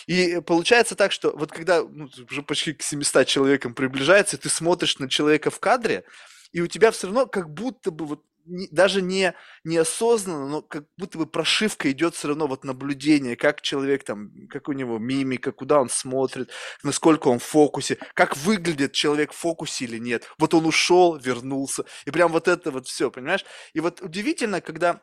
И 0.06 0.40
получается 0.44 0.94
так, 0.94 1.12
что 1.12 1.36
вот 1.36 1.52
когда 1.52 1.82
ну, 1.82 2.08
уже 2.30 2.42
почти 2.42 2.74
к 2.74 2.82
700 2.82 3.26
человекам 3.26 3.74
приближается, 3.74 4.36
ты 4.36 4.48
смотришь 4.48 4.98
на 4.98 5.08
человека 5.08 5.50
в 5.50 5.60
кадре, 5.60 6.04
и 6.52 6.60
у 6.60 6.66
тебя 6.66 6.90
все 6.90 7.06
равно 7.06 7.26
как 7.26 7.52
будто 7.52 7.90
бы 7.90 8.06
вот 8.06 8.24
не, 8.46 8.68
даже 8.70 9.02
не 9.02 9.34
неосознанно, 9.64 10.48
но 10.48 10.62
как 10.62 10.84
будто 10.96 11.18
бы 11.18 11.26
прошивка 11.26 11.90
идет 11.90 12.14
все 12.14 12.28
равно 12.28 12.46
вот 12.46 12.64
наблюдение, 12.64 13.36
как 13.36 13.60
человек 13.60 14.04
там, 14.04 14.30
как 14.48 14.68
у 14.68 14.72
него 14.72 14.98
мимика, 14.98 15.52
куда 15.52 15.80
он 15.80 15.88
смотрит, 15.88 16.50
насколько 16.82 17.28
он 17.28 17.38
в 17.38 17.44
фокусе, 17.44 17.98
как 18.14 18.36
выглядит 18.36 18.92
человек 18.92 19.32
в 19.32 19.36
фокусе 19.36 19.84
или 19.84 19.98
нет. 19.98 20.24
Вот 20.38 20.54
он 20.54 20.66
ушел, 20.66 21.16
вернулся, 21.16 21.84
и 22.06 22.10
прям 22.10 22.32
вот 22.32 22.48
это 22.48 22.70
вот 22.70 22.86
все, 22.86 23.10
понимаешь? 23.10 23.44
И 23.72 23.80
вот 23.80 24.00
удивительно, 24.00 24.60
когда 24.60 25.02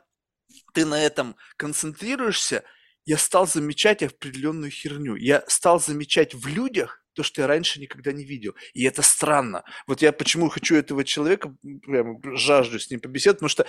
ты 0.74 0.86
на 0.86 1.02
этом 1.02 1.36
концентрируешься, 1.58 2.64
я 3.06 3.18
стал 3.18 3.48
замечать 3.48 4.04
определенную 4.04 4.72
херню. 4.72 5.16
Я 5.16 5.43
стал 5.48 5.80
замечать 5.80 6.34
в 6.34 6.48
людях 6.48 7.04
то, 7.18 7.24
что 7.24 7.41
я 7.41 7.47
раньше 7.47 7.80
никогда 7.82 8.11
не 8.11 8.24
видел. 8.24 8.55
И 8.74 8.84
это 8.84 9.01
странно. 9.01 9.63
Вот 9.88 10.01
я 10.01 10.11
почему 10.11 10.49
хочу 10.49 10.76
этого 10.76 11.03
человека, 11.03 11.55
прям 11.82 12.22
жажду 12.38 12.80
с 12.80 12.89
ним 12.91 12.99
побеседовать, 12.99 13.39
потому 13.39 13.49
что 13.49 13.65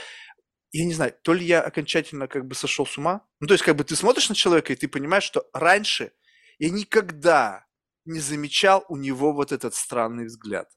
я 0.71 0.85
не 0.85 0.93
знаю, 0.93 1.15
то 1.23 1.33
ли 1.33 1.47
я 1.47 1.63
окончательно 1.63 2.29
как 2.29 2.47
бы 2.47 2.55
сошел 2.55 2.85
с 2.85 2.99
ума. 2.99 3.27
Ну, 3.41 3.47
то 3.47 3.55
есть, 3.55 3.65
как 3.65 3.75
бы 3.75 3.85
ты 3.85 3.97
смотришь 3.97 4.29
на 4.29 4.35
человека, 4.35 4.73
и 4.73 4.77
ты 4.77 4.87
понимаешь, 4.87 5.25
что 5.25 5.49
раньше 5.55 6.13
я 6.59 6.69
никогда 6.69 7.65
не 8.05 8.21
замечал 8.21 8.85
у 8.89 8.97
него 8.97 9.33
вот 9.33 9.51
этот 9.51 9.75
странный 9.75 10.27
взгляд. 10.27 10.69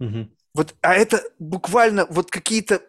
Угу. 0.00 0.30
Вот, 0.54 0.74
а 0.80 0.94
это 0.94 1.22
буквально 1.38 2.06
вот 2.06 2.30
какие-то 2.30 2.82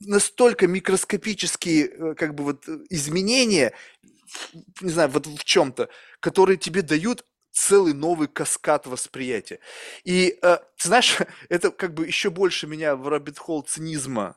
настолько 0.00 0.66
микроскопические 0.66 1.86
э, 1.86 2.14
как 2.14 2.34
бы 2.34 2.44
вот 2.44 2.68
изменения, 2.90 3.72
не 4.82 4.90
знаю, 4.90 5.08
вот 5.08 5.26
в 5.26 5.42
чем-то, 5.44 5.88
которые 6.20 6.58
тебе 6.58 6.82
дают 6.82 7.24
целый 7.58 7.92
новый 7.92 8.28
каскад 8.28 8.86
восприятия. 8.86 9.58
И, 10.04 10.38
э, 10.42 10.58
знаешь, 10.78 11.18
это 11.48 11.70
как 11.70 11.94
бы 11.94 12.06
еще 12.06 12.30
больше 12.30 12.66
меня 12.66 12.94
в 12.96 13.08
рабит-холл 13.08 13.62
цинизма 13.62 14.36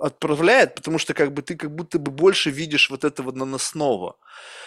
отправляет, 0.00 0.76
потому 0.76 0.98
что 0.98 1.12
как 1.12 1.32
бы 1.34 1.42
ты 1.42 1.56
как 1.56 1.74
будто 1.74 1.98
бы 1.98 2.12
больше 2.12 2.50
видишь 2.50 2.88
вот 2.88 3.02
этого 3.02 3.32
наносного. 3.32 4.16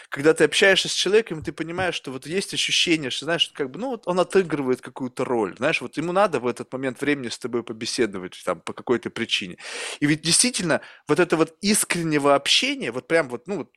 Когда 0.10 0.34
ты 0.34 0.44
общаешься 0.44 0.90
с 0.90 0.92
человеком, 0.94 1.42
ты 1.42 1.54
понимаешь, 1.54 1.96
что 1.96 2.12
вот 2.12 2.28
есть 2.28 2.54
ощущение, 2.54 3.10
что, 3.10 3.24
знаешь, 3.26 3.50
как 3.54 3.72
бы, 3.72 3.80
ну, 3.80 3.92
вот 3.92 4.08
он 4.08 4.20
отыгрывает 4.20 4.82
какую-то 4.82 5.24
роль, 5.24 5.56
знаешь, 5.58 5.80
вот 5.80 5.96
ему 5.96 6.12
надо 6.12 6.42
в 6.42 6.48
этот 6.48 6.72
момент 6.74 7.00
времени 7.00 7.30
с 7.30 7.38
тобой 7.40 7.64
побеседовать 7.64 8.42
там 8.44 8.60
по 8.60 8.74
какой-то 8.74 9.10
причине. 9.10 9.58
И 10.02 10.06
ведь 10.06 10.22
действительно 10.22 10.82
вот 11.08 11.22
это 11.22 11.38
вот 11.38 11.56
искреннего 11.62 12.36
общения, 12.36 12.92
вот 12.92 13.08
прям 13.08 13.30
вот, 13.30 13.48
ну, 13.48 13.60
вот 13.60 13.70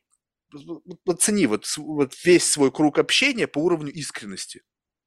оцени 1.06 1.46
вот, 1.46 1.66
вот 1.76 2.14
весь 2.24 2.50
свой 2.50 2.70
круг 2.70 2.98
общения 2.98 3.46
по 3.46 3.58
уровню 3.58 3.92
искренности. 3.92 4.62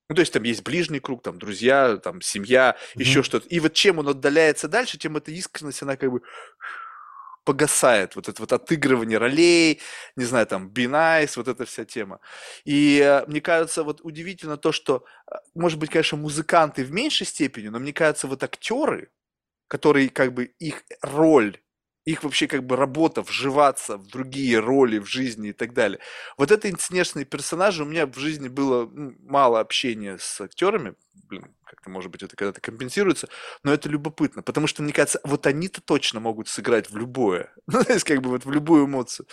Ну, 0.09 0.15
то 0.15 0.19
есть 0.21 0.33
там 0.33 0.43
есть 0.43 0.63
ближний 0.63 0.99
круг, 0.99 1.23
там 1.23 1.39
друзья, 1.39 1.95
там 1.95 2.21
семья, 2.21 2.75
mm-hmm. 2.77 2.99
еще 2.99 3.23
что-то. 3.23 3.47
И 3.47 3.59
вот 3.61 3.73
чем 3.73 3.99
он 3.99 4.09
отдаляется 4.09 4.67
дальше, 4.67 4.97
тем 4.97 5.15
эта 5.15 5.31
искренность, 5.31 5.81
она 5.83 5.95
как 5.95 6.11
бы 6.11 6.21
погасает. 7.43 8.15
Вот 8.15 8.27
это 8.27 8.41
вот 8.41 8.53
отыгрывание 8.53 9.17
ролей, 9.17 9.79
не 10.15 10.25
знаю, 10.25 10.45
там, 10.47 10.69
be 10.69 10.85
nice, 10.85 11.33
вот 11.37 11.47
эта 11.47 11.65
вся 11.65 11.85
тема. 11.85 12.19
И 12.65 12.99
э, 12.99 13.25
мне 13.27 13.41
кажется, 13.41 13.83
вот 13.83 14.01
удивительно 14.03 14.57
то, 14.57 14.71
что, 14.71 15.05
э, 15.31 15.35
может 15.55 15.79
быть, 15.79 15.89
конечно, 15.89 16.17
музыканты 16.17 16.83
в 16.83 16.91
меньшей 16.91 17.25
степени, 17.25 17.69
но 17.69 17.79
мне 17.79 17.93
кажется, 17.93 18.27
вот 18.27 18.43
актеры, 18.43 19.11
которые 19.67 20.09
как 20.09 20.33
бы 20.33 20.45
их 20.59 20.83
роль 21.01 21.57
их 22.05 22.23
вообще 22.23 22.47
как 22.47 22.65
бы 22.65 22.75
работа 22.75 23.21
вживаться 23.21 23.97
в 23.97 24.07
другие 24.07 24.59
роли 24.59 24.97
в 24.99 25.05
жизни 25.05 25.49
и 25.49 25.53
так 25.53 25.73
далее. 25.73 25.99
Вот 26.37 26.51
это 26.51 26.69
интересные 26.69 27.25
персонажи. 27.25 27.83
У 27.83 27.85
меня 27.85 28.07
в 28.07 28.17
жизни 28.17 28.47
было 28.47 28.89
мало 28.91 29.59
общения 29.59 30.17
с 30.19 30.41
актерами. 30.41 30.95
Блин, 31.29 31.55
как-то, 31.63 31.89
может 31.89 32.11
быть, 32.11 32.23
это 32.23 32.35
когда-то 32.35 32.59
компенсируется. 32.59 33.29
Но 33.63 33.71
это 33.71 33.87
любопытно, 33.87 34.41
потому 34.41 34.67
что, 34.67 34.81
мне 34.81 34.93
кажется, 34.93 35.21
вот 35.23 35.45
они-то 35.45 35.81
точно 35.81 36.19
могут 36.19 36.47
сыграть 36.47 36.89
в 36.89 36.97
любое. 36.97 37.53
Ну, 37.67 37.83
то 37.83 37.93
есть, 37.93 38.05
как 38.05 38.21
бы 38.21 38.29
вот 38.29 38.45
в 38.45 38.51
любую 38.51 38.85
эмоцию. 38.85 39.27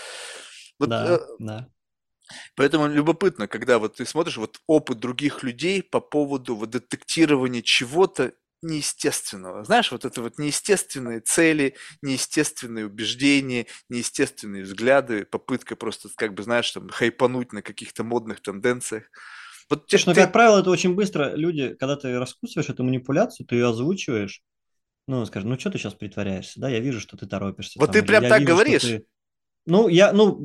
Вот, 0.78 0.90
да, 0.90 1.16
э, 1.16 1.18
да. 1.38 1.68
Поэтому 2.54 2.86
любопытно, 2.88 3.48
когда 3.48 3.78
вот 3.78 3.96
ты 3.96 4.04
смотришь 4.04 4.36
вот 4.36 4.60
опыт 4.66 4.98
других 4.98 5.42
людей 5.42 5.82
по 5.82 6.00
поводу 6.00 6.54
вот 6.54 6.70
детектирования 6.70 7.62
чего-то 7.62 8.32
неестественного. 8.62 9.64
Знаешь, 9.64 9.92
вот 9.92 10.04
это 10.04 10.22
вот 10.22 10.38
неестественные 10.38 11.20
цели, 11.20 11.76
неестественные 12.02 12.86
убеждения, 12.86 13.66
неестественные 13.88 14.64
взгляды, 14.64 15.24
попытка 15.24 15.76
просто, 15.76 16.08
как 16.16 16.34
бы, 16.34 16.42
знаешь, 16.42 16.70
там, 16.70 16.88
хайпануть 16.88 17.52
на 17.52 17.62
каких-то 17.62 18.04
модных 18.04 18.40
тенденциях. 18.40 19.04
Вот 19.70 19.86
те, 19.86 19.98
что, 19.98 20.14
ты... 20.14 20.22
как 20.22 20.32
правило, 20.32 20.60
это 20.60 20.70
очень 20.70 20.94
быстро. 20.94 21.34
Люди, 21.34 21.74
когда 21.74 21.96
ты 21.96 22.18
раскусываешь 22.18 22.70
эту 22.70 22.84
манипуляцию, 22.84 23.46
ты 23.46 23.56
ее 23.56 23.68
озвучиваешь, 23.68 24.42
ну, 25.06 25.24
скажем, 25.24 25.50
ну, 25.50 25.58
что 25.58 25.70
ты 25.70 25.78
сейчас 25.78 25.94
притворяешься, 25.94 26.60
да, 26.60 26.68
я 26.68 26.80
вижу, 26.80 27.00
что 27.00 27.16
ты 27.16 27.26
торопишься. 27.26 27.78
Вот 27.78 27.86
там, 27.86 27.94
ты 27.94 28.02
прям 28.02 28.28
так 28.28 28.40
вижу, 28.40 28.52
говоришь. 28.52 28.82
Ты... 28.82 29.04
Ну, 29.70 29.88
я, 29.88 30.14
ну, 30.14 30.40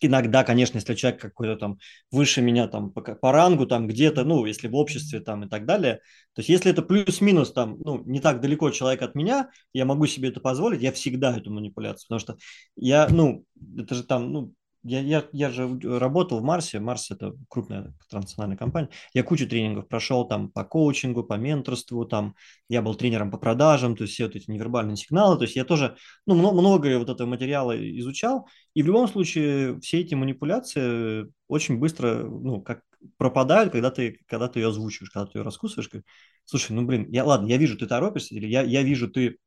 иногда, 0.00 0.44
конечно, 0.44 0.76
если 0.78 0.94
человек 0.94 1.20
какой-то 1.20 1.56
там 1.56 1.78
выше 2.12 2.40
меня 2.40 2.68
там 2.68 2.92
по, 2.92 3.02
по 3.02 3.32
рангу, 3.32 3.66
там 3.66 3.88
где-то, 3.88 4.22
ну, 4.22 4.46
если 4.46 4.68
в 4.68 4.76
обществе 4.76 5.18
там 5.18 5.44
и 5.44 5.48
так 5.48 5.66
далее, 5.66 5.96
то 6.34 6.40
есть 6.40 6.48
если 6.48 6.70
это 6.70 6.82
плюс-минус 6.82 7.52
там, 7.52 7.78
ну, 7.80 8.00
не 8.04 8.20
так 8.20 8.40
далеко 8.40 8.70
человек 8.70 9.02
от 9.02 9.16
меня, 9.16 9.50
я 9.72 9.84
могу 9.84 10.06
себе 10.06 10.28
это 10.28 10.38
позволить, 10.38 10.82
я 10.82 10.92
всегда 10.92 11.36
эту 11.36 11.50
манипуляцию, 11.50 12.06
потому 12.08 12.20
что 12.20 12.36
я, 12.76 13.08
ну, 13.10 13.44
это 13.76 13.96
же 13.96 14.04
там, 14.04 14.32
ну, 14.32 14.54
я, 14.82 15.00
я, 15.00 15.26
я 15.32 15.50
же 15.50 15.78
работал 15.82 16.40
в 16.40 16.42
Марсе. 16.42 16.80
Марс– 16.80 17.10
это 17.10 17.34
крупная 17.48 17.92
транснациональная 18.08 18.56
компания. 18.56 18.88
Я 19.12 19.22
кучу 19.22 19.46
тренингов 19.46 19.88
прошел 19.88 20.26
там 20.26 20.48
по 20.50 20.64
коучингу, 20.64 21.24
по 21.24 21.34
менторству. 21.34 22.04
Там 22.04 22.34
я 22.68 22.80
был 22.80 22.94
тренером 22.94 23.30
по 23.30 23.38
продажам, 23.38 23.96
то 23.96 24.02
есть 24.02 24.14
все 24.14 24.26
вот 24.26 24.36
эти 24.36 24.50
невербальные 24.50 24.96
сигналы. 24.96 25.36
То 25.36 25.44
есть 25.44 25.56
я 25.56 25.64
тоже 25.64 25.96
ну, 26.26 26.34
много 26.34 26.98
вот 26.98 27.10
этого 27.10 27.28
материала 27.28 27.76
изучал. 27.98 28.48
И 28.74 28.82
в 28.82 28.86
любом 28.86 29.08
случае 29.08 29.78
все 29.80 30.00
эти 30.00 30.14
манипуляции 30.14 31.26
очень 31.48 31.78
быстро 31.78 32.24
ну, 32.24 32.62
как 32.62 32.82
пропадают, 33.16 33.72
когда 33.72 33.90
ты, 33.90 34.20
когда 34.26 34.48
ты 34.48 34.60
ее 34.60 34.68
озвучиваешь, 34.68 35.10
когда 35.10 35.26
ты 35.26 35.38
ее 35.38 35.42
раскусываешь. 35.42 35.88
Как, 35.88 36.02
Слушай, 36.44 36.72
ну 36.72 36.82
блин, 36.82 37.06
я, 37.10 37.24
ладно, 37.24 37.46
я 37.46 37.56
вижу, 37.58 37.76
ты 37.76 37.86
торопишься, 37.86 38.34
или 38.34 38.46
я, 38.46 38.62
я 38.62 38.82
вижу, 38.82 39.08
ты 39.08 39.38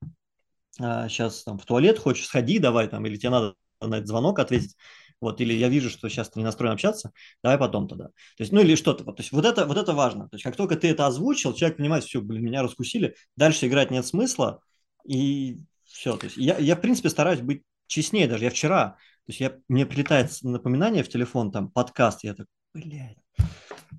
а, 0.80 1.08
сейчас 1.10 1.44
там 1.44 1.58
в 1.58 1.66
туалет 1.66 2.00
хочешь, 2.00 2.26
сходи 2.26 2.60
давай 2.60 2.88
там, 2.88 3.06
или 3.06 3.18
тебе 3.18 3.30
надо 3.30 3.56
на 3.82 3.96
этот 3.96 4.08
звонок 4.08 4.40
ответить 4.40 4.76
вот, 5.24 5.42
или 5.42 5.54
я 5.54 5.70
вижу, 5.70 5.90
что 5.90 6.10
сейчас 6.10 6.30
ты 6.30 6.40
не 6.40 6.46
настроен 6.46 6.74
общаться, 6.74 7.12
давай 7.42 7.58
потом 7.58 7.88
тогда. 7.88 8.06
То 8.06 8.14
есть, 8.40 8.52
ну 8.52 8.62
или 8.62 8.76
что-то. 8.76 9.04
То 9.04 9.16
есть 9.18 9.32
вот 9.32 9.46
это, 9.46 9.66
вот 9.66 9.78
это 9.78 9.94
важно. 9.94 10.30
То 10.30 10.36
есть 10.36 10.44
как 10.44 10.56
только 10.56 10.76
ты 10.76 10.90
это 10.90 11.08
озвучил, 11.08 11.54
человек 11.54 11.78
понимает, 11.78 12.04
все, 12.04 12.22
блин, 12.22 12.44
меня 12.44 12.62
раскусили, 12.62 13.16
дальше 13.36 13.68
играть 13.68 13.92
нет 13.92 14.06
смысла, 14.06 14.60
и 15.08 15.58
все. 15.86 16.18
То 16.18 16.26
есть 16.26 16.38
я, 16.38 16.58
я 16.58 16.76
в 16.76 16.82
принципе, 16.82 17.10
стараюсь 17.10 17.42
быть 17.42 17.64
честнее 17.88 18.28
даже. 18.28 18.44
Я 18.44 18.50
вчера, 18.50 18.92
то 18.92 19.30
есть 19.30 19.40
я, 19.40 19.58
мне 19.68 19.86
прилетает 19.86 20.32
напоминание 20.42 21.04
в 21.04 21.10
телефон, 21.10 21.52
там, 21.52 21.70
подкаст, 21.70 22.24
я 22.24 22.34
так, 22.34 22.48
блядь, 22.74 23.18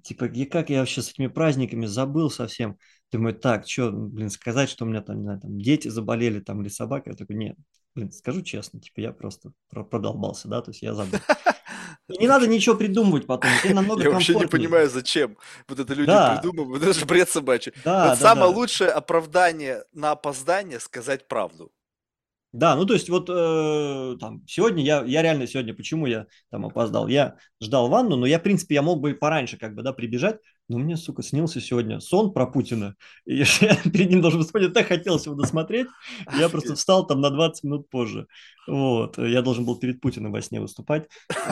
типа, 0.02 0.26
и 0.26 0.44
как 0.44 0.70
я 0.70 0.80
вообще 0.80 1.02
с 1.02 1.10
этими 1.10 1.28
праздниками 1.28 1.86
забыл 1.86 2.30
совсем. 2.30 2.78
Думаю, 3.12 3.34
так, 3.34 3.68
что, 3.68 3.90
блин, 3.92 4.28
сказать, 4.28 4.68
что 4.68 4.84
у 4.84 4.88
меня 4.88 5.00
там, 5.00 5.18
не 5.18 5.22
знаю, 5.22 5.40
там 5.40 5.58
дети 5.58 5.88
заболели, 5.88 6.40
там, 6.40 6.62
или 6.62 6.68
собака. 6.68 7.10
Я 7.10 7.16
такой, 7.16 7.36
нет, 7.36 7.56
блин, 7.94 8.12
скажу 8.12 8.42
честно, 8.42 8.80
типа, 8.80 9.00
я 9.00 9.12
просто 9.12 9.52
продолбался, 9.70 10.48
да, 10.48 10.60
то 10.62 10.70
есть 10.70 10.82
я 10.82 10.94
забыл. 10.94 11.18
И 12.08 12.18
не 12.18 12.28
надо 12.28 12.46
ничего 12.46 12.74
придумывать 12.76 13.26
потом, 13.26 13.50
тебе 13.62 13.74
намного 13.74 14.02
Я 14.02 14.10
вообще 14.10 14.34
не 14.34 14.46
понимаю, 14.46 14.90
зачем 14.90 15.38
вот 15.68 15.78
это 15.78 15.94
люди 15.94 16.08
да. 16.08 16.36
придумывают, 16.36 16.82
это 16.82 16.92
же 16.92 17.06
бред 17.06 17.28
собачий. 17.30 17.72
Да, 17.84 18.10
вот 18.10 18.10
да, 18.10 18.16
самое 18.16 18.52
да. 18.52 18.56
лучшее 18.58 18.90
оправдание 18.90 19.84
на 19.92 20.10
опоздание 20.10 20.80
сказать 20.80 21.28
правду. 21.28 21.72
Да, 22.54 22.76
ну 22.76 22.86
то 22.86 22.94
есть 22.94 23.08
вот 23.08 23.28
э, 23.28 24.16
там 24.20 24.44
сегодня 24.46 24.84
я, 24.84 25.02
я 25.02 25.22
реально 25.22 25.48
сегодня, 25.48 25.74
почему 25.74 26.06
я 26.06 26.26
там 26.52 26.64
опоздал? 26.64 27.08
Я 27.08 27.34
ждал 27.60 27.88
ванну, 27.88 28.14
но 28.14 28.26
я, 28.26 28.38
в 28.38 28.44
принципе, 28.44 28.76
я 28.76 28.82
мог 28.82 29.00
бы 29.00 29.10
и 29.10 29.14
пораньше 29.14 29.56
как 29.56 29.74
бы, 29.74 29.82
да, 29.82 29.92
прибежать, 29.92 30.38
но 30.68 30.78
мне, 30.78 30.96
сука, 30.96 31.24
снился 31.24 31.60
сегодня 31.60 31.98
сон 31.98 32.32
про 32.32 32.46
Путина, 32.46 32.94
и 33.26 33.38
я 33.38 33.74
перед 33.92 34.08
ним 34.08 34.20
должен 34.20 34.44
вспомнить, 34.44 34.72
так 34.72 34.86
хотелось 34.86 35.26
его 35.26 35.34
досмотреть, 35.34 35.88
я 36.38 36.48
просто 36.48 36.76
встал 36.76 37.04
там 37.08 37.20
на 37.20 37.30
20 37.30 37.64
минут 37.64 37.90
позже, 37.90 38.28
вот, 38.68 39.18
я 39.18 39.42
должен 39.42 39.64
был 39.64 39.76
перед 39.76 40.00
Путиным 40.00 40.30
во 40.30 40.40
сне 40.40 40.60
выступать, 40.60 41.08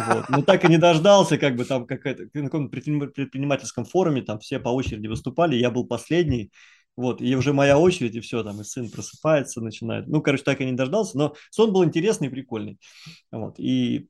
вот, 0.07 0.29
но 0.29 0.43
так 0.43 0.65
и 0.65 0.69
не 0.69 0.79
дождался, 0.79 1.37
как 1.37 1.57
бы 1.57 1.65
там 1.65 1.85
какая-то, 1.85 2.29
на 2.33 2.45
каком-то 2.45 2.71
предпринимательском 2.71 3.87
форуме, 3.87 4.23
там 4.23 4.39
все 4.39 4.61
по 4.61 4.69
очереди 4.69 5.09
выступали, 5.09 5.57
я 5.57 5.73
был 5.73 5.85
последний, 5.85 6.53
вот, 6.97 7.21
и 7.21 7.35
уже 7.37 7.53
моя 7.53 7.79
очередь, 7.79 8.15
и 8.15 8.21
все, 8.21 8.43
там, 8.43 8.61
и 8.61 8.65
сын 8.65 8.91
просыпается, 8.91 9.61
начинает. 9.61 10.09
Ну, 10.09 10.21
короче, 10.21 10.45
так 10.45 10.61
и 10.61 10.65
не 10.65 10.73
дождался, 10.73 11.17
но 11.17 11.35
сон 11.51 11.73
был 11.73 11.85
интересный 11.85 12.29
и 12.29 12.31
прикольный. 12.31 12.79
Вот, 13.31 13.59
и 13.59 14.09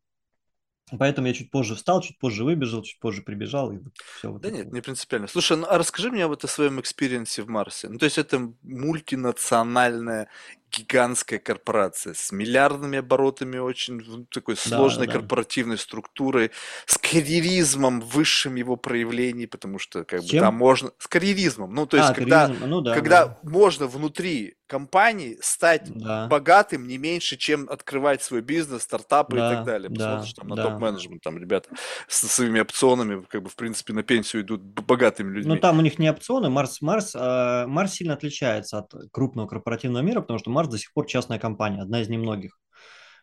Поэтому 0.99 1.27
я 1.27 1.33
чуть 1.33 1.51
позже 1.51 1.75
встал, 1.75 2.03
чуть 2.03 2.19
позже 2.19 2.45
выбежал, 2.45 2.83
чуть 2.83 3.01
позже 3.01 3.23
прибежал. 3.23 3.73
И 3.73 3.79
все 4.19 4.31
вот 4.31 4.43
да 4.43 4.51
нет, 4.51 4.67
вот. 4.67 4.75
не 4.75 4.81
принципиально. 4.81 5.27
Слушай, 5.27 5.57
ну 5.57 5.67
а 5.69 5.79
расскажи 5.79 6.11
мне 6.11 6.27
вот 6.27 6.45
о 6.45 6.49
своем 6.49 6.81
experience 6.81 7.37
е 7.37 7.43
в 7.43 7.49
Марсе. 7.49 7.89
Ну, 7.89 7.99
то 7.99 8.05
есть 8.05 8.19
это 8.19 8.53
мультинациональная 8.63 10.29
гигантская 10.73 11.39
корпорация 11.39 12.15
с 12.15 12.33
миллиардными 12.33 12.99
оборотами, 12.99 13.59
очень 13.59 14.27
такой 14.31 14.57
сложной 14.57 15.07
Да, 15.07 15.13
да, 15.13 15.19
да. 15.19 15.21
корпоративной 15.21 15.79
структурой, 15.79 16.51
с 16.87 16.99
карьеризмом 16.99 18.01
в 18.01 18.09
высшем 18.15 18.55
его 18.55 18.77
проявлении, 18.77 19.47
потому 19.47 19.79
что 19.79 20.05
как 20.05 20.23
С 20.23 20.31
бы 20.31 20.39
там 20.39 20.55
можно... 20.55 20.93
С 20.99 21.07
карьеризмом. 21.09 21.75
Ну, 21.75 21.87
то 21.87 21.97
есть, 21.97 22.11
А, 22.11 22.15
когда. 22.15 22.49
Ну 22.49 22.81
да, 22.81 22.91
да. 22.91 22.97
когда 22.97 23.39
можно 23.43 23.87
внутри 23.87 24.57
компании 24.67 25.37
стать 25.43 25.91
Да, 25.95 26.27
богатым 26.29 26.87
не 26.89 26.97
меньше, 26.97 27.37
чем 27.37 27.69
открывать 27.69 28.23
свой 28.23 28.41
бизнес, 28.41 28.83
стартапы 28.85 29.37
и 29.37 29.39
так 29.39 29.59
да, 29.59 29.65
далее. 29.65 29.91
Посмотришь 29.91 30.33
да, 30.33 30.41
там 30.41 30.49
на 30.49 30.57
да. 30.57 30.63
топ-менеджмент, 30.63 31.23
там 31.23 31.37
ребята 31.37 31.69
со 32.09 32.27
своими 32.27 32.59
опционами, 32.59 33.23
как 33.29 33.43
бы, 33.43 33.51
в 33.51 33.57
принципе, 33.57 33.93
на 33.93 34.03
пенсию 34.03 34.43
идут 34.43 34.63
богатыми 34.63 35.29
Ну, 35.29 35.35
людьми. 35.35 35.59
там 35.59 35.79
у 35.79 35.83
них 35.83 35.99
не 35.99 36.11
опционы. 36.11 36.49
Марс, 36.49 36.81
Марс, 36.81 37.15
э, 37.15 37.67
Марс 37.67 37.93
сильно 37.93 38.15
отличается 38.15 38.79
от 38.79 38.95
крупного 39.13 39.47
корпоративного 39.47 40.03
мира, 40.03 40.23
потому 40.23 40.39
что 40.39 40.51
Марс 40.51 40.62
до 40.69 40.79
сих 40.79 40.93
пор 40.93 41.07
частная 41.07 41.39
компания, 41.39 41.83
одна 41.83 42.01
из 42.03 42.09
немногих, 42.09 42.59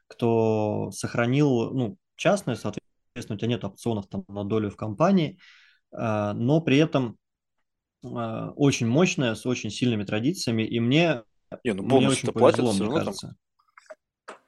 кто 0.08 0.92
сохранил, 0.92 1.72
ну, 1.72 1.98
частную, 2.16 2.56
соответственно, 2.56 3.36
у 3.36 3.38
тебя 3.38 3.48
нет 3.48 3.64
опционов 3.64 4.08
там 4.08 4.24
на 4.28 4.44
долю 4.44 4.70
в 4.70 4.76
компании, 4.76 5.40
э, 5.92 6.34
но 6.34 6.62
при 6.62 6.78
этом 6.78 7.18
э, 8.04 8.08
очень 8.56 8.88
мощная, 8.88 9.36
с 9.36 9.46
очень 9.46 9.70
сильными 9.70 10.04
традициями, 10.04 10.64
и 10.64 10.80
мне, 10.80 11.24
Не, 11.64 11.74
ну 11.74 11.84
мне 11.84 12.10
очень 12.10 12.32
повезло, 12.32 12.74
мне 12.74 12.82
равно 12.82 12.96
там. 12.96 13.06
кажется. 13.06 13.36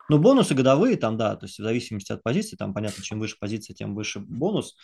Ну, 0.10 0.20
бонусы 0.20 0.54
годовые 0.54 0.98
там, 0.98 1.16
да, 1.16 1.38
то 1.38 1.46
есть 1.46 1.58
в 1.58 1.64
зависимости 1.64 2.12
от 2.12 2.22
позиции, 2.22 2.58
там, 2.58 2.74
понятно, 2.74 3.02
чем 3.02 3.20
выше 3.20 3.38
позиция, 3.40 3.74
тем 3.74 3.96
выше 3.96 4.20
бонус, 4.20 4.76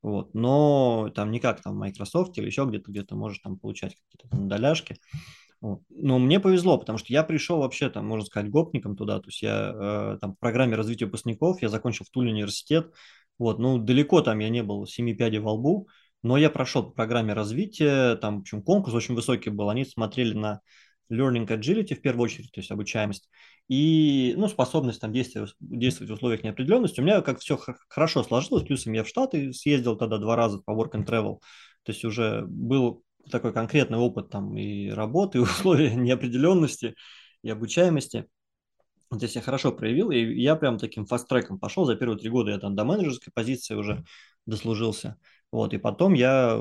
вот, 0.00 0.32
но 0.32 1.10
там 1.14 1.30
не 1.30 1.40
как 1.40 1.60
там 1.60 1.74
в 1.74 1.78
Microsoft 1.78 2.38
или 2.38 2.46
еще 2.46 2.64
где-то, 2.64 2.90
где-то 2.90 3.14
можешь 3.14 3.40
там 3.40 3.58
получать 3.58 3.96
какие-то 3.96 4.34
доляшки, 4.34 4.96
Но 5.60 6.18
мне 6.18 6.40
повезло, 6.40 6.78
потому 6.78 6.98
что 6.98 7.12
я 7.12 7.22
пришел 7.22 7.58
вообще 7.58 7.90
там, 7.90 8.06
можно 8.06 8.24
сказать, 8.24 8.50
гопником 8.50 8.96
туда, 8.96 9.18
то 9.18 9.28
есть 9.28 9.42
я 9.42 9.72
э, 9.74 10.18
там 10.20 10.34
в 10.34 10.38
программе 10.38 10.74
развития 10.74 11.04
выпускников, 11.04 11.60
я 11.60 11.68
закончил 11.68 12.06
в 12.06 12.10
Туле 12.10 12.32
университет, 12.32 12.90
вот, 13.38 13.58
ну, 13.58 13.78
далеко 13.78 14.22
там 14.22 14.38
я 14.38 14.48
не 14.48 14.62
был, 14.62 14.86
семи 14.86 15.14
пядей 15.14 15.38
во 15.38 15.52
лбу, 15.52 15.88
но 16.22 16.38
я 16.38 16.48
прошел 16.48 16.84
по 16.84 16.90
программе 16.90 17.34
развития, 17.34 18.16
там, 18.16 18.38
в 18.38 18.40
общем, 18.40 18.62
конкурс 18.62 18.94
очень 18.94 19.14
высокий 19.14 19.50
был, 19.50 19.68
они 19.68 19.84
смотрели 19.84 20.32
на 20.32 20.60
learning 21.12 21.46
agility 21.46 21.94
в 21.94 22.00
первую 22.00 22.24
очередь, 22.24 22.52
то 22.52 22.60
есть 22.60 22.70
обучаемость, 22.70 23.28
и, 23.68 24.34
ну, 24.38 24.48
способность 24.48 25.00
там 25.00 25.12
действовать, 25.12 25.54
действовать 25.60 26.10
в 26.10 26.14
условиях 26.14 26.42
неопределенности. 26.42 27.00
У 27.00 27.04
меня 27.04 27.20
как 27.20 27.40
все 27.40 27.58
хорошо 27.88 28.22
сложилось, 28.22 28.64
плюсом 28.64 28.94
я 28.94 29.04
в 29.04 29.08
Штаты 29.08 29.52
съездил 29.52 29.96
тогда 29.96 30.18
два 30.18 30.36
раза 30.36 30.58
по 30.58 30.70
work 30.70 30.92
and 30.92 31.04
travel, 31.04 31.40
то 31.82 31.92
есть 31.92 32.04
уже 32.04 32.46
был 32.46 33.02
такой 33.30 33.52
конкретный 33.52 33.98
опыт 33.98 34.30
там 34.30 34.56
и 34.56 34.90
работы, 34.90 35.38
и 35.38 35.40
условия 35.42 35.94
неопределенности, 35.94 36.94
и 37.42 37.50
обучаемости. 37.50 38.26
Здесь 39.12 39.34
я 39.34 39.42
хорошо 39.42 39.72
проявил, 39.72 40.12
и 40.12 40.20
я 40.40 40.54
прям 40.54 40.78
таким 40.78 41.04
фаст-треком 41.04 41.58
пошел. 41.58 41.84
За 41.84 41.96
первые 41.96 42.18
три 42.18 42.30
года 42.30 42.52
я 42.52 42.58
там 42.58 42.76
до 42.76 42.84
менеджерской 42.84 43.32
позиции 43.32 43.74
уже 43.74 44.04
дослужился. 44.46 45.16
Вот, 45.50 45.74
и 45.74 45.78
потом 45.78 46.14
я 46.14 46.60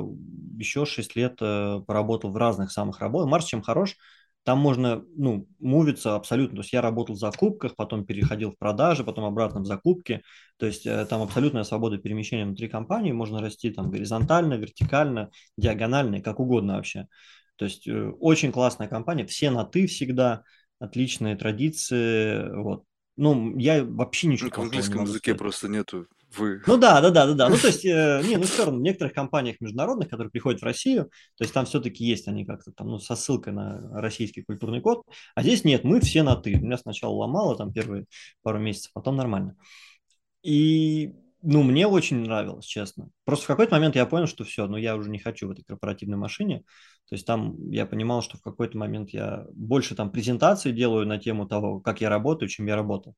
еще 0.58 0.86
шесть 0.86 1.16
лет 1.16 1.38
э, 1.42 1.80
поработал 1.86 2.32
в 2.32 2.38
разных 2.38 2.72
самых 2.72 3.02
работах. 3.02 3.30
Марс 3.30 3.46
чем 3.46 3.62
хорош? 3.62 3.96
Там 4.44 4.60
можно, 4.60 5.04
ну, 5.16 5.48
мувиться 5.60 6.16
абсолютно. 6.16 6.58
То 6.58 6.62
есть 6.62 6.74
я 6.74 6.82
работал 6.82 7.16
в 7.16 7.20
закупках, 7.20 7.76
потом 7.76 8.06
переходил 8.06 8.52
в 8.52 8.58
продажи, 8.58 9.04
потом 9.04 9.26
обратно 9.26 9.62
в 9.62 9.66
закупки. 9.66 10.22
То 10.58 10.66
есть 10.66 10.86
э, 10.88 11.06
там 11.06 11.22
абсолютная 11.22 11.64
свобода 11.64 11.98
перемещения 11.98 12.46
внутри 12.46 12.68
компании. 12.68 13.12
Можно 13.12 13.42
расти 13.42 13.70
там 13.70 13.92
горизонтально, 13.92 14.56
вертикально, 14.56 15.30
диагонально, 15.58 16.22
как 16.22 16.40
угодно 16.40 16.76
вообще. 16.78 17.08
То 17.58 17.66
есть 17.66 17.88
э, 17.88 18.10
очень 18.20 18.52
классная 18.52 18.88
компания, 18.88 19.26
все 19.26 19.52
на 19.52 19.66
«ты» 19.66 19.86
всегда, 19.88 20.44
отличные 20.80 21.36
традиции, 21.36 22.50
вот. 22.56 22.86
Ну, 23.18 23.58
я 23.58 23.84
вообще 23.84 24.28
Ну, 24.28 24.34
ничего 24.34 24.50
в 24.50 24.54
плохого 24.54 24.82
не 24.84 24.90
английском 24.90 25.04
языке 25.04 25.34
сказать. 25.34 25.38
просто 25.38 25.68
нету 25.68 26.08
вы. 26.38 26.62
Ну 26.68 26.78
да, 26.78 27.02
да, 27.02 27.10
да, 27.10 27.28
да, 27.28 27.34
да. 27.34 27.50
Ну 27.50 27.58
то 27.58 27.68
есть, 27.68 27.86
э, 27.86 28.22
не, 28.26 28.38
ну 28.38 28.44
все 28.44 28.66
равно 28.66 28.80
в 28.80 28.84
некоторых 28.84 29.14
компаниях 29.14 29.58
международных, 29.60 30.10
которые 30.10 30.32
приходят 30.32 30.62
в 30.62 30.66
Россию, 30.66 31.06
то 31.38 31.44
есть 31.44 31.54
там 31.54 31.66
все-таки 31.66 32.06
есть 32.06 32.28
они 32.28 32.46
как-то 32.46 32.72
там, 32.72 32.88
ну, 32.88 33.00
со 33.00 33.16
ссылкой 33.16 33.54
на 33.54 34.02
российский 34.02 34.42
культурный 34.42 34.82
код, 34.82 35.04
а 35.36 35.42
здесь 35.42 35.64
нет, 35.64 35.84
мы 35.84 36.00
все 36.02 36.24
на 36.24 36.36
«ты». 36.36 36.56
Меня 36.56 36.78
сначала 36.78 37.14
ломало 37.14 37.58
там 37.58 37.74
первые 37.74 38.06
пару 38.44 38.60
месяцев, 38.60 38.92
потом 38.94 39.16
нормально. 39.16 39.56
И, 40.44 41.14
ну, 41.42 41.64
мне 41.64 41.88
очень 41.88 42.18
нравилось, 42.18 42.66
честно. 42.66 43.10
Просто 43.26 43.46
в 43.46 43.48
какой-то 43.48 43.74
момент 43.76 43.96
я 43.96 44.06
понял, 44.06 44.28
что 44.28 44.44
все, 44.44 44.68
ну, 44.68 44.78
я 44.78 44.96
уже 44.96 45.10
не 45.10 45.20
хочу 45.20 45.48
в 45.48 45.52
этой 45.52 45.64
корпоративной 45.64 46.18
машине. 46.18 46.64
То 47.10 47.16
есть 47.16 47.26
там 47.26 47.70
я 47.70 47.86
понимал, 47.86 48.22
что 48.22 48.38
в 48.38 48.42
какой-то 48.42 48.78
момент 48.78 49.10
я 49.10 49.46
больше 49.52 49.96
там 49.96 50.12
презентации 50.12 50.72
делаю 50.72 51.08
на 51.08 51.18
тему 51.18 51.48
того, 51.48 51.80
как 51.80 52.02
я 52.02 52.10
работаю, 52.10 52.50
чем 52.50 52.68
я 52.68 52.76
работал. 52.76 53.16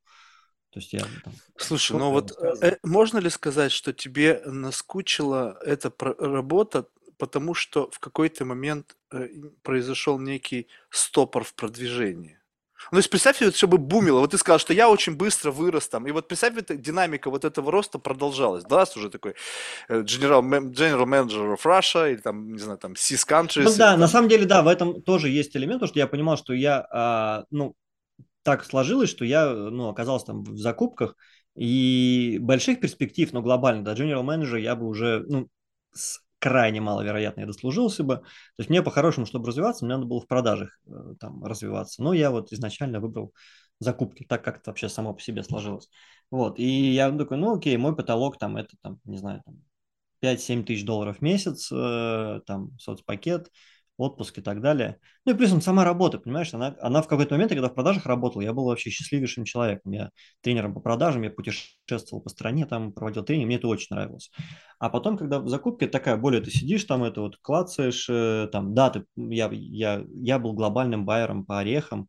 То 0.72 0.80
есть 0.80 0.92
я 0.94 1.00
там 1.00 1.34
Слушай, 1.56 1.98
ну 1.98 2.10
вот 2.10 2.32
э, 2.40 2.78
можно 2.82 3.18
ли 3.18 3.28
сказать, 3.28 3.72
что 3.72 3.92
тебе 3.92 4.40
наскучила 4.46 5.58
эта 5.64 5.92
работа, 6.18 6.86
потому 7.18 7.52
что 7.52 7.90
в 7.90 7.98
какой-то 7.98 8.46
момент 8.46 8.96
э, 9.12 9.28
произошел 9.62 10.18
некий 10.18 10.68
стопор 10.90 11.44
в 11.44 11.54
продвижении? 11.54 12.38
Ну, 12.90 12.96
то 12.96 12.98
есть 12.98 13.10
представь 13.10 13.40
вот, 13.40 13.54
чтобы 13.54 13.78
бумило. 13.78 14.20
Вот 14.20 14.32
ты 14.32 14.38
сказал, 14.38 14.58
что 14.58 14.72
я 14.72 14.88
очень 14.88 15.14
быстро 15.14 15.50
вырос 15.50 15.88
там. 15.88 16.06
И 16.06 16.10
вот 16.10 16.26
представь, 16.26 16.56
эта 16.56 16.74
динамика 16.74 17.30
вот 17.30 17.44
этого 17.44 17.70
роста 17.70 17.98
продолжалась. 17.98 18.64
Да, 18.64 18.84
уже 18.96 19.10
такой 19.10 19.34
э, 19.88 20.00
General, 20.02 20.42
General 20.72 21.04
Manager 21.04 21.54
of 21.54 21.62
Russia, 21.64 22.10
или 22.10 22.20
там, 22.20 22.52
не 22.52 22.58
знаю, 22.58 22.78
там 22.78 22.92
CIS 22.92 23.24
Ну 23.28 23.36
Countries, 23.36 23.68
или 23.70 23.78
да, 23.78 23.92
на 23.92 24.00
там... 24.00 24.08
самом 24.08 24.28
деле, 24.28 24.46
да, 24.46 24.62
в 24.62 24.68
этом 24.68 25.02
тоже 25.02 25.28
есть 25.28 25.54
элемент, 25.54 25.80
потому 25.80 25.88
что 25.88 25.98
я 25.98 26.06
понимал, 26.06 26.36
что 26.36 26.54
я, 26.54 26.86
а, 26.90 27.44
ну, 27.50 27.76
так 28.42 28.64
сложилось, 28.64 29.10
что 29.10 29.24
я, 29.24 29.48
ну, 29.52 29.88
оказался 29.88 30.26
там 30.26 30.42
в 30.44 30.58
закупках, 30.58 31.16
и 31.54 32.38
больших 32.40 32.80
перспектив, 32.80 33.32
но 33.32 33.42
глобально, 33.42 33.84
до 33.84 33.92
General 33.92 34.24
Manager 34.24 34.58
я 34.58 34.74
бы 34.74 34.86
уже, 34.86 35.24
ну, 35.28 35.48
с 35.92 36.20
крайне 36.38 36.80
маловероятно 36.80 37.42
я 37.42 37.46
дослужился 37.46 38.02
бы. 38.02 38.16
То 38.16 38.24
есть 38.58 38.70
мне 38.70 38.82
по-хорошему, 38.82 39.26
чтобы 39.26 39.46
развиваться, 39.46 39.84
мне 39.84 39.94
надо 39.94 40.06
было 40.06 40.20
в 40.20 40.26
продажах 40.26 40.76
э, 40.86 41.14
там 41.20 41.44
развиваться. 41.44 42.02
Но 42.02 42.12
я 42.14 42.30
вот 42.30 42.52
изначально 42.52 43.00
выбрал 43.00 43.32
закупки, 43.78 44.24
так 44.24 44.42
как 44.42 44.58
это 44.58 44.70
вообще 44.70 44.88
само 44.88 45.14
по 45.14 45.20
себе 45.20 45.42
сложилось. 45.44 45.88
Вот, 46.30 46.58
и 46.58 46.64
я 46.64 47.12
такой, 47.12 47.36
ну, 47.36 47.54
окей, 47.54 47.76
мой 47.76 47.94
потолок 47.94 48.38
там, 48.38 48.56
это 48.56 48.74
там, 48.82 48.98
не 49.04 49.18
знаю, 49.18 49.42
там, 49.44 49.62
5-7 50.20 50.64
тысяч 50.64 50.84
долларов 50.84 51.18
в 51.18 51.22
месяц, 51.22 51.70
э, 51.70 52.40
там, 52.46 52.76
соцпакет, 52.78 53.50
отпуск 54.02 54.38
и 54.38 54.42
так 54.42 54.60
далее. 54.60 54.98
Ну 55.24 55.32
и 55.32 55.36
плюсом 55.36 55.60
сама 55.60 55.84
работа, 55.84 56.18
понимаешь, 56.18 56.52
она, 56.52 56.76
она 56.80 57.02
в 57.02 57.08
какой-то 57.08 57.34
момент, 57.34 57.50
когда 57.50 57.68
в 57.68 57.74
продажах 57.74 58.06
работала, 58.06 58.42
я 58.42 58.52
был 58.52 58.64
вообще 58.64 58.90
счастливейшим 58.90 59.44
человеком. 59.44 59.92
Я 59.92 60.10
тренером 60.40 60.74
по 60.74 60.80
продажам, 60.80 61.22
я 61.22 61.30
путешествовал 61.30 62.22
по 62.22 62.28
стране, 62.28 62.66
там 62.66 62.92
проводил 62.92 63.22
тренинг, 63.22 63.46
мне 63.46 63.56
это 63.56 63.68
очень 63.68 63.88
нравилось. 63.90 64.30
А 64.78 64.90
потом, 64.90 65.16
когда 65.16 65.38
в 65.38 65.48
закупке 65.48 65.86
такая 65.86 66.16
более, 66.16 66.40
ты 66.40 66.50
сидишь 66.50 66.84
там, 66.84 67.04
это 67.04 67.20
вот 67.20 67.36
клацаешь, 67.40 68.06
э, 68.10 68.48
там, 68.50 68.74
да, 68.74 68.90
ты, 68.90 69.04
я, 69.16 69.48
я, 69.52 70.04
я 70.14 70.38
был 70.38 70.52
глобальным 70.52 71.04
байером 71.04 71.46
по 71.46 71.60
орехам 71.60 72.08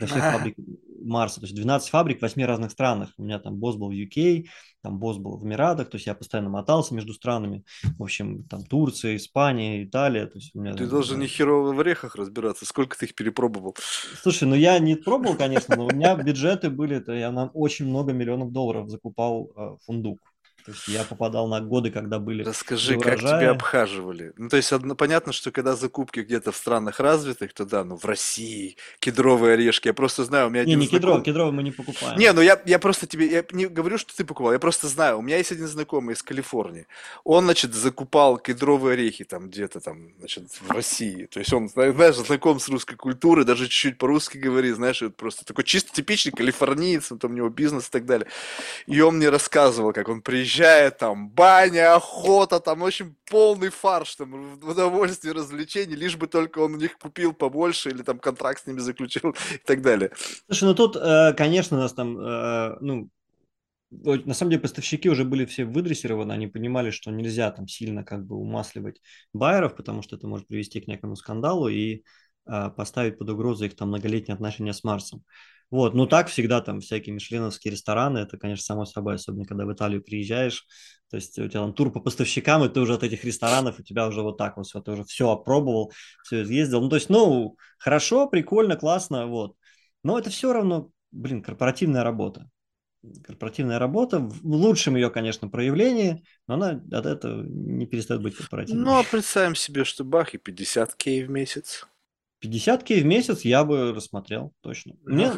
для 0.00 0.08
всех 0.08 0.32
фабрик 0.32 0.56
Марса, 1.02 1.40
то 1.40 1.46
есть 1.46 1.54
12 1.54 1.90
фабрик 1.90 2.18
в 2.18 2.22
8 2.22 2.42
разных 2.44 2.70
странах. 2.70 3.10
У 3.16 3.22
меня 3.22 3.38
там 3.38 3.56
босс 3.56 3.76
был 3.76 3.88
в 3.88 3.92
UK, 3.92 4.46
там 4.82 4.98
босс 4.98 5.18
был 5.18 5.36
в 5.36 5.44
Эмиратах, 5.44 5.90
то 5.90 5.96
есть 5.96 6.06
я 6.06 6.14
постоянно 6.14 6.50
мотался 6.50 6.94
между 6.94 7.12
странами. 7.12 7.64
В 7.98 8.02
общем, 8.02 8.44
там 8.44 8.64
Турция, 8.64 9.16
Испания, 9.16 9.84
Италия. 9.84 10.26
То 10.26 10.38
есть 10.38 10.54
у 10.54 10.60
меня, 10.60 10.74
Ты 10.74 10.86
должен 10.86 11.18
э, 11.18 11.22
не 11.22 11.26
херово 11.26 11.72
в 11.72 11.80
орехах 11.80 12.16
разбираться. 12.16 12.64
Сколько 12.64 12.98
ты 12.98 13.06
их 13.06 13.14
перепробовал? 13.14 13.76
Слушай, 14.22 14.44
ну 14.44 14.54
я 14.54 14.78
не 14.78 14.96
пробовал, 14.96 15.36
конечно, 15.36 15.76
но 15.76 15.86
у 15.86 15.90
меня 15.90 16.16
бюджеты 16.16 16.70
были, 16.70 16.98
то 16.98 17.12
я 17.12 17.30
на 17.30 17.46
очень 17.48 17.86
много 17.86 18.12
миллионов 18.12 18.52
долларов 18.52 18.88
закупал 18.88 19.50
э, 19.56 19.76
фундук. 19.84 20.20
То 20.64 20.72
есть 20.72 20.88
я 20.88 21.04
попадал 21.04 21.48
на 21.48 21.60
годы, 21.60 21.90
когда 21.90 22.18
были 22.18 22.42
Расскажи, 22.42 22.98
как 22.98 23.18
тебя 23.18 23.50
обхаживали? 23.50 24.32
Ну, 24.36 24.48
то 24.48 24.56
есть, 24.56 24.72
одно- 24.72 24.94
понятно, 24.94 25.32
что 25.32 25.50
когда 25.50 25.76
закупки 25.76 26.20
где-то 26.20 26.52
в 26.52 26.56
странах 26.56 27.00
развитых, 27.00 27.52
то 27.52 27.64
да, 27.64 27.84
ну, 27.84 27.96
в 27.96 28.04
России, 28.04 28.76
кедровые 28.98 29.54
орешки. 29.54 29.88
Я 29.88 29.94
просто 29.94 30.24
знаю, 30.24 30.46
у 30.48 30.50
меня 30.50 30.64
Не, 30.64 30.72
один 30.72 30.80
не 30.80 30.86
кедровый, 30.86 31.00
знакомый... 31.16 31.24
кедровый 31.24 31.52
мы 31.52 31.62
не 31.62 31.70
Не, 31.70 31.74
покупаем. 31.74 32.34
ну 32.36 32.40
я, 32.42 32.60
я 32.66 32.78
просто 32.78 33.06
тебе, 33.06 33.26
я 33.26 33.44
не 33.52 33.66
говорю, 33.66 33.98
что 33.98 34.14
ты 34.16 34.24
покупал, 34.24 34.52
я 34.52 34.58
просто 34.58 34.88
знаю, 34.88 35.18
у 35.18 35.22
меня 35.22 35.36
есть 35.38 35.52
один 35.52 35.66
знакомый 35.66 36.14
из 36.14 36.22
Калифорнии, 36.22 36.86
он, 37.24 37.44
значит, 37.44 37.74
закупал 37.74 38.38
кедровые 38.38 38.94
орехи 38.94 39.24
там 39.24 39.48
где-то 39.48 39.80
там, 39.80 40.10
значит, 40.18 40.44
в 40.60 40.70
России, 40.70 41.26
то 41.26 41.38
есть 41.38 41.52
он, 41.52 41.68
зна- 41.68 41.92
знаешь, 41.92 42.16
знаком 42.16 42.60
с 42.60 42.68
русской 42.68 42.96
культурой, 42.96 43.44
даже 43.44 43.64
чуть-чуть 43.64 43.98
по-русски 43.98 44.38
говорит, 44.38 44.76
знаешь, 44.76 45.02
вот 45.02 45.16
просто 45.16 45.44
такой 45.44 45.64
чисто 45.64 45.92
типичный 45.92 46.32
калифорниец, 46.32 47.12
там 47.20 47.32
у 47.32 47.34
него 47.34 47.48
бизнес 47.48 47.88
и 47.88 47.90
так 47.90 48.04
далее. 48.06 48.26
И 48.86 49.00
он 49.00 49.16
мне 49.16 49.28
рассказывал, 49.30 49.92
как 49.92 50.08
он 50.08 50.20
приезжает, 50.60 50.98
там, 50.98 51.30
баня, 51.30 51.94
охота, 51.94 52.60
там, 52.60 52.80
в 52.80 52.86
общем, 52.86 53.16
полный 53.30 53.70
фарш, 53.70 54.16
там, 54.16 54.58
в 54.60 54.68
удовольствие, 54.68 55.32
развлечений, 55.32 55.96
лишь 55.96 56.16
бы 56.16 56.26
только 56.26 56.58
он 56.58 56.74
у 56.74 56.76
них 56.76 56.98
купил 56.98 57.32
побольше 57.32 57.90
или 57.90 58.02
там 58.02 58.18
контракт 58.18 58.62
с 58.62 58.66
ними 58.66 58.78
заключил 58.78 59.30
и 59.54 59.58
так 59.64 59.82
далее. 59.82 60.10
Слушай, 60.46 60.64
ну 60.64 60.74
тут, 60.74 60.96
э, 60.96 61.32
конечно, 61.36 61.78
нас 61.78 61.94
там, 61.94 62.18
э, 62.18 62.76
ну, 62.80 63.08
на 63.90 64.34
самом 64.34 64.50
деле 64.50 64.62
поставщики 64.62 65.08
уже 65.08 65.24
были 65.24 65.46
все 65.46 65.64
выдрессированы, 65.64 66.32
они 66.32 66.46
понимали, 66.46 66.90
что 66.90 67.10
нельзя 67.10 67.50
там 67.50 67.66
сильно 67.66 68.04
как 68.04 68.24
бы 68.24 68.36
умасливать 68.36 69.00
байеров, 69.32 69.74
потому 69.74 70.02
что 70.02 70.16
это 70.16 70.28
может 70.28 70.46
привести 70.46 70.80
к 70.80 70.86
некому 70.86 71.16
скандалу, 71.16 71.68
и 71.68 72.04
а, 72.46 72.70
поставить 72.70 73.18
под 73.18 73.30
угрозу 73.30 73.64
их 73.64 73.74
там 73.74 73.88
многолетние 73.88 74.34
отношения 74.34 74.72
с 74.72 74.84
Марсом. 74.84 75.24
Вот, 75.70 75.94
ну 75.94 76.06
так 76.06 76.28
всегда 76.28 76.60
там 76.60 76.80
всякие 76.80 77.14
мишленовские 77.14 77.72
рестораны, 77.72 78.18
это, 78.18 78.36
конечно, 78.36 78.64
само 78.64 78.84
собой, 78.84 79.14
особенно 79.14 79.44
когда 79.44 79.66
в 79.66 79.72
Италию 79.72 80.02
приезжаешь, 80.02 80.66
то 81.10 81.16
есть 81.16 81.38
у 81.38 81.48
тебя 81.48 81.60
там 81.60 81.74
тур 81.74 81.92
по 81.92 82.00
поставщикам, 82.00 82.64
и 82.64 82.68
ты 82.68 82.80
уже 82.80 82.94
от 82.94 83.02
этих 83.02 83.24
ресторанов, 83.24 83.80
у 83.80 83.82
тебя 83.82 84.06
уже 84.06 84.22
вот 84.22 84.36
так 84.38 84.56
вот 84.56 84.66
все, 84.66 84.80
ты 84.80 84.92
уже 84.92 85.04
все 85.04 85.30
опробовал, 85.30 85.92
все 86.24 86.44
съездил. 86.44 86.80
Ну, 86.80 86.88
то 86.88 86.96
есть, 86.96 87.10
ну, 87.10 87.56
хорошо, 87.78 88.28
прикольно, 88.28 88.76
классно, 88.76 89.26
вот. 89.26 89.56
Но 90.04 90.18
это 90.18 90.30
все 90.30 90.52
равно, 90.52 90.90
блин, 91.10 91.42
корпоративная 91.42 92.04
работа. 92.04 92.48
Корпоративная 93.24 93.78
работа 93.78 94.20
в 94.20 94.44
лучшем 94.44 94.94
ее, 94.94 95.10
конечно, 95.10 95.48
проявлении, 95.48 96.22
но 96.46 96.54
она 96.54 96.80
от 96.92 97.06
этого 97.06 97.42
не 97.42 97.86
перестает 97.86 98.22
быть 98.22 98.36
корпоративной. 98.36 98.84
Ну, 98.84 98.98
а 98.98 99.02
представим 99.02 99.56
себе, 99.56 99.84
что 99.84 100.04
бах 100.04 100.34
и 100.34 100.38
50 100.38 100.94
кей 100.94 101.24
в 101.24 101.30
месяц. 101.30 101.86
50 102.40 102.82
кей 102.84 103.02
в 103.02 103.06
месяц 103.06 103.42
я 103.42 103.64
бы 103.64 103.92
рассмотрел, 103.92 104.52
точно. 104.62 104.94
Мне, 105.04 105.30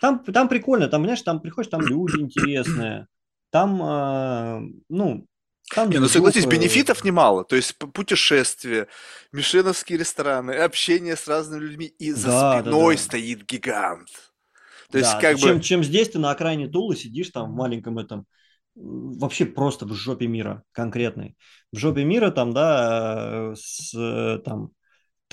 там, 0.00 0.22
там 0.24 0.48
прикольно, 0.48 0.88
там, 0.88 1.02
знаешь, 1.04 1.22
там 1.22 1.40
приходишь, 1.40 1.70
там 1.70 1.80
люди 1.80 2.16
интересные, 2.20 3.06
там, 3.50 3.80
а, 3.82 4.60
ну, 4.88 5.26
там 5.74 5.90
Не, 5.90 5.98
ну 5.98 6.08
согласись, 6.08 6.44
бенефитов 6.46 7.04
немало. 7.04 7.44
То 7.44 7.56
есть 7.56 7.76
путешествия, 7.76 8.88
мишленовские 9.32 9.98
рестораны, 9.98 10.52
общение 10.52 11.16
с 11.16 11.26
разными 11.26 11.60
людьми, 11.60 11.86
и 11.86 12.12
за 12.12 12.28
Да, 12.28 12.52
да, 12.54 12.60
спиной 12.60 12.96
да. 12.96 13.02
стоит 13.02 13.46
гигант. 13.46 14.08
То 14.90 14.98
есть, 14.98 15.12
Да, 15.12 15.20
как 15.20 15.38
чем, 15.38 15.56
бы, 15.56 15.62
чем 15.62 15.82
здесь 15.82 16.10
ты 16.10 16.18
на 16.18 16.30
окраине 16.30 16.68
Тулы 16.68 16.96
сидишь 16.96 17.30
там 17.30 17.50
в 17.50 17.54
маленьком 17.54 17.98
этом, 17.98 18.26
вообще 18.74 19.46
просто 19.46 19.86
в 19.86 19.94
жопе 19.94 20.26
мира 20.26 20.62
конкретной. 20.72 21.36
В 21.72 21.78
жопе 21.78 22.04
мира 22.04 22.30
там, 22.30 22.52
да, 22.52 23.52
э, 23.52 23.54
с 23.56 23.94
э, 23.94 24.38
там 24.44 24.72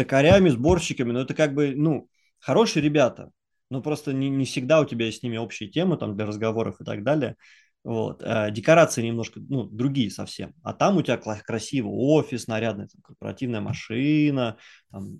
токарями, 0.03 0.49
сборщиками, 0.49 1.11
но 1.11 1.21
это 1.21 1.33
как 1.33 1.53
бы, 1.53 1.73
ну, 1.75 2.07
хорошие 2.39 2.81
ребята, 2.83 3.31
но 3.69 3.81
просто 3.81 4.13
не, 4.13 4.29
не 4.29 4.45
всегда 4.45 4.81
у 4.81 4.85
тебя 4.85 5.05
есть 5.05 5.19
с 5.19 5.23
ними 5.23 5.37
общие 5.37 5.69
темы 5.69 5.97
там 5.97 6.15
для 6.15 6.25
разговоров 6.25 6.81
и 6.81 6.85
так 6.85 7.03
далее. 7.03 7.35
Вот. 7.83 8.21
А 8.23 8.51
декорации 8.51 9.03
немножко, 9.05 9.39
ну, 9.39 9.63
другие 9.63 10.11
совсем. 10.11 10.53
А 10.63 10.73
там 10.73 10.97
у 10.97 11.01
тебя 11.01 11.17
красивый 11.17 11.91
офис, 11.93 12.47
нарядная 12.47 12.87
там, 12.87 13.01
корпоративная 13.01 13.61
машина, 13.61 14.57
там, 14.91 15.19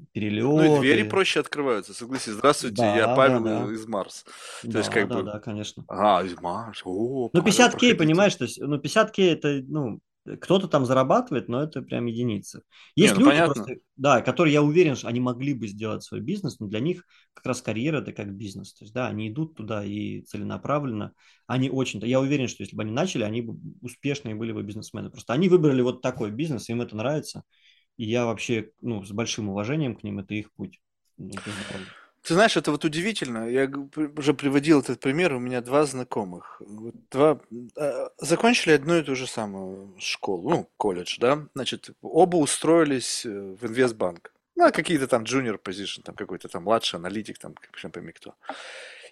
ну 0.53 0.61
и 0.63 0.69
двери 0.79 1.03
перелеты. 1.03 1.09
проще 1.09 1.39
открываются. 1.39 1.93
Согласись, 1.93 2.33
здравствуйте, 2.33 2.91
я 2.95 3.07
Да, 3.07 3.07
да, 3.07 3.15
Павел 3.15 3.43
да. 3.43 3.71
из 3.73 3.85
Марс. 3.87 4.25
То 4.71 4.79
есть, 4.79 4.89
Да, 4.89 4.93
как 4.93 5.07
да, 5.07 5.15
бы, 5.15 5.23
да, 5.23 5.39
конечно. 5.39 5.85
ага, 5.87 6.25
из 6.27 6.35
Марс, 6.41 6.81
о, 6.85 7.29
Ну, 7.33 7.43
Павел, 7.43 7.45
50 7.45 7.75
кей, 7.75 7.95
проходите. 7.95 7.95
понимаешь, 7.95 8.35
то 8.35 8.43
есть, 8.45 8.59
ну, 8.61 8.77
50 8.77 9.11
кей 9.11 9.33
это, 9.33 9.61
ну, 9.67 9.99
кто-то 10.37 10.67
там 10.67 10.85
зарабатывает, 10.85 11.47
но 11.49 11.63
это 11.63 11.81
прям 11.81 12.05
единицы. 12.05 12.61
Не, 12.95 13.03
Есть 13.03 13.15
ну 13.15 13.21
люди 13.21 13.31
понятно. 13.31 13.53
просто, 13.53 13.75
да, 13.95 14.21
которые, 14.21 14.53
я 14.53 14.61
уверен, 14.61 14.95
что 14.95 15.07
они 15.07 15.19
могли 15.19 15.53
бы 15.53 15.67
сделать 15.67 16.03
свой 16.03 16.21
бизнес, 16.21 16.59
но 16.59 16.67
для 16.67 16.79
них 16.79 17.05
как 17.33 17.45
раз 17.45 17.61
карьера 17.61 18.01
это 18.01 18.11
как 18.13 18.35
бизнес. 18.35 18.73
То 18.73 18.85
есть, 18.85 18.93
да, 18.93 19.07
они 19.07 19.29
идут 19.29 19.55
туда 19.55 19.83
и 19.83 20.21
целенаправленно. 20.21 21.13
Они 21.47 21.69
очень, 21.69 21.99
я 22.05 22.19
уверен, 22.19 22.47
что 22.47 22.63
если 22.63 22.75
бы 22.75 22.83
они 22.83 22.91
начали, 22.91 23.23
они 23.23 23.41
бы 23.41 23.57
успешные 23.81 24.35
были 24.35 24.51
бы 24.51 24.63
бизнесмены. 24.63 25.09
Просто 25.09 25.33
они 25.33 25.49
выбрали 25.49 25.81
вот 25.81 26.01
такой 26.01 26.31
бизнес, 26.31 26.69
им 26.69 26.81
это 26.81 26.95
нравится. 26.95 27.43
И 27.97 28.05
я 28.05 28.25
вообще, 28.25 28.71
ну, 28.81 29.03
с 29.03 29.11
большим 29.11 29.49
уважением 29.49 29.95
к 29.95 30.03
ним, 30.03 30.19
это 30.19 30.33
их 30.33 30.53
путь. 30.53 30.79
Это. 31.17 31.51
Ты 32.23 32.33
знаешь, 32.33 32.57
это 32.57 32.71
вот 32.71 32.85
удивительно. 32.85 33.49
Я 33.49 33.69
уже 34.17 34.33
приводил 34.33 34.81
этот 34.81 34.99
пример. 34.99 35.33
У 35.33 35.39
меня 35.39 35.61
два 35.61 35.85
знакомых. 35.85 36.61
Два 37.11 37.39
э, 37.75 38.07
закончили 38.17 38.73
одну 38.73 38.97
и 38.97 39.03
ту 39.03 39.15
же 39.15 39.27
самую 39.27 39.95
школу, 39.99 40.49
ну, 40.49 40.69
колледж, 40.77 41.17
да. 41.19 41.47
Значит, 41.55 41.91
оба 42.01 42.37
устроились 42.37 43.25
э, 43.25 43.29
в 43.29 43.65
инвестбанк. 43.65 44.33
На 44.55 44.71
какие-то 44.71 45.07
там 45.07 45.23
junior 45.23 45.57
position, 45.57 46.03
там 46.03 46.15
какой-то 46.15 46.49
там 46.49 46.63
младший 46.63 46.99
аналитик, 46.99 47.37
там, 47.37 47.55
пойми 47.91 48.11
кто. 48.11 48.35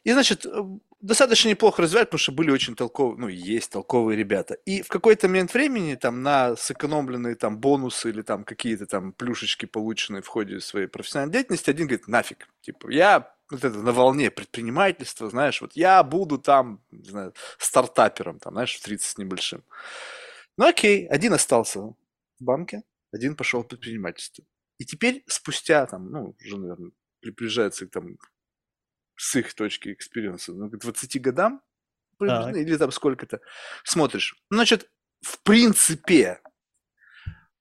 И, 0.08 0.12
значит, 0.14 0.46
э, 0.46 0.64
достаточно 1.02 1.50
неплохо 1.50 1.82
развивать, 1.82 2.08
потому 2.08 2.20
что 2.20 2.32
были 2.32 2.50
очень 2.50 2.78
толковые, 2.78 3.20
ну, 3.20 3.28
есть 3.28 3.74
толковые 3.74 4.18
ребята. 4.18 4.54
И 4.54 4.82
в 4.82 4.88
какой-то 4.88 5.28
момент 5.28 5.54
времени 5.54 5.96
там 5.96 6.24
на 6.24 6.56
сэкономленные 6.56 7.36
там 7.36 7.58
бонусы 7.58 8.12
или 8.12 8.22
там 8.22 8.46
какие-то 8.46 8.86
там 8.86 9.12
плюшечки, 9.12 9.66
полученные 9.66 10.22
в 10.22 10.28
ходе 10.30 10.62
своей 10.62 10.88
профессиональной 10.88 11.34
деятельности, 11.34 11.70
один 11.70 11.88
говорит, 11.88 12.08
нафиг, 12.08 12.48
типа, 12.62 12.90
я 12.90 13.36
вот 13.52 13.66
это 13.66 13.80
на 13.80 13.92
волне 13.92 14.32
предпринимательства, 14.32 15.30
знаешь, 15.30 15.60
вот 15.60 15.74
я 15.74 16.02
буду 16.04 16.38
там, 16.38 16.80
не 16.92 17.10
знаю, 17.10 17.34
стартапером, 17.58 18.40
там, 18.40 18.54
знаешь, 18.54 18.78
в 18.78 18.82
30 18.82 19.06
с 19.10 19.18
небольшим. 19.18 19.62
Ну 20.58 20.68
окей, 20.68 21.06
один 21.08 21.34
остался 21.34 21.82
в 21.82 21.96
банке, 22.40 22.84
один 23.12 23.36
пошел 23.36 23.62
в 23.62 23.68
предпринимательство. 23.68 24.46
И 24.78 24.86
теперь 24.86 25.26
спустя 25.28 25.86
там, 25.86 26.10
ну, 26.10 26.34
уже, 26.46 26.58
наверное, 26.58 26.92
приближается 27.20 27.88
к 27.88 27.92
там 27.92 28.18
с 29.18 29.36
их 29.36 29.54
точки 29.54 29.92
experience 29.92 30.43
а, 30.43 30.54
ну, 30.54 30.70
к 30.70 30.78
20 30.78 31.20
годам, 31.22 31.62
Так. 32.20 32.56
или 32.56 32.78
там 32.78 32.92
сколько-то, 32.92 33.40
смотришь. 33.84 34.36
Значит, 34.50 34.90
в 35.22 35.40
принципе, 35.44 36.40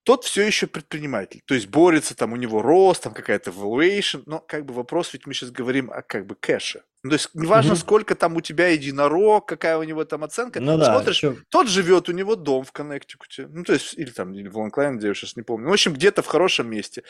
тот 0.03 0.23
все 0.23 0.43
еще 0.43 0.67
предприниматель. 0.67 1.41
То 1.45 1.53
есть 1.53 1.67
борется, 1.67 2.15
там 2.15 2.31
у 2.31 2.37
него 2.37 2.61
рост, 2.61 3.03
там 3.03 3.13
какая-то 3.13 3.51
valuation, 3.51 4.23
но 4.25 4.39
как 4.39 4.65
бы 4.65 4.73
вопрос, 4.73 5.11
ведь 5.11 5.25
мы 5.27 5.33
сейчас 5.33 5.51
говорим 5.51 5.91
о 5.91 6.01
как 6.01 6.25
бы 6.25 6.35
кэше. 6.35 6.83
Ну, 7.03 7.09
то 7.09 7.15
есть 7.15 7.29
неважно, 7.33 7.73
Мгм. 7.73 7.81
сколько 7.81 8.15
там 8.15 8.35
у 8.37 8.41
тебя 8.41 8.67
единорог, 8.69 9.45
какая 9.47 9.77
у 9.77 9.83
него 9.83 10.05
там 10.05 10.23
оценка, 10.23 10.61
Ну 10.61 10.77
да, 10.77 10.85
смотришь, 10.85 11.17
еще 11.17 11.35
тот 11.49 11.67
живет, 11.67 12.07
у 12.07 12.13
него 12.13 12.35
дом 12.37 12.63
в 12.63 12.71
Коннектикуте, 12.71 13.47
ну, 13.47 13.63
то 13.63 13.73
есть, 13.73 13.95
или 13.95 14.09
там, 14.11 14.33
или 14.33 14.47
в 14.47 14.57
Лонг-Айленде, 14.57 15.07
я 15.07 15.13
сейчас 15.13 15.35
не 15.35 15.43
помню. 15.43 15.67
В 15.69 15.73
общем, 15.73 15.93
где-то 15.93 16.21
в 16.21 16.27
хорошем 16.27 16.69
месте. 16.69 17.03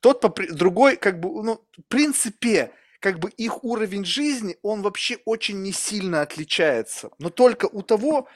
Тот, 0.00 0.20
по 0.20 0.28
при- 0.28 0.48
другой, 0.50 0.96
как 0.96 1.18
бы, 1.20 1.42
ну, 1.42 1.66
в 1.76 1.82
принципе, 1.88 2.70
как 3.04 3.18
бы 3.18 3.28
их 3.28 3.64
уровень 3.64 4.06
жизни, 4.06 4.56
он 4.62 4.80
вообще 4.80 5.18
очень 5.26 5.60
не 5.60 5.72
сильно 5.72 6.22
отличается. 6.22 7.10
Но 7.18 7.28
только 7.28 7.66
у 7.66 7.82
того 7.82 8.28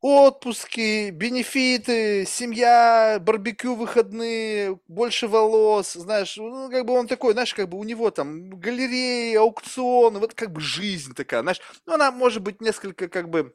отпуски, 0.00 1.10
бенефиты, 1.10 2.24
семья, 2.24 3.18
барбекю 3.20 3.74
выходные, 3.74 4.78
больше 4.86 5.26
волос, 5.26 5.94
знаешь, 5.94 6.36
ну, 6.36 6.70
как 6.70 6.86
бы 6.86 6.92
он 6.92 7.08
такой, 7.08 7.32
знаешь, 7.32 7.52
как 7.52 7.68
бы 7.68 7.76
у 7.76 7.82
него 7.82 8.12
там 8.12 8.50
галереи, 8.50 9.34
аукционы, 9.34 10.20
вот 10.20 10.34
как 10.34 10.52
бы 10.52 10.60
жизнь 10.60 11.12
такая, 11.16 11.42
знаешь, 11.42 11.60
ну, 11.84 11.94
она 11.94 12.12
может 12.12 12.40
быть 12.40 12.60
несколько 12.60 13.08
как 13.08 13.28
бы 13.28 13.52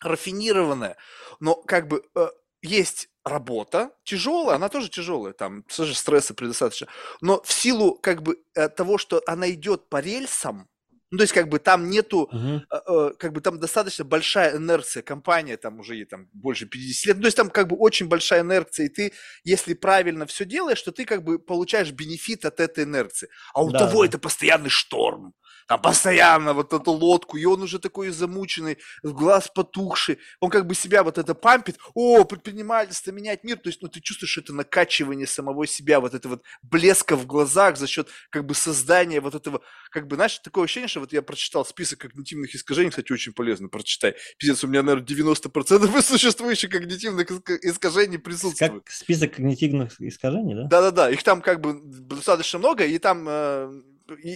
рафинированная, 0.00 0.96
но 1.40 1.56
как 1.56 1.88
бы 1.88 2.04
э, 2.14 2.28
есть 2.62 3.08
работа 3.24 3.90
тяжелая, 4.04 4.56
она 4.56 4.68
тоже 4.68 4.88
тяжелая, 4.90 5.32
там 5.32 5.62
тоже 5.64 5.94
стресса 5.94 6.34
предостаточно, 6.34 6.88
но 7.20 7.42
в 7.42 7.52
силу 7.52 7.94
как 8.00 8.22
бы 8.22 8.38
э, 8.54 8.68
того, 8.68 8.98
что 8.98 9.22
она 9.26 9.50
идет 9.50 9.88
по 9.88 10.00
рельсам, 10.00 10.68
ну, 11.10 11.18
то 11.18 11.22
есть 11.24 11.34
как 11.34 11.48
бы 11.48 11.58
там 11.58 11.90
нету, 11.90 12.32
э, 12.72 12.76
э, 12.88 13.10
как 13.18 13.32
бы 13.32 13.40
там 13.40 13.58
достаточно 13.60 14.04
большая 14.04 14.56
инерция, 14.56 15.02
компания 15.02 15.56
там 15.58 15.78
уже 15.80 15.94
ей 15.96 16.04
там 16.06 16.28
больше 16.32 16.66
50 16.66 17.06
лет, 17.06 17.16
ну, 17.16 17.22
то 17.22 17.26
есть 17.26 17.36
там 17.36 17.50
как 17.50 17.68
бы 17.68 17.76
очень 17.76 18.08
большая 18.08 18.40
инерция, 18.40 18.86
и 18.86 18.88
ты, 18.88 19.12
если 19.44 19.74
правильно 19.74 20.26
все 20.26 20.44
делаешь, 20.44 20.80
то 20.82 20.90
ты 20.90 21.04
как 21.04 21.22
бы 21.22 21.38
получаешь 21.38 21.92
бенефит 21.92 22.44
от 22.44 22.60
этой 22.60 22.84
инерции, 22.84 23.28
а 23.54 23.62
у 23.62 23.72
Да, 23.72 23.78
того 23.78 24.02
да. 24.02 24.06
это 24.06 24.18
постоянный 24.18 24.70
шторм, 24.70 25.34
там 25.72 25.80
постоянно 25.80 26.52
вот 26.52 26.72
эту 26.72 26.90
лодку, 26.90 27.38
и 27.38 27.44
он 27.46 27.62
уже 27.62 27.78
такой 27.78 28.10
замученный, 28.10 28.76
глаз 29.02 29.48
потухший, 29.54 30.18
он 30.40 30.50
как 30.50 30.66
бы 30.66 30.74
себя 30.74 31.02
вот 31.02 31.16
это 31.16 31.34
пампит, 31.34 31.78
о, 31.94 32.24
предпринимательство, 32.24 33.10
менять 33.10 33.42
мир, 33.42 33.56
то 33.56 33.68
есть, 33.70 33.80
ну, 33.80 33.88
ты 33.88 34.00
чувствуешь 34.00 34.36
это 34.36 34.52
накачивание 34.52 35.26
самого 35.26 35.66
себя, 35.66 36.00
вот 36.00 36.12
это 36.14 36.28
вот 36.28 36.42
блеска 36.62 37.16
в 37.16 37.26
глазах 37.26 37.78
за 37.78 37.86
счет 37.86 38.08
как 38.30 38.44
бы 38.44 38.54
создания 38.54 39.20
вот 39.20 39.34
этого, 39.34 39.62
как 39.90 40.08
бы, 40.08 40.16
знаешь, 40.16 40.38
такое 40.40 40.64
ощущение, 40.64 40.88
что 40.88 41.00
вот 41.00 41.12
я 41.12 41.22
прочитал 41.22 41.64
список 41.64 42.00
когнитивных 42.00 42.54
искажений, 42.54 42.90
кстати, 42.90 43.10
очень 43.10 43.32
полезно, 43.32 43.68
прочитай, 43.68 44.14
пиздец, 44.36 44.62
у 44.64 44.66
меня, 44.66 44.82
наверное, 44.82 45.06
90% 45.06 45.98
из 45.98 46.06
существующих 46.06 46.70
когнитивных 46.70 47.30
иска- 47.30 47.58
искажений 47.62 48.18
присутствует. 48.18 48.72
Как 48.72 48.90
список 48.90 49.36
когнитивных 49.36 49.98
искажений, 50.00 50.54
да? 50.54 50.64
Да-да-да, 50.64 51.10
их 51.10 51.22
там 51.22 51.40
как 51.40 51.62
бы 51.62 51.80
достаточно 51.82 52.58
много, 52.58 52.84
и 52.84 52.98
там 52.98 53.26
э, 53.26 53.82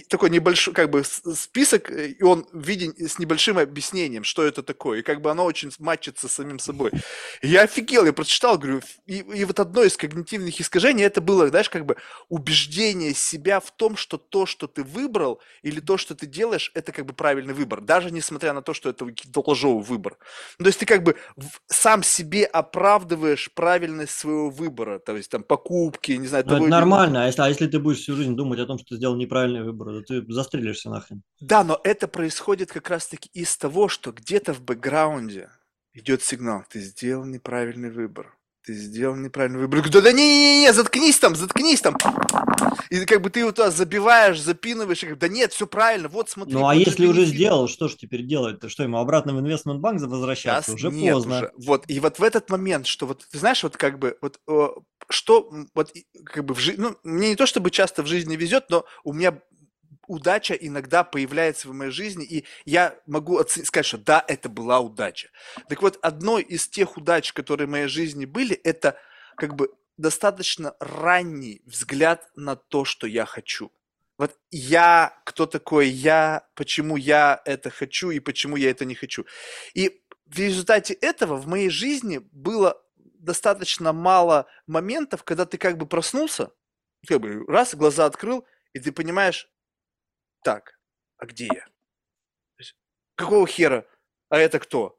такой 0.09 0.29
небольшой 0.29 0.73
как 0.73 0.89
бы 0.89 1.03
список, 1.03 1.91
э, 1.91 2.09
и 2.09 2.23
он 2.23 2.45
виден 2.53 2.93
с 2.97 3.19
небольшим 3.19 3.57
объяснением, 3.57 4.23
что 4.23 4.43
это 4.43 4.63
такое, 4.63 4.99
и 4.99 5.01
как 5.01 5.21
бы 5.21 5.31
оно 5.31 5.45
очень 5.45 5.71
матчится 5.79 6.27
с 6.27 6.33
самим 6.33 6.59
собой. 6.59 6.91
И 7.41 7.47
Я 7.47 7.63
офигел, 7.63 8.05
я 8.05 8.13
прочитал, 8.13 8.57
говорю, 8.57 8.81
и, 9.05 9.17
и 9.19 9.45
вот 9.45 9.59
одно 9.59 9.83
из 9.83 9.97
когнитивных 9.97 10.59
искажений, 10.59 11.03
это 11.03 11.21
было, 11.21 11.47
знаешь, 11.47 11.69
как 11.69 11.85
бы 11.85 11.97
убеждение 12.29 13.13
себя 13.13 13.59
в 13.59 13.71
том, 13.71 13.97
что 13.97 14.17
то, 14.17 14.45
что 14.45 14.67
ты 14.67 14.83
выбрал, 14.83 15.39
или 15.63 15.79
то, 15.79 15.97
что 15.97 16.15
ты 16.15 16.25
делаешь, 16.25 16.71
это 16.73 16.91
как 16.91 17.05
бы 17.05 17.13
правильный 17.13 17.53
выбор, 17.53 17.81
даже 17.81 18.11
несмотря 18.11 18.53
на 18.53 18.61
то, 18.61 18.73
что 18.73 18.89
это 18.89 19.05
какой-то 19.05 19.43
ложовый 19.47 19.83
выбор. 19.83 20.17
Ну, 20.59 20.63
то 20.63 20.67
есть 20.67 20.79
ты 20.79 20.85
как 20.85 21.03
бы 21.03 21.15
сам 21.67 22.03
себе 22.03 22.45
оправдываешь 22.45 23.49
правильность 23.53 24.13
своего 24.13 24.49
выбора, 24.49 24.99
то 24.99 25.15
есть 25.15 25.29
там 25.31 25.43
покупки, 25.43 26.11
не 26.13 26.27
знаю, 26.27 26.43
Ну, 26.45 26.51
это 26.51 26.55
того 26.57 26.65
или- 26.65 26.71
нормально, 26.71 27.23
а 27.23 27.27
если, 27.27 27.41
а 27.41 27.47
если 27.49 27.67
ты 27.67 27.79
будешь 27.79 27.99
всю 27.99 28.15
жизнь 28.15 28.35
думать 28.35 28.59
о 28.59 28.65
том, 28.65 28.77
что 28.77 28.89
ты 28.89 28.95
сделал 28.95 29.15
неправильный 29.57 29.63
выбор, 29.63 29.87
то 29.87 30.21
ты 30.21 30.33
застрелишься 30.33 30.89
нахрен. 30.89 31.23
Да, 31.39 31.63
но 31.63 31.79
это 31.83 32.07
происходит 32.07 32.71
как 32.71 32.89
раз-таки 32.89 33.29
из 33.33 33.57
того, 33.57 33.87
что 33.87 34.11
где-то 34.11 34.53
в 34.53 34.61
бэкграунде 34.61 35.49
идет 35.93 36.21
сигнал, 36.21 36.63
ты 36.69 36.79
сделал 36.79 37.25
неправильный 37.25 37.89
выбор. 37.89 38.36
Ты 38.67 38.73
сделал 38.73 39.15
неправильный 39.15 39.59
выбор. 39.59 39.79
Говорю, 39.79 40.01
да 40.01 40.11
не-не-не, 40.11 40.73
заткнись 40.73 41.17
там, 41.17 41.37
заткнись 41.37 41.79
там. 41.79 41.95
И 42.89 43.05
как 43.05 43.21
бы 43.21 43.29
ты 43.29 43.39
его 43.39 43.53
туда 43.53 43.71
забиваешь, 43.71 44.41
запинываешь, 44.41 45.03
и 45.03 45.05
говорю, 45.05 45.21
да 45.21 45.29
нет, 45.29 45.53
все 45.53 45.67
правильно, 45.67 46.09
вот 46.09 46.29
смотри. 46.29 46.53
Ну 46.53 46.59
вот 46.59 46.71
а 46.71 46.73
же 46.73 46.81
если 46.81 47.05
уже 47.05 47.21
бенефит». 47.21 47.35
сделал, 47.35 47.69
что 47.69 47.87
же 47.87 47.95
теперь 47.95 48.23
делать? 48.23 48.69
Что 48.69 48.83
ему 48.83 48.97
обратно 48.97 49.33
в 49.33 49.39
инвестмент-банк 49.39 50.01
возвращаться? 50.01 50.71
Щас 50.71 50.75
Уже 50.75 50.91
нет 50.91 51.13
поздно. 51.13 51.37
уже. 51.37 51.51
Вот, 51.57 51.85
и 51.87 51.97
вот 52.01 52.19
в 52.19 52.23
этот 52.23 52.49
момент, 52.49 52.87
что 52.87 53.05
вот, 53.05 53.25
ты 53.31 53.37
знаешь, 53.37 53.63
вот 53.63 53.77
как 53.77 53.99
бы, 53.99 54.17
вот, 54.21 54.37
э, 54.49 54.67
что, 55.07 55.49
вот, 55.73 55.93
как 56.25 56.43
бы 56.43 56.53
в 56.53 56.59
жизни, 56.59 56.81
ну, 56.81 56.97
мне 57.03 57.29
не 57.29 57.35
то 57.37 57.45
чтобы 57.45 57.71
часто 57.71 58.03
в 58.03 58.07
жизни 58.07 58.35
везет, 58.35 58.65
но 58.69 58.83
у 59.05 59.13
меня 59.13 59.39
удача 60.07 60.53
иногда 60.53 61.03
появляется 61.03 61.67
в 61.67 61.73
моей 61.73 61.91
жизни, 61.91 62.25
и 62.25 62.45
я 62.65 62.99
могу 63.05 63.39
сказать, 63.45 63.85
что 63.85 63.97
да, 63.97 64.23
это 64.27 64.49
была 64.49 64.79
удача. 64.79 65.29
Так 65.69 65.81
вот, 65.81 65.99
одной 66.01 66.43
из 66.43 66.67
тех 66.67 66.97
удач, 66.97 67.33
которые 67.33 67.67
в 67.67 67.71
моей 67.71 67.87
жизни 67.87 68.25
были, 68.25 68.55
это 68.55 68.97
как 69.35 69.55
бы 69.55 69.69
достаточно 69.97 70.75
ранний 70.79 71.61
взгляд 71.65 72.29
на 72.35 72.55
то, 72.55 72.85
что 72.85 73.07
я 73.07 73.25
хочу. 73.25 73.71
Вот 74.17 74.35
я, 74.49 75.19
кто 75.25 75.45
такой 75.45 75.89
я, 75.89 76.47
почему 76.55 76.97
я 76.97 77.41
это 77.45 77.69
хочу 77.69 78.09
и 78.09 78.19
почему 78.19 78.55
я 78.55 78.71
это 78.71 78.85
не 78.85 78.95
хочу. 78.95 79.25
И 79.75 80.01
в 80.25 80.39
результате 80.39 80.93
этого 80.93 81.35
в 81.35 81.47
моей 81.47 81.69
жизни 81.69 82.19
было 82.31 82.81
достаточно 82.95 83.93
мало 83.93 84.47
моментов, 84.65 85.23
когда 85.23 85.45
ты 85.45 85.57
как 85.57 85.77
бы 85.77 85.85
проснулся, 85.85 86.51
как 87.07 87.19
бы 87.19 87.45
раз, 87.47 87.75
глаза 87.75 88.05
открыл, 88.05 88.45
и 88.73 88.79
ты 88.79 88.91
понимаешь, 88.91 89.49
так, 90.47 90.79
а 91.17 91.25
где 91.25 91.47
я? 91.47 91.65
Есть, 92.57 92.73
какого 93.15 93.45
хера? 93.45 93.85
А 94.29 94.37
это 94.37 94.59
кто? 94.59 94.97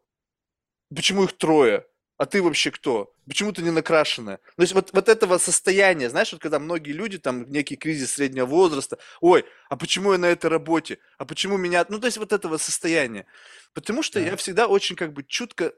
Почему 0.95 1.25
их 1.25 1.39
трое? 1.39 1.87
А 2.19 2.27
ты 2.27 2.43
вообще 2.43 2.71
кто? 2.71 3.15
Почему 3.27 3.53
ты 3.53 3.63
не 3.63 3.71
накрашенная? 3.71 4.41
То 4.57 4.63
есть 4.63 4.75
вот, 4.75 4.93
вот 4.93 5.09
этого 5.09 5.39
состояния, 5.39 6.11
знаешь, 6.11 6.33
вот 6.33 6.43
когда 6.43 6.59
многие 6.59 6.93
люди, 6.93 7.17
там, 7.19 7.51
некий 7.51 7.77
кризис 7.77 8.13
среднего 8.13 8.45
возраста, 8.45 8.99
ой, 9.23 9.47
а 9.71 9.77
почему 9.77 10.13
я 10.13 10.19
на 10.19 10.27
этой 10.27 10.51
работе? 10.51 10.99
А 11.17 11.25
почему 11.25 11.57
меня... 11.57 11.87
Ну, 11.89 11.99
то 11.99 12.09
есть 12.09 12.19
вот 12.19 12.35
этого 12.35 12.59
состояния. 12.59 13.25
Потому 13.73 14.03
что 14.03 14.21
я 14.21 14.33
Да. 14.33 14.37
всегда 14.37 14.67
очень 14.67 14.97
как 14.97 15.15
бы 15.15 15.25
чутко 15.25 15.73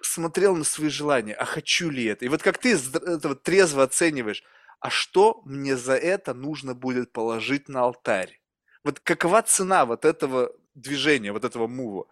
смотрел 0.00 0.56
на 0.56 0.64
свои 0.64 0.88
желания, 0.88 1.34
а 1.34 1.44
хочу 1.44 1.88
ли 1.88 2.04
это? 2.06 2.24
И 2.24 2.28
вот 2.28 2.42
как 2.42 2.58
ты 2.58 2.72
зд- 2.74 3.16
это 3.16 3.28
вот 3.28 3.44
трезво 3.44 3.84
оцениваешь, 3.84 4.42
а 4.80 4.90
что 4.90 5.40
мне 5.44 5.76
за 5.76 5.94
это 5.94 6.34
нужно 6.34 6.74
будет 6.74 7.12
положить 7.12 7.68
на 7.68 7.82
алтарь? 7.82 8.41
Вот 8.84 9.00
какова 9.00 9.42
цена 9.42 9.84
вот 9.86 10.04
этого 10.04 10.52
движения, 10.74 11.32
вот 11.32 11.44
этого 11.44 11.66
мува? 11.68 12.06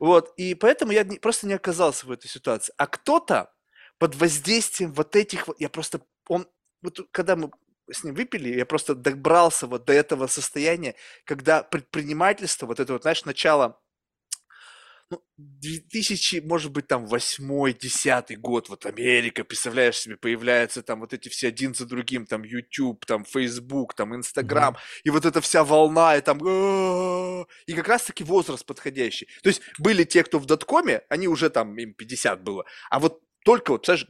Вот, 0.00 0.32
и 0.36 0.54
поэтому 0.54 0.92
я 0.92 1.04
не- 1.04 1.18
просто 1.18 1.46
не 1.46 1.54
оказался 1.54 2.06
в 2.06 2.12
этой 2.12 2.28
ситуации. 2.28 2.74
А 2.76 2.86
кто-то 2.86 3.52
под 3.98 4.14
воздействием 4.16 4.92
вот 4.94 5.16
этих, 5.16 5.48
я 5.58 5.68
просто, 5.68 6.00
он, 6.28 6.46
вот 6.82 7.00
когда 7.12 7.36
мы 7.36 7.50
с 7.90 8.04
ним 8.04 8.14
выпили, 8.14 8.56
я 8.56 8.66
просто 8.66 8.94
добрался 8.94 9.66
вот 9.66 9.84
до 9.84 9.92
этого 9.92 10.26
состояния, 10.28 10.94
когда 11.24 11.62
предпринимательство, 11.62 12.66
вот 12.66 12.80
это 12.80 12.92
вот, 12.94 13.02
знаешь, 13.02 13.24
начало 13.24 13.80
ну, 15.12 15.22
2000, 15.36 16.40
может 16.40 16.72
быть, 16.72 16.86
там, 16.86 17.06
восьмой, 17.06 17.74
десятый 17.74 18.36
год, 18.36 18.70
вот 18.70 18.86
Америка, 18.86 19.44
представляешь 19.44 19.98
себе, 19.98 20.16
появляются 20.16 20.82
там 20.82 21.00
вот 21.00 21.12
эти 21.12 21.28
все 21.28 21.48
один 21.48 21.74
за 21.74 21.84
другим, 21.84 22.24
там, 22.24 22.44
YouTube, 22.44 23.04
там, 23.04 23.24
Facebook, 23.24 23.94
там, 23.94 24.14
Instagram, 24.14 24.76
и 25.04 25.10
вот 25.10 25.26
эта 25.26 25.42
вся 25.42 25.64
волна, 25.64 26.16
и 26.16 26.22
там, 26.22 26.38
и 26.38 27.74
как 27.74 27.88
раз-таки 27.88 28.24
возраст 28.24 28.64
подходящий. 28.64 29.28
То 29.42 29.50
есть 29.50 29.60
были 29.78 30.04
те, 30.04 30.24
кто 30.24 30.38
в 30.38 30.46
доткоме, 30.46 31.02
они 31.10 31.28
уже 31.28 31.50
там, 31.50 31.76
им 31.76 31.92
50 31.92 32.42
было, 32.42 32.64
а 32.88 32.98
вот 32.98 33.20
только 33.44 33.72
вот, 33.72 33.84
знаешь, 33.84 34.06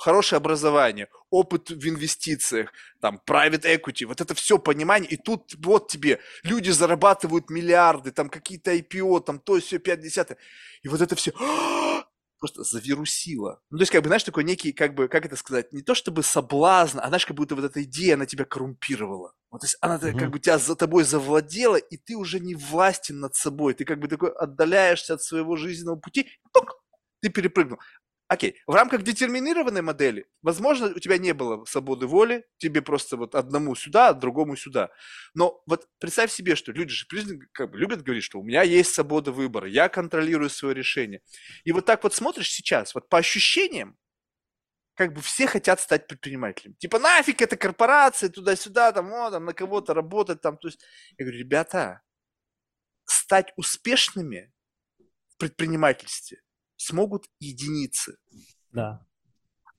хорошее 0.00 0.38
образование, 0.38 1.08
опыт 1.30 1.70
в 1.70 1.88
инвестициях, 1.88 2.72
там, 3.00 3.20
private 3.26 3.64
equity, 3.64 4.06
вот 4.06 4.20
это 4.20 4.34
все 4.34 4.58
понимание, 4.58 5.10
и 5.10 5.16
тут 5.16 5.54
вот 5.58 5.88
тебе 5.88 6.20
люди 6.42 6.70
зарабатывают 6.70 7.50
миллиарды, 7.50 8.10
там 8.10 8.28
какие-то 8.28 8.74
IPO, 8.74 9.20
там 9.24 9.38
то, 9.38 9.58
все 9.60 9.78
50 9.78 10.38
и 10.82 10.88
вот 10.88 11.00
это 11.00 11.16
все 11.16 11.32
просто 12.38 12.62
завирусило. 12.62 13.60
Ну, 13.70 13.78
то 13.78 13.82
есть, 13.82 13.92
как 13.92 14.02
бы, 14.02 14.08
знаешь, 14.08 14.24
такой 14.24 14.44
некий, 14.44 14.72
как 14.72 14.94
бы, 14.94 15.08
как 15.08 15.26
это 15.26 15.36
сказать, 15.36 15.72
не 15.72 15.82
то 15.82 15.94
чтобы 15.94 16.22
соблазн, 16.22 16.98
а 17.00 17.08
знаешь, 17.08 17.26
как 17.26 17.36
будто 17.36 17.54
вот 17.54 17.64
эта 17.64 17.82
идея, 17.82 18.14
она 18.14 18.26
тебя 18.26 18.44
коррумпировала. 18.44 19.34
Вот, 19.50 19.60
то 19.60 19.66
есть, 19.66 19.76
она 19.80 19.98
так, 19.98 20.16
как 20.16 20.30
бы 20.30 20.38
тебя 20.38 20.58
за 20.58 20.76
тобой 20.76 21.04
завладела, 21.04 21.76
и 21.76 21.96
ты 21.96 22.16
уже 22.16 22.38
не 22.38 22.54
властен 22.54 23.20
над 23.20 23.34
собой. 23.34 23.74
Ты 23.74 23.84
как 23.84 23.98
бы 23.98 24.08
такой 24.08 24.30
отдаляешься 24.30 25.14
от 25.14 25.22
своего 25.22 25.56
жизненного 25.56 25.96
пути, 25.96 26.28
тук, 26.52 26.80
ты 27.20 27.30
перепрыгнул. 27.30 27.78
Окей, 28.28 28.60
в 28.66 28.74
рамках 28.74 29.02
детерминированной 29.04 29.80
модели, 29.80 30.26
возможно, 30.42 30.88
у 30.88 30.98
тебя 30.98 31.16
не 31.16 31.32
было 31.32 31.64
свободы 31.64 32.06
воли, 32.06 32.44
тебе 32.58 32.82
просто 32.82 33.16
вот 33.16 33.34
одному 33.34 33.74
сюда, 33.74 34.12
другому 34.12 34.54
сюда. 34.54 34.90
Но 35.32 35.62
вот 35.66 35.88
представь 35.98 36.30
себе, 36.30 36.54
что 36.54 36.72
люди 36.72 36.92
же 36.92 37.06
как 37.52 37.70
бы 37.70 37.78
любят 37.78 38.02
говорить, 38.02 38.24
что 38.24 38.38
у 38.38 38.42
меня 38.42 38.62
есть 38.62 38.92
свобода 38.92 39.32
выбора, 39.32 39.66
я 39.66 39.88
контролирую 39.88 40.50
свое 40.50 40.74
решение. 40.74 41.22
И 41.64 41.72
вот 41.72 41.86
так 41.86 42.02
вот 42.04 42.14
смотришь 42.14 42.52
сейчас, 42.52 42.94
вот 42.94 43.08
по 43.08 43.16
ощущениям, 43.16 43.96
как 44.94 45.14
бы 45.14 45.22
все 45.22 45.46
хотят 45.46 45.80
стать 45.80 46.06
предпринимателем. 46.06 46.74
Типа 46.74 46.98
нафиг 46.98 47.40
это 47.40 47.56
корпорация, 47.56 48.28
туда-сюда, 48.28 48.92
там, 48.92 49.10
о, 49.10 49.30
там 49.30 49.46
на 49.46 49.54
кого-то 49.54 49.94
работать, 49.94 50.42
там, 50.42 50.58
то 50.58 50.68
есть. 50.68 50.80
Я 51.16 51.24
говорю, 51.24 51.38
ребята, 51.38 52.02
стать 53.06 53.54
успешными 53.56 54.52
в 55.28 55.38
предпринимательстве 55.38 56.42
смогут 56.78 57.26
единицы. 57.40 58.16
Да. 58.72 59.04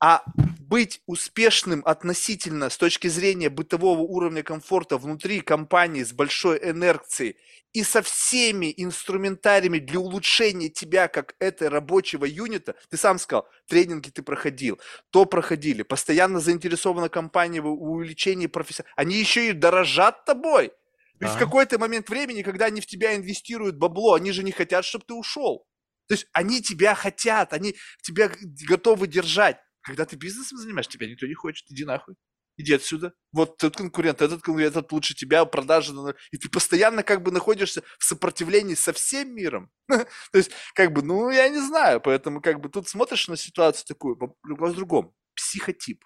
А 0.02 0.22
быть 0.36 1.02
успешным 1.06 1.82
относительно 1.84 2.70
с 2.70 2.78
точки 2.78 3.08
зрения 3.08 3.50
бытового 3.50 4.00
уровня 4.00 4.42
комфорта 4.42 4.96
внутри 4.96 5.40
компании 5.40 6.02
с 6.04 6.12
большой 6.12 6.58
инерцией 6.70 7.36
и 7.74 7.82
со 7.82 8.00
всеми 8.00 8.72
инструментариями 8.76 9.78
для 9.78 10.00
улучшения 10.00 10.70
тебя 10.70 11.08
как 11.08 11.34
этой 11.38 11.68
рабочего 11.68 12.24
юнита, 12.24 12.76
ты 12.88 12.96
сам 12.96 13.18
сказал, 13.18 13.46
тренинги 13.66 14.08
ты 14.08 14.22
проходил, 14.22 14.80
то 15.10 15.26
проходили, 15.26 15.82
постоянно 15.82 16.40
заинтересована 16.40 17.08
компания 17.10 17.60
в 17.60 17.68
увеличении 17.68 18.46
профессионала, 18.46 18.94
они 18.96 19.16
еще 19.16 19.50
и 19.50 19.52
дорожат 19.52 20.24
тобой. 20.24 20.72
Ведь 21.20 21.30
в 21.30 21.34
Да. 21.34 21.40
какой-то 21.40 21.78
момент 21.78 22.08
времени, 22.08 22.42
когда 22.42 22.66
они 22.66 22.80
в 22.80 22.86
тебя 22.86 23.14
инвестируют 23.14 23.76
бабло, 23.76 24.14
они 24.14 24.32
же 24.32 24.42
не 24.42 24.52
хотят, 24.52 24.86
чтобы 24.86 25.04
ты 25.06 25.12
ушел. 25.14 25.66
То 26.10 26.14
есть 26.14 26.26
они 26.32 26.60
тебя 26.60 26.96
хотят, 26.96 27.52
они 27.52 27.76
тебя 28.02 28.32
готовы 28.66 29.06
держать. 29.06 29.60
Когда 29.80 30.04
ты 30.04 30.16
бизнесом 30.16 30.58
занимаешься, 30.58 30.90
тебя 30.90 31.06
никто 31.06 31.24
не 31.24 31.34
хочет, 31.34 31.70
иди 31.70 31.84
нахуй. 31.84 32.16
Иди 32.56 32.72
отсюда. 32.72 33.14
Вот 33.30 33.58
тот 33.58 33.76
конкурент, 33.76 34.20
этот 34.20 34.42
конкурент, 34.42 34.72
этот 34.72 34.90
лучше 34.90 35.14
тебя, 35.14 35.44
продажи. 35.44 35.92
И 36.32 36.36
ты 36.36 36.48
постоянно 36.48 37.04
как 37.04 37.22
бы 37.22 37.30
находишься 37.30 37.84
в 38.00 38.04
сопротивлении 38.04 38.74
со 38.74 38.92
всем 38.92 39.32
миром. 39.36 39.70
То 39.88 40.08
есть, 40.34 40.50
как 40.74 40.92
бы, 40.92 41.02
ну, 41.02 41.30
я 41.30 41.48
не 41.48 41.60
знаю. 41.60 42.00
Поэтому, 42.00 42.40
как 42.40 42.60
бы, 42.60 42.68
тут 42.70 42.88
смотришь 42.88 43.28
на 43.28 43.36
ситуацию 43.36 43.86
такую, 43.86 44.18
вопрос 44.18 44.72
в 44.72 44.76
другом. 44.76 45.14
Психотип. 45.36 46.04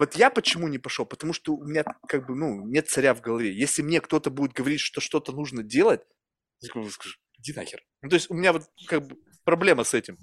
Вот 0.00 0.16
я 0.16 0.30
почему 0.30 0.66
не 0.66 0.78
пошел? 0.78 1.06
Потому 1.06 1.32
что 1.32 1.54
у 1.54 1.64
меня, 1.64 1.84
как 2.08 2.26
бы, 2.26 2.34
ну, 2.34 2.66
нет 2.66 2.88
царя 2.88 3.14
в 3.14 3.20
голове. 3.20 3.56
Если 3.56 3.82
мне 3.82 4.00
кто-то 4.00 4.30
будет 4.30 4.52
говорить, 4.52 4.80
что 4.80 5.00
что-то 5.00 5.30
нужно 5.30 5.62
делать, 5.62 6.02
я 6.60 6.68
скажу, 6.90 6.90
иди 7.38 7.52
нахер. 7.52 7.84
Ну, 8.02 8.08
то 8.08 8.16
есть, 8.16 8.28
у 8.32 8.34
меня 8.34 8.52
вот, 8.52 8.64
как 8.88 9.06
бы, 9.06 9.16
проблема 9.44 9.84
с 9.84 9.94
этим. 9.94 10.16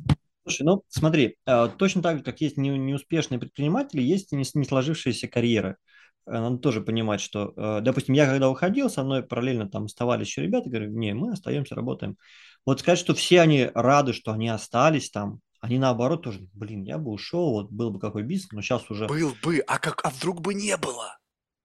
Слушай, 0.43 0.63
ну 0.63 0.83
смотри, 0.87 1.37
э, 1.45 1.69
точно 1.77 2.01
так 2.01 2.17
же, 2.17 2.23
как 2.23 2.41
есть 2.41 2.57
не- 2.57 2.69
неуспешные 2.69 3.39
предприниматели, 3.39 4.01
есть 4.01 4.33
и 4.33 4.35
не 4.35 4.65
сложившиеся 4.65 5.27
карьеры. 5.27 5.77
Э, 6.25 6.31
Надо 6.31 6.57
тоже 6.57 6.81
понимать, 6.81 7.21
что, 7.21 7.53
э, 7.55 7.81
допустим, 7.81 8.15
я 8.15 8.25
когда 8.25 8.49
уходил, 8.49 8.89
со 8.89 9.03
мной 9.03 9.23
параллельно 9.23 9.69
там 9.69 9.85
оставались 9.85 10.27
еще 10.27 10.41
ребята, 10.41 10.69
говорю, 10.69 10.89
не, 10.91 11.13
мы 11.13 11.33
остаемся, 11.33 11.75
работаем. 11.75 12.17
Вот 12.65 12.79
сказать, 12.79 12.99
что 12.99 13.13
все 13.13 13.41
они 13.41 13.69
рады, 13.73 14.13
что 14.13 14.31
они 14.31 14.49
остались 14.49 15.11
там, 15.11 15.39
они 15.61 15.77
наоборот 15.77 16.23
тоже, 16.23 16.39
блин, 16.53 16.83
я 16.83 16.97
бы 16.97 17.11
ушел, 17.11 17.51
вот 17.51 17.71
был 17.71 17.91
бы 17.91 17.99
какой 17.99 18.23
бизнес, 18.23 18.51
но 18.51 18.61
сейчас 18.61 18.89
уже... 18.89 19.07
Был 19.07 19.35
бы, 19.43 19.59
а 19.59 19.77
как, 19.77 20.01
а 20.03 20.09
вдруг 20.09 20.41
бы 20.41 20.55
не 20.55 20.75
было? 20.75 21.17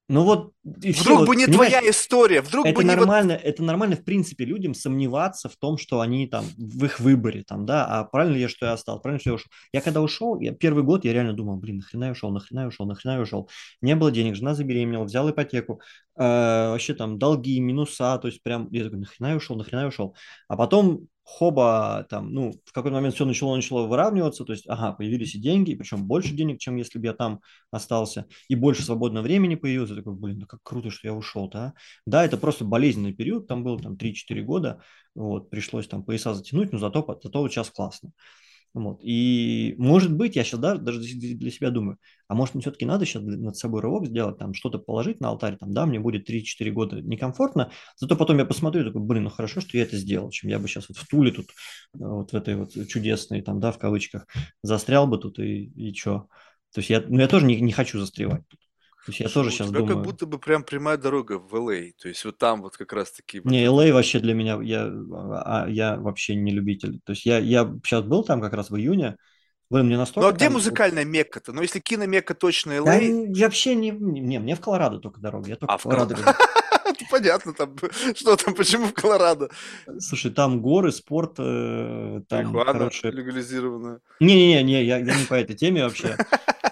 Ну 0.08 0.22
вот, 0.22 0.52
и 0.82 0.92
все, 0.92 1.02
Вдруг 1.02 1.18
вот, 1.18 1.28
бы 1.28 1.36
не 1.36 1.46
понимаешь, 1.46 1.72
твоя 1.72 1.90
история, 1.90 2.40
вдруг 2.40 2.64
это 2.64 2.76
бы 2.76 2.84
не 2.84 2.90
вот... 2.90 2.96
нормально, 2.96 3.32
это 3.32 3.64
нормально, 3.64 3.96
в 3.96 4.04
принципе, 4.04 4.44
людям 4.44 4.72
сомневаться 4.72 5.48
в 5.48 5.56
том, 5.56 5.78
что 5.78 6.00
они 6.00 6.28
там 6.28 6.44
в 6.56 6.84
их 6.84 7.00
выборе, 7.00 7.42
там, 7.42 7.66
да, 7.66 7.84
а 7.86 8.04
правильно 8.04 8.34
ли 8.34 8.42
я, 8.42 8.48
что 8.48 8.66
я 8.66 8.74
остался, 8.74 9.02
правильно, 9.02 9.20
что 9.20 9.30
я 9.30 9.34
ушел. 9.34 9.50
Я 9.72 9.80
когда 9.80 10.00
ушел, 10.02 10.38
я 10.38 10.52
первый 10.52 10.84
год 10.84 11.04
я 11.04 11.12
реально 11.12 11.32
думал, 11.32 11.56
блин, 11.56 11.78
нахрена 11.78 12.04
я 12.04 12.12
ушел, 12.12 12.30
нахрена 12.30 12.60
я 12.60 12.66
ушел, 12.68 12.86
нахрена 12.86 13.14
я 13.14 13.20
ушел. 13.20 13.50
Не 13.80 13.96
было 13.96 14.12
денег, 14.12 14.36
жена 14.36 14.54
забеременела, 14.54 15.02
взял 15.02 15.28
ипотеку, 15.28 15.80
э, 16.16 16.22
вообще 16.22 16.94
там 16.94 17.18
долги, 17.18 17.58
минуса, 17.58 18.16
то 18.18 18.28
есть 18.28 18.44
прям, 18.44 18.68
я 18.70 18.84
такой, 18.84 19.00
нахрена 19.00 19.30
я 19.30 19.36
ушел, 19.36 19.56
нахрена 19.56 19.80
я 19.80 19.88
ушел. 19.88 20.14
А 20.46 20.56
потом 20.56 21.08
хоба, 21.26 22.06
там, 22.08 22.32
ну, 22.32 22.52
в 22.64 22.72
какой-то 22.72 22.94
момент 22.94 23.14
все 23.16 23.24
начало, 23.24 23.56
начало 23.56 23.86
выравниваться, 23.86 24.44
то 24.44 24.52
есть, 24.52 24.64
ага, 24.68 24.92
появились 24.92 25.34
и 25.34 25.38
деньги, 25.40 25.74
причем 25.74 26.06
больше 26.06 26.34
денег, 26.34 26.60
чем 26.60 26.76
если 26.76 26.98
бы 27.00 27.06
я 27.06 27.12
там 27.14 27.40
остался, 27.72 28.26
и 28.48 28.54
больше 28.54 28.82
свободного 28.82 29.24
времени 29.24 29.56
появилось, 29.56 29.90
я 29.90 29.96
такой, 29.96 30.14
блин, 30.14 30.38
ну 30.40 30.46
как 30.46 30.60
круто, 30.62 30.90
что 30.90 31.08
я 31.08 31.14
ушел-то, 31.14 31.58
а. 31.58 31.74
Да, 32.06 32.24
это 32.24 32.36
просто 32.38 32.64
болезненный 32.64 33.12
период, 33.12 33.48
там 33.48 33.64
был 33.64 33.78
там 33.80 33.96
3-4 33.96 34.42
года, 34.42 34.80
вот, 35.16 35.50
пришлось 35.50 35.88
там 35.88 36.04
пояса 36.04 36.34
затянуть, 36.34 36.72
но 36.72 36.78
зато, 36.78 37.04
зато 37.22 37.40
вот 37.40 37.52
сейчас 37.52 37.70
классно. 37.70 38.12
Вот. 38.76 39.00
И 39.02 39.74
может 39.78 40.14
быть, 40.14 40.36
я 40.36 40.44
сейчас 40.44 40.60
да, 40.60 40.76
даже 40.76 41.00
для 41.00 41.50
себя 41.50 41.70
думаю, 41.70 41.96
а 42.28 42.34
может 42.34 42.52
мне 42.52 42.60
все-таки 42.60 42.84
надо 42.84 43.06
сейчас 43.06 43.22
над 43.22 43.56
собой 43.56 43.80
рывок 43.80 44.06
сделать, 44.06 44.36
там 44.36 44.52
что-то 44.52 44.78
положить 44.78 45.18
на 45.18 45.30
алтарь, 45.30 45.56
там, 45.56 45.72
да, 45.72 45.86
мне 45.86 45.98
будет 45.98 46.28
3-4 46.28 46.70
года 46.72 47.00
некомфортно, 47.00 47.72
зато 47.96 48.16
потом 48.16 48.36
я 48.36 48.44
посмотрю 48.44 48.82
и 48.82 48.84
такой, 48.84 49.00
блин, 49.00 49.24
ну 49.24 49.30
хорошо, 49.30 49.62
что 49.62 49.78
я 49.78 49.84
это 49.84 49.96
сделал, 49.96 50.28
чем 50.28 50.50
я 50.50 50.58
бы 50.58 50.68
сейчас 50.68 50.90
вот 50.90 50.98
в 50.98 51.08
Туле 51.08 51.32
тут, 51.32 51.46
вот 51.94 52.32
в 52.32 52.36
этой 52.36 52.54
вот 52.56 52.72
чудесной, 52.86 53.40
там, 53.40 53.60
да, 53.60 53.72
в 53.72 53.78
кавычках, 53.78 54.26
застрял 54.62 55.06
бы 55.06 55.16
тут 55.16 55.38
и, 55.38 55.64
и 55.64 55.94
что. 55.94 56.28
То 56.74 56.80
есть 56.80 56.90
я, 56.90 57.02
ну, 57.08 57.18
я 57.18 57.28
тоже 57.28 57.46
не, 57.46 57.58
не 57.58 57.72
хочу 57.72 57.98
застревать 57.98 58.42
тут. 58.46 58.60
Есть 59.08 59.20
я 59.20 59.28
тоже 59.28 59.50
у 59.50 59.58
сейчас 59.58 59.70
тебя 59.70 59.82
думаю... 59.82 59.96
как 59.96 60.02
будто 60.02 60.26
бы 60.26 60.38
прям 60.38 60.64
прямая 60.64 60.96
дорога 60.96 61.38
в 61.38 61.54
LA. 61.54 61.92
То 61.98 62.08
есть 62.08 62.24
вот 62.24 62.38
там 62.38 62.62
вот 62.62 62.76
как 62.76 62.92
раз-таки... 62.92 63.40
вот 63.40 63.50
Не, 63.50 63.64
LA 63.66 63.92
вообще 63.92 64.18
для 64.18 64.34
меня, 64.34 64.58
я, 64.62 64.86
а, 64.86 65.66
я 65.68 65.96
вообще 65.96 66.34
не 66.34 66.50
любитель. 66.50 67.00
То 67.04 67.12
есть 67.12 67.24
я, 67.26 67.38
я 67.38 67.64
сейчас 67.84 68.02
был 68.04 68.24
там 68.24 68.40
как 68.40 68.52
раз 68.54 68.70
в 68.70 68.76
июне, 68.76 69.16
блин, 69.70 69.86
мне 69.86 69.98
Ну 70.18 70.26
настолько 70.26 70.26
а 70.26 70.32
где 70.32 70.48
там... 70.48 70.50
музыкальная 70.50 71.04
Мекка-то? 71.04 71.52
Ну 71.52 71.62
если 71.62 71.80
киномекка 71.80 72.34
точно 72.34 72.72
Да, 72.84 72.96
LA, 72.96 72.98
н- 72.98 73.32
я 73.32 73.46
вообще 73.46 73.74
не, 73.74 73.90
не, 73.90 74.38
мне 74.38 74.54
в 74.54 74.60
Колорадо 74.60 74.98
только 75.00 75.20
дорога, 75.20 75.48
я 75.48 75.56
только 75.56 75.72
а 75.72 75.78
в 75.78 75.78
в 75.78 75.86
Кол- 75.86 76.06
Колорадо. 76.06 76.16
понятно, 77.10 77.52
там, 77.52 77.76
что 78.14 78.36
там, 78.36 78.54
почему 78.54 78.86
в 78.86 78.92
Колорадо? 78.92 79.50
Слушай, 79.98 80.32
там 80.32 80.60
горы, 80.60 80.92
спорт, 80.92 81.34
э, 81.38 82.22
там 82.28 82.46
Марихуана 82.46 82.72
хорошие... 82.72 83.12
легализированная. 83.12 84.00
Не-не-не, 84.20 84.62
не, 84.62 84.84
я, 84.84 84.98
я 84.98 85.18
не 85.18 85.26
по 85.26 85.34
этой 85.34 85.56
теме 85.56 85.84
вообще. 85.84 86.16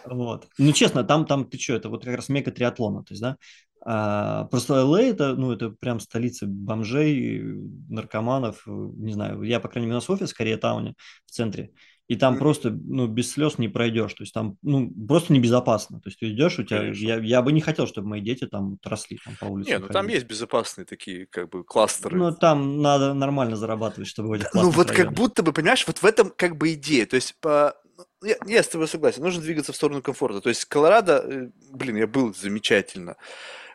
Вот. 0.06 0.48
Ну, 0.58 0.72
честно, 0.72 1.02
там, 1.02 1.24
там 1.24 1.46
ты 1.46 1.58
что, 1.58 1.74
это 1.74 1.88
вот 1.88 2.04
как 2.04 2.14
раз 2.14 2.28
мека 2.28 2.52
триатлона, 2.52 3.02
то 3.02 3.14
есть, 3.14 3.22
да? 3.22 3.38
А, 3.86 4.44
просто 4.44 4.74
LA 4.74 5.10
это, 5.10 5.34
ну, 5.34 5.52
это 5.52 5.70
прям 5.70 5.98
столица 6.00 6.46
бомжей, 6.46 7.42
наркоманов, 7.88 8.62
э, 8.66 8.70
не 8.70 9.12
знаю, 9.12 9.42
я, 9.42 9.60
по 9.60 9.68
крайней 9.68 9.86
мере, 9.86 9.96
у 9.96 10.00
нас 10.00 10.10
офис 10.10 10.32
в 10.32 10.36
Кореятауне, 10.36 10.94
в 11.26 11.30
центре, 11.30 11.70
и 12.06 12.16
там 12.16 12.38
просто, 12.38 12.70
ну, 12.70 13.06
без 13.06 13.32
слез 13.32 13.58
не 13.58 13.68
пройдешь, 13.68 14.12
то 14.12 14.22
есть 14.22 14.34
там, 14.34 14.58
ну, 14.62 14.92
просто 15.08 15.32
небезопасно, 15.32 16.00
то 16.00 16.08
есть 16.08 16.18
ты 16.20 16.30
идешь, 16.30 16.58
у 16.58 16.62
тебя, 16.62 16.80
Конечно. 16.80 17.04
я, 17.06 17.16
я 17.16 17.42
бы 17.42 17.50
не 17.52 17.62
хотел, 17.62 17.86
чтобы 17.86 18.08
мои 18.08 18.20
дети 18.20 18.46
там 18.46 18.78
росли 18.84 19.18
там 19.24 19.36
по 19.36 19.46
Не, 19.46 19.50
улицам 19.52 19.82
ну 19.82 19.88
там 19.88 20.08
есть 20.08 20.26
безопасные 20.26 20.84
такие 20.84 21.26
как 21.26 21.48
бы 21.48 21.64
кластеры. 21.64 22.16
Ну, 22.18 22.34
там 22.34 22.82
надо 22.82 23.14
нормально 23.14 23.56
зарабатывать, 23.56 24.08
чтобы 24.08 24.28
в 24.28 24.32
этих 24.32 24.52
ну 24.52 24.68
вот 24.70 24.88
как 24.88 24.96
районах. 24.98 25.14
будто 25.14 25.42
бы, 25.42 25.52
понимаешь, 25.52 25.86
вот 25.86 25.98
в 25.98 26.04
этом 26.04 26.30
как 26.36 26.56
бы 26.58 26.74
идея. 26.74 27.06
То 27.06 27.16
есть 27.16 27.36
по- 27.40 27.74
ну, 27.96 28.04
я, 28.28 28.36
я 28.46 28.62
с 28.62 28.68
тобой 28.68 28.88
согласен, 28.88 29.22
нужно 29.22 29.40
двигаться 29.40 29.72
в 29.72 29.76
сторону 29.76 30.02
комфорта. 30.02 30.40
То 30.40 30.48
есть 30.50 30.64
Колорадо, 30.66 31.24
э, 31.24 31.50
блин, 31.72 31.96
я 31.96 32.06
был 32.06 32.34
замечательно. 32.34 33.16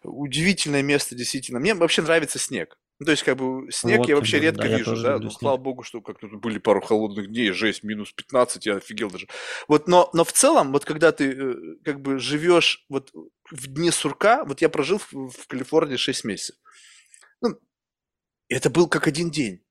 Удивительное 0.03 0.81
место, 0.83 1.15
действительно. 1.15 1.59
Мне 1.59 1.73
вообще 1.73 2.01
нравится 2.01 2.37
снег. 2.39 2.77
Ну, 2.99 3.05
то 3.05 3.11
есть, 3.11 3.23
как 3.23 3.37
бы, 3.37 3.71
снег 3.71 3.99
Вот 3.99 4.09
я 4.09 4.15
вообще 4.17 4.39
редко 4.39 4.67
да, 4.67 4.77
вижу, 4.77 5.01
да. 5.01 5.19
Ну, 5.19 5.31
слава 5.31 5.55
богу, 5.55 5.83
что 5.83 6.01
как 6.01 6.19
тут 6.19 6.35
были 6.35 6.59
пару 6.59 6.81
холодных 6.81 7.29
дней, 7.29 7.51
жесть, 7.51 7.81
минус 7.83 8.11
15, 8.11 8.65
я 8.65 8.75
офигел 8.75 9.09
даже. 9.09 9.27
Вот, 9.69 9.87
но, 9.87 10.09
но 10.11 10.25
в 10.25 10.33
целом, 10.33 10.73
вот 10.73 10.83
когда 10.83 11.13
ты 11.13 11.31
э, 11.31 11.55
как 11.85 12.01
бы 12.01 12.19
живешь 12.19 12.85
вот 12.89 13.13
в 13.49 13.67
дни 13.67 13.89
сурка, 13.89 14.43
вот 14.43 14.61
я 14.61 14.67
прожил 14.67 14.99
в, 14.99 15.29
в 15.29 15.47
Калифорнии 15.47 15.95
6 15.95 16.25
месяцев. 16.25 16.57
Ну, 17.39 17.57
это 18.49 18.69
был 18.69 18.89
как 18.89 19.07
один 19.07 19.31
день. 19.31 19.63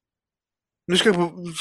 Ну, 0.87 0.95
есть, 0.95 1.05
как 1.05 1.15
бы, 1.15 1.31
Ну 1.31 1.53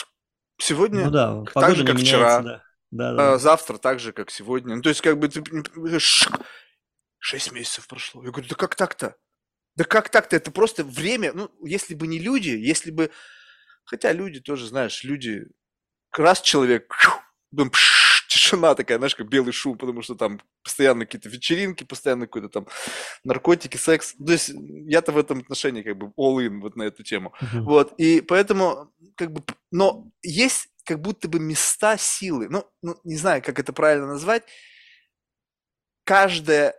сегодня 0.57 1.09
да, 1.09 1.43
так 1.53 1.75
же, 1.75 1.85
как 1.85 1.95
меняется, 1.95 2.15
вчера, 2.15 2.41
да. 2.41 2.63
Да, 2.91 3.13
да, 3.13 3.27
а 3.27 3.31
да. 3.31 3.37
завтра 3.39 3.77
так 3.77 3.99
же, 3.99 4.13
как 4.13 4.31
сегодня. 4.31 4.77
Ну, 4.77 4.81
то 4.81 4.87
есть, 4.87 5.01
как 5.01 5.19
бы, 5.19 5.27
ты 5.27 5.41
понимаешь, 5.41 6.01
шик, 6.01 6.39
6 7.19 7.51
месяцев 7.51 7.87
прошло. 7.87 8.23
Я 8.23 8.31
говорю, 8.31 8.47
да 8.47 8.55
как 8.55 8.75
так-то? 8.75 9.17
Да 9.77 9.83
как 9.83 10.09
так-то? 10.09 10.35
Это 10.35 10.51
просто 10.51 10.83
время. 10.83 11.31
Ну, 11.33 11.51
если 11.63 11.95
бы 11.95 12.07
не 12.07 12.19
люди, 12.19 12.49
если 12.49 12.91
бы... 12.91 13.11
Хотя 13.85 14.11
люди 14.11 14.39
тоже, 14.39 14.67
знаешь, 14.67 15.03
люди... 15.03 15.45
Раз 16.11 16.41
человек... 16.41 16.93
тишина 18.27 18.75
такая, 18.75 18.97
знаешь, 18.97 19.15
как 19.15 19.29
белый 19.29 19.53
шум, 19.53 19.77
потому 19.77 20.01
что 20.01 20.15
там 20.15 20.41
постоянно 20.63 21.05
какие-то 21.05 21.29
вечеринки, 21.29 21.83
постоянно 21.83 22.25
какой-то 22.25 22.49
там 22.49 22.67
наркотики, 23.23 23.77
секс. 23.77 24.13
То 24.13 24.31
есть 24.31 24.51
я-то 24.53 25.11
в 25.11 25.17
этом 25.17 25.39
отношении 25.39 25.81
как 25.81 25.97
бы 25.97 26.07
all 26.17 26.45
in 26.45 26.59
вот 26.59 26.75
на 26.75 26.83
эту 26.83 27.03
тему. 27.03 27.33
Мгм. 27.41 27.63
Вот, 27.63 27.93
и 27.97 28.21
поэтому, 28.21 28.93
как 29.15 29.31
бы, 29.31 29.43
но 29.71 30.11
есть 30.21 30.69
как 30.83 31.01
будто 31.01 31.27
бы 31.27 31.39
места 31.39 31.97
силы. 31.97 32.47
Ну, 32.49 32.65
ну, 32.81 32.99
не 33.03 33.17
знаю, 33.17 33.41
как 33.41 33.59
это 33.59 33.73
правильно 33.73 34.07
назвать. 34.07 34.43
Каждая 36.03 36.75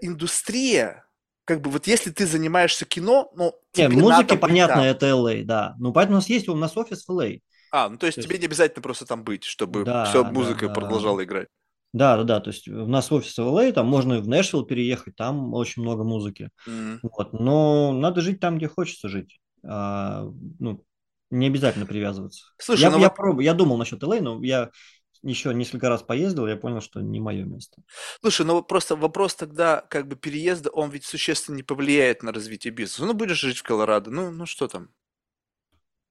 индустрия, 0.00 1.05
как 1.46 1.62
бы, 1.62 1.70
вот 1.70 1.86
если 1.86 2.10
ты 2.10 2.26
занимаешься 2.26 2.84
кино, 2.84 3.30
ну, 3.36 3.54
Не, 3.74 3.84
тебе 3.84 3.88
музыке 3.96 4.10
надо 4.10 4.34
быть 4.34 4.40
понятно, 4.40 4.74
там. 4.76 4.84
это 4.84 5.06
LA, 5.06 5.44
да. 5.44 5.74
Ну, 5.78 5.92
поэтому 5.92 6.16
у 6.16 6.18
нас 6.18 6.28
есть, 6.28 6.48
у 6.48 6.56
нас 6.56 6.76
офис 6.76 7.06
в 7.06 7.10
LA. 7.10 7.40
А, 7.72 7.88
ну, 7.88 7.96
то 7.98 8.06
есть 8.06 8.16
То 8.16 8.22
тебе 8.22 8.34
есть, 8.34 8.42
не 8.42 8.46
обязательно 8.46 8.82
просто 8.82 9.06
там 9.06 9.24
быть, 9.24 9.44
чтобы 9.44 9.84
да, 9.84 10.04
все 10.06 10.24
да, 10.24 10.30
музыка 10.30 10.66
да. 10.68 10.74
продолжала 10.74 11.22
играть. 11.24 11.48
Да, 11.92 12.16
да, 12.18 12.24
да. 12.24 12.40
То 12.40 12.50
есть 12.50 12.68
у 12.68 12.86
нас 12.86 13.10
офис 13.12 13.38
в 13.38 13.40
LA, 13.40 13.72
там 13.72 13.86
можно 13.86 14.14
и 14.14 14.20
в 14.20 14.28
Нэшвилл 14.28 14.64
переехать, 14.64 15.16
там 15.16 15.54
очень 15.54 15.82
много 15.82 16.04
музыки. 16.04 16.50
М. 16.66 17.00
Вот. 17.02 17.32
Но 17.32 17.92
надо 17.92 18.20
жить 18.20 18.40
там, 18.40 18.58
где 18.58 18.68
хочется 18.68 19.08
жить. 19.08 19.38
А, 19.64 20.28
ну, 20.58 20.84
не 21.30 21.46
обязательно 21.46 21.86
привязываться. 21.86 22.44
Слушай, 22.58 22.82
Я, 22.82 22.90
ну 22.90 22.98
я 22.98 23.08
вот, 23.08 23.16
пробую, 23.16 23.44
я 23.44 23.54
думал 23.54 23.76
насчет 23.76 24.02
LA, 24.02 24.20
но 24.20 24.42
я 24.42 24.70
еще 25.22 25.52
несколько 25.54 25.88
раз 25.88 26.02
поездил, 26.02 26.46
я 26.46 26.56
понял, 26.56 26.80
что 26.80 27.00
не 27.00 27.20
мое 27.20 27.44
место. 27.44 27.82
слушай, 28.20 28.44
ну 28.46 28.62
просто 28.62 28.96
вопрос 28.96 29.34
тогда, 29.34 29.82
как 29.90 30.06
бы, 30.08 30.16
переезда, 30.16 30.70
он 30.70 30.90
ведь 30.90 31.04
существенно 31.04 31.56
не 31.56 31.62
повлияет 31.62 32.22
на 32.22 32.32
развитие 32.32 32.72
бизнеса. 32.72 33.04
Ну, 33.04 33.14
будешь 33.14 33.38
жить 33.38 33.58
в 33.58 33.62
Колорадо, 33.62 34.10
ну, 34.10 34.30
ну 34.30 34.46
что 34.46 34.68
там? 34.68 34.88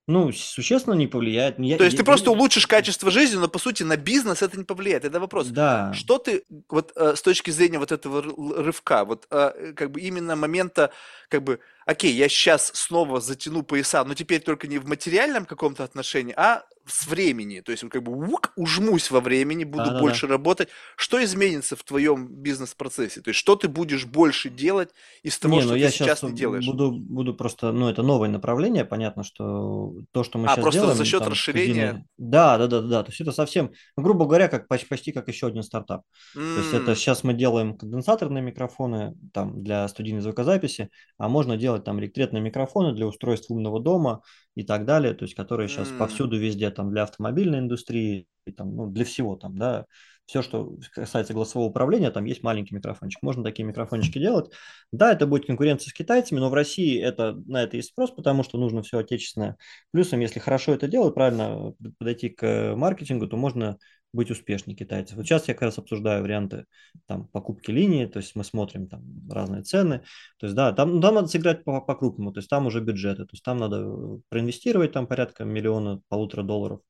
Ну, 0.08 0.32
существенно 0.32 0.94
не 0.94 1.08
повлияет. 1.08 1.58
Я, 1.58 1.78
То 1.78 1.84
есть 1.84 1.96
я- 1.96 2.00
ты 2.00 2.06
просто 2.06 2.30
я- 2.30 2.38
улучшишь 2.38 2.68
качество 2.68 3.10
жизни, 3.10 3.38
но 3.38 3.48
по 3.48 3.58
сути 3.58 3.82
на 3.82 3.98
бизнес 3.98 4.44
это 4.44 4.56
не 4.56 4.64
повлияет. 4.64 5.04
Это 5.04 5.20
вопрос. 5.20 5.48
Да. 5.48 5.92
Что 5.94 6.20
ты 6.20 6.44
вот 6.70 6.92
э, 6.96 7.16
с 7.16 7.24
точки 7.24 7.50
зрения 7.50 7.80
вот 7.80 7.92
этого 7.92 8.22
рывка, 8.22 9.04
вот 9.04 9.26
э, 9.32 9.74
как 9.76 9.90
бы 9.90 10.00
именно 10.02 10.36
момента, 10.36 10.92
как 11.28 11.44
бы, 11.44 11.60
окей, 11.88 12.14
я 12.14 12.30
сейчас 12.30 12.70
снова 12.76 13.20
затяну 13.20 13.64
пояса, 13.64 14.04
но 14.06 14.14
теперь 14.14 14.42
только 14.42 14.68
не 14.68 14.78
в 14.78 14.88
материальном 14.88 15.44
каком-то 15.48 15.84
отношении, 15.84 16.36
а 16.38 16.64
с 16.88 17.08
времени. 17.08 17.62
То 17.62 17.72
есть 17.72 17.84
вот 17.84 17.92
как 17.92 18.04
бы 18.04 18.12
ук, 18.32 18.52
ужмусь 18.56 19.10
во 19.12 19.20
времени, 19.22 19.64
буду 19.64 19.86
Да-да-да. 19.86 20.00
больше 20.00 20.28
работать. 20.28 20.70
Что 20.96 21.24
изменится 21.24 21.76
в 21.76 21.84
твоем 21.84 22.28
бизнес-процессе? 22.28 23.22
То 23.22 23.30
есть 23.30 23.40
что 23.40 23.56
ты 23.56 23.68
будешь 23.68 24.06
больше 24.06 24.50
делать 24.50 24.90
из 25.24 25.38
того, 25.40 25.56
Не, 25.56 25.62
что 25.62 25.70
ну 25.70 25.74
ты 25.76 25.80
я 25.80 25.90
сейчас 25.90 26.08
сейчас 26.08 26.24
не 26.24 26.34
делаешь? 26.34 26.66
буду, 26.66 26.92
буду 26.92 27.34
просто, 27.34 27.72
ну, 27.72 27.90
это 27.90 28.04
новое 28.04 28.30
направление, 28.30 28.86
понятно, 28.86 29.24
что 29.24 29.96
то, 30.12 30.24
что 30.24 30.38
мы 30.38 30.46
А, 30.46 30.50
сейчас 30.50 30.62
просто 30.62 30.80
делаем, 30.80 30.98
за 30.98 31.06
счет 31.06 31.20
там, 31.20 31.32
расширения. 31.32 32.06
Да, 32.18 32.58
да, 32.58 32.68
да, 32.68 32.82
да, 32.82 33.04
то 33.04 33.10
есть 33.12 33.22
это 33.22 33.32
совсем, 33.32 33.72
ну, 33.98 34.04
грубо 34.04 34.26
говоря, 34.26 34.48
как 34.48 34.68
почти, 34.68 34.88
почти 34.88 35.12
как 35.12 35.28
еще 35.28 35.48
один 35.48 35.64
стартап. 35.64 36.04
То 36.34 36.40
есть 36.40 36.74
это 36.74 36.96
сейчас 36.96 37.24
мы 37.24 37.34
делаем 37.34 37.78
конденсаторные 37.78 38.44
микрофоны 38.44 39.16
там 39.34 39.64
для 39.64 39.88
студийной 39.88 40.22
звукозаписи, 40.22 40.90
а 41.18 41.30
можно 41.30 41.58
делать 41.58 41.84
там 41.84 42.00
рекретные 42.00 42.42
микрофоны 42.42 42.94
для 42.94 43.08
устройств 43.08 43.50
умного 43.50 43.80
дома 43.80 44.22
и 44.56 44.64
так 44.64 44.86
далее, 44.86 45.14
то 45.14 45.24
есть 45.24 45.36
которые 45.36 45.68
сейчас 45.68 45.92
м. 45.92 45.96
повсюду 45.98 46.38
везде 46.38 46.72
там 46.72 46.90
для 46.92 47.04
автомобильной 47.04 47.60
индустрии, 47.60 48.28
и 48.46 48.52
там, 48.52 48.76
ну, 48.76 48.88
для 48.88 49.06
всего 49.06 49.36
там, 49.36 49.58
да, 49.58 49.86
все, 50.26 50.42
что 50.42 50.78
касается 50.94 51.34
голосового 51.34 51.70
управления, 51.70 52.10
там 52.12 52.26
есть 52.26 52.42
маленький 52.44 52.74
микрофончик, 52.76 53.22
можно 53.22 53.44
такие 53.44 53.64
микрофончики 53.66 54.18
делать. 54.20 54.52
Да, 54.92 55.12
это 55.12 55.28
будет 55.28 55.46
конкуренция 55.46 55.90
с 55.92 55.94
китайцами, 55.94 56.40
но 56.40 56.50
в 56.50 56.54
России 56.54 57.00
это, 57.00 57.34
на 57.46 57.64
это 57.64 57.78
есть 57.78 57.90
спрос, 57.90 58.12
потому 58.12 58.44
что 58.44 58.58
нужно 58.58 58.82
все 58.82 59.00
отечественное. 59.00 59.58
Плюсом, 59.92 60.20
если 60.20 60.40
хорошо 60.40 60.74
это 60.74 60.88
делать, 60.88 61.14
правильно 61.14 61.74
подойти 62.00 62.30
к 62.30 62.74
маркетингу, 62.76 63.28
то 63.28 63.38
можно 63.38 63.78
быть 64.16 64.32
успешнее 64.32 64.76
китайцев. 64.76 65.18
Вот 65.18 65.26
сейчас 65.26 65.48
я 65.48 65.54
как 65.54 65.64
раз 65.64 65.78
обсуждаю 65.78 66.24
варианты 66.24 66.66
там, 67.08 67.28
покупки 67.28 67.72
линии, 67.72 68.06
то 68.06 68.18
есть 68.20 68.36
мы 68.36 68.44
смотрим 68.44 68.88
там 68.88 69.04
разные 69.30 69.64
цены. 69.64 70.00
То 70.40 70.48
есть 70.48 70.56
да, 70.56 70.72
там, 70.74 70.96
ну, 70.96 71.02
там 71.02 71.16
надо 71.16 71.28
сыграть 71.28 71.64
по- 71.64 71.82
по-крупному, 71.82 72.32
то 72.32 72.40
есть 72.40 72.50
там 72.50 72.66
уже 72.66 72.82
бюджеты, 72.82 73.24
то 73.24 73.34
есть 73.34 73.44
там 73.44 73.58
надо 73.58 73.82
э, 73.82 74.20
проинвестировать 74.30 74.94
там 74.94 75.08
порядка 75.08 75.44
миллиона, 75.46 76.02
полутора 76.10 76.44
долларов. 76.44 76.82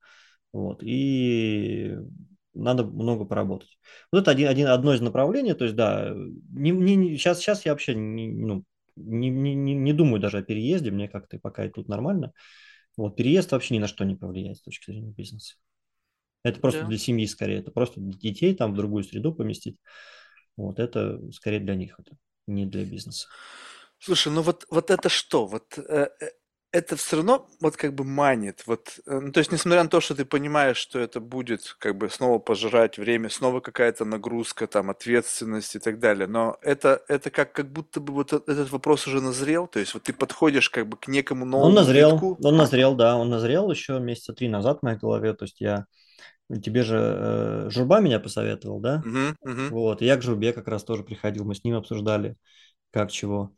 Вот, 0.53 0.81
и 0.84 1.97
надо 2.53 2.85
много 2.85 3.26
поработать. 3.26 3.77
Вот 4.11 4.19
это 4.19 4.31
один, 4.31 4.47
один, 4.47 4.68
одно 4.68 4.93
из 4.93 5.02
направлений, 5.02 5.53
то 5.53 5.65
есть 5.65 5.76
да, 5.76 6.14
не, 6.52 6.72
не, 6.72 7.18
сейчас, 7.18 7.39
сейчас 7.39 7.65
я 7.65 7.73
вообще 7.73 7.95
не, 7.95 8.30
ну, 8.30 8.64
не, 8.95 9.30
не 9.30 9.53
не 9.73 9.93
думаю 9.93 10.22
даже 10.22 10.38
о 10.38 10.43
переезде, 10.43 10.91
мне 10.91 11.10
как-то 11.10 11.38
пока 11.39 11.65
и 11.65 11.69
тут 11.69 11.89
нормально. 11.89 12.31
Вот, 12.97 13.18
переезд 13.18 13.52
вообще 13.52 13.73
ни 13.76 13.80
на 13.80 13.88
что 13.88 14.06
не 14.06 14.15
повлияет 14.15 14.57
с 14.57 14.61
точки 14.61 14.91
зрения 14.91 15.11
бизнеса. 15.11 15.56
Это 16.45 16.59
просто 16.59 16.81
Да. 16.81 16.88
для 16.88 16.97
семьи 16.97 17.26
скорее, 17.26 17.59
это 17.59 17.72
просто 17.72 17.99
детей 17.99 18.53
там 18.55 18.73
в 18.73 18.76
другую 18.76 19.03
среду 19.03 19.34
поместить. 19.34 19.77
Вот 20.57 20.80
это 20.80 21.19
скорее 21.31 21.59
для 21.59 21.76
них, 21.76 21.95
это 21.99 22.15
не 22.47 22.65
для 22.65 22.85
бизнеса. 22.85 23.27
Слушай, 23.99 24.31
ну 24.31 24.41
вот, 24.41 24.65
вот 24.69 24.91
это 24.91 25.09
что? 25.09 25.47
Вот 25.47 25.77
э, 25.77 26.07
э, 26.22 26.30
это 26.72 26.95
все 26.97 27.15
равно 27.17 27.47
вот 27.61 27.77
как 27.77 27.95
бы 27.95 28.03
манит. 28.03 28.63
Вот, 28.67 28.99
э, 29.07 29.19
ну, 29.19 29.31
то 29.31 29.39
есть, 29.39 29.51
несмотря 29.51 29.84
на 29.84 29.89
то, 29.89 30.01
что 30.01 30.13
ты 30.13 30.26
понимаешь, 30.26 30.77
что 30.77 30.99
это 30.99 31.19
будет 31.19 31.76
как 31.80 31.97
бы 31.97 32.09
снова 32.09 32.38
пожирать 32.39 32.97
время, 32.97 33.30
снова 33.30 33.61
какая-то 33.61 34.05
нагрузка, 34.05 34.67
там, 34.67 34.89
ответственность 34.91 35.76
и 35.76 35.80
так 35.80 35.99
далее, 35.99 36.27
но 36.27 36.57
это, 36.61 37.01
это 37.07 37.31
как, 37.31 37.53
как 37.53 37.72
будто 37.72 37.99
бы 38.01 38.13
вот 38.13 38.34
этот 38.34 38.69
вопрос 38.72 39.07
уже 39.07 39.22
назрел, 39.22 39.67
то 39.67 39.80
есть 39.80 39.93
вот 39.93 40.03
ты 40.03 40.13
подходишь 40.13 40.69
как 40.69 40.88
бы 40.88 40.97
к 40.97 41.07
некому 41.07 41.45
Он 41.45 41.49
новому 41.51 41.76
назрел, 41.76 42.11
витку. 42.11 42.38
он 42.43 42.57
назрел, 42.57 42.95
да, 42.95 43.17
он 43.17 43.30
назрел 43.30 43.72
еще 43.72 43.99
месяца 43.99 44.34
три 44.34 44.49
назад 44.49 44.80
в 44.80 44.84
моей 44.84 44.97
голове, 44.97 45.34
то 45.34 45.45
есть 45.45 45.61
я 45.61 45.85
тебе 46.63 46.84
же 46.84 46.97
э, 46.97 47.69
Журба 47.72 47.99
меня 48.01 48.19
посоветовал, 48.19 48.80
да? 48.80 49.03
Мгм, 49.05 49.35
мгм. 49.43 49.69
Вот, 49.69 50.01
я 50.01 50.17
к 50.17 50.22
Журбе 50.22 50.53
как 50.53 50.67
раз 50.67 50.84
тоже 50.84 51.03
приходил, 51.03 51.45
мы 51.45 51.55
с 51.55 51.63
ним 51.63 51.76
обсуждали, 51.76 52.35
как 52.91 53.11
чего. 53.11 53.53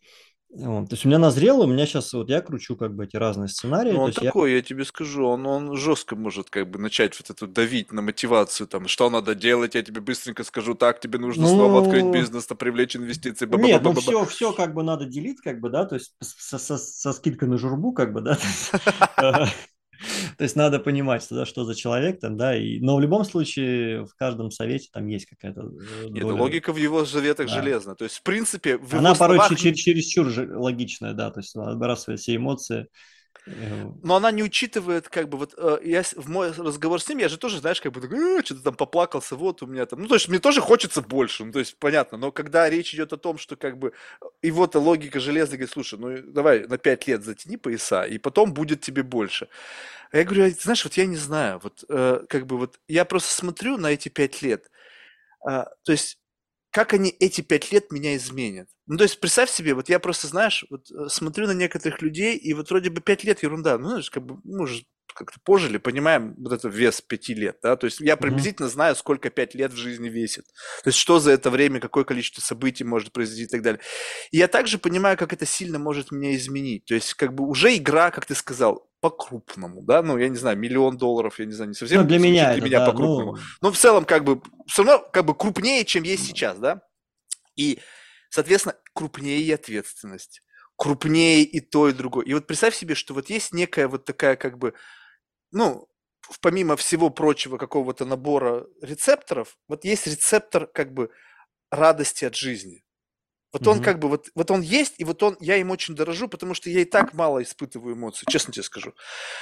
Вот. 0.49 0.89
То 0.89 0.95
есть 0.95 1.05
у 1.05 1.09
меня 1.09 1.19
назрело, 1.19 1.65
у 1.65 1.67
меня 1.67 1.85
сейчас 1.85 2.13
вот 2.13 2.29
я 2.29 2.41
кручу 2.41 2.77
как 2.77 2.95
бы 2.95 3.05
эти 3.05 3.17
разные 3.17 3.49
сценарии, 3.49 3.93
Ну, 3.93 4.01
он 4.01 4.07
есть 4.07 4.21
я 4.21 4.31
такой, 4.31 4.53
я 4.53 4.61
тебе 4.61 4.83
скажу, 4.85 5.25
он, 5.27 5.45
он 5.45 5.75
жестко 5.77 6.15
может 6.15 6.49
как 6.49 6.69
бы 6.69 6.79
начать 6.79 7.17
вот 7.19 7.29
эту 7.29 7.47
давить 7.47 7.91
на 7.91 8.01
мотивацию, 8.01 8.67
там, 8.67 8.87
что 8.87 9.09
надо 9.09 9.35
делать, 9.35 9.75
я 9.75 9.83
тебе 9.83 10.01
быстренько 10.01 10.43
скажу, 10.43 10.73
так, 10.75 10.99
тебе 10.99 11.19
нужно 11.19 11.47
снова 11.47 11.79
открыть 11.79 12.05
ну 12.05 12.11
бизнес, 12.11 12.47
привлечь 12.47 12.95
инвестиции, 12.95 13.45
нет, 13.49 13.83
ну 13.83 13.93
все, 13.93 14.25
все 14.25 14.51
как 14.53 14.73
бы 14.73 14.83
надо 14.83 15.05
делить, 15.05 15.39
как 15.41 15.59
бы, 15.61 15.69
да, 15.69 15.85
то 15.85 15.95
есть 15.95 16.15
со, 16.21 16.57
со- 16.57 16.77
со 16.77 17.13
скидкой 17.13 17.47
на 17.47 17.57
журбу, 17.57 17.93
как 17.93 18.11
бы, 18.13 18.21
да, 18.21 18.37
то 20.37 20.43
есть, 20.43 20.55
э, 20.55 20.59
надо 20.59 20.79
понимать, 20.79 21.23
что, 21.23 21.35
да, 21.35 21.45
что 21.45 21.65
за 21.65 21.75
человек 21.75 22.19
там, 22.19 22.37
да, 22.37 22.55
и, 22.55 22.79
но 22.79 22.95
в 22.95 22.99
любом 22.99 23.25
случае 23.25 24.05
в 24.05 24.13
каждом 24.15 24.51
совете 24.51 24.89
там 24.91 25.07
есть 25.07 25.25
какая-то 25.25 25.61
э, 25.61 26.09
Нет, 26.09 26.21
доля, 26.21 26.41
логика 26.41 26.71
в 26.71 26.77
его 26.77 27.05
заветах 27.05 27.47
да. 27.47 27.53
железна. 27.53 27.95
То 27.95 28.03
есть, 28.03 28.17
в 28.17 28.23
принципе, 28.23 28.77
в 28.77 28.93
Она 28.93 29.15
порой 29.15 29.37
словах 29.37 29.51
чер- 29.51 29.71
чер- 29.71 29.73
чересчур 29.73 30.27
логичная, 30.57 31.13
да, 31.13 31.31
то 31.31 31.39
есть 31.39 31.55
она 31.55 31.71
отбрасывает 31.71 32.19
все 32.19 32.35
эмоции. 32.35 32.87
Э, 33.55 33.85
Но 34.03 34.15
она 34.15 34.31
не 34.31 34.43
учитывает, 34.43 35.09
как 35.09 35.29
бы, 35.29 35.37
вот, 35.37 35.53
э, 35.57 35.79
я 35.83 36.03
в 36.03 36.29
мой 36.29 36.51
разговор 36.51 37.01
с 37.01 37.07
ним, 37.09 37.19
я 37.19 37.29
же 37.29 37.37
тоже, 37.37 37.59
знаешь, 37.59 37.81
как 37.81 37.91
бы, 37.93 38.01
«Э, 38.39 38.41
что-то 38.43 38.61
там 38.63 38.75
поплакался, 38.75 39.35
вот 39.35 39.61
у 39.63 39.67
меня 39.67 39.85
там, 39.85 40.01
ну, 40.01 40.07
то 40.07 40.15
есть, 40.15 40.27
мне 40.27 40.39
тоже 40.39 40.61
хочется 40.61 41.01
больше, 41.01 41.45
ну, 41.45 41.51
то 41.51 41.59
есть, 41.59 41.77
понятно, 41.79 42.17
но 42.17 42.31
когда 42.31 42.69
речь 42.69 42.93
идет 42.93 43.13
о 43.13 43.17
том, 43.17 43.37
что, 43.37 43.55
как 43.55 43.77
бы, 43.79 43.93
его-то 44.41 44.79
логика 44.79 45.19
железная, 45.19 45.57
говорит, 45.57 45.71
слушай, 45.73 45.97
ну, 45.99 46.17
давай 46.31 46.67
на 46.67 46.77
5 46.77 47.07
лет 47.07 47.23
затяни 47.23 47.57
пояса, 47.57 48.03
и 48.03 48.17
потом 48.17 48.53
будет 48.53 48.81
тебе 48.81 49.03
больше. 49.03 49.47
А 50.11 50.17
я 50.17 50.23
говорю, 50.25 50.45
«А, 50.45 50.49
знаешь, 50.51 50.83
вот 50.85 50.93
я 50.95 51.05
не 51.07 51.17
знаю, 51.17 51.59
вот, 51.63 51.83
э, 51.89 52.21
как 52.29 52.47
бы, 52.47 52.57
вот, 52.57 52.79
я 52.87 53.05
просто 53.05 53.31
смотрю 53.33 53.77
на 53.77 53.87
эти 53.87 54.09
5 54.09 54.41
лет, 54.43 54.71
а, 55.45 55.65
то 55.83 55.91
есть, 55.93 56.19
как 56.77 56.93
они 56.93 57.09
эти 57.09 57.41
пять 57.41 57.71
лет 57.71 57.91
меня 57.91 58.15
изменят. 58.15 58.69
Ну, 58.85 58.97
то 58.97 59.03
есть, 59.03 59.19
представь 59.19 59.49
себе, 59.49 59.73
вот 59.73 59.89
я 59.89 59.97
просто, 59.97 60.27
знаешь, 60.27 60.63
вот 60.69 60.91
э, 60.91 61.09
смотрю 61.09 61.47
на 61.47 61.53
некоторых 61.53 62.03
людей, 62.03 62.37
и 62.37 62.53
вот 62.53 62.69
вроде 62.69 62.91
бы 62.91 63.01
пять 63.01 63.23
лет 63.23 63.41
ерунда, 63.41 63.79
ну, 63.79 63.89
знаешь, 63.89 64.11
как 64.11 64.23
бы, 64.23 64.39
мы 64.43 64.61
уже 64.61 64.83
как-то 65.15 65.39
пожили, 65.43 65.79
понимаем 65.79 66.35
вот 66.37 66.53
этот 66.53 66.71
вес 66.71 67.01
пяти 67.01 67.33
лет, 67.33 67.57
да, 67.63 67.75
то 67.77 67.85
есть 67.85 67.99
я 67.99 68.15
приблизительно 68.15 68.69
знаю, 68.69 68.95
сколько 68.95 69.31
пять 69.31 69.55
лет 69.55 69.73
в 69.73 69.75
жизни 69.75 70.07
весит, 70.07 70.45
то 70.83 70.89
есть 70.89 70.99
что 70.99 71.19
за 71.19 71.31
это 71.31 71.49
время, 71.49 71.79
какое 71.79 72.03
количество 72.03 72.41
событий 72.41 72.83
может 72.83 73.11
произойти 73.11 73.45
и 73.45 73.47
так 73.47 73.63
далее. 73.63 73.81
И 74.29 74.37
я 74.37 74.47
также 74.47 74.77
понимаю, 74.77 75.17
как 75.17 75.33
это 75.33 75.47
сильно 75.47 75.79
может 75.79 76.11
меня 76.11 76.35
изменить, 76.35 76.85
то 76.85 76.93
есть 76.93 77.15
как 77.15 77.33
бы 77.33 77.47
уже 77.47 77.75
игра, 77.75 78.11
как 78.11 78.27
ты 78.27 78.35
сказал, 78.35 78.86
по-крупному, 78.99 79.83
да, 79.83 80.01
ну, 80.01 80.17
я 80.17 80.29
не 80.29 80.37
знаю, 80.37 80.57
миллион 80.57 80.97
долларов, 80.97 81.39
я 81.39 81.45
не 81.45 81.53
знаю, 81.53 81.69
не 81.69 81.73
Ну, 81.73 81.75
совсем 81.75 82.07
для 82.07 82.17
звучит 82.17 82.31
меня 82.31 82.45
для 82.45 82.57
это, 82.57 82.65
меня 82.65 82.79
да, 82.79 82.85
по-крупному, 82.91 83.35
ну, 83.35 83.41
но 83.61 83.71
в 83.71 83.77
целом 83.77 84.05
как 84.05 84.23
бы 84.23 84.41
все 84.67 84.83
равно 84.83 85.07
как 85.11 85.25
бы 85.25 85.35
крупнее, 85.35 85.85
чем 85.85 86.03
есть 86.03 86.25
сейчас, 86.25 86.57
да, 86.57 86.81
и, 87.55 87.79
соответственно, 88.29 88.75
крупнее 88.93 89.41
и 89.41 89.51
ответственность, 89.51 90.41
крупнее 90.75 91.43
и 91.43 91.59
то, 91.59 91.89
и 91.89 91.93
другое. 91.93 92.25
И 92.25 92.33
вот 92.33 92.47
представь 92.47 92.75
себе, 92.75 92.95
что 92.95 93.13
вот 93.13 93.29
есть 93.29 93.53
некая 93.53 93.87
вот 93.87 94.05
такая 94.05 94.35
как 94.35 94.57
бы, 94.57 94.73
ну, 95.51 95.87
помимо 96.41 96.75
всего 96.75 97.09
прочего 97.09 97.57
какого-то 97.57 98.05
набора 98.05 98.65
рецепторов, 98.81 99.57
вот 99.67 99.85
есть 99.85 100.07
рецептор 100.07 100.67
как 100.67 100.93
бы 100.93 101.11
радости 101.71 102.25
от 102.25 102.35
жизни. 102.35 102.83
Вот 103.53 103.67
он 103.67 103.79
мгм. 103.79 103.81
как 103.81 103.99
бы, 103.99 104.09
вот, 104.09 104.29
вот 104.35 104.51
он 104.51 104.61
есть, 104.61 104.95
и 104.97 105.05
вот 105.05 105.23
он, 105.23 105.37
я 105.39 105.57
им 105.57 105.71
очень 105.71 105.95
дорожу, 105.95 106.27
потому 106.27 106.53
что 106.53 106.69
я 106.69 106.81
и 106.81 106.85
так 106.85 107.13
мало 107.13 107.41
испытываю 107.41 107.95
эмоций, 107.95 108.25
честно 108.29 108.53
тебе 108.53 108.63
скажу. 108.63 108.93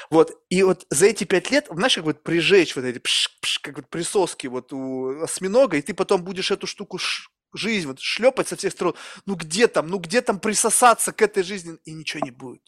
Вот, 0.09 0.31
и 0.49 0.63
вот 0.63 0.85
за 0.89 1.07
эти 1.07 1.23
пять 1.23 1.51
лет, 1.51 1.67
знаешь, 1.71 1.95
как 1.95 2.05
вот 2.05 2.23
прижечь 2.23 2.75
вот 2.75 2.85
эти 2.85 2.99
пш-пш, 2.99 3.59
как 3.61 3.77
вот 3.77 3.89
присоски 3.89 4.47
вот 4.47 4.73
у 4.73 5.21
осьминога, 5.23 5.77
и 5.77 5.81
ты 5.81 5.93
потом 5.93 6.23
будешь 6.23 6.51
эту 6.51 6.67
штуку 6.67 6.97
ш- 6.97 7.29
жизнь 7.53 7.87
вот 7.87 7.99
шлепать 7.99 8.47
со 8.47 8.55
всех 8.55 8.73
сторон. 8.73 8.95
Ну 9.25 9.35
где 9.35 9.67
там, 9.67 9.87
ну 9.87 9.99
где 9.99 10.21
там 10.21 10.39
присосаться 10.39 11.11
к 11.13 11.21
этой 11.21 11.43
жизни, 11.43 11.77
и 11.85 11.93
ничего 11.93 12.23
не 12.23 12.31
будет. 12.31 12.61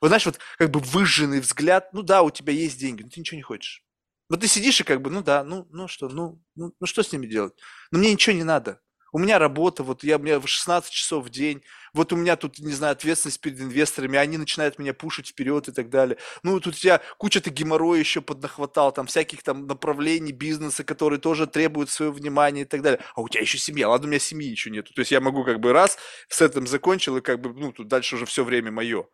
Вот 0.00 0.08
знаешь, 0.08 0.26
вот 0.26 0.38
как 0.58 0.70
бы 0.70 0.80
выжженный 0.80 1.40
взгляд, 1.40 1.92
ну 1.92 2.02
да, 2.02 2.22
у 2.22 2.30
тебя 2.30 2.52
есть 2.52 2.78
деньги, 2.78 3.02
но 3.02 3.08
ты 3.08 3.20
ничего 3.20 3.36
не 3.36 3.42
хочешь. 3.42 3.82
Вот 4.28 4.40
ты 4.40 4.48
сидишь 4.48 4.80
и 4.80 4.84
как 4.84 5.00
бы, 5.02 5.10
ну 5.10 5.22
да, 5.22 5.44
ну, 5.44 5.66
ну 5.70 5.86
что, 5.88 6.08
ну, 6.08 6.42
ну, 6.56 6.72
ну 6.80 6.86
что 6.86 7.02
с 7.02 7.12
ними 7.12 7.26
делать? 7.26 7.54
Ну 7.92 7.98
мне 8.00 8.12
ничего 8.12 8.34
не 8.34 8.44
надо. 8.44 8.80
У 9.16 9.18
меня 9.18 9.38
работа, 9.38 9.82
вот 9.82 10.04
я, 10.04 10.18
у 10.18 10.20
меня 10.20 10.38
в 10.38 10.46
16 10.46 10.92
часов 10.92 11.24
в 11.24 11.30
день, 11.30 11.62
вот 11.94 12.12
у 12.12 12.16
меня 12.16 12.36
тут, 12.36 12.58
не 12.58 12.74
знаю, 12.74 12.92
ответственность 12.92 13.40
перед 13.40 13.58
инвесторами, 13.58 14.18
они 14.18 14.36
начинают 14.36 14.78
меня 14.78 14.92
пушить 14.92 15.28
вперед 15.28 15.68
и 15.68 15.72
так 15.72 15.88
далее. 15.88 16.18
Ну, 16.42 16.60
тут 16.60 16.76
я 16.84 17.00
куча-то 17.16 17.48
геморроя 17.48 17.98
еще 17.98 18.20
поднахватал, 18.20 18.92
там 18.92 19.06
всяких 19.06 19.42
там 19.42 19.66
направлений 19.66 20.32
бизнеса, 20.32 20.84
которые 20.84 21.18
тоже 21.18 21.46
требуют 21.46 21.88
своего 21.88 22.12
внимания 22.12 22.60
и 22.60 22.64
так 22.66 22.82
далее. 22.82 23.00
А 23.14 23.22
у 23.22 23.28
тебя 23.30 23.40
еще 23.40 23.56
семья, 23.56 23.88
ладно, 23.88 24.06
у 24.06 24.10
меня 24.10 24.18
семьи 24.18 24.50
еще 24.50 24.68
нету. 24.68 24.92
То 24.92 25.00
есть 25.00 25.12
я 25.12 25.22
могу 25.22 25.44
как 25.44 25.60
бы 25.60 25.72
раз 25.72 25.96
с 26.28 26.42
этим 26.42 26.66
закончил, 26.66 27.16
и 27.16 27.22
как 27.22 27.40
бы, 27.40 27.58
ну, 27.58 27.72
тут 27.72 27.88
дальше 27.88 28.16
уже 28.16 28.26
все 28.26 28.44
время 28.44 28.70
мое. 28.70 29.06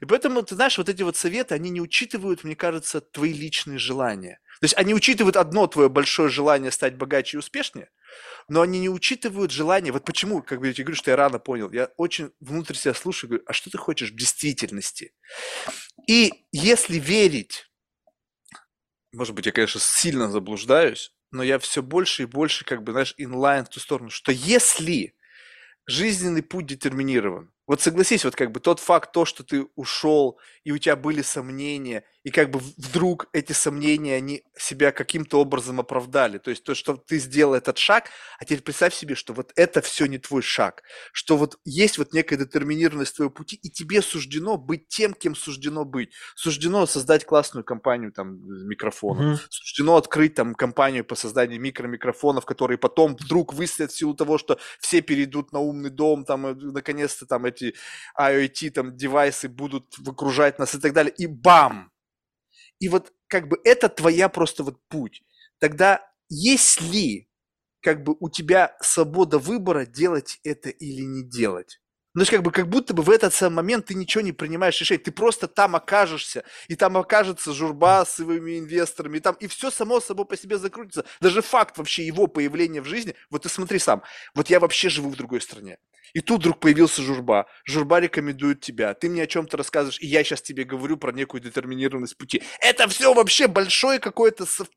И 0.00 0.04
поэтому, 0.04 0.42
ты 0.42 0.54
знаешь, 0.54 0.78
вот 0.78 0.88
эти 0.88 1.02
вот 1.02 1.16
советы, 1.16 1.54
они 1.54 1.70
не 1.70 1.80
учитывают, 1.80 2.44
мне 2.44 2.56
кажется, 2.56 3.00
твои 3.00 3.32
личные 3.32 3.78
желания. 3.78 4.40
То 4.60 4.64
есть 4.64 4.76
они 4.76 4.94
учитывают 4.94 5.36
одно 5.36 5.66
твое 5.66 5.88
большое 5.88 6.28
желание 6.28 6.70
стать 6.70 6.96
богаче 6.96 7.36
и 7.36 7.38
успешнее, 7.38 7.90
но 8.48 8.62
они 8.62 8.80
не 8.80 8.88
учитывают 8.88 9.50
желание. 9.50 9.92
Вот 9.92 10.04
почему, 10.04 10.42
как 10.42 10.60
бы 10.60 10.68
я 10.68 10.72
тебе 10.72 10.84
говорю, 10.84 10.96
что 10.96 11.10
я 11.10 11.16
рано 11.16 11.38
понял. 11.38 11.70
Я 11.72 11.90
очень 11.96 12.32
внутрь 12.40 12.74
себя 12.74 12.94
слушаю, 12.94 13.28
говорю, 13.30 13.44
а 13.46 13.52
что 13.52 13.70
ты 13.70 13.78
хочешь 13.78 14.12
в 14.12 14.16
действительности? 14.16 15.12
И 16.08 16.32
если 16.52 16.98
верить, 16.98 17.70
может 19.12 19.34
быть, 19.34 19.46
я, 19.46 19.52
конечно, 19.52 19.80
сильно 19.80 20.30
заблуждаюсь, 20.30 21.12
но 21.30 21.42
я 21.42 21.58
все 21.58 21.82
больше 21.82 22.22
и 22.22 22.26
больше, 22.26 22.64
как 22.64 22.82
бы, 22.82 22.92
знаешь, 22.92 23.14
инлайн 23.18 23.64
в 23.64 23.70
ту 23.70 23.80
сторону, 23.80 24.10
что 24.10 24.32
если 24.32 25.14
жизненный 25.86 26.42
путь 26.42 26.66
детерминирован. 26.66 27.52
Вот 27.66 27.80
согласись, 27.80 28.24
вот 28.24 28.36
как 28.36 28.52
бы 28.52 28.60
тот 28.60 28.78
факт, 28.80 29.12
то, 29.12 29.24
что 29.24 29.42
ты 29.42 29.66
ушел, 29.74 30.38
и 30.64 30.70
у 30.72 30.78
тебя 30.78 30.94
были 30.96 31.22
сомнения, 31.22 32.04
и 32.22 32.30
как 32.30 32.50
бы 32.50 32.60
вдруг 32.60 33.28
эти 33.32 33.52
сомнения, 33.52 34.14
они 34.16 34.44
себя 34.56 34.92
каким-то 34.92 35.40
образом 35.40 35.80
оправдали. 35.80 36.38
То 36.38 36.50
есть 36.50 36.62
то, 36.64 36.74
что 36.74 36.96
ты 36.96 37.18
сделал 37.18 37.54
этот 37.54 37.78
шаг, 37.78 38.10
а 38.38 38.44
теперь 38.44 38.62
представь 38.62 38.94
себе, 38.94 39.14
что 39.16 39.32
вот 39.32 39.52
это 39.56 39.80
все 39.80 40.06
не 40.06 40.18
твой 40.18 40.42
шаг, 40.42 40.82
что 41.12 41.36
вот 41.36 41.58
есть 41.64 41.98
вот 41.98 42.12
некая 42.12 42.36
детерминированность 42.36 43.16
твоего 43.16 43.30
пути, 43.32 43.56
и 43.56 43.70
тебе 43.70 44.02
суждено 44.02 44.56
быть 44.58 44.88
тем, 44.88 45.12
кем 45.14 45.34
суждено 45.34 45.84
быть. 45.84 46.12
Суждено 46.36 46.86
создать 46.86 47.24
классную 47.24 47.64
компанию 47.64 48.12
там 48.12 48.38
микрофонов, 48.68 49.26
Мгм. 49.26 49.38
суждено 49.48 49.96
открыть 49.96 50.34
там 50.34 50.54
компанию 50.54 51.04
по 51.04 51.14
созданию 51.14 51.60
микромикрофонов, 51.60 52.44
которые 52.44 52.78
потом 52.78 53.16
вдруг 53.16 53.54
выстрелят 53.54 53.92
в 53.92 53.96
силу 53.96 54.14
того, 54.14 54.38
что 54.38 54.58
все 54.80 55.00
перейдут 55.00 55.52
на 55.52 55.60
умный 55.60 55.90
дом, 55.90 56.24
там, 56.24 56.42
наконец-то 56.72 57.26
там 57.26 57.44
эти 57.62 57.74
IoT 58.18 58.70
там 58.70 58.96
девайсы 58.96 59.48
будут 59.48 59.94
окружать 60.06 60.58
нас 60.58 60.74
и 60.74 60.80
так 60.80 60.92
далее, 60.92 61.14
и 61.16 61.26
бам! 61.26 61.90
И 62.80 62.88
вот 62.88 63.12
как 63.28 63.48
бы 63.48 63.58
это 63.64 63.88
твоя 63.88 64.28
просто 64.28 64.64
вот 64.64 64.80
путь. 64.88 65.22
Тогда 65.58 66.02
если 66.28 67.28
как 67.80 68.02
бы 68.02 68.16
у 68.20 68.28
тебя 68.28 68.76
свобода 68.80 69.38
выбора 69.38 69.86
делать 69.86 70.40
это 70.44 70.70
или 70.70 71.02
не 71.02 71.22
делать. 71.24 71.80
Ну, 72.16 72.22
есть 72.22 72.30
как 72.30 72.42
бы 72.42 72.50
как 72.50 72.70
будто 72.70 72.94
бы 72.94 73.02
в 73.02 73.10
этот 73.10 73.34
самый 73.34 73.56
момент 73.56 73.86
ты 73.86 73.94
ничего 73.94 74.22
не 74.22 74.32
принимаешь 74.32 74.80
решение, 74.80 75.04
ты 75.04 75.12
просто 75.12 75.48
там 75.48 75.76
окажешься, 75.76 76.44
и 76.66 76.74
там 76.74 76.96
окажется 76.96 77.52
журба 77.52 78.06
с 78.06 78.14
своими 78.14 78.58
инвесторами, 78.58 79.18
и 79.18 79.20
там, 79.20 79.34
и 79.34 79.46
все 79.46 79.70
само 79.70 80.00
собой 80.00 80.24
по 80.24 80.34
себе 80.34 80.56
закрутится. 80.56 81.04
Даже 81.20 81.42
факт 81.42 81.76
вообще 81.76 82.06
его 82.06 82.26
появления 82.26 82.80
в 82.80 82.86
жизни, 82.86 83.14
вот 83.28 83.42
ты 83.42 83.50
смотри 83.50 83.78
сам, 83.78 84.02
вот 84.34 84.48
я 84.48 84.60
вообще 84.60 84.88
живу 84.88 85.10
в 85.10 85.16
другой 85.16 85.42
стране, 85.42 85.76
и 86.14 86.20
тут 86.20 86.40
вдруг 86.40 86.58
появился 86.60 87.02
журба, 87.02 87.46
журба 87.66 88.00
рекомендует 88.00 88.62
тебя, 88.62 88.94
ты 88.94 89.10
мне 89.10 89.24
о 89.24 89.26
чем-то 89.26 89.58
рассказываешь, 89.58 90.00
и 90.00 90.06
я 90.06 90.24
сейчас 90.24 90.40
тебе 90.40 90.64
говорю 90.64 90.96
про 90.96 91.12
некую 91.12 91.42
детерминированность 91.42 92.16
пути. 92.16 92.42
Это 92.60 92.88
все 92.88 93.12
вообще 93.12 93.46
большое 93.46 93.98
какое-то 93.98 94.46
сов- 94.46 94.70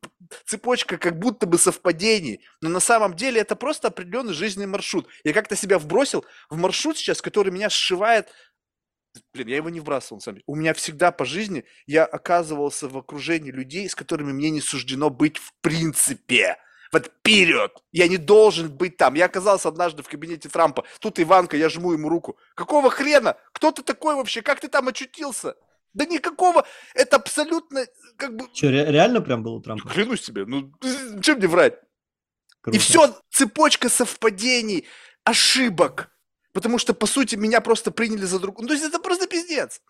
цепочка 0.44 0.98
как 0.98 1.18
будто 1.18 1.46
бы 1.46 1.56
совпадений, 1.56 2.44
но 2.60 2.68
на 2.68 2.80
самом 2.80 3.14
деле 3.16 3.40
это 3.40 3.56
просто 3.56 3.88
определенный 3.88 4.34
жизненный 4.34 4.66
маршрут. 4.66 5.08
Я 5.24 5.32
как-то 5.32 5.56
себя 5.56 5.78
вбросил 5.78 6.26
в 6.50 6.58
маршрут 6.58 6.98
сейчас, 6.98 7.22
который 7.30 7.52
меня 7.52 7.70
сшивает 7.70 8.28
Блин, 9.34 9.48
я 9.48 9.56
его 9.56 9.70
не 9.70 9.80
вбрасывал, 9.80 10.18
на 10.18 10.20
самом 10.22 10.36
деле. 10.36 10.44
У 10.46 10.54
меня 10.54 10.72
всегда 10.72 11.10
по 11.10 11.24
жизни 11.24 11.64
я 11.86 12.04
оказывался 12.04 12.88
в 12.88 12.96
окружении 12.96 13.50
людей, 13.50 13.88
с 13.88 13.96
которыми 13.96 14.32
мне 14.32 14.50
не 14.50 14.60
суждено 14.60 15.10
быть 15.10 15.36
в 15.36 15.52
принципе. 15.62 16.58
Вот 16.92 17.06
вперед! 17.06 17.72
Я 17.90 18.06
не 18.06 18.18
должен 18.18 18.68
быть 18.70 18.96
там. 18.96 19.14
Я 19.14 19.24
оказался 19.24 19.68
однажды 19.68 20.04
в 20.04 20.08
кабинете 20.08 20.48
Трампа. 20.48 20.84
Тут 21.00 21.18
Иванка, 21.18 21.56
я 21.56 21.68
жму 21.68 21.92
ему 21.92 22.08
руку. 22.08 22.38
Какого 22.54 22.88
хрена? 22.90 23.36
Кто 23.52 23.72
ты 23.72 23.82
такой 23.82 24.14
вообще? 24.14 24.42
Как 24.42 24.60
ты 24.60 24.68
там 24.68 24.86
очутился? 24.86 25.56
Да 25.92 26.06
никакого. 26.06 26.64
Это 26.94 27.16
абсолютно, 27.16 27.86
как 28.16 28.36
бы, 28.36 28.46
Че, 28.52 28.70
ре- 28.70 28.92
реально 28.92 29.20
прям 29.22 29.42
был 29.42 29.54
у 29.54 29.60
Трампа? 29.60 29.88
клянусь 29.88 30.22
тебе, 30.22 30.46
ну, 30.46 30.72
чем 31.20 31.38
мне 31.38 31.48
врать? 31.48 31.74
И 31.74 31.78
Круто. 32.62 32.78
все, 32.78 33.16
цепочка 33.30 33.88
совпадений, 33.88 34.86
ошибок. 35.24 36.10
Потому 36.52 36.78
что, 36.78 36.94
по 36.94 37.06
сути, 37.06 37.36
меня 37.36 37.60
просто 37.60 37.90
приняли 37.90 38.24
за 38.24 38.38
другого. 38.38 38.62
Ну, 38.62 38.68
то 38.68 38.74
есть 38.74 38.86
это 38.86 38.98
просто 38.98 39.26
пиздец. 39.26 39.80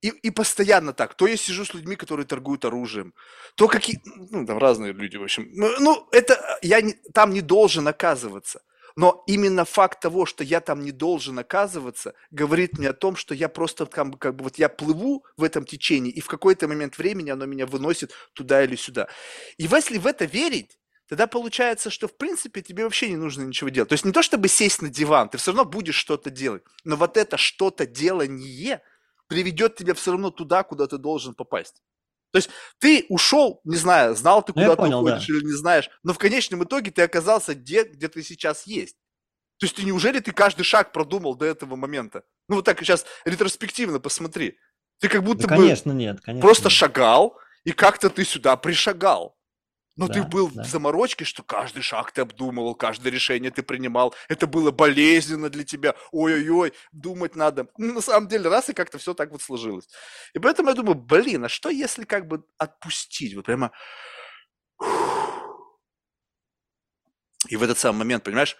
И, 0.00 0.08
и 0.08 0.30
постоянно 0.30 0.92
так. 0.92 1.14
То 1.14 1.26
я 1.26 1.36
сижу 1.36 1.64
с 1.64 1.74
людьми, 1.74 1.96
которые 1.96 2.26
торгуют 2.26 2.64
оружием, 2.64 3.14
то 3.54 3.68
какие... 3.68 4.00
Ну, 4.04 4.46
там 4.46 4.58
разные 4.58 4.92
люди, 4.92 5.16
в 5.16 5.22
общем. 5.22 5.48
Ну, 5.52 5.68
ну 5.78 6.08
это... 6.10 6.58
Я 6.62 6.80
не, 6.80 6.94
там 7.12 7.32
не 7.32 7.40
должен 7.40 7.86
оказываться. 7.86 8.62
Но 8.96 9.22
именно 9.26 9.64
факт 9.64 10.00
того, 10.00 10.26
что 10.26 10.44
я 10.44 10.60
там 10.60 10.82
не 10.82 10.92
должен 10.92 11.38
оказываться, 11.38 12.14
говорит 12.30 12.78
мне 12.78 12.90
о 12.90 12.92
том, 12.92 13.16
что 13.16 13.34
я 13.34 13.48
просто 13.48 13.86
бы, 13.86 14.18
как 14.18 14.36
бы 14.36 14.44
вот 14.44 14.58
я 14.58 14.68
плыву 14.68 15.24
в 15.36 15.44
этом 15.44 15.64
течении, 15.64 16.12
и 16.12 16.20
в 16.20 16.26
какой-то 16.26 16.68
момент 16.68 16.98
времени 16.98 17.30
оно 17.30 17.46
меня 17.46 17.66
выносит 17.66 18.12
туда 18.34 18.62
или 18.62 18.76
сюда. 18.76 19.08
И 19.56 19.64
если 19.64 19.98
в 19.98 20.06
это 20.06 20.24
верить, 20.24 20.78
тогда 21.12 21.26
получается, 21.26 21.90
что 21.90 22.08
в 22.08 22.16
принципе 22.16 22.62
тебе 22.62 22.84
вообще 22.84 23.10
не 23.10 23.16
нужно 23.16 23.42
ничего 23.42 23.68
делать. 23.68 23.90
То 23.90 23.92
есть 23.92 24.06
не 24.06 24.12
то, 24.12 24.22
чтобы 24.22 24.48
сесть 24.48 24.80
на 24.80 24.88
диван, 24.88 25.28
ты 25.28 25.36
все 25.36 25.50
равно 25.50 25.66
будешь 25.66 25.94
что-то 25.94 26.30
делать, 26.30 26.62
но 26.84 26.96
вот 26.96 27.18
это 27.18 27.36
что-то 27.36 27.84
делание 27.84 28.80
приведет 29.26 29.76
тебя 29.76 29.92
все 29.92 30.12
равно 30.12 30.30
туда, 30.30 30.62
куда 30.62 30.86
ты 30.86 30.96
должен 30.96 31.34
попасть. 31.34 31.82
То 32.30 32.38
есть 32.38 32.48
ты 32.78 33.04
ушел, 33.10 33.60
не 33.64 33.76
знаю, 33.76 34.16
знал 34.16 34.42
ты, 34.42 34.54
ну, 34.56 34.62
куда 34.62 34.70
ты 34.70 34.76
понял, 34.76 35.00
уходишь 35.02 35.26
да. 35.26 35.34
или 35.34 35.44
не 35.44 35.52
знаешь, 35.52 35.90
но 36.02 36.14
в 36.14 36.18
конечном 36.18 36.64
итоге 36.64 36.90
ты 36.90 37.02
оказался 37.02 37.54
где, 37.54 37.84
где 37.84 38.08
ты 38.08 38.22
сейчас 38.22 38.66
есть. 38.66 38.96
То 39.58 39.66
есть 39.66 39.76
ты 39.76 39.82
неужели 39.82 40.18
ты 40.18 40.32
каждый 40.32 40.62
шаг 40.62 40.92
продумал 40.92 41.34
до 41.34 41.44
этого 41.44 41.76
момента? 41.76 42.24
Ну 42.48 42.56
вот 42.56 42.64
так 42.64 42.80
сейчас 42.80 43.04
ретроспективно 43.26 44.00
посмотри. 44.00 44.56
Ты 44.98 45.10
как 45.10 45.22
будто 45.22 45.46
да, 45.46 45.56
бы 45.56 45.62
конечно, 45.64 45.92
нет, 45.92 46.22
конечно, 46.22 46.40
просто 46.40 46.70
нет. 46.70 46.72
шагал, 46.72 47.36
и 47.64 47.72
как-то 47.72 48.08
ты 48.08 48.24
сюда 48.24 48.56
пришагал. 48.56 49.36
Но 49.96 50.08
Да, 50.08 50.14
ты 50.14 50.22
был 50.22 50.48
да. 50.50 50.62
в 50.62 50.66
заморочке, 50.66 51.24
что 51.24 51.42
каждый 51.42 51.82
шаг 51.82 52.12
ты 52.12 52.22
обдумывал, 52.22 52.74
каждое 52.74 53.10
решение 53.10 53.50
ты 53.50 53.62
принимал. 53.62 54.14
Это 54.28 54.46
было 54.46 54.70
болезненно 54.70 55.50
для 55.50 55.64
тебя. 55.64 55.94
Ой-ой-ой, 56.12 56.72
думать 56.92 57.36
надо. 57.36 57.68
Ну, 57.76 57.94
на 57.94 58.00
самом 58.00 58.28
деле, 58.28 58.48
раз 58.48 58.70
и 58.70 58.72
как-то 58.72 58.98
все 58.98 59.12
так 59.12 59.30
вот 59.32 59.42
сложилось. 59.42 59.88
И 60.32 60.38
поэтому 60.38 60.70
я 60.70 60.74
думаю, 60.74 60.94
блин, 60.94 61.44
а 61.44 61.48
что 61.48 61.68
если 61.68 62.04
как 62.04 62.26
бы 62.26 62.44
отпустить? 62.58 63.34
Вот 63.34 63.44
прямо... 63.44 63.70
И 67.48 67.56
в 67.56 67.62
этот 67.62 67.78
самый 67.78 67.98
момент, 67.98 68.24
понимаешь, 68.24 68.56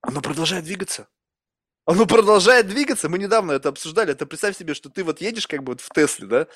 оно 0.00 0.20
продолжает 0.20 0.64
двигаться. 0.64 1.08
Оно 1.86 2.06
продолжает 2.06 2.66
двигаться. 2.66 3.08
Мы 3.08 3.18
недавно 3.18 3.52
это 3.52 3.68
обсуждали. 3.68 4.12
Это 4.12 4.26
представь 4.26 4.56
себе, 4.56 4.74
что 4.74 4.88
ты 4.88 5.04
вот 5.04 5.20
едешь 5.20 5.46
как 5.46 5.62
бы 5.62 5.72
вот 5.72 5.80
в 5.80 5.90
Тесле, 5.90 6.26
да? 6.26 6.46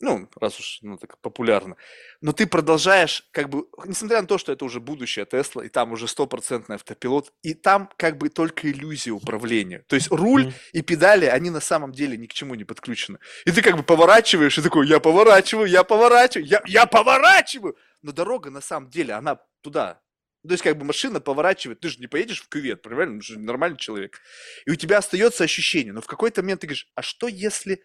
Ну, 0.00 0.28
раз 0.40 0.60
уж 0.60 0.78
ну, 0.82 0.96
так 0.96 1.18
популярно. 1.18 1.76
Но 2.20 2.32
ты 2.32 2.46
продолжаешь, 2.46 3.24
как 3.32 3.48
бы, 3.48 3.66
несмотря 3.84 4.20
на 4.20 4.28
то, 4.28 4.38
что 4.38 4.52
это 4.52 4.64
уже 4.64 4.78
будущее 4.78 5.26
Тесла, 5.26 5.62
и 5.62 5.68
там 5.68 5.90
уже 5.90 6.06
стопроцентный 6.06 6.76
автопилот, 6.76 7.32
и 7.42 7.52
там 7.54 7.90
как 7.96 8.16
бы 8.16 8.28
только 8.28 8.70
иллюзия 8.70 9.10
управления. 9.10 9.84
То 9.88 9.96
есть 9.96 10.08
руль 10.10 10.46
Мгм. 10.46 10.54
и 10.72 10.82
педали, 10.82 11.26
они 11.26 11.50
на 11.50 11.60
самом 11.60 11.90
деле 11.92 12.16
ни 12.16 12.26
к 12.26 12.32
чему 12.32 12.54
не 12.54 12.62
подключены. 12.64 13.18
И 13.44 13.50
ты 13.50 13.60
как 13.60 13.76
бы 13.76 13.82
поворачиваешь, 13.82 14.56
и 14.56 14.62
такой, 14.62 14.86
я 14.86 15.00
поворачиваю, 15.00 15.66
я 15.66 15.82
поворачиваю, 15.82 16.46
я, 16.46 16.62
я 16.66 16.86
поворачиваю. 16.86 17.76
Но 18.02 18.12
дорога 18.12 18.50
на 18.50 18.60
самом 18.60 18.90
деле, 18.90 19.14
она 19.14 19.40
туда. 19.62 20.00
То 20.46 20.52
есть 20.52 20.62
как 20.62 20.78
бы 20.78 20.84
машина 20.84 21.20
поворачивает, 21.20 21.80
ты 21.80 21.88
же 21.88 21.98
не 21.98 22.06
поедешь 22.06 22.40
в 22.40 22.48
кювет, 22.48 22.82
правильно? 22.82 23.18
Ты 23.18 23.26
же 23.26 23.38
нормальный 23.40 23.76
человек. 23.76 24.20
И 24.64 24.70
у 24.70 24.76
тебя 24.76 24.98
остается 24.98 25.42
ощущение, 25.42 25.92
но 25.92 26.00
в 26.00 26.06
какой-то 26.06 26.42
момент 26.42 26.60
ты 26.60 26.68
говоришь, 26.68 26.88
а 26.94 27.02
что 27.02 27.26
если... 27.26 27.82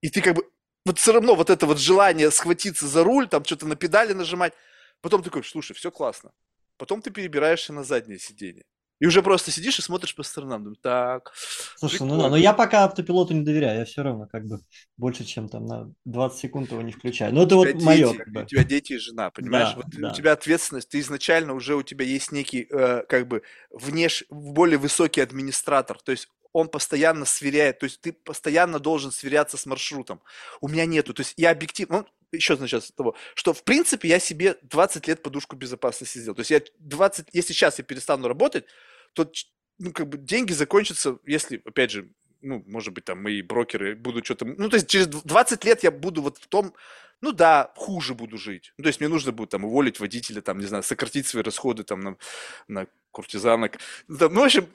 И 0.00 0.08
ты 0.08 0.22
как 0.22 0.34
бы, 0.34 0.46
вот 0.84 0.98
все 0.98 1.12
равно 1.12 1.34
вот 1.34 1.50
это 1.50 1.66
вот 1.66 1.78
желание 1.78 2.30
схватиться 2.30 2.86
за 2.86 3.04
руль, 3.04 3.28
там 3.28 3.44
что-то 3.44 3.66
на 3.66 3.76
педали 3.76 4.12
нажимать, 4.12 4.52
потом 5.00 5.22
такой, 5.22 5.44
слушай, 5.44 5.74
все 5.74 5.90
классно. 5.90 6.32
Потом 6.76 7.02
ты 7.02 7.10
перебираешься 7.10 7.72
на 7.72 7.84
заднее 7.84 8.18
сиденье. 8.18 8.64
И 9.00 9.06
уже 9.06 9.22
просто 9.22 9.50
сидишь 9.50 9.78
и 9.78 9.82
смотришь 9.82 10.14
по 10.14 10.22
сторонам, 10.22 10.62
думаешь, 10.62 10.78
так, 10.82 11.32
Слушай, 11.76 12.02
ну 12.06 12.20
да, 12.20 12.28
но 12.28 12.36
я 12.36 12.52
пока 12.52 12.84
автопилоту 12.84 13.32
не 13.32 13.42
доверяю, 13.42 13.78
я 13.78 13.84
все 13.86 14.02
равно 14.02 14.26
как 14.26 14.46
бы 14.46 14.60
больше, 14.98 15.24
чем 15.24 15.48
там 15.48 15.64
на 15.64 15.90
20 16.04 16.38
секунд 16.38 16.70
его 16.70 16.82
не 16.82 16.92
включаю. 16.92 17.34
Ну 17.34 17.44
это 17.44 17.56
у 17.56 17.58
вот 17.60 17.68
тебя 17.68 17.80
мое 17.82 18.08
дети, 18.08 18.16
как 18.18 18.28
у 18.28 18.30
бы. 18.32 18.44
тебя 18.44 18.64
дети 18.64 18.92
и 18.92 18.98
жена, 18.98 19.30
понимаешь? 19.30 19.70
Да, 19.70 19.76
Вот 19.76 19.86
у 19.86 20.00
да. 20.00 20.10
тебя 20.10 20.32
ответственность, 20.32 20.90
ты 20.90 21.00
изначально 21.00 21.54
уже 21.54 21.76
у 21.76 21.82
тебя 21.82 22.04
есть 22.04 22.30
некий, 22.30 22.66
э, 22.70 23.04
как 23.08 23.26
бы, 23.26 23.42
внеш... 23.70 24.24
более 24.28 24.76
высокий 24.76 25.22
администратор, 25.22 25.98
то 26.02 26.12
есть 26.12 26.28
он 26.52 26.68
постоянно 26.68 27.24
сверяет, 27.24 27.78
то 27.78 27.84
есть 27.84 28.00
ты 28.00 28.12
постоянно 28.12 28.78
должен 28.78 29.12
сверяться 29.12 29.56
с 29.56 29.66
маршрутом. 29.66 30.20
У 30.60 30.68
меня 30.68 30.86
нету, 30.86 31.14
то 31.14 31.20
есть 31.20 31.34
я 31.36 31.50
объективно, 31.50 31.98
ну, 31.98 32.06
еще 32.32 32.56
значит 32.56 32.94
того, 32.96 33.14
что 33.34 33.52
в 33.52 33.64
принципе 33.64 34.08
я 34.08 34.18
себе 34.18 34.56
20 34.62 35.08
лет 35.08 35.22
подушку 35.22 35.56
безопасности 35.56 36.18
сделал. 36.18 36.34
То 36.36 36.40
есть 36.40 36.50
я 36.50 36.62
20, 36.78 37.28
если 37.32 37.52
сейчас 37.52 37.78
я 37.78 37.84
перестану 37.84 38.28
работать, 38.28 38.66
то 39.12 39.30
ну, 39.78 39.92
как 39.92 40.08
бы 40.08 40.18
деньги 40.18 40.52
закончатся, 40.52 41.18
если, 41.26 41.60
опять 41.64 41.90
же, 41.90 42.10
ну, 42.42 42.62
может 42.66 42.94
быть, 42.94 43.04
там 43.04 43.22
мои 43.22 43.42
брокеры 43.42 43.94
будут 43.96 44.24
что-то... 44.24 44.44
Ну, 44.44 44.68
то 44.68 44.76
есть 44.76 44.88
через 44.88 45.08
дв- 45.08 45.22
20 45.24 45.64
лет 45.64 45.82
я 45.82 45.90
буду 45.90 46.22
вот 46.22 46.38
в 46.38 46.46
том, 46.46 46.74
ну 47.20 47.32
да, 47.32 47.72
хуже 47.76 48.14
буду 48.14 48.38
жить. 48.38 48.72
Ну, 48.78 48.84
то 48.84 48.88
есть 48.88 49.00
мне 49.00 49.08
нужно 49.08 49.32
будет 49.32 49.50
там 49.50 49.64
уволить 49.64 50.00
водителя, 50.00 50.40
там, 50.40 50.58
не 50.58 50.66
знаю, 50.66 50.82
сократить 50.82 51.26
свои 51.26 51.42
расходы 51.42 51.84
там 51.84 52.00
на, 52.00 52.16
на 52.68 52.86
куртизанок. 53.10 53.78
Ну, 54.08 54.28
ну, 54.30 54.40
в 54.40 54.44
общем, 54.44 54.68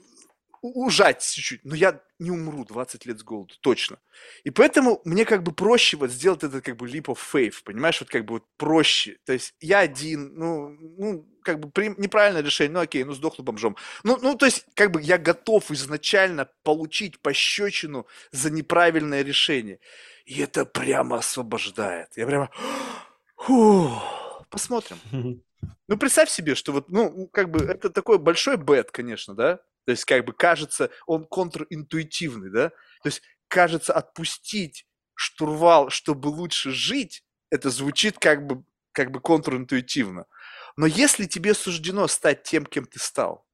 ужать 0.73 1.21
чуть-чуть. 1.21 1.61
Но 1.63 1.75
я 1.75 2.01
не 2.19 2.31
умру 2.31 2.65
20 2.65 3.05
лет 3.05 3.19
с 3.19 3.23
голоду, 3.23 3.53
точно. 3.61 3.97
И 4.43 4.49
поэтому 4.51 5.01
мне 5.05 5.25
как 5.25 5.43
бы 5.43 5.51
проще 5.51 5.97
вот 5.97 6.11
сделать 6.11 6.43
этот 6.43 6.63
как 6.63 6.77
бы 6.77 6.87
leap 6.87 7.05
of 7.05 7.17
faith, 7.33 7.55
понимаешь, 7.63 7.99
вот 7.99 8.09
как 8.09 8.25
бы 8.25 8.35
вот 8.35 8.43
проще. 8.57 9.17
То 9.25 9.33
есть 9.33 9.53
я 9.59 9.79
один, 9.79 10.33
ну, 10.35 10.69
ну 10.69 11.27
как 11.43 11.59
бы 11.59 11.69
при- 11.69 11.95
неправильное 11.97 12.41
решение, 12.41 12.73
ну 12.73 12.79
окей, 12.79 13.03
ну 13.03 13.13
сдохну 13.13 13.43
бомжом. 13.43 13.75
Ну, 14.03 14.17
ну, 14.21 14.35
то 14.35 14.45
есть 14.45 14.65
как 14.73 14.91
бы 14.91 15.01
я 15.01 15.17
готов 15.17 15.71
изначально 15.71 16.49
получить 16.63 17.19
пощечину 17.19 18.07
за 18.31 18.49
неправильное 18.49 19.21
решение. 19.23 19.79
И 20.25 20.41
это 20.41 20.65
прямо 20.65 21.17
освобождает. 21.17 22.09
Я 22.15 22.25
прямо... 22.25 22.49
«Фу, 23.37 23.91
Посмотрим. 24.49 24.97
Ну, 25.87 25.97
представь 25.97 26.29
себе, 26.29 26.53
что 26.53 26.71
вот, 26.71 26.89
ну, 26.89 27.27
как 27.31 27.49
бы 27.49 27.63
это 27.63 27.89
такой 27.89 28.19
большой 28.19 28.57
бет, 28.57 28.91
конечно, 28.91 29.33
да? 29.33 29.59
То 29.85 29.91
есть, 29.91 30.05
как 30.05 30.25
бы 30.25 30.33
кажется, 30.33 30.89
он 31.05 31.25
контринтуитивный, 31.25 32.49
да? 32.49 32.69
То 32.69 33.07
есть, 33.09 33.21
кажется, 33.47 33.93
отпустить 33.93 34.85
штурвал, 35.13 35.89
чтобы 35.89 36.27
лучше 36.27 36.71
жить, 36.71 37.23
это 37.49 37.69
звучит 37.69 38.19
как 38.19 38.45
бы, 38.45 38.63
как 38.91 39.11
бы 39.11 39.21
контринтуитивно. 39.21 40.25
Но 40.77 40.85
если 40.85 41.25
тебе 41.25 41.53
суждено 41.53 42.07
стать 42.07 42.43
тем, 42.43 42.65
кем 42.65 42.85
ты 42.85 42.99
стал, 42.99 43.45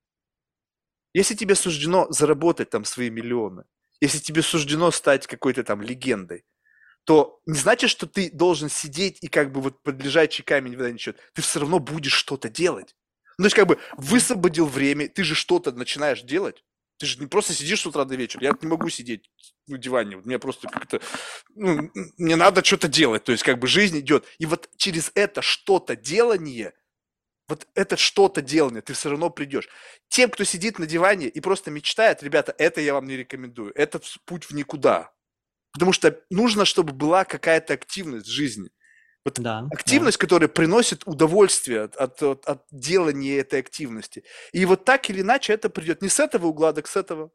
если 1.14 1.36
тебе 1.36 1.56
суждено 1.56 2.08
заработать 2.10 2.70
там 2.70 2.86
свои 2.86 3.10
миллионы, 3.10 3.66
если 4.00 4.18
тебе 4.18 4.42
суждено 4.42 4.92
стать 4.92 5.28
какой-то 5.28 5.64
там 5.64 5.82
легендой, 5.82 6.46
то 7.04 7.42
не 7.46 7.58
значит, 7.58 7.90
что 7.90 8.08
ты 8.08 8.32
должен 8.32 8.70
сидеть 8.70 9.18
и 9.22 9.28
как 9.28 9.52
бы 9.52 9.62
вот 9.62 9.82
под 9.84 10.02
лежачий 10.02 10.44
камень 10.44 10.78
вода 10.78 10.92
не. 10.92 10.98
Ты 11.00 11.42
все 11.42 11.60
равно 11.60 11.80
будешь 11.80 12.14
что-то 12.14 12.50
делать. 12.50 12.96
Ну, 13.42 13.46
то 13.46 13.48
есть 13.48 13.56
как 13.56 13.66
бы 13.66 13.80
высвободил 13.98 14.68
время, 14.68 15.10
ты 15.10 15.24
же 15.24 15.34
что-то 15.34 15.72
начинаешь 15.72 16.22
делать. 16.22 16.64
Ты 17.00 17.08
же 17.08 17.20
не 17.20 17.26
просто 17.26 17.56
сидишь 17.56 17.82
с 17.82 17.88
утра 17.88 18.06
до 18.06 18.14
вечера. 18.14 18.44
Я 18.44 18.54
не 18.62 18.68
могу 18.68 18.88
сидеть 18.90 19.32
на 19.66 19.80
диване. 19.80 20.18
Вот 20.18 20.28
Мне 20.28 20.38
просто 20.38 20.68
как-то... 20.68 21.02
Ну, 21.56 21.90
мне 22.20 22.36
надо 22.36 22.64
что-то 22.64 22.88
делать. 22.88 23.24
То 23.24 23.32
есть 23.32 23.44
как 23.44 23.58
бы 23.58 23.66
жизнь 23.66 24.00
идет. 24.00 24.28
И 24.38 24.46
вот 24.46 24.70
через 24.78 25.12
это 25.16 25.42
что-то 25.42 25.96
делание, 25.96 26.74
вот 27.48 27.66
это 27.74 27.98
что-то 27.98 28.44
делание, 28.44 28.84
ты 28.84 28.94
все 28.94 29.10
равно 29.10 29.32
придешь. 29.32 29.68
Тем, 30.08 30.30
кто 30.30 30.44
сидит 30.44 30.78
на 30.78 30.86
диване 30.86 31.28
и 31.28 31.40
просто 31.40 31.72
мечтает, 31.72 32.22
ребята, 32.22 32.54
это 32.60 32.80
я 32.80 32.94
вам 32.94 33.08
не 33.08 33.18
рекомендую. 33.18 33.72
Это 33.74 34.00
путь 34.26 34.44
в 34.44 34.52
никуда. 34.52 35.12
Потому 35.74 35.94
что 35.94 36.22
нужно, 36.30 36.64
чтобы 36.66 36.94
была 36.94 37.26
какая-то 37.26 37.74
активность 37.74 38.28
в 38.28 38.32
жизни. 38.32 38.70
Вот 39.24 39.36
Да, 39.40 39.62
да. 39.62 39.68
активность, 39.72 40.18
которая 40.18 40.50
приносит 40.50 41.04
удовольствие 41.06 41.82
от, 41.84 41.96
от, 41.96 42.22
от- 42.24 42.46
от 42.46 42.66
делания 42.72 43.40
этой 43.40 43.60
активности. 43.60 44.24
И 44.52 44.66
вот 44.66 44.84
так 44.86 45.10
или 45.10 45.22
иначе 45.22 45.54
это 45.54 45.70
придет 45.70 46.02
не 46.02 46.10
с 46.10 46.20
этого 46.20 46.48
угла, 46.48 46.74
так 46.74 46.88
с 46.88 46.96
этого. 46.96 47.32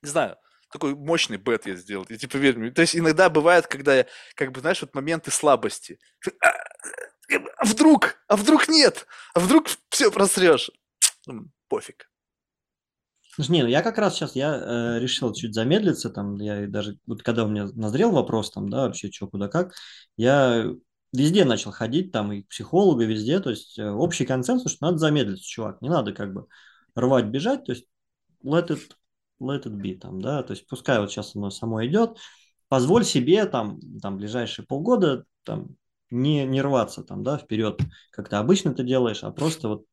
Не 0.00 0.08
знаю, 0.08 0.36
такой 0.72 0.94
мощный 0.94 1.36
бет 1.36 1.66
я 1.66 1.76
сделал. 1.76 2.04
И 2.04 2.16
типа, 2.16 2.36
верь 2.38 2.56
мне, 2.56 2.70
то 2.70 2.80
есть 2.80 2.96
иногда 2.96 3.28
бывает, 3.28 3.66
когда, 3.66 3.94
я, 3.96 4.06
как 4.34 4.52
бы, 4.52 4.60
знаешь, 4.60 4.80
вот 4.80 4.94
моменты 4.94 5.30
слабости. 5.30 5.98
А 6.40 7.64
вдруг? 7.64 8.16
А 8.28 8.36
вдруг 8.36 8.68
нет? 8.68 9.06
А 9.34 9.40
вдруг 9.40 9.66
все 9.90 10.10
просрешь? 10.10 10.70
Пофиг. 11.68 12.10
Слушай, 13.34 13.52
не, 13.52 13.62
ну 13.62 13.68
я 13.68 13.80
как 13.82 13.96
раз 13.96 14.14
сейчас, 14.14 14.36
я 14.36 14.54
э, 14.54 14.98
решил 14.98 15.32
чуть 15.32 15.54
замедлиться, 15.54 16.10
там, 16.10 16.36
я 16.36 16.66
даже, 16.68 16.98
вот 17.06 17.22
когда 17.22 17.44
у 17.44 17.48
меня 17.48 17.66
назрел 17.72 18.10
вопрос, 18.12 18.50
там, 18.50 18.68
да, 18.68 18.82
вообще, 18.82 19.10
что, 19.10 19.26
куда, 19.26 19.48
как, 19.48 19.72
я 20.18 20.66
везде 21.14 21.46
начал 21.46 21.70
ходить, 21.70 22.12
там, 22.12 22.30
и 22.32 22.42
к 22.42 22.48
психологу, 22.48 23.00
везде, 23.00 23.40
то 23.40 23.48
есть 23.48 23.78
э, 23.78 23.90
общий 23.90 24.26
консенсус, 24.26 24.72
что 24.72 24.84
надо 24.84 24.98
замедлиться, 24.98 25.46
чувак, 25.46 25.80
не 25.80 25.88
надо 25.88 26.12
как 26.12 26.34
бы 26.34 26.46
рвать, 26.94 27.24
бежать, 27.24 27.64
то 27.64 27.72
есть 27.72 27.86
let 28.44 28.68
it, 28.68 28.82
let 29.40 29.64
it 29.64 29.80
be, 29.80 29.98
там, 29.98 30.20
да, 30.20 30.42
то 30.42 30.52
есть 30.52 30.66
пускай 30.66 31.00
вот 31.00 31.10
сейчас 31.10 31.34
оно 31.34 31.48
само 31.48 31.86
идет, 31.86 32.18
позволь 32.68 33.04
себе, 33.06 33.46
там, 33.46 33.80
там, 34.02 34.18
ближайшие 34.18 34.66
полгода, 34.66 35.24
там, 35.44 35.76
не, 36.10 36.44
не 36.44 36.60
рваться, 36.60 37.02
там, 37.02 37.22
да, 37.22 37.38
вперед, 37.38 37.80
как 38.10 38.28
ты 38.28 38.36
обычно 38.36 38.72
это 38.72 38.82
делаешь, 38.82 39.24
а 39.24 39.30
просто 39.30 39.68
вот 39.68 39.84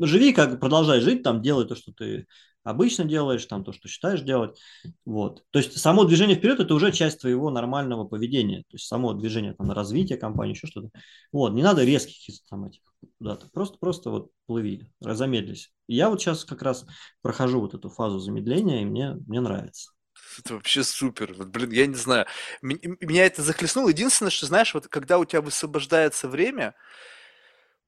живи, 0.00 0.34
как 0.34 0.60
продолжай 0.60 1.00
жить, 1.00 1.22
там, 1.22 1.40
делай 1.40 1.66
то, 1.66 1.74
что 1.74 1.90
ты 1.92 2.26
обычно 2.64 3.04
делаешь, 3.04 3.46
там 3.46 3.62
то, 3.62 3.72
что 3.72 3.86
считаешь 3.88 4.22
делать. 4.22 4.58
Вот. 5.04 5.44
То 5.50 5.58
есть 5.60 5.78
само 5.78 6.04
движение 6.04 6.36
вперед– 6.36 6.58
это 6.60 6.74
уже 6.74 6.90
часть 6.90 7.20
твоего 7.20 7.50
нормального 7.50 8.04
поведения. 8.04 8.60
То 8.62 8.74
есть 8.74 8.86
само 8.86 9.12
движение 9.12 9.54
там, 9.54 9.68
на 9.68 9.74
развитие 9.74 10.18
компании, 10.18 10.54
еще 10.54 10.66
что-то. 10.66 10.90
Вот. 11.30 11.52
Не 11.52 11.62
надо 11.62 11.84
резких 11.84 12.34
там, 12.48 12.64
этих 12.64 12.80
куда-то. 13.18 13.48
Просто, 13.50 13.78
просто 13.78 14.10
вот 14.10 14.30
плыви, 14.46 14.90
замедлись. 15.00 15.70
я 15.86 16.10
вот 16.10 16.20
сейчас 16.20 16.44
как 16.44 16.62
раз 16.62 16.86
прохожу 17.22 17.60
вот 17.60 17.74
эту 17.74 17.90
фазу 17.90 18.18
замедления, 18.18 18.82
и 18.82 18.84
мне, 18.84 19.14
мне 19.26 19.40
нравится. 19.40 19.92
Это 20.38 20.54
вообще 20.54 20.82
супер. 20.82 21.34
Вот, 21.34 21.48
блин, 21.48 21.70
я 21.70 21.86
не 21.86 21.94
знаю. 21.94 22.26
Меня 22.62 23.26
это 23.26 23.42
захлестнуло. 23.42 23.88
Единственное, 23.88 24.30
что, 24.30 24.46
знаешь, 24.46 24.74
вот 24.74 24.88
когда 24.88 25.18
у 25.18 25.24
тебя 25.24 25.40
высвобождается 25.40 26.28
время, 26.28 26.74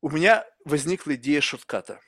у 0.01 0.11
меня 0.11 0.44
возникла 0.65 1.15
идея 1.15 1.40
шортката. 1.40 2.01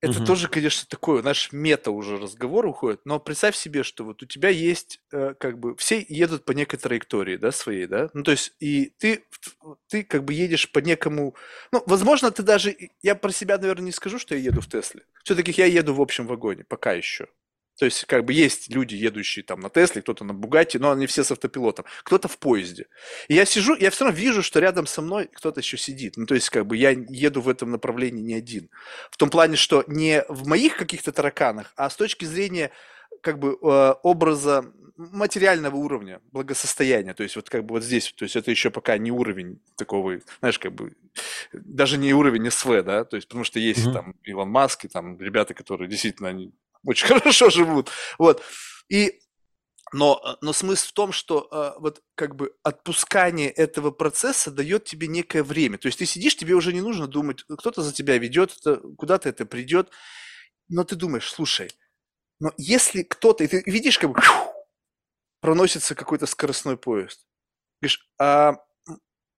Это 0.00 0.18
угу. 0.18 0.26
тоже, 0.26 0.48
конечно, 0.48 0.86
такой, 0.88 1.22
наш 1.24 1.50
мета 1.50 1.90
уже 1.90 2.18
разговор 2.18 2.66
уходит, 2.66 3.00
но 3.04 3.18
представь 3.18 3.56
себе, 3.56 3.82
что 3.82 4.04
вот 4.04 4.22
у 4.22 4.26
тебя 4.26 4.48
есть, 4.48 5.00
э, 5.10 5.34
как 5.38 5.58
бы, 5.58 5.74
все 5.76 6.04
едут 6.08 6.44
по 6.44 6.52
некой 6.52 6.78
траектории, 6.78 7.36
да, 7.36 7.50
своей, 7.50 7.86
да, 7.86 8.08
ну, 8.14 8.22
то 8.22 8.30
есть, 8.30 8.52
и 8.60 8.92
ты, 8.98 9.24
ты 9.88 10.04
как 10.04 10.24
бы 10.24 10.34
едешь 10.34 10.70
по 10.70 10.78
некому, 10.78 11.34
ну, 11.72 11.82
возможно, 11.86 12.30
ты 12.30 12.44
даже, 12.44 12.76
я 13.02 13.16
про 13.16 13.32
себя, 13.32 13.58
наверное, 13.58 13.86
не 13.86 13.92
скажу, 13.92 14.20
что 14.20 14.36
я 14.36 14.40
еду 14.40 14.60
в 14.60 14.68
Тесле, 14.68 15.02
все-таки 15.24 15.52
я 15.56 15.66
еду 15.66 15.94
в 15.94 16.00
общем 16.00 16.28
вагоне, 16.28 16.62
пока 16.62 16.92
еще, 16.92 17.26
то 17.78 17.84
есть, 17.84 18.04
как 18.06 18.24
бы 18.24 18.32
есть 18.32 18.68
люди, 18.70 18.96
едущие 18.96 19.44
там 19.44 19.60
на 19.60 19.70
Тесле, 19.70 20.02
кто-то 20.02 20.24
на 20.24 20.34
Бугатти, 20.34 20.78
но 20.78 20.90
они 20.90 21.06
все 21.06 21.22
с 21.22 21.30
автопилотом, 21.30 21.84
кто-то 22.02 22.26
в 22.26 22.36
поезде. 22.38 22.86
И 23.28 23.34
я 23.34 23.44
сижу, 23.44 23.76
я 23.76 23.90
все 23.90 24.04
равно 24.04 24.18
вижу, 24.18 24.42
что 24.42 24.58
рядом 24.58 24.86
со 24.86 25.00
мной 25.00 25.30
кто-то 25.32 25.60
еще 25.60 25.76
сидит. 25.76 26.16
Ну, 26.16 26.26
то 26.26 26.34
есть, 26.34 26.50
как 26.50 26.66
бы 26.66 26.76
я 26.76 26.90
еду 26.90 27.40
в 27.40 27.48
этом 27.48 27.70
направлении 27.70 28.20
не 28.20 28.34
один. 28.34 28.68
В 29.10 29.16
том 29.16 29.30
плане, 29.30 29.56
что 29.56 29.84
не 29.86 30.24
в 30.28 30.48
моих 30.48 30.76
каких-то 30.76 31.12
тараканах, 31.12 31.72
а 31.76 31.88
с 31.88 31.96
точки 31.96 32.24
зрения 32.24 32.72
как 33.22 33.38
бы 33.38 33.56
э, 33.60 33.94
образа 34.02 34.72
материального 34.96 35.76
уровня, 35.76 36.20
благосостояния. 36.32 37.14
То 37.14 37.22
есть 37.22 37.36
вот 37.36 37.48
как 37.48 37.64
бы 37.64 37.74
вот 37.76 37.84
здесь, 37.84 38.12
то 38.12 38.24
есть 38.24 38.34
это 38.34 38.50
еще 38.50 38.70
пока 38.70 38.98
не 38.98 39.12
уровень 39.12 39.60
такого, 39.76 40.18
знаешь, 40.40 40.58
как 40.58 40.72
бы 40.72 40.94
даже 41.52 41.96
не 41.98 42.12
уровень 42.12 42.50
СВ, 42.50 42.82
да, 42.82 43.04
то 43.04 43.14
есть 43.14 43.28
потому 43.28 43.44
что 43.44 43.60
есть 43.60 43.86
mm-hmm. 43.86 43.92
там 43.92 44.14
Илон 44.24 44.50
Маск 44.50 44.84
и 44.84 44.88
там 44.88 45.18
ребята, 45.20 45.54
которые 45.54 45.88
действительно 45.88 46.28
они 46.28 46.52
очень 46.84 47.06
хорошо 47.20 47.50
живут. 47.50 47.90
Вот. 48.18 48.42
И 48.88 49.20
но, 49.92 50.36
но 50.42 50.52
смысл 50.52 50.88
в 50.88 50.92
том, 50.92 51.12
что 51.12 51.48
э, 51.50 51.80
вот 51.80 52.02
как 52.14 52.36
бы 52.36 52.54
отпускание 52.62 53.50
этого 53.50 53.90
процесса 53.90 54.50
дает 54.50 54.84
тебе 54.84 55.06
некое 55.06 55.42
время. 55.42 55.78
То 55.78 55.86
есть 55.86 55.98
ты 55.98 56.04
сидишь, 56.04 56.36
тебе 56.36 56.54
уже 56.54 56.72
не 56.72 56.82
нужно 56.82 57.06
думать, 57.06 57.42
кто-то 57.44 57.82
за 57.82 57.92
тебя 57.92 58.18
ведет, 58.18 58.58
куда-то 58.98 59.28
это 59.28 59.46
придет. 59.46 59.90
Но 60.68 60.84
ты 60.84 60.94
думаешь, 60.94 61.30
слушай, 61.30 61.70
но 62.40 62.52
если 62.58 63.02
кто-то, 63.02 63.44
и 63.44 63.46
ты 63.46 63.62
видишь, 63.64 63.98
как 63.98 64.10
бы 64.10 64.20
проносится 65.40 65.94
какой-то 65.94 66.26
скоростной 66.26 66.76
поезд, 66.76 67.26
говоришь, 67.80 68.06
а 68.18 68.56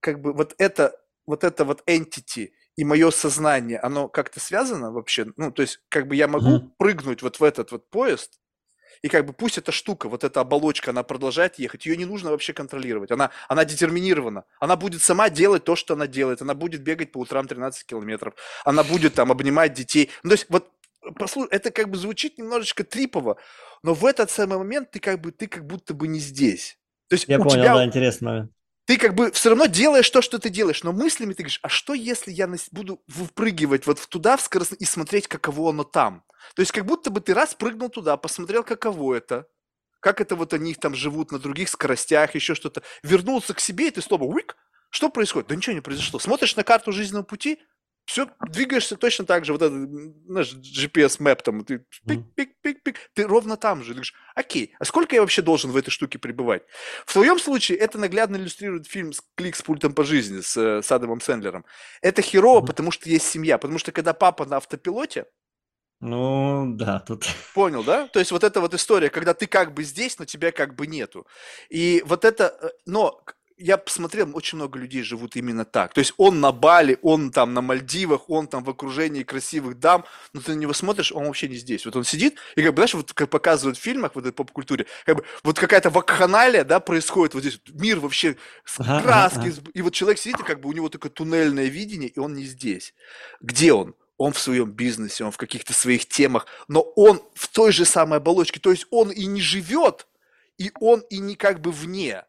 как 0.01 0.21
бы 0.21 0.33
вот 0.33 0.55
это, 0.59 0.97
вот 1.27 1.45
это 1.45 1.65
вот 1.65 1.83
entity, 1.89 2.51
и 2.81 2.85
мое 2.85 3.11
сознание, 3.11 3.79
оно 3.79 4.09
как-то 4.09 4.41
связано 4.41 4.91
вообще? 4.91 5.27
Ну, 5.37 5.53
то 5.53 5.61
есть, 5.61 5.81
как 5.91 6.09
бы 6.09 6.17
я 6.17 6.27
могу 6.27 6.57
mm-hmm. 6.57 6.71
прыгнуть 6.79 7.21
вот 7.21 7.39
в 7.39 7.45
этот 7.45 7.73
вот 7.73 7.91
поезд, 7.91 8.41
и 9.03 9.09
как 9.09 9.27
бы 9.27 9.35
пусть 9.35 9.59
эта 9.59 9.71
штука, 9.71 10.09
вот 10.09 10.25
эта 10.25 10.41
оболочка, 10.41 10.93
она 10.93 11.03
продолжает 11.03 11.59
ехать, 11.59 11.85
ее 11.85 11.99
не 11.99 12.07
нужно 12.07 12.31
вообще 12.31 12.55
контролировать, 12.55 13.11
она, 13.11 13.33
она 13.49 13.67
детерминирована, 13.67 14.45
она 14.61 14.77
будет 14.77 15.03
сама 15.03 15.29
делать 15.29 15.65
то, 15.65 15.77
что 15.77 15.93
она 15.93 16.07
делает, 16.07 16.41
она 16.41 16.55
будет 16.55 16.81
бегать 16.81 17.13
по 17.13 17.19
утрам 17.19 17.47
13 17.47 17.85
километров, 17.85 18.33
она 18.65 18.83
будет 18.83 19.13
там 19.13 19.31
обнимать 19.31 19.75
детей. 19.75 20.09
Ну, 20.23 20.31
то 20.31 20.35
есть, 20.37 20.47
вот 20.49 20.71
послушай, 21.19 21.49
это 21.51 21.71
как 21.71 21.91
бы 21.91 21.99
звучит 21.99 22.39
немножечко 22.39 22.83
трипово, 22.83 23.37
но 23.83 23.93
в 23.93 24.07
этот 24.07 24.31
самый 24.31 24.57
момент 24.57 24.91
ты 24.91 25.01
как 25.01 25.21
бы, 25.21 25.33
ты 25.33 25.49
как 25.49 25.67
будто 25.67 25.93
бы 25.93 26.09
не 26.09 26.19
здесь. 26.19 26.79
То 27.09 27.15
есть 27.15 27.29
Я 27.29 27.39
у 27.41 27.43
понял, 27.43 27.63
тебя, 27.63 27.75
да, 27.75 27.85
интересно 27.85 28.49
ты 28.91 28.97
как 28.97 29.15
бы 29.15 29.31
все 29.31 29.51
равно 29.51 29.67
делаешь 29.67 30.11
то, 30.11 30.21
что 30.21 30.41
ты 30.41 30.49
делаешь, 30.49 30.83
но 30.83 30.91
мыслями 30.91 31.33
ты 31.33 31.45
говоришь, 31.45 31.61
а 31.63 31.69
что 31.69 31.95
если 31.95 32.33
я 32.33 32.51
буду 32.73 33.01
выпрыгивать 33.07 33.87
вот 33.87 34.05
туда 34.09 34.37
в 34.37 34.41
скорость 34.41 34.75
и 34.81 34.85
смотреть, 34.85 35.29
каково 35.29 35.71
оно 35.71 35.85
там? 35.85 36.25
То 36.57 36.63
есть 36.63 36.73
как 36.73 36.87
будто 36.87 37.09
бы 37.11 37.21
ты 37.21 37.33
раз 37.33 37.55
прыгнул 37.55 37.89
туда, 37.89 38.17
посмотрел, 38.17 38.65
каково 38.65 39.15
это, 39.15 39.47
как 40.01 40.21
это 40.21 40.35
вот 40.35 40.55
они 40.55 40.75
там 40.75 40.97
живут 40.97 41.31
на 41.31 41.39
других 41.39 41.69
скоростях, 41.69 42.35
еще 42.35 42.57
что-то, 42.57 42.83
вернулся 43.05 43.55
к 43.55 43.61
себе, 43.61 43.87
и 43.87 43.91
ты 43.93 44.03
снова, 44.03 44.25
уик, 44.25 44.57
что 44.91 45.09
происходит? 45.09 45.47
Да 45.51 45.55
ничего 45.55 45.75
не 45.75 45.83
произошло. 45.83 46.19
Смотришь 46.19 46.57
на 46.57 46.65
карту 46.65 46.91
жизненного 46.91 47.23
пути, 47.23 47.63
все, 48.11 48.29
двигаешься 48.49 48.97
точно 48.97 49.25
так 49.25 49.45
же, 49.45 49.53
вот 49.53 49.63
этот 49.63 49.89
наш 50.27 50.53
GPS-мэп 50.53 51.43
там, 51.43 51.65
ты 51.65 51.85
пик-пик-пик-пик, 52.05 52.97
ты 53.15 53.25
ровно 53.25 53.57
там 53.57 53.83
же. 53.83 53.91
Ты 53.91 53.93
говоришь, 53.93 54.15
окей, 54.35 54.75
а 54.81 54.85
сколько 54.85 55.15
я 55.15 55.21
вообще 55.21 55.43
должен 55.43 55.71
в 55.71 55.77
этой 55.77 55.91
штуке 55.91 56.19
пребывать? 56.19 56.65
В 57.07 57.13
твоем 57.13 57.39
случае 57.39 57.79
это 57.79 57.99
наглядно 57.99 58.35
иллюстрирует 58.35 58.89
фильм 58.89 59.13
«Клик 59.37 59.55
с 59.55 59.63
пультом 59.63 59.95
по 59.95 60.03
жизни» 60.03 60.41
с, 60.41 60.57
э, 60.57 60.83
с 60.83 60.91
Адамом 60.91 61.21
Сэндлером. 61.21 61.65
Это 62.03 62.21
херово, 62.21 62.67
потому 62.67 62.91
что 62.91 63.09
есть 63.09 63.27
семья, 63.27 63.59
потому 63.59 63.79
что 63.79 63.93
когда 63.93 64.13
папа 64.13 64.45
на 64.45 64.57
автопилоте, 64.57 65.27
ну, 66.01 66.65
да, 66.77 66.99
тут... 67.01 67.27
Понял, 67.55 67.85
да? 67.85 68.09
То 68.09 68.19
есть 68.19 68.33
вот 68.33 68.43
эта 68.43 68.61
вот 68.61 68.75
история, 68.75 69.11
когда 69.11 69.35
ты 69.35 69.47
как 69.47 69.73
бы 69.75 69.85
здесь, 69.85 70.19
но 70.19 70.25
тебя 70.25 70.51
как 70.51 70.75
бы 70.75 70.87
нету. 70.87 71.27
И 71.69 72.03
вот 72.07 72.25
это... 72.25 72.57
Э, 72.61 72.69
но 72.87 73.23
я 73.61 73.77
посмотрел, 73.77 74.31
очень 74.35 74.57
много 74.57 74.79
людей 74.79 75.03
живут 75.03 75.37
именно 75.37 75.65
так. 75.65 75.93
То 75.93 75.99
есть 76.01 76.15
он 76.17 76.41
на 76.41 76.51
Бали, 76.51 76.99
он 77.03 77.31
там 77.31 77.55
на 77.55 77.61
Мальдивах, 77.61 78.29
он 78.31 78.49
там 78.49 78.65
в 78.65 78.71
окружении 78.71 79.23
красивых 79.23 79.79
дам, 79.79 80.05
но 80.33 80.41
ты 80.41 80.55
на 80.55 80.59
него 80.59 80.73
смотришь, 80.73 81.13
он 81.13 81.27
вообще 81.27 81.49
не 81.49 81.57
здесь. 81.57 81.85
Вот 81.85 81.95
он 81.95 82.05
сидит, 82.05 82.37
и 82.57 82.63
как 82.63 82.73
бы, 82.73 82.77
знаешь, 82.77 82.95
вот 82.95 83.13
как 83.13 83.29
показывают 83.29 83.79
в 83.79 83.83
фильмах, 83.83 84.15
в 84.15 84.19
этой 84.19 84.33
поп-культуре, 84.33 84.87
как 85.05 85.17
бы 85.17 85.25
вот 85.45 85.59
какая-то 85.59 85.91
вакханалия, 85.91 86.65
да, 86.65 86.81
происходит 86.81 87.35
вот 87.35 87.43
здесь. 87.43 87.61
Мир 87.69 88.01
вообще 88.01 88.37
с 88.65 88.77
краски. 88.77 89.53
И 89.75 89.83
вот 89.83 89.93
человек 89.93 90.19
сидит, 90.19 90.41
и 90.41 90.45
как 90.45 90.61
бы 90.61 90.69
у 90.69 90.73
него 90.73 90.89
такое 90.89 91.11
туннельное 91.11 91.67
видение, 91.67 92.09
и 92.09 92.19
он 92.19 92.35
не 92.35 92.45
здесь. 92.45 92.95
Где 93.41 93.73
он? 93.73 93.95
он 94.17 94.35
в 94.35 94.39
своем 94.39 94.71
бизнесе, 94.71 95.25
он 95.25 95.33
в 95.33 95.39
каких-то 95.39 95.73
своих 95.73 96.07
темах, 96.07 96.47
но 96.69 96.83
он 96.95 97.23
в 97.35 97.49
той 97.49 97.73
же 97.73 97.87
самой 97.87 98.19
оболочке. 98.19 98.61
То 98.61 98.71
есть 98.71 98.87
он 98.91 99.11
и 99.11 99.25
не 99.25 99.41
живет, 99.41 100.07
и 100.59 100.71
он 100.79 101.01
и 101.09 101.17
не 101.17 101.37
как 101.37 101.63
бы 101.63 101.73
вне. 101.73 102.25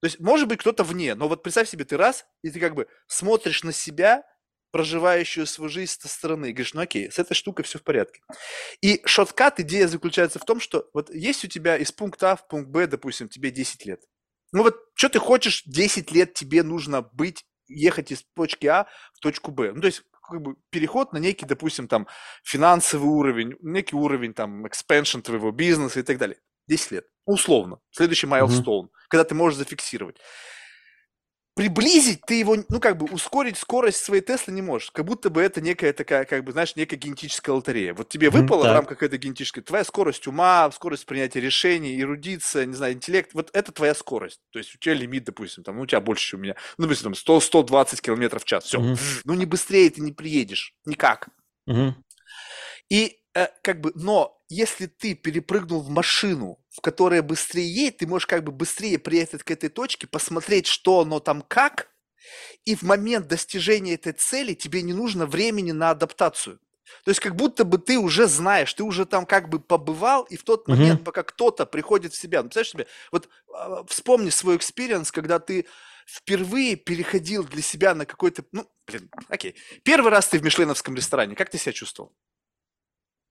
То 0.00 0.06
есть, 0.06 0.20
может 0.20 0.48
быть, 0.48 0.60
кто-то 0.60 0.84
вне, 0.84 1.14
но 1.14 1.28
вот 1.28 1.42
представь 1.42 1.68
себе, 1.68 1.84
ты 1.84 1.96
раз, 1.96 2.26
и 2.42 2.50
ты 2.50 2.60
как 2.60 2.74
бы 2.74 2.86
смотришь 3.06 3.64
на 3.64 3.72
себя, 3.72 4.24
проживающую 4.70 5.46
свою 5.46 5.68
жизнь 5.70 5.92
со 5.98 6.08
стороны, 6.08 6.46
и 6.46 6.52
говоришь, 6.52 6.74
ну 6.74 6.82
окей, 6.82 7.10
с 7.10 7.18
этой 7.18 7.34
штукой 7.34 7.64
все 7.64 7.78
в 7.78 7.82
порядке. 7.82 8.20
И 8.80 9.00
шоткат, 9.06 9.60
идея 9.60 9.88
заключается 9.88 10.38
в 10.38 10.44
том, 10.44 10.60
что 10.60 10.88
вот 10.92 11.12
есть 11.12 11.44
у 11.44 11.48
тебя 11.48 11.76
из 11.76 11.90
пункта 11.90 12.32
А 12.32 12.36
в 12.36 12.46
пункт 12.46 12.68
Б, 12.68 12.86
допустим, 12.86 13.28
тебе 13.28 13.50
10 13.50 13.86
лет. 13.86 14.02
Ну 14.52 14.62
вот, 14.62 14.76
что 14.94 15.08
ты 15.08 15.18
хочешь, 15.18 15.62
10 15.64 16.12
лет 16.12 16.34
тебе 16.34 16.62
нужно 16.62 17.02
быть, 17.02 17.44
ехать 17.66 18.12
из 18.12 18.24
точки 18.34 18.66
А 18.66 18.86
в 19.14 19.20
точку 19.20 19.50
Б. 19.50 19.72
Ну 19.72 19.80
то 19.80 19.86
есть, 19.86 20.02
как 20.22 20.42
бы 20.42 20.56
переход 20.70 21.12
на 21.12 21.18
некий, 21.18 21.46
допустим, 21.46 21.88
там 21.88 22.06
финансовый 22.44 23.06
уровень, 23.06 23.56
некий 23.62 23.96
уровень 23.96 24.34
там 24.34 24.66
expansion 24.66 25.22
твоего 25.22 25.50
бизнеса 25.50 26.00
и 26.00 26.02
так 26.02 26.18
далее. 26.18 26.38
10 26.68 26.90
лет. 26.92 27.06
Условно. 27.24 27.78
Следующий 27.90 28.26
майлстоун, 28.26 28.86
mm-hmm. 28.86 29.06
когда 29.08 29.24
ты 29.24 29.34
можешь 29.34 29.58
зафиксировать. 29.58 30.16
Приблизить 31.54 32.20
ты 32.24 32.34
его, 32.38 32.56
ну, 32.68 32.78
как 32.78 32.96
бы 32.96 33.06
ускорить 33.06 33.58
скорость 33.58 34.04
своей 34.04 34.22
Теслы 34.22 34.52
не 34.52 34.62
можешь. 34.62 34.92
Как 34.92 35.04
будто 35.04 35.28
бы 35.28 35.42
это 35.42 35.60
некая 35.60 35.92
такая, 35.92 36.24
как 36.24 36.44
бы, 36.44 36.52
знаешь, 36.52 36.76
некая 36.76 36.96
генетическая 36.96 37.50
лотерея. 37.50 37.94
Вот 37.94 38.08
тебе 38.08 38.30
выпало 38.30 38.62
mm-hmm, 38.62 38.70
в 38.70 38.72
рамках 38.72 39.02
этой 39.02 39.18
генетической, 39.18 39.62
твоя 39.62 39.82
скорость 39.82 40.28
ума, 40.28 40.70
скорость 40.70 41.04
принятия 41.04 41.40
решений, 41.40 42.00
эрудиция, 42.00 42.64
не 42.64 42.74
знаю, 42.74 42.92
интеллект, 42.92 43.34
вот 43.34 43.50
это 43.54 43.72
твоя 43.72 43.96
скорость. 43.96 44.40
То 44.50 44.60
есть 44.60 44.72
у 44.76 44.78
тебя 44.78 44.94
лимит, 44.94 45.24
допустим, 45.24 45.64
там, 45.64 45.76
ну, 45.76 45.82
у 45.82 45.86
тебя 45.86 46.00
больше, 46.00 46.28
чем 46.28 46.40
у 46.40 46.42
меня, 46.44 46.54
ну, 46.76 46.86
допустим, 46.86 47.12
100-120 47.12 48.00
километров 48.02 48.42
в 48.42 48.46
час, 48.46 48.64
все. 48.64 48.78
Mm-hmm. 48.78 49.20
Ну, 49.24 49.34
не 49.34 49.44
быстрее 49.44 49.90
ты 49.90 50.00
не 50.00 50.12
приедешь, 50.12 50.74
никак. 50.84 51.28
Mm-hmm. 51.68 51.92
И 52.90 53.18
Э, 53.38 53.48
как 53.62 53.80
бы, 53.80 53.92
но 53.94 54.37
если 54.48 54.86
ты 54.86 55.14
перепрыгнул 55.14 55.80
в 55.80 55.90
машину, 55.90 56.58
в 56.70 56.80
которой 56.80 57.22
быстрее 57.22 57.70
едет, 57.70 57.98
ты 57.98 58.06
можешь 58.06 58.26
как 58.26 58.44
бы 58.44 58.52
быстрее 58.52 58.98
приехать 58.98 59.42
к 59.42 59.50
этой 59.50 59.68
точке, 59.68 60.06
посмотреть, 60.06 60.66
что 60.66 61.00
оно 61.00 61.20
там 61.20 61.42
как, 61.42 61.90
и 62.64 62.74
в 62.74 62.82
момент 62.82 63.26
достижения 63.26 63.94
этой 63.94 64.12
цели 64.12 64.54
тебе 64.54 64.82
не 64.82 64.92
нужно 64.92 65.26
времени 65.26 65.72
на 65.72 65.90
адаптацию. 65.90 66.60
То 67.04 67.10
есть 67.10 67.20
как 67.20 67.36
будто 67.36 67.64
бы 67.64 67.78
ты 67.78 67.98
уже 67.98 68.26
знаешь, 68.26 68.72
ты 68.72 68.82
уже 68.82 69.04
там 69.04 69.26
как 69.26 69.48
бы 69.50 69.60
побывал, 69.60 70.24
и 70.24 70.36
в 70.36 70.44
тот 70.44 70.68
момент, 70.68 71.00
mm-hmm. 71.00 71.04
пока 71.04 71.22
кто-то 71.22 71.66
приходит 71.66 72.14
в 72.14 72.16
себя, 72.16 72.42
ну, 72.42 72.48
представляешь 72.48 72.70
себе, 72.70 72.86
вот 73.12 73.28
э, 73.54 73.84
вспомни 73.88 74.30
свой 74.30 74.56
experience, 74.56 75.12
когда 75.12 75.38
ты 75.38 75.66
впервые 76.06 76.76
переходил 76.76 77.44
для 77.44 77.60
себя 77.60 77.94
на 77.94 78.06
какой-то, 78.06 78.44
ну, 78.52 78.66
блин, 78.86 79.10
окей, 79.28 79.54
первый 79.82 80.10
раз 80.10 80.28
ты 80.28 80.38
в 80.38 80.42
мишленовском 80.42 80.94
ресторане, 80.94 81.36
как 81.36 81.50
ты 81.50 81.58
себя 81.58 81.72
чувствовал? 81.72 82.14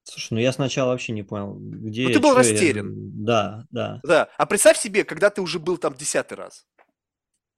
Слушай, 0.09 0.33
ну 0.35 0.39
я 0.39 0.53
сначала 0.53 0.91
вообще 0.91 1.11
не 1.11 1.23
понял, 1.23 1.55
где 1.59 2.03
Ну 2.07 2.13
ты 2.13 2.19
был 2.19 2.33
растерян. 2.33 2.93
Я... 2.93 3.11
Да, 3.25 3.65
да. 3.71 3.99
Да. 4.03 4.29
А 4.37 4.45
представь 4.45 4.77
себе, 4.77 5.03
когда 5.03 5.29
ты 5.29 5.41
уже 5.41 5.59
был 5.59 5.77
там 5.77 5.95
десятый 5.95 6.37
раз. 6.37 6.65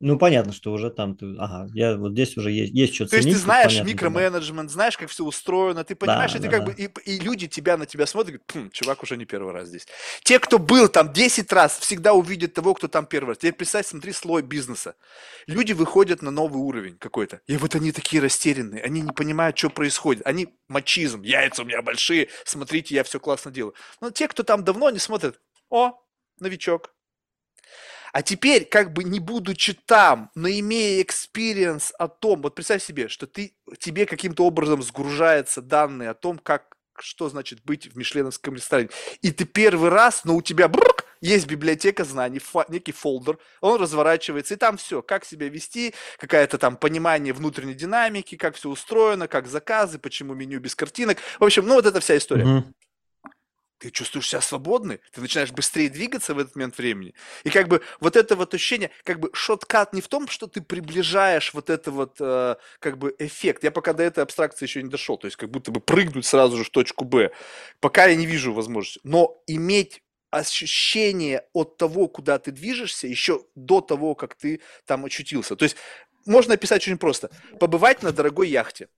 Ну, 0.01 0.17
понятно, 0.17 0.53
что 0.53 0.71
уже 0.71 0.91
там 0.91 1.17
ты, 1.17 1.35
ага, 1.37 1.69
я 1.73 1.97
вот 1.97 2.13
здесь 2.13 2.37
уже 2.37 2.51
есть, 2.51 2.73
есть 2.73 2.95
что 2.95 3.05
То 3.05 3.17
есть 3.17 3.25
ценить. 3.25 3.35
ты 3.35 3.39
тут 3.39 3.43
знаешь 3.43 3.73
понятно, 3.73 3.85
да. 3.85 3.91
микроменеджмент, 3.93 4.71
знаешь, 4.71 4.97
как 4.97 5.09
все 5.09 5.25
устроено, 5.25 5.83
ты 5.83 5.93
понимаешь, 5.93 6.31
Да, 6.31 6.37
и 6.37 6.41
ты 6.41 6.47
да, 6.47 6.57
как 6.57 6.65
да. 6.65 6.71
бы, 6.71 6.81
и, 6.81 6.89
и 7.17 7.19
люди 7.19 7.47
тебя 7.47 7.75
на 7.75 7.85
тебя 7.85 8.05
смотрят, 8.05 8.41
говорят, 8.41 8.45
«Пф, 8.69 8.71
чувак 8.71 9.03
уже 9.03 9.17
не 9.17 9.25
первый 9.25 9.51
раз 9.53 9.67
здесь. 9.67 9.87
Те, 10.23 10.39
кто 10.39 10.57
был 10.57 10.87
там 10.87 11.11
10 11.11 11.51
раз, 11.51 11.77
всегда 11.79 12.13
увидят 12.13 12.53
того, 12.53 12.75
кто 12.75 12.87
там 12.87 13.07
первый 13.07 13.29
раз. 13.31 13.39
Теперь 13.39 13.53
представь, 13.53 13.87
смотри, 13.87 14.13
слой 14.13 14.41
бизнеса. 14.41 14.95
Люди 15.47 15.73
выходят 15.73 16.21
на 16.21 16.31
новый 16.31 16.61
уровень 16.61 16.97
какой-то, 16.97 17.41
и 17.47 17.57
вот 17.57 17.75
они 17.75 17.91
такие 17.91 18.21
растерянные, 18.21 18.81
они 18.83 19.01
не 19.01 19.11
понимают, 19.11 19.57
что 19.57 19.69
происходит. 19.69 20.25
Они 20.25 20.55
мачизм, 20.69 21.23
яйца 21.23 21.63
у 21.63 21.65
меня 21.65 21.81
большие, 21.81 22.29
смотрите, 22.45 22.95
я 22.95 23.03
все 23.03 23.19
классно 23.19 23.51
делаю. 23.51 23.73
Но 23.99 24.11
те, 24.11 24.29
кто 24.29 24.43
там 24.43 24.63
давно, 24.63 24.85
они 24.87 24.99
смотрят, 24.99 25.41
о, 25.69 25.93
новичок, 26.39 26.93
а 28.13 28.21
теперь, 28.21 28.65
как 28.65 28.93
бы 28.93 29.03
не 29.03 29.19
будучи 29.19 29.73
там, 29.73 30.31
но 30.35 30.49
имея 30.49 31.01
experience 31.01 31.93
о 31.97 32.07
том, 32.07 32.41
вот 32.41 32.55
представь 32.55 32.83
себе, 32.83 33.07
что 33.07 33.27
ты, 33.27 33.53
тебе 33.79 34.05
каким-то 34.05 34.45
образом 34.45 34.81
сгружаются 34.81 35.61
данные 35.61 36.09
о 36.09 36.13
том, 36.13 36.39
как, 36.39 36.75
что 36.97 37.29
значит 37.29 37.63
быть 37.63 37.87
в 37.87 37.97
Мишленовском 37.97 38.55
ресторане. 38.55 38.89
И 39.21 39.31
ты 39.31 39.45
первый 39.45 39.89
раз, 39.89 40.25
но 40.25 40.35
у 40.35 40.41
тебя 40.41 40.67
брук, 40.67 41.05
есть 41.21 41.47
библиотека 41.47 42.03
знаний, 42.05 42.39
фа- 42.39 42.65
некий 42.69 42.91
folder, 42.91 43.37
он 43.61 43.81
разворачивается, 43.81 44.53
и 44.53 44.57
там 44.57 44.77
все, 44.77 45.01
как 45.01 45.25
себя 45.25 45.49
вести, 45.49 45.93
какое-то 46.17 46.57
там 46.57 46.77
понимание 46.77 47.33
внутренней 47.33 47.73
динамики, 47.73 48.37
как 48.37 48.55
все 48.55 48.69
устроено, 48.69 49.27
как 49.27 49.47
заказы, 49.47 49.99
почему 49.99 50.33
меню 50.33 50.59
без 50.59 50.75
картинок. 50.75 51.17
В 51.39 51.43
общем, 51.43 51.65
ну 51.65 51.75
вот 51.75 51.85
эта 51.85 51.99
вся 51.99 52.17
история 52.17 52.45
Мгм. 52.45 52.73
Ты 53.79 53.89
чувствуешь 53.89 54.27
себя 54.27 54.41
свободный, 54.41 54.99
ты 55.11 55.21
начинаешь 55.21 55.51
быстрее 55.51 55.89
двигаться 55.89 56.33
в 56.33 56.39
этот 56.39 56.55
момент 56.55 56.77
времени. 56.77 57.13
И 57.43 57.49
как 57.49 57.67
бы 57.67 57.81
вот 57.99 58.15
это 58.15 58.35
вот 58.35 58.53
ощущение, 58.53 58.91
как 59.03 59.19
бы 59.19 59.29
шоткат 59.33 59.93
не 59.93 60.01
в 60.01 60.07
том, 60.07 60.27
что 60.27 60.47
ты 60.47 60.61
приближаешь 60.61 61.53
вот 61.53 61.69
это 61.69 61.91
вот 61.91 62.17
э, 62.19 62.55
как 62.79 62.97
бы 62.97 63.15
эффект. 63.17 63.63
Я 63.63 63.71
пока 63.71 63.93
до 63.93 64.03
этой 64.03 64.23
абстракции 64.23 64.65
еще 64.65 64.83
не 64.83 64.89
дошел, 64.89 65.17
то 65.17 65.25
есть 65.25 65.37
как 65.37 65.49
будто 65.49 65.71
бы 65.71 65.79
прыгнуть 65.79 66.25
сразу 66.25 66.57
же 66.57 66.63
в 66.63 66.69
точку 66.69 67.05
Б. 67.05 67.31
Пока 67.79 68.05
я 68.07 68.15
не 68.15 68.25
вижу 68.25 68.53
возможности. 68.53 68.99
Но 69.03 69.41
иметь 69.47 70.03
ощущение 70.31 71.45
от 71.53 71.77
того, 71.77 72.07
куда 72.07 72.37
ты 72.37 72.51
движешься, 72.51 73.07
еще 73.07 73.41
до 73.55 73.81
того, 73.81 74.13
как 74.13 74.35
ты 74.35 74.61
там 74.85 75.05
очутился. 75.05 75.55
То 75.55 75.63
есть 75.63 75.75
можно 76.25 76.53
описать 76.53 76.83
очень 76.83 76.97
просто. 76.97 77.31
Побывать 77.59 78.03
на 78.03 78.11
дорогой 78.11 78.49
яхте. 78.49 78.89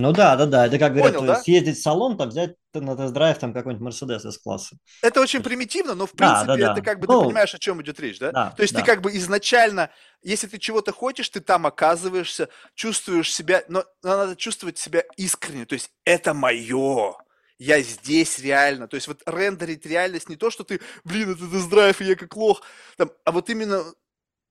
Ну 0.00 0.12
да, 0.12 0.36
да, 0.36 0.46
да. 0.46 0.66
Это 0.66 0.78
как 0.78 0.94
говорят, 0.94 1.14
Понял, 1.14 1.30
э, 1.30 1.34
да? 1.34 1.42
съездить 1.42 1.78
в 1.78 1.82
салон, 1.82 2.16
там 2.16 2.28
взять 2.28 2.56
на 2.74 2.96
тест-драйв 2.96 3.38
там 3.38 3.52
какой-нибудь 3.52 3.84
Мерседес 3.84 4.24
S-класса. 4.24 4.76
Это 5.02 5.20
очень 5.20 5.42
примитивно, 5.42 5.94
но 5.94 6.06
в 6.06 6.14
Да, 6.14 6.44
да, 6.44 6.54
принципе 6.54 6.64
да. 6.64 6.72
это 6.72 6.82
как 6.82 7.00
бы 7.00 7.06
ты 7.06 7.12
Ну, 7.12 7.24
понимаешь, 7.24 7.54
о 7.54 7.58
чем 7.58 7.82
идет 7.82 8.00
речь, 8.00 8.18
да? 8.18 8.32
Да, 8.32 8.50
То 8.50 8.62
есть 8.62 8.74
ты 8.74 8.80
да. 8.80 8.86
как 8.86 9.02
бы 9.02 9.14
изначально, 9.16 9.90
если 10.22 10.46
ты 10.46 10.58
чего-то 10.58 10.92
хочешь, 10.92 11.28
ты 11.28 11.40
там 11.40 11.66
оказываешься, 11.66 12.48
чувствуешь 12.74 13.32
себя, 13.32 13.62
но, 13.68 13.84
но 14.02 14.16
надо 14.16 14.36
чувствовать 14.36 14.78
себя 14.78 15.04
искренне. 15.16 15.66
То 15.66 15.74
есть 15.74 15.90
это 16.04 16.34
мое. 16.34 17.14
Я 17.58 17.82
здесь 17.82 18.38
реально. 18.38 18.88
То 18.88 18.94
есть 18.94 19.06
вот 19.06 19.20
рендерить 19.26 19.84
реальность 19.84 20.28
не 20.28 20.36
то, 20.36 20.50
что 20.50 20.64
ты, 20.64 20.80
блин, 21.04 21.32
это 21.32 21.46
тест-драйв, 21.50 22.00
и 22.00 22.04
я 22.04 22.16
как 22.16 22.34
лох, 22.36 22.62
там, 22.96 23.10
а 23.24 23.32
вот 23.32 23.50
именно 23.50 23.84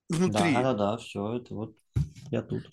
внутри. 0.09 0.53
Да, 0.53 0.61
да, 0.61 0.73
да, 0.73 0.97
все, 0.97 1.37
это 1.37 1.53
вот 1.55 1.75
я 2.31 2.41
тут. 2.41 2.63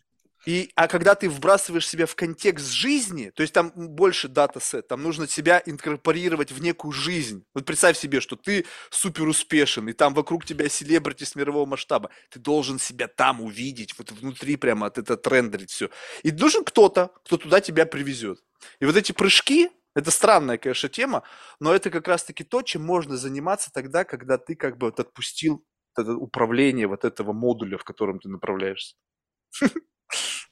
И, 0.47 0.71
а 0.77 0.87
когда 0.87 1.17
ты 1.17 1.29
вбрасываешь 1.29 1.89
себя 1.89 2.07
в 2.07 2.15
контекст 2.15 2.71
жизни, 2.71 3.31
то 3.35 3.43
есть 3.43 3.53
там 3.53 3.73
больше 3.75 4.29
датасет, 4.29 4.87
там 4.87 5.03
нужно 5.03 5.27
себя 5.27 5.61
инкорпорировать 5.67 6.53
в 6.53 6.63
некую 6.63 6.93
жизнь. 6.93 7.45
Вот 7.53 7.65
представь 7.67 7.99
себе, 7.99 8.21
что 8.21 8.37
ты 8.37 8.65
супер 8.91 9.27
успешен, 9.27 9.89
и 9.89 9.93
там 9.93 10.15
вокруг 10.15 10.45
тебя 10.45 10.69
селебрити 10.69 11.25
с 11.25 11.35
мирового 11.35 11.67
масштаба. 11.67 12.11
Ты 12.31 12.39
должен 12.39 12.79
себя 12.79 13.09
там 13.09 13.41
увидеть, 13.41 13.99
вот 13.99 14.13
внутри 14.13 14.57
прямо 14.57 14.87
от 14.87 14.99
это 14.99 15.17
трендерить 15.17 15.71
все. 15.71 15.91
И 16.23 16.31
нужен 16.31 16.65
кто-то, 16.65 17.11
кто 17.25 17.39
туда 17.39 17.61
тебя 17.61 17.85
привезет. 17.85 18.39
И 18.81 18.85
вот 18.85 18.97
эти 18.97 19.11
прыжки, 19.11 19.71
это 19.97 20.13
странная, 20.13 20.59
конечно, 20.59 20.89
тема, 20.89 21.25
но 21.59 21.75
это 21.75 21.91
как 21.91 22.07
раз-таки 22.07 22.45
то, 22.45 22.63
чем 22.63 22.85
можно 22.85 23.17
заниматься 23.17 23.73
тогда, 23.73 24.05
когда 24.05 24.39
ты 24.39 24.55
как 24.55 24.79
бы 24.79 24.87
вот 24.87 25.01
отпустил 25.01 25.65
это 25.97 26.13
управление 26.15 26.87
вот 26.87 27.05
этого 27.05 27.33
модуля, 27.33 27.79
в 27.79 27.85
котором 27.85 28.21
ты 28.21 28.29
направляешься. 28.29 28.95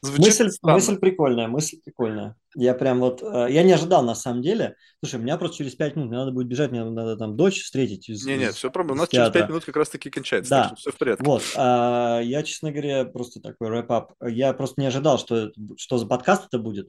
Звучит 0.05 0.27
Мысль, 0.27 0.51
странно. 0.51 0.75
мысль 0.75 0.99
прикольная, 0.99 1.49
мысль 1.49 1.79
прикольная. 1.83 2.37
Я 2.57 2.75
прям 2.75 3.01
вот, 3.01 3.23
э, 3.23 3.47
я 3.51 3.63
не 3.63 3.73
ожидал 3.73 4.03
на 4.05 4.15
самом 4.15 4.43
деле. 4.43 4.77
Слушай, 5.03 5.21
у 5.21 5.23
меня 5.23 5.37
просто 5.37 5.59
через 5.59 5.75
пять 5.75 5.97
минут, 5.97 6.09
мне 6.11 6.19
надо 6.19 6.33
будет 6.33 6.47
бежать, 6.47 6.71
мне 6.71 6.85
надо 6.85 7.17
там 7.17 7.37
дочь 7.37 7.63
встретить 7.63 8.09
из, 8.09 8.25
Не, 8.25 8.37
нет, 8.39 8.55
все 8.55 8.71
проблема. 8.71 8.99
У 8.99 9.01
нас 9.03 9.09
через 9.11 9.25
5 9.27 9.33
театра. 9.33 9.49
минут 9.49 9.65
как 9.65 9.77
раз 9.77 9.89
таки 9.89 10.11
кончается, 10.11 10.51
Да. 10.51 10.63
так 10.63 10.67
что 10.69 10.77
все 10.77 10.93
в 10.93 10.97
порядке. 10.99 11.25
Вот, 11.25 11.43
а, 11.57 12.21
я, 12.21 12.43
честно 12.43 12.71
говоря, 12.71 13.05
просто 13.05 13.41
такой 13.41 13.69
рэп-ап. 13.69 14.13
Я 14.25 14.53
просто 14.53 14.81
не 14.81 14.87
ожидал, 14.87 15.19
что, 15.19 15.51
что 15.77 15.99
за 15.99 16.07
подкаст 16.07 16.47
это 16.47 16.59
будет. 16.59 16.89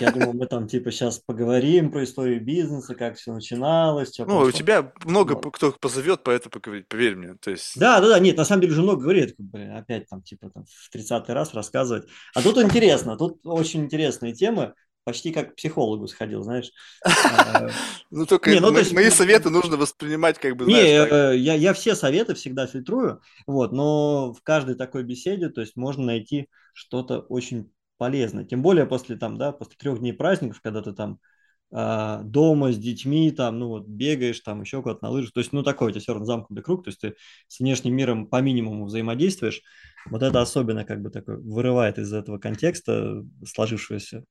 Я 0.00 0.10
думал, 0.12 0.32
мы 0.34 0.46
там 0.46 0.68
типа 0.68 0.90
сейчас 0.90 1.18
поговорим 1.18 1.90
про 1.90 2.04
историю 2.04 2.44
бизнеса, 2.44 2.94
как 2.94 3.16
все 3.16 3.32
начиналось, 3.32 4.12
что 4.14 4.24
Ну, 4.26 4.40
у 4.40 4.50
тебя 4.52 4.92
много 5.04 5.36
кто 5.50 5.72
позовет, 5.72 6.20
поэтому 6.24 6.50
поговорить, 6.52 6.88
поверь 6.88 7.16
мне. 7.16 7.34
То 7.40 7.50
есть, 7.50 7.78
Да, 7.78 8.00
да, 8.00 8.08
да, 8.08 8.18
нет, 8.18 8.36
на 8.36 8.44
самом 8.44 8.60
деле 8.62 8.72
уже 8.72 8.82
много 8.82 9.02
говорит, 9.02 9.34
блин, 9.38 9.74
опять 9.76 10.08
там 10.08 10.22
типа 10.22 10.50
там 10.50 10.64
в 10.68 10.90
30 10.90 11.32
раз 11.32 11.54
рассказывать. 11.54 12.06
А 12.34 12.42
тут 12.42 12.58
интересно, 12.58 13.16
тут 13.16 13.40
очень 13.44 13.84
интересные 13.84 14.32
темы, 14.34 14.74
почти 15.08 15.32
как 15.32 15.52
к 15.52 15.56
психологу 15.56 16.06
сходил, 16.06 16.42
знаешь. 16.42 16.70
А, 17.24 17.68
ну 18.10 18.26
только 18.26 18.50
ну, 18.60 18.70
мои 18.70 19.08
советы 19.08 19.48
нужно 19.48 19.78
воспринимать 19.78 20.38
как 20.38 20.54
бы, 20.54 20.66
Не, 20.66 20.82
э, 20.82 21.36
я, 21.36 21.54
я 21.54 21.72
все 21.72 21.94
советы 21.94 22.34
всегда 22.34 22.66
фильтрую, 22.66 23.22
вот, 23.46 23.72
но 23.72 24.34
в 24.34 24.42
каждой 24.42 24.74
такой 24.74 25.04
беседе, 25.04 25.48
то 25.48 25.62
есть 25.62 25.76
можно 25.76 26.04
найти 26.04 26.48
что-то 26.74 27.20
очень 27.20 27.72
полезное. 27.96 28.44
Тем 28.44 28.60
более 28.60 28.84
после 28.84 29.16
там, 29.16 29.38
да, 29.38 29.50
после 29.50 29.76
трех 29.78 29.98
дней 30.00 30.12
праздников, 30.12 30.60
когда 30.60 30.82
ты 30.82 30.92
там 30.92 31.20
а, 31.70 32.22
дома 32.22 32.72
с 32.72 32.78
детьми, 32.78 33.30
там, 33.30 33.58
ну 33.58 33.68
вот, 33.68 33.86
бегаешь, 33.86 34.40
там, 34.40 34.62
еще 34.62 34.82
куда-то 34.82 35.04
на 35.04 35.10
лыжах, 35.10 35.32
то 35.32 35.40
есть, 35.40 35.52
ну, 35.52 35.62
такой 35.62 35.88
у 35.88 35.90
тебя 35.90 36.00
все 36.00 36.12
равно 36.12 36.26
замкнутый 36.26 36.64
круг, 36.64 36.84
то 36.84 36.88
есть 36.88 37.00
ты 37.00 37.14
с 37.46 37.60
внешним 37.60 37.94
миром 37.94 38.26
по 38.26 38.40
минимуму 38.40 38.86
взаимодействуешь, 38.86 39.62
вот 40.06 40.22
это 40.22 40.40
особенно 40.40 40.84
как 40.84 41.02
бы 41.02 41.10
такой 41.10 41.36
вырывает 41.36 41.98
из 41.98 42.12
этого 42.12 42.38
контекста 42.38 43.22
сложившегося. 43.46 44.24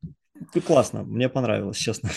Ну, 0.54 0.62
классно, 0.62 1.04
мне 1.04 1.30
понравилось, 1.30 1.78
честно. 1.78 2.10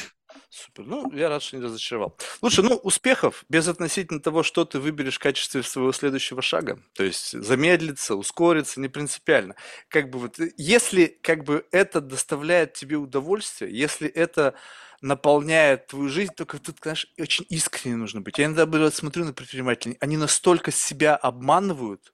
Супер. 0.48 0.84
Ну, 0.84 1.12
я 1.12 1.28
рад, 1.28 1.42
что 1.42 1.56
не 1.56 1.62
разочаровал. 1.62 2.16
Лучше, 2.42 2.62
ну, 2.62 2.74
успехов 2.74 3.44
без 3.48 3.68
относительно 3.68 4.20
того, 4.20 4.42
что 4.42 4.64
ты 4.64 4.80
выберешь 4.80 5.16
в 5.16 5.20
качестве 5.20 5.62
своего 5.62 5.92
следующего 5.92 6.42
шага. 6.42 6.80
То 6.94 7.04
есть 7.04 7.40
замедлиться, 7.40 8.16
ускориться, 8.16 8.80
не 8.80 8.88
принципиально. 8.88 9.54
Как 9.88 10.10
бы 10.10 10.18
вот, 10.18 10.38
если 10.56 11.18
как 11.22 11.44
бы 11.44 11.66
это 11.70 12.00
доставляет 12.00 12.72
тебе 12.72 12.96
удовольствие, 12.96 13.76
если 13.76 14.08
это 14.08 14.54
наполняет 15.00 15.88
твою 15.88 16.08
жизнь, 16.08 16.32
только 16.36 16.58
тут, 16.58 16.80
конечно, 16.80 17.08
очень 17.18 17.46
искренне 17.48 17.96
нужно 17.96 18.20
быть. 18.20 18.38
Я 18.38 18.46
иногда 18.46 18.66
бывает, 18.66 18.94
смотрю 18.94 19.24
на 19.24 19.32
предпринимателей, 19.32 19.96
они 20.00 20.16
настолько 20.16 20.70
себя 20.70 21.16
обманывают, 21.16 22.12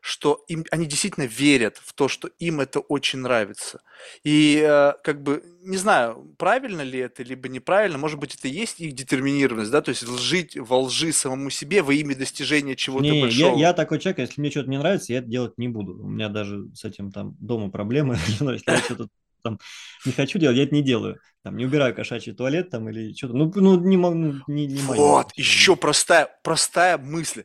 что 0.00 0.44
им, 0.48 0.64
они 0.70 0.86
действительно 0.86 1.24
верят 1.24 1.78
в 1.78 1.92
то, 1.92 2.08
что 2.08 2.28
им 2.38 2.60
это 2.60 2.80
очень 2.80 3.18
нравится. 3.20 3.80
И 4.22 4.62
э, 4.64 4.92
как 5.02 5.22
бы, 5.22 5.42
не 5.60 5.76
знаю, 5.76 6.34
правильно 6.38 6.82
ли 6.82 6.98
это, 7.00 7.22
либо 7.22 7.48
неправильно, 7.48 7.98
может 7.98 8.18
быть, 8.18 8.34
это 8.34 8.48
и 8.48 8.52
есть 8.52 8.80
их 8.80 8.94
детерминированность, 8.94 9.70
да, 9.70 9.80
то 9.80 9.90
есть 9.90 10.06
лжить 10.06 10.56
во 10.56 10.80
лжи 10.80 11.12
самому 11.12 11.50
себе 11.50 11.82
во 11.82 11.92
имя 11.92 12.14
достижения 12.14 12.76
чего-то 12.76 13.04
Не, 13.04 13.16
я, 13.16 13.22
большого. 13.22 13.58
я 13.58 13.72
такой 13.72 13.98
человек, 13.98 14.18
если 14.20 14.40
мне 14.40 14.50
что-то 14.50 14.70
не 14.70 14.78
нравится, 14.78 15.12
я 15.12 15.18
это 15.18 15.28
делать 15.28 15.58
не 15.58 15.68
буду. 15.68 15.94
У 15.94 16.08
меня 16.08 16.28
даже 16.28 16.68
с 16.74 16.84
этим 16.84 17.10
там 17.10 17.36
дома 17.40 17.70
проблемы. 17.70 18.16
Если 18.28 18.70
я 18.70 18.78
что-то 18.78 19.08
там 19.42 19.58
не 20.04 20.12
хочу 20.12 20.38
делать, 20.38 20.56
я 20.56 20.64
это 20.64 20.74
не 20.74 20.82
делаю. 20.82 21.20
Там 21.42 21.56
не 21.56 21.64
убираю 21.64 21.94
кошачий 21.94 22.32
туалет 22.34 22.70
там 22.70 22.88
или 22.88 23.14
что-то. 23.14 23.34
Ну, 23.34 23.52
ну 23.54 23.80
не 23.80 23.96
могу, 23.96 24.14
ну, 24.14 24.42
не, 24.46 24.66
не 24.66 24.82
моё. 24.82 25.00
Вот, 25.00 25.32
еще 25.34 25.76
простая, 25.76 26.28
простая 26.42 26.98
мысль. 26.98 27.44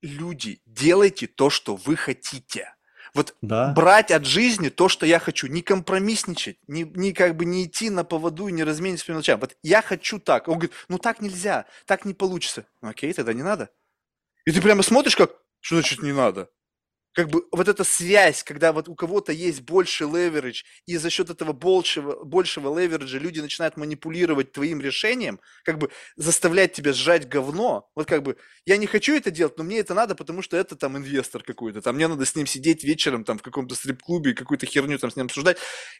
Люди, 0.00 0.60
делайте 0.66 1.26
то, 1.26 1.50
что 1.50 1.74
вы 1.76 1.96
хотите. 1.96 2.74
Вот 3.14 3.34
Да. 3.42 3.72
брать 3.72 4.10
от 4.10 4.24
жизни 4.24 4.68
то, 4.68 4.88
что 4.88 5.06
я 5.06 5.18
хочу, 5.18 5.46
не 5.46 5.62
компромиссничать, 5.62 6.58
не, 6.68 6.84
не 6.84 7.12
как 7.12 7.36
бы 7.36 7.44
не 7.44 7.64
идти 7.64 7.90
на 7.90 8.04
поводу 8.04 8.48
и 8.48 8.52
не 8.52 8.64
разменить 8.64 9.04
по 9.04 9.12
мелочам. 9.12 9.40
Вот 9.40 9.56
я 9.62 9.82
хочу 9.82 10.18
так. 10.18 10.46
Он 10.48 10.54
говорит, 10.54 10.74
ну 10.88 10.98
так 10.98 11.20
нельзя, 11.20 11.66
так 11.86 12.04
не 12.04 12.14
получится. 12.14 12.66
Ну 12.82 12.90
окей, 12.90 13.12
тогда 13.12 13.32
не 13.32 13.42
надо. 13.42 13.70
И 14.44 14.52
ты 14.52 14.60
прямо 14.62 14.82
смотришь, 14.82 15.16
как, 15.16 15.32
что 15.60 15.76
значит 15.76 16.02
не 16.02 16.12
надо? 16.12 16.48
Как 17.18 17.30
бы 17.30 17.42
вот 17.50 17.66
эта 17.66 17.82
связь, 17.82 18.44
когда 18.44 18.72
вот 18.72 18.88
у 18.88 18.94
кого-то 18.94 19.32
есть 19.32 19.62
больше 19.62 20.04
леверидж, 20.04 20.62
и 20.86 20.96
за 20.96 21.10
счет 21.10 21.30
этого 21.30 21.52
большего, 21.52 22.22
большего 22.22 22.78
левериджа 22.78 23.18
люди 23.18 23.40
начинают 23.40 23.76
манипулировать 23.76 24.52
твоим 24.52 24.80
решением, 24.80 25.40
как 25.64 25.78
бы 25.78 25.90
заставлять 26.14 26.74
тебя 26.74 26.92
сжать 26.92 27.28
говно. 27.28 27.90
Вот 27.96 28.06
как 28.06 28.22
бы 28.22 28.36
я 28.66 28.76
не 28.76 28.86
хочу 28.86 29.16
это 29.16 29.32
делать, 29.32 29.58
но 29.58 29.64
мне 29.64 29.80
это 29.80 29.94
надо, 29.94 30.14
потому 30.14 30.42
что 30.42 30.56
это 30.56 30.76
там 30.76 30.96
инвестор 30.96 31.42
какой-то, 31.42 31.82
там 31.82 31.96
мне 31.96 32.06
надо 32.06 32.24
с 32.24 32.36
ним 32.36 32.46
сидеть 32.46 32.84
вечером 32.84 33.24
там 33.24 33.38
в 33.38 33.42
каком-то 33.42 33.74
стрип-клубе 33.74 34.30
и 34.30 34.34
какую-то 34.34 34.66
херню 34.66 34.96
там 35.00 35.10
с 35.10 35.16
ним 35.16 35.26
обсуждать. 35.26 35.58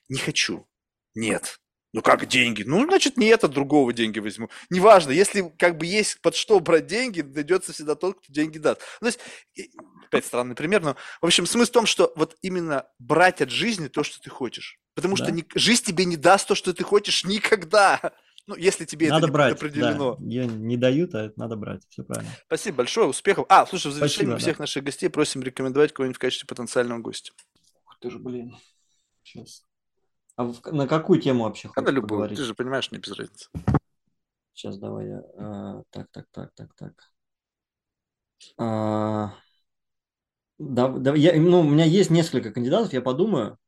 Не 0.09 0.19
хочу. 0.20 0.69
Нет. 1.16 1.59
Ну 1.98 2.02
как 2.02 2.28
деньги? 2.28 2.62
Ну, 2.62 2.84
значит, 2.84 3.16
не 3.16 3.26
это, 3.26 3.48
другого 3.48 3.92
деньги 3.92 4.20
возьму. 4.20 4.48
Неважно, 4.70 5.10
если 5.10 5.52
как 5.58 5.76
бы 5.76 5.84
есть 5.84 6.20
под 6.20 6.36
что 6.36 6.60
брать 6.60 6.86
деньги, 6.86 7.22
найдется 7.22 7.72
всегда 7.72 7.96
тот, 7.96 8.20
кто 8.20 8.32
деньги 8.32 8.58
даст. 8.58 8.82
Ну, 9.00 9.10
то 9.10 9.18
есть, 9.56 9.74
опять 10.06 10.24
странный 10.24 10.54
пример, 10.54 10.80
но, 10.80 10.94
в 11.20 11.26
общем, 11.26 11.44
смысл 11.44 11.68
в 11.68 11.74
том, 11.74 11.86
что 11.86 12.12
вот 12.14 12.36
именно 12.40 12.86
брать 13.00 13.42
от 13.42 13.50
жизни 13.50 13.88
то, 13.88 14.04
что 14.04 14.20
ты 14.20 14.30
хочешь. 14.30 14.78
Потому 14.94 15.16
да. 15.16 15.24
что 15.24 15.32
не, 15.32 15.44
жизнь 15.56 15.82
тебе 15.86 16.04
не 16.04 16.16
даст 16.16 16.46
то, 16.46 16.54
что 16.54 16.72
ты 16.72 16.84
хочешь 16.84 17.24
никогда. 17.24 18.12
Ну, 18.46 18.54
если 18.54 18.84
тебе 18.84 19.08
надо 19.08 19.26
это 19.26 19.32
брать, 19.32 19.52
определено. 19.54 20.14
Да. 20.20 20.24
Ее 20.24 20.46
не 20.46 20.76
дают, 20.76 21.16
а 21.16 21.24
это 21.24 21.34
надо 21.36 21.56
брать. 21.56 21.82
Все 21.88 22.04
правильно. 22.04 22.30
Спасибо 22.46 22.76
большое, 22.76 23.08
успехов. 23.08 23.44
А, 23.48 23.66
слушай, 23.66 23.88
в 23.88 23.94
завершении 23.94 24.30
Спасибо, 24.30 24.38
всех 24.38 24.58
да. 24.58 24.62
наших 24.62 24.84
гостей 24.84 25.08
просим 25.08 25.42
рекомендовать 25.42 25.92
кого-нибудь 25.92 26.16
в 26.16 26.20
качестве 26.20 26.46
потенциального 26.46 27.00
гостя. 27.00 27.32
Ух 27.86 27.98
ты 28.00 28.08
ж, 28.08 28.18
блин. 28.18 28.56
Сейчас. 29.24 29.64
А 30.39 30.52
на 30.70 30.86
какую 30.86 31.20
тему 31.20 31.43
вообще 31.43 31.66
хочешь 31.66 31.85
на 31.85 31.93
любую, 31.93 32.10
поговорить? 32.10 32.39
ты 32.39 32.44
же 32.44 32.55
понимаешь, 32.55 32.93
мне 32.93 33.01
без 33.01 33.10
разницы. 33.10 33.48
Сейчас 34.55 34.78
давай 34.78 35.09
я... 35.09 35.23
А, 35.36 35.82
так, 35.90 36.09
так, 36.12 36.27
так, 36.31 36.52
так, 36.55 36.74
так. 36.77 36.93
А, 38.56 39.35
да, 40.60 40.89
да, 40.89 41.15
я, 41.16 41.35
ну, 41.40 41.60
у 41.60 41.65
меня 41.65 41.85
есть 41.85 42.10
несколько 42.10 42.52
кандидатов, 42.52 42.93
я 42.93 43.01
подумаю. 43.01 43.59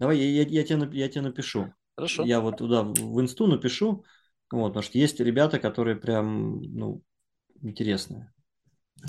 Давай, 0.00 0.18
я, 0.18 0.42
я, 0.42 0.42
я, 0.42 0.64
тебе, 0.64 0.88
я 0.98 1.08
тебе 1.08 1.22
напишу. 1.22 1.72
Хорошо. 1.94 2.24
Я 2.24 2.40
вот 2.40 2.56
туда 2.56 2.82
в 2.82 3.20
инсту 3.20 3.46
напишу. 3.46 4.04
Вот, 4.50 4.70
потому 4.70 4.82
что 4.82 4.98
есть 4.98 5.20
ребята, 5.20 5.60
которые 5.60 5.94
прям, 5.94 6.60
ну, 6.62 7.02
интересные. 7.62 8.32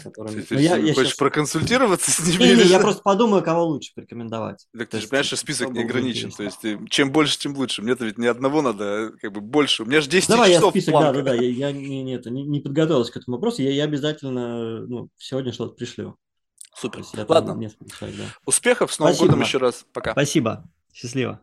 Которыми... 0.04 0.42
Ты, 0.42 0.56
ты 0.56 0.62
я, 0.62 0.78
я 0.78 0.94
хочешь 0.94 1.10
сейчас... 1.10 1.18
проконсультироваться 1.18 2.12
с 2.12 2.20
ними? 2.26 2.44
Не, 2.44 2.56
не, 2.56 2.64
я 2.64 2.80
просто 2.80 3.02
подумаю, 3.02 3.44
кого 3.44 3.66
лучше 3.66 3.92
порекомендовать. 3.96 4.68
Так 4.78 4.90
ты 4.90 5.00
же 5.00 5.08
понимаешь, 5.08 5.28
что 5.28 5.36
список 5.36 5.72
не 5.72 5.84
ограничен. 5.84 6.32
То 6.32 6.44
есть 6.44 6.60
ты, 6.60 6.80
чем 6.90 7.12
больше, 7.12 7.38
тем 7.40 7.56
лучше. 7.56 7.82
Мне-то 7.82 8.06
ведь 8.06 8.18
ни 8.18 8.28
одного 8.28 8.62
надо, 8.62 8.84
а 8.84 9.12
как 9.20 9.34
бы 9.34 9.42
больше. 9.42 9.84
У 9.84 9.86
меня 9.86 10.02
же 10.02 10.10
10 10.10 10.30
Давай 10.30 10.54
часов 10.54 10.76
я 10.76 10.82
список, 10.82 11.00
да, 11.00 11.12
да, 11.12 11.22
да. 11.22 11.34
Я, 11.34 11.50
я 11.50 11.72
не, 11.72 12.04
не, 12.04 12.14
это, 12.16 12.30
не, 12.30 12.44
не 12.44 12.60
подготовился 12.60 13.12
к 13.12 13.18
этому 13.18 13.38
вопросу. 13.38 13.62
Я, 13.62 13.72
я 13.72 13.84
обязательно 13.84 14.86
ну, 14.86 15.10
сегодня 15.18 15.52
что-то 15.52 15.74
пришлю. 15.74 16.16
Супер. 16.76 17.04
Ладно. 17.28 17.70
Человек, 18.00 18.18
да. 18.18 18.24
Успехов, 18.46 18.94
с 18.94 19.00
Новым 19.00 19.16
Спасибо. 19.16 19.32
годом 19.32 19.46
еще 19.46 19.58
раз. 19.58 19.86
Пока. 19.92 20.12
Спасибо. 20.12 20.64
Счастливо. 20.94 21.42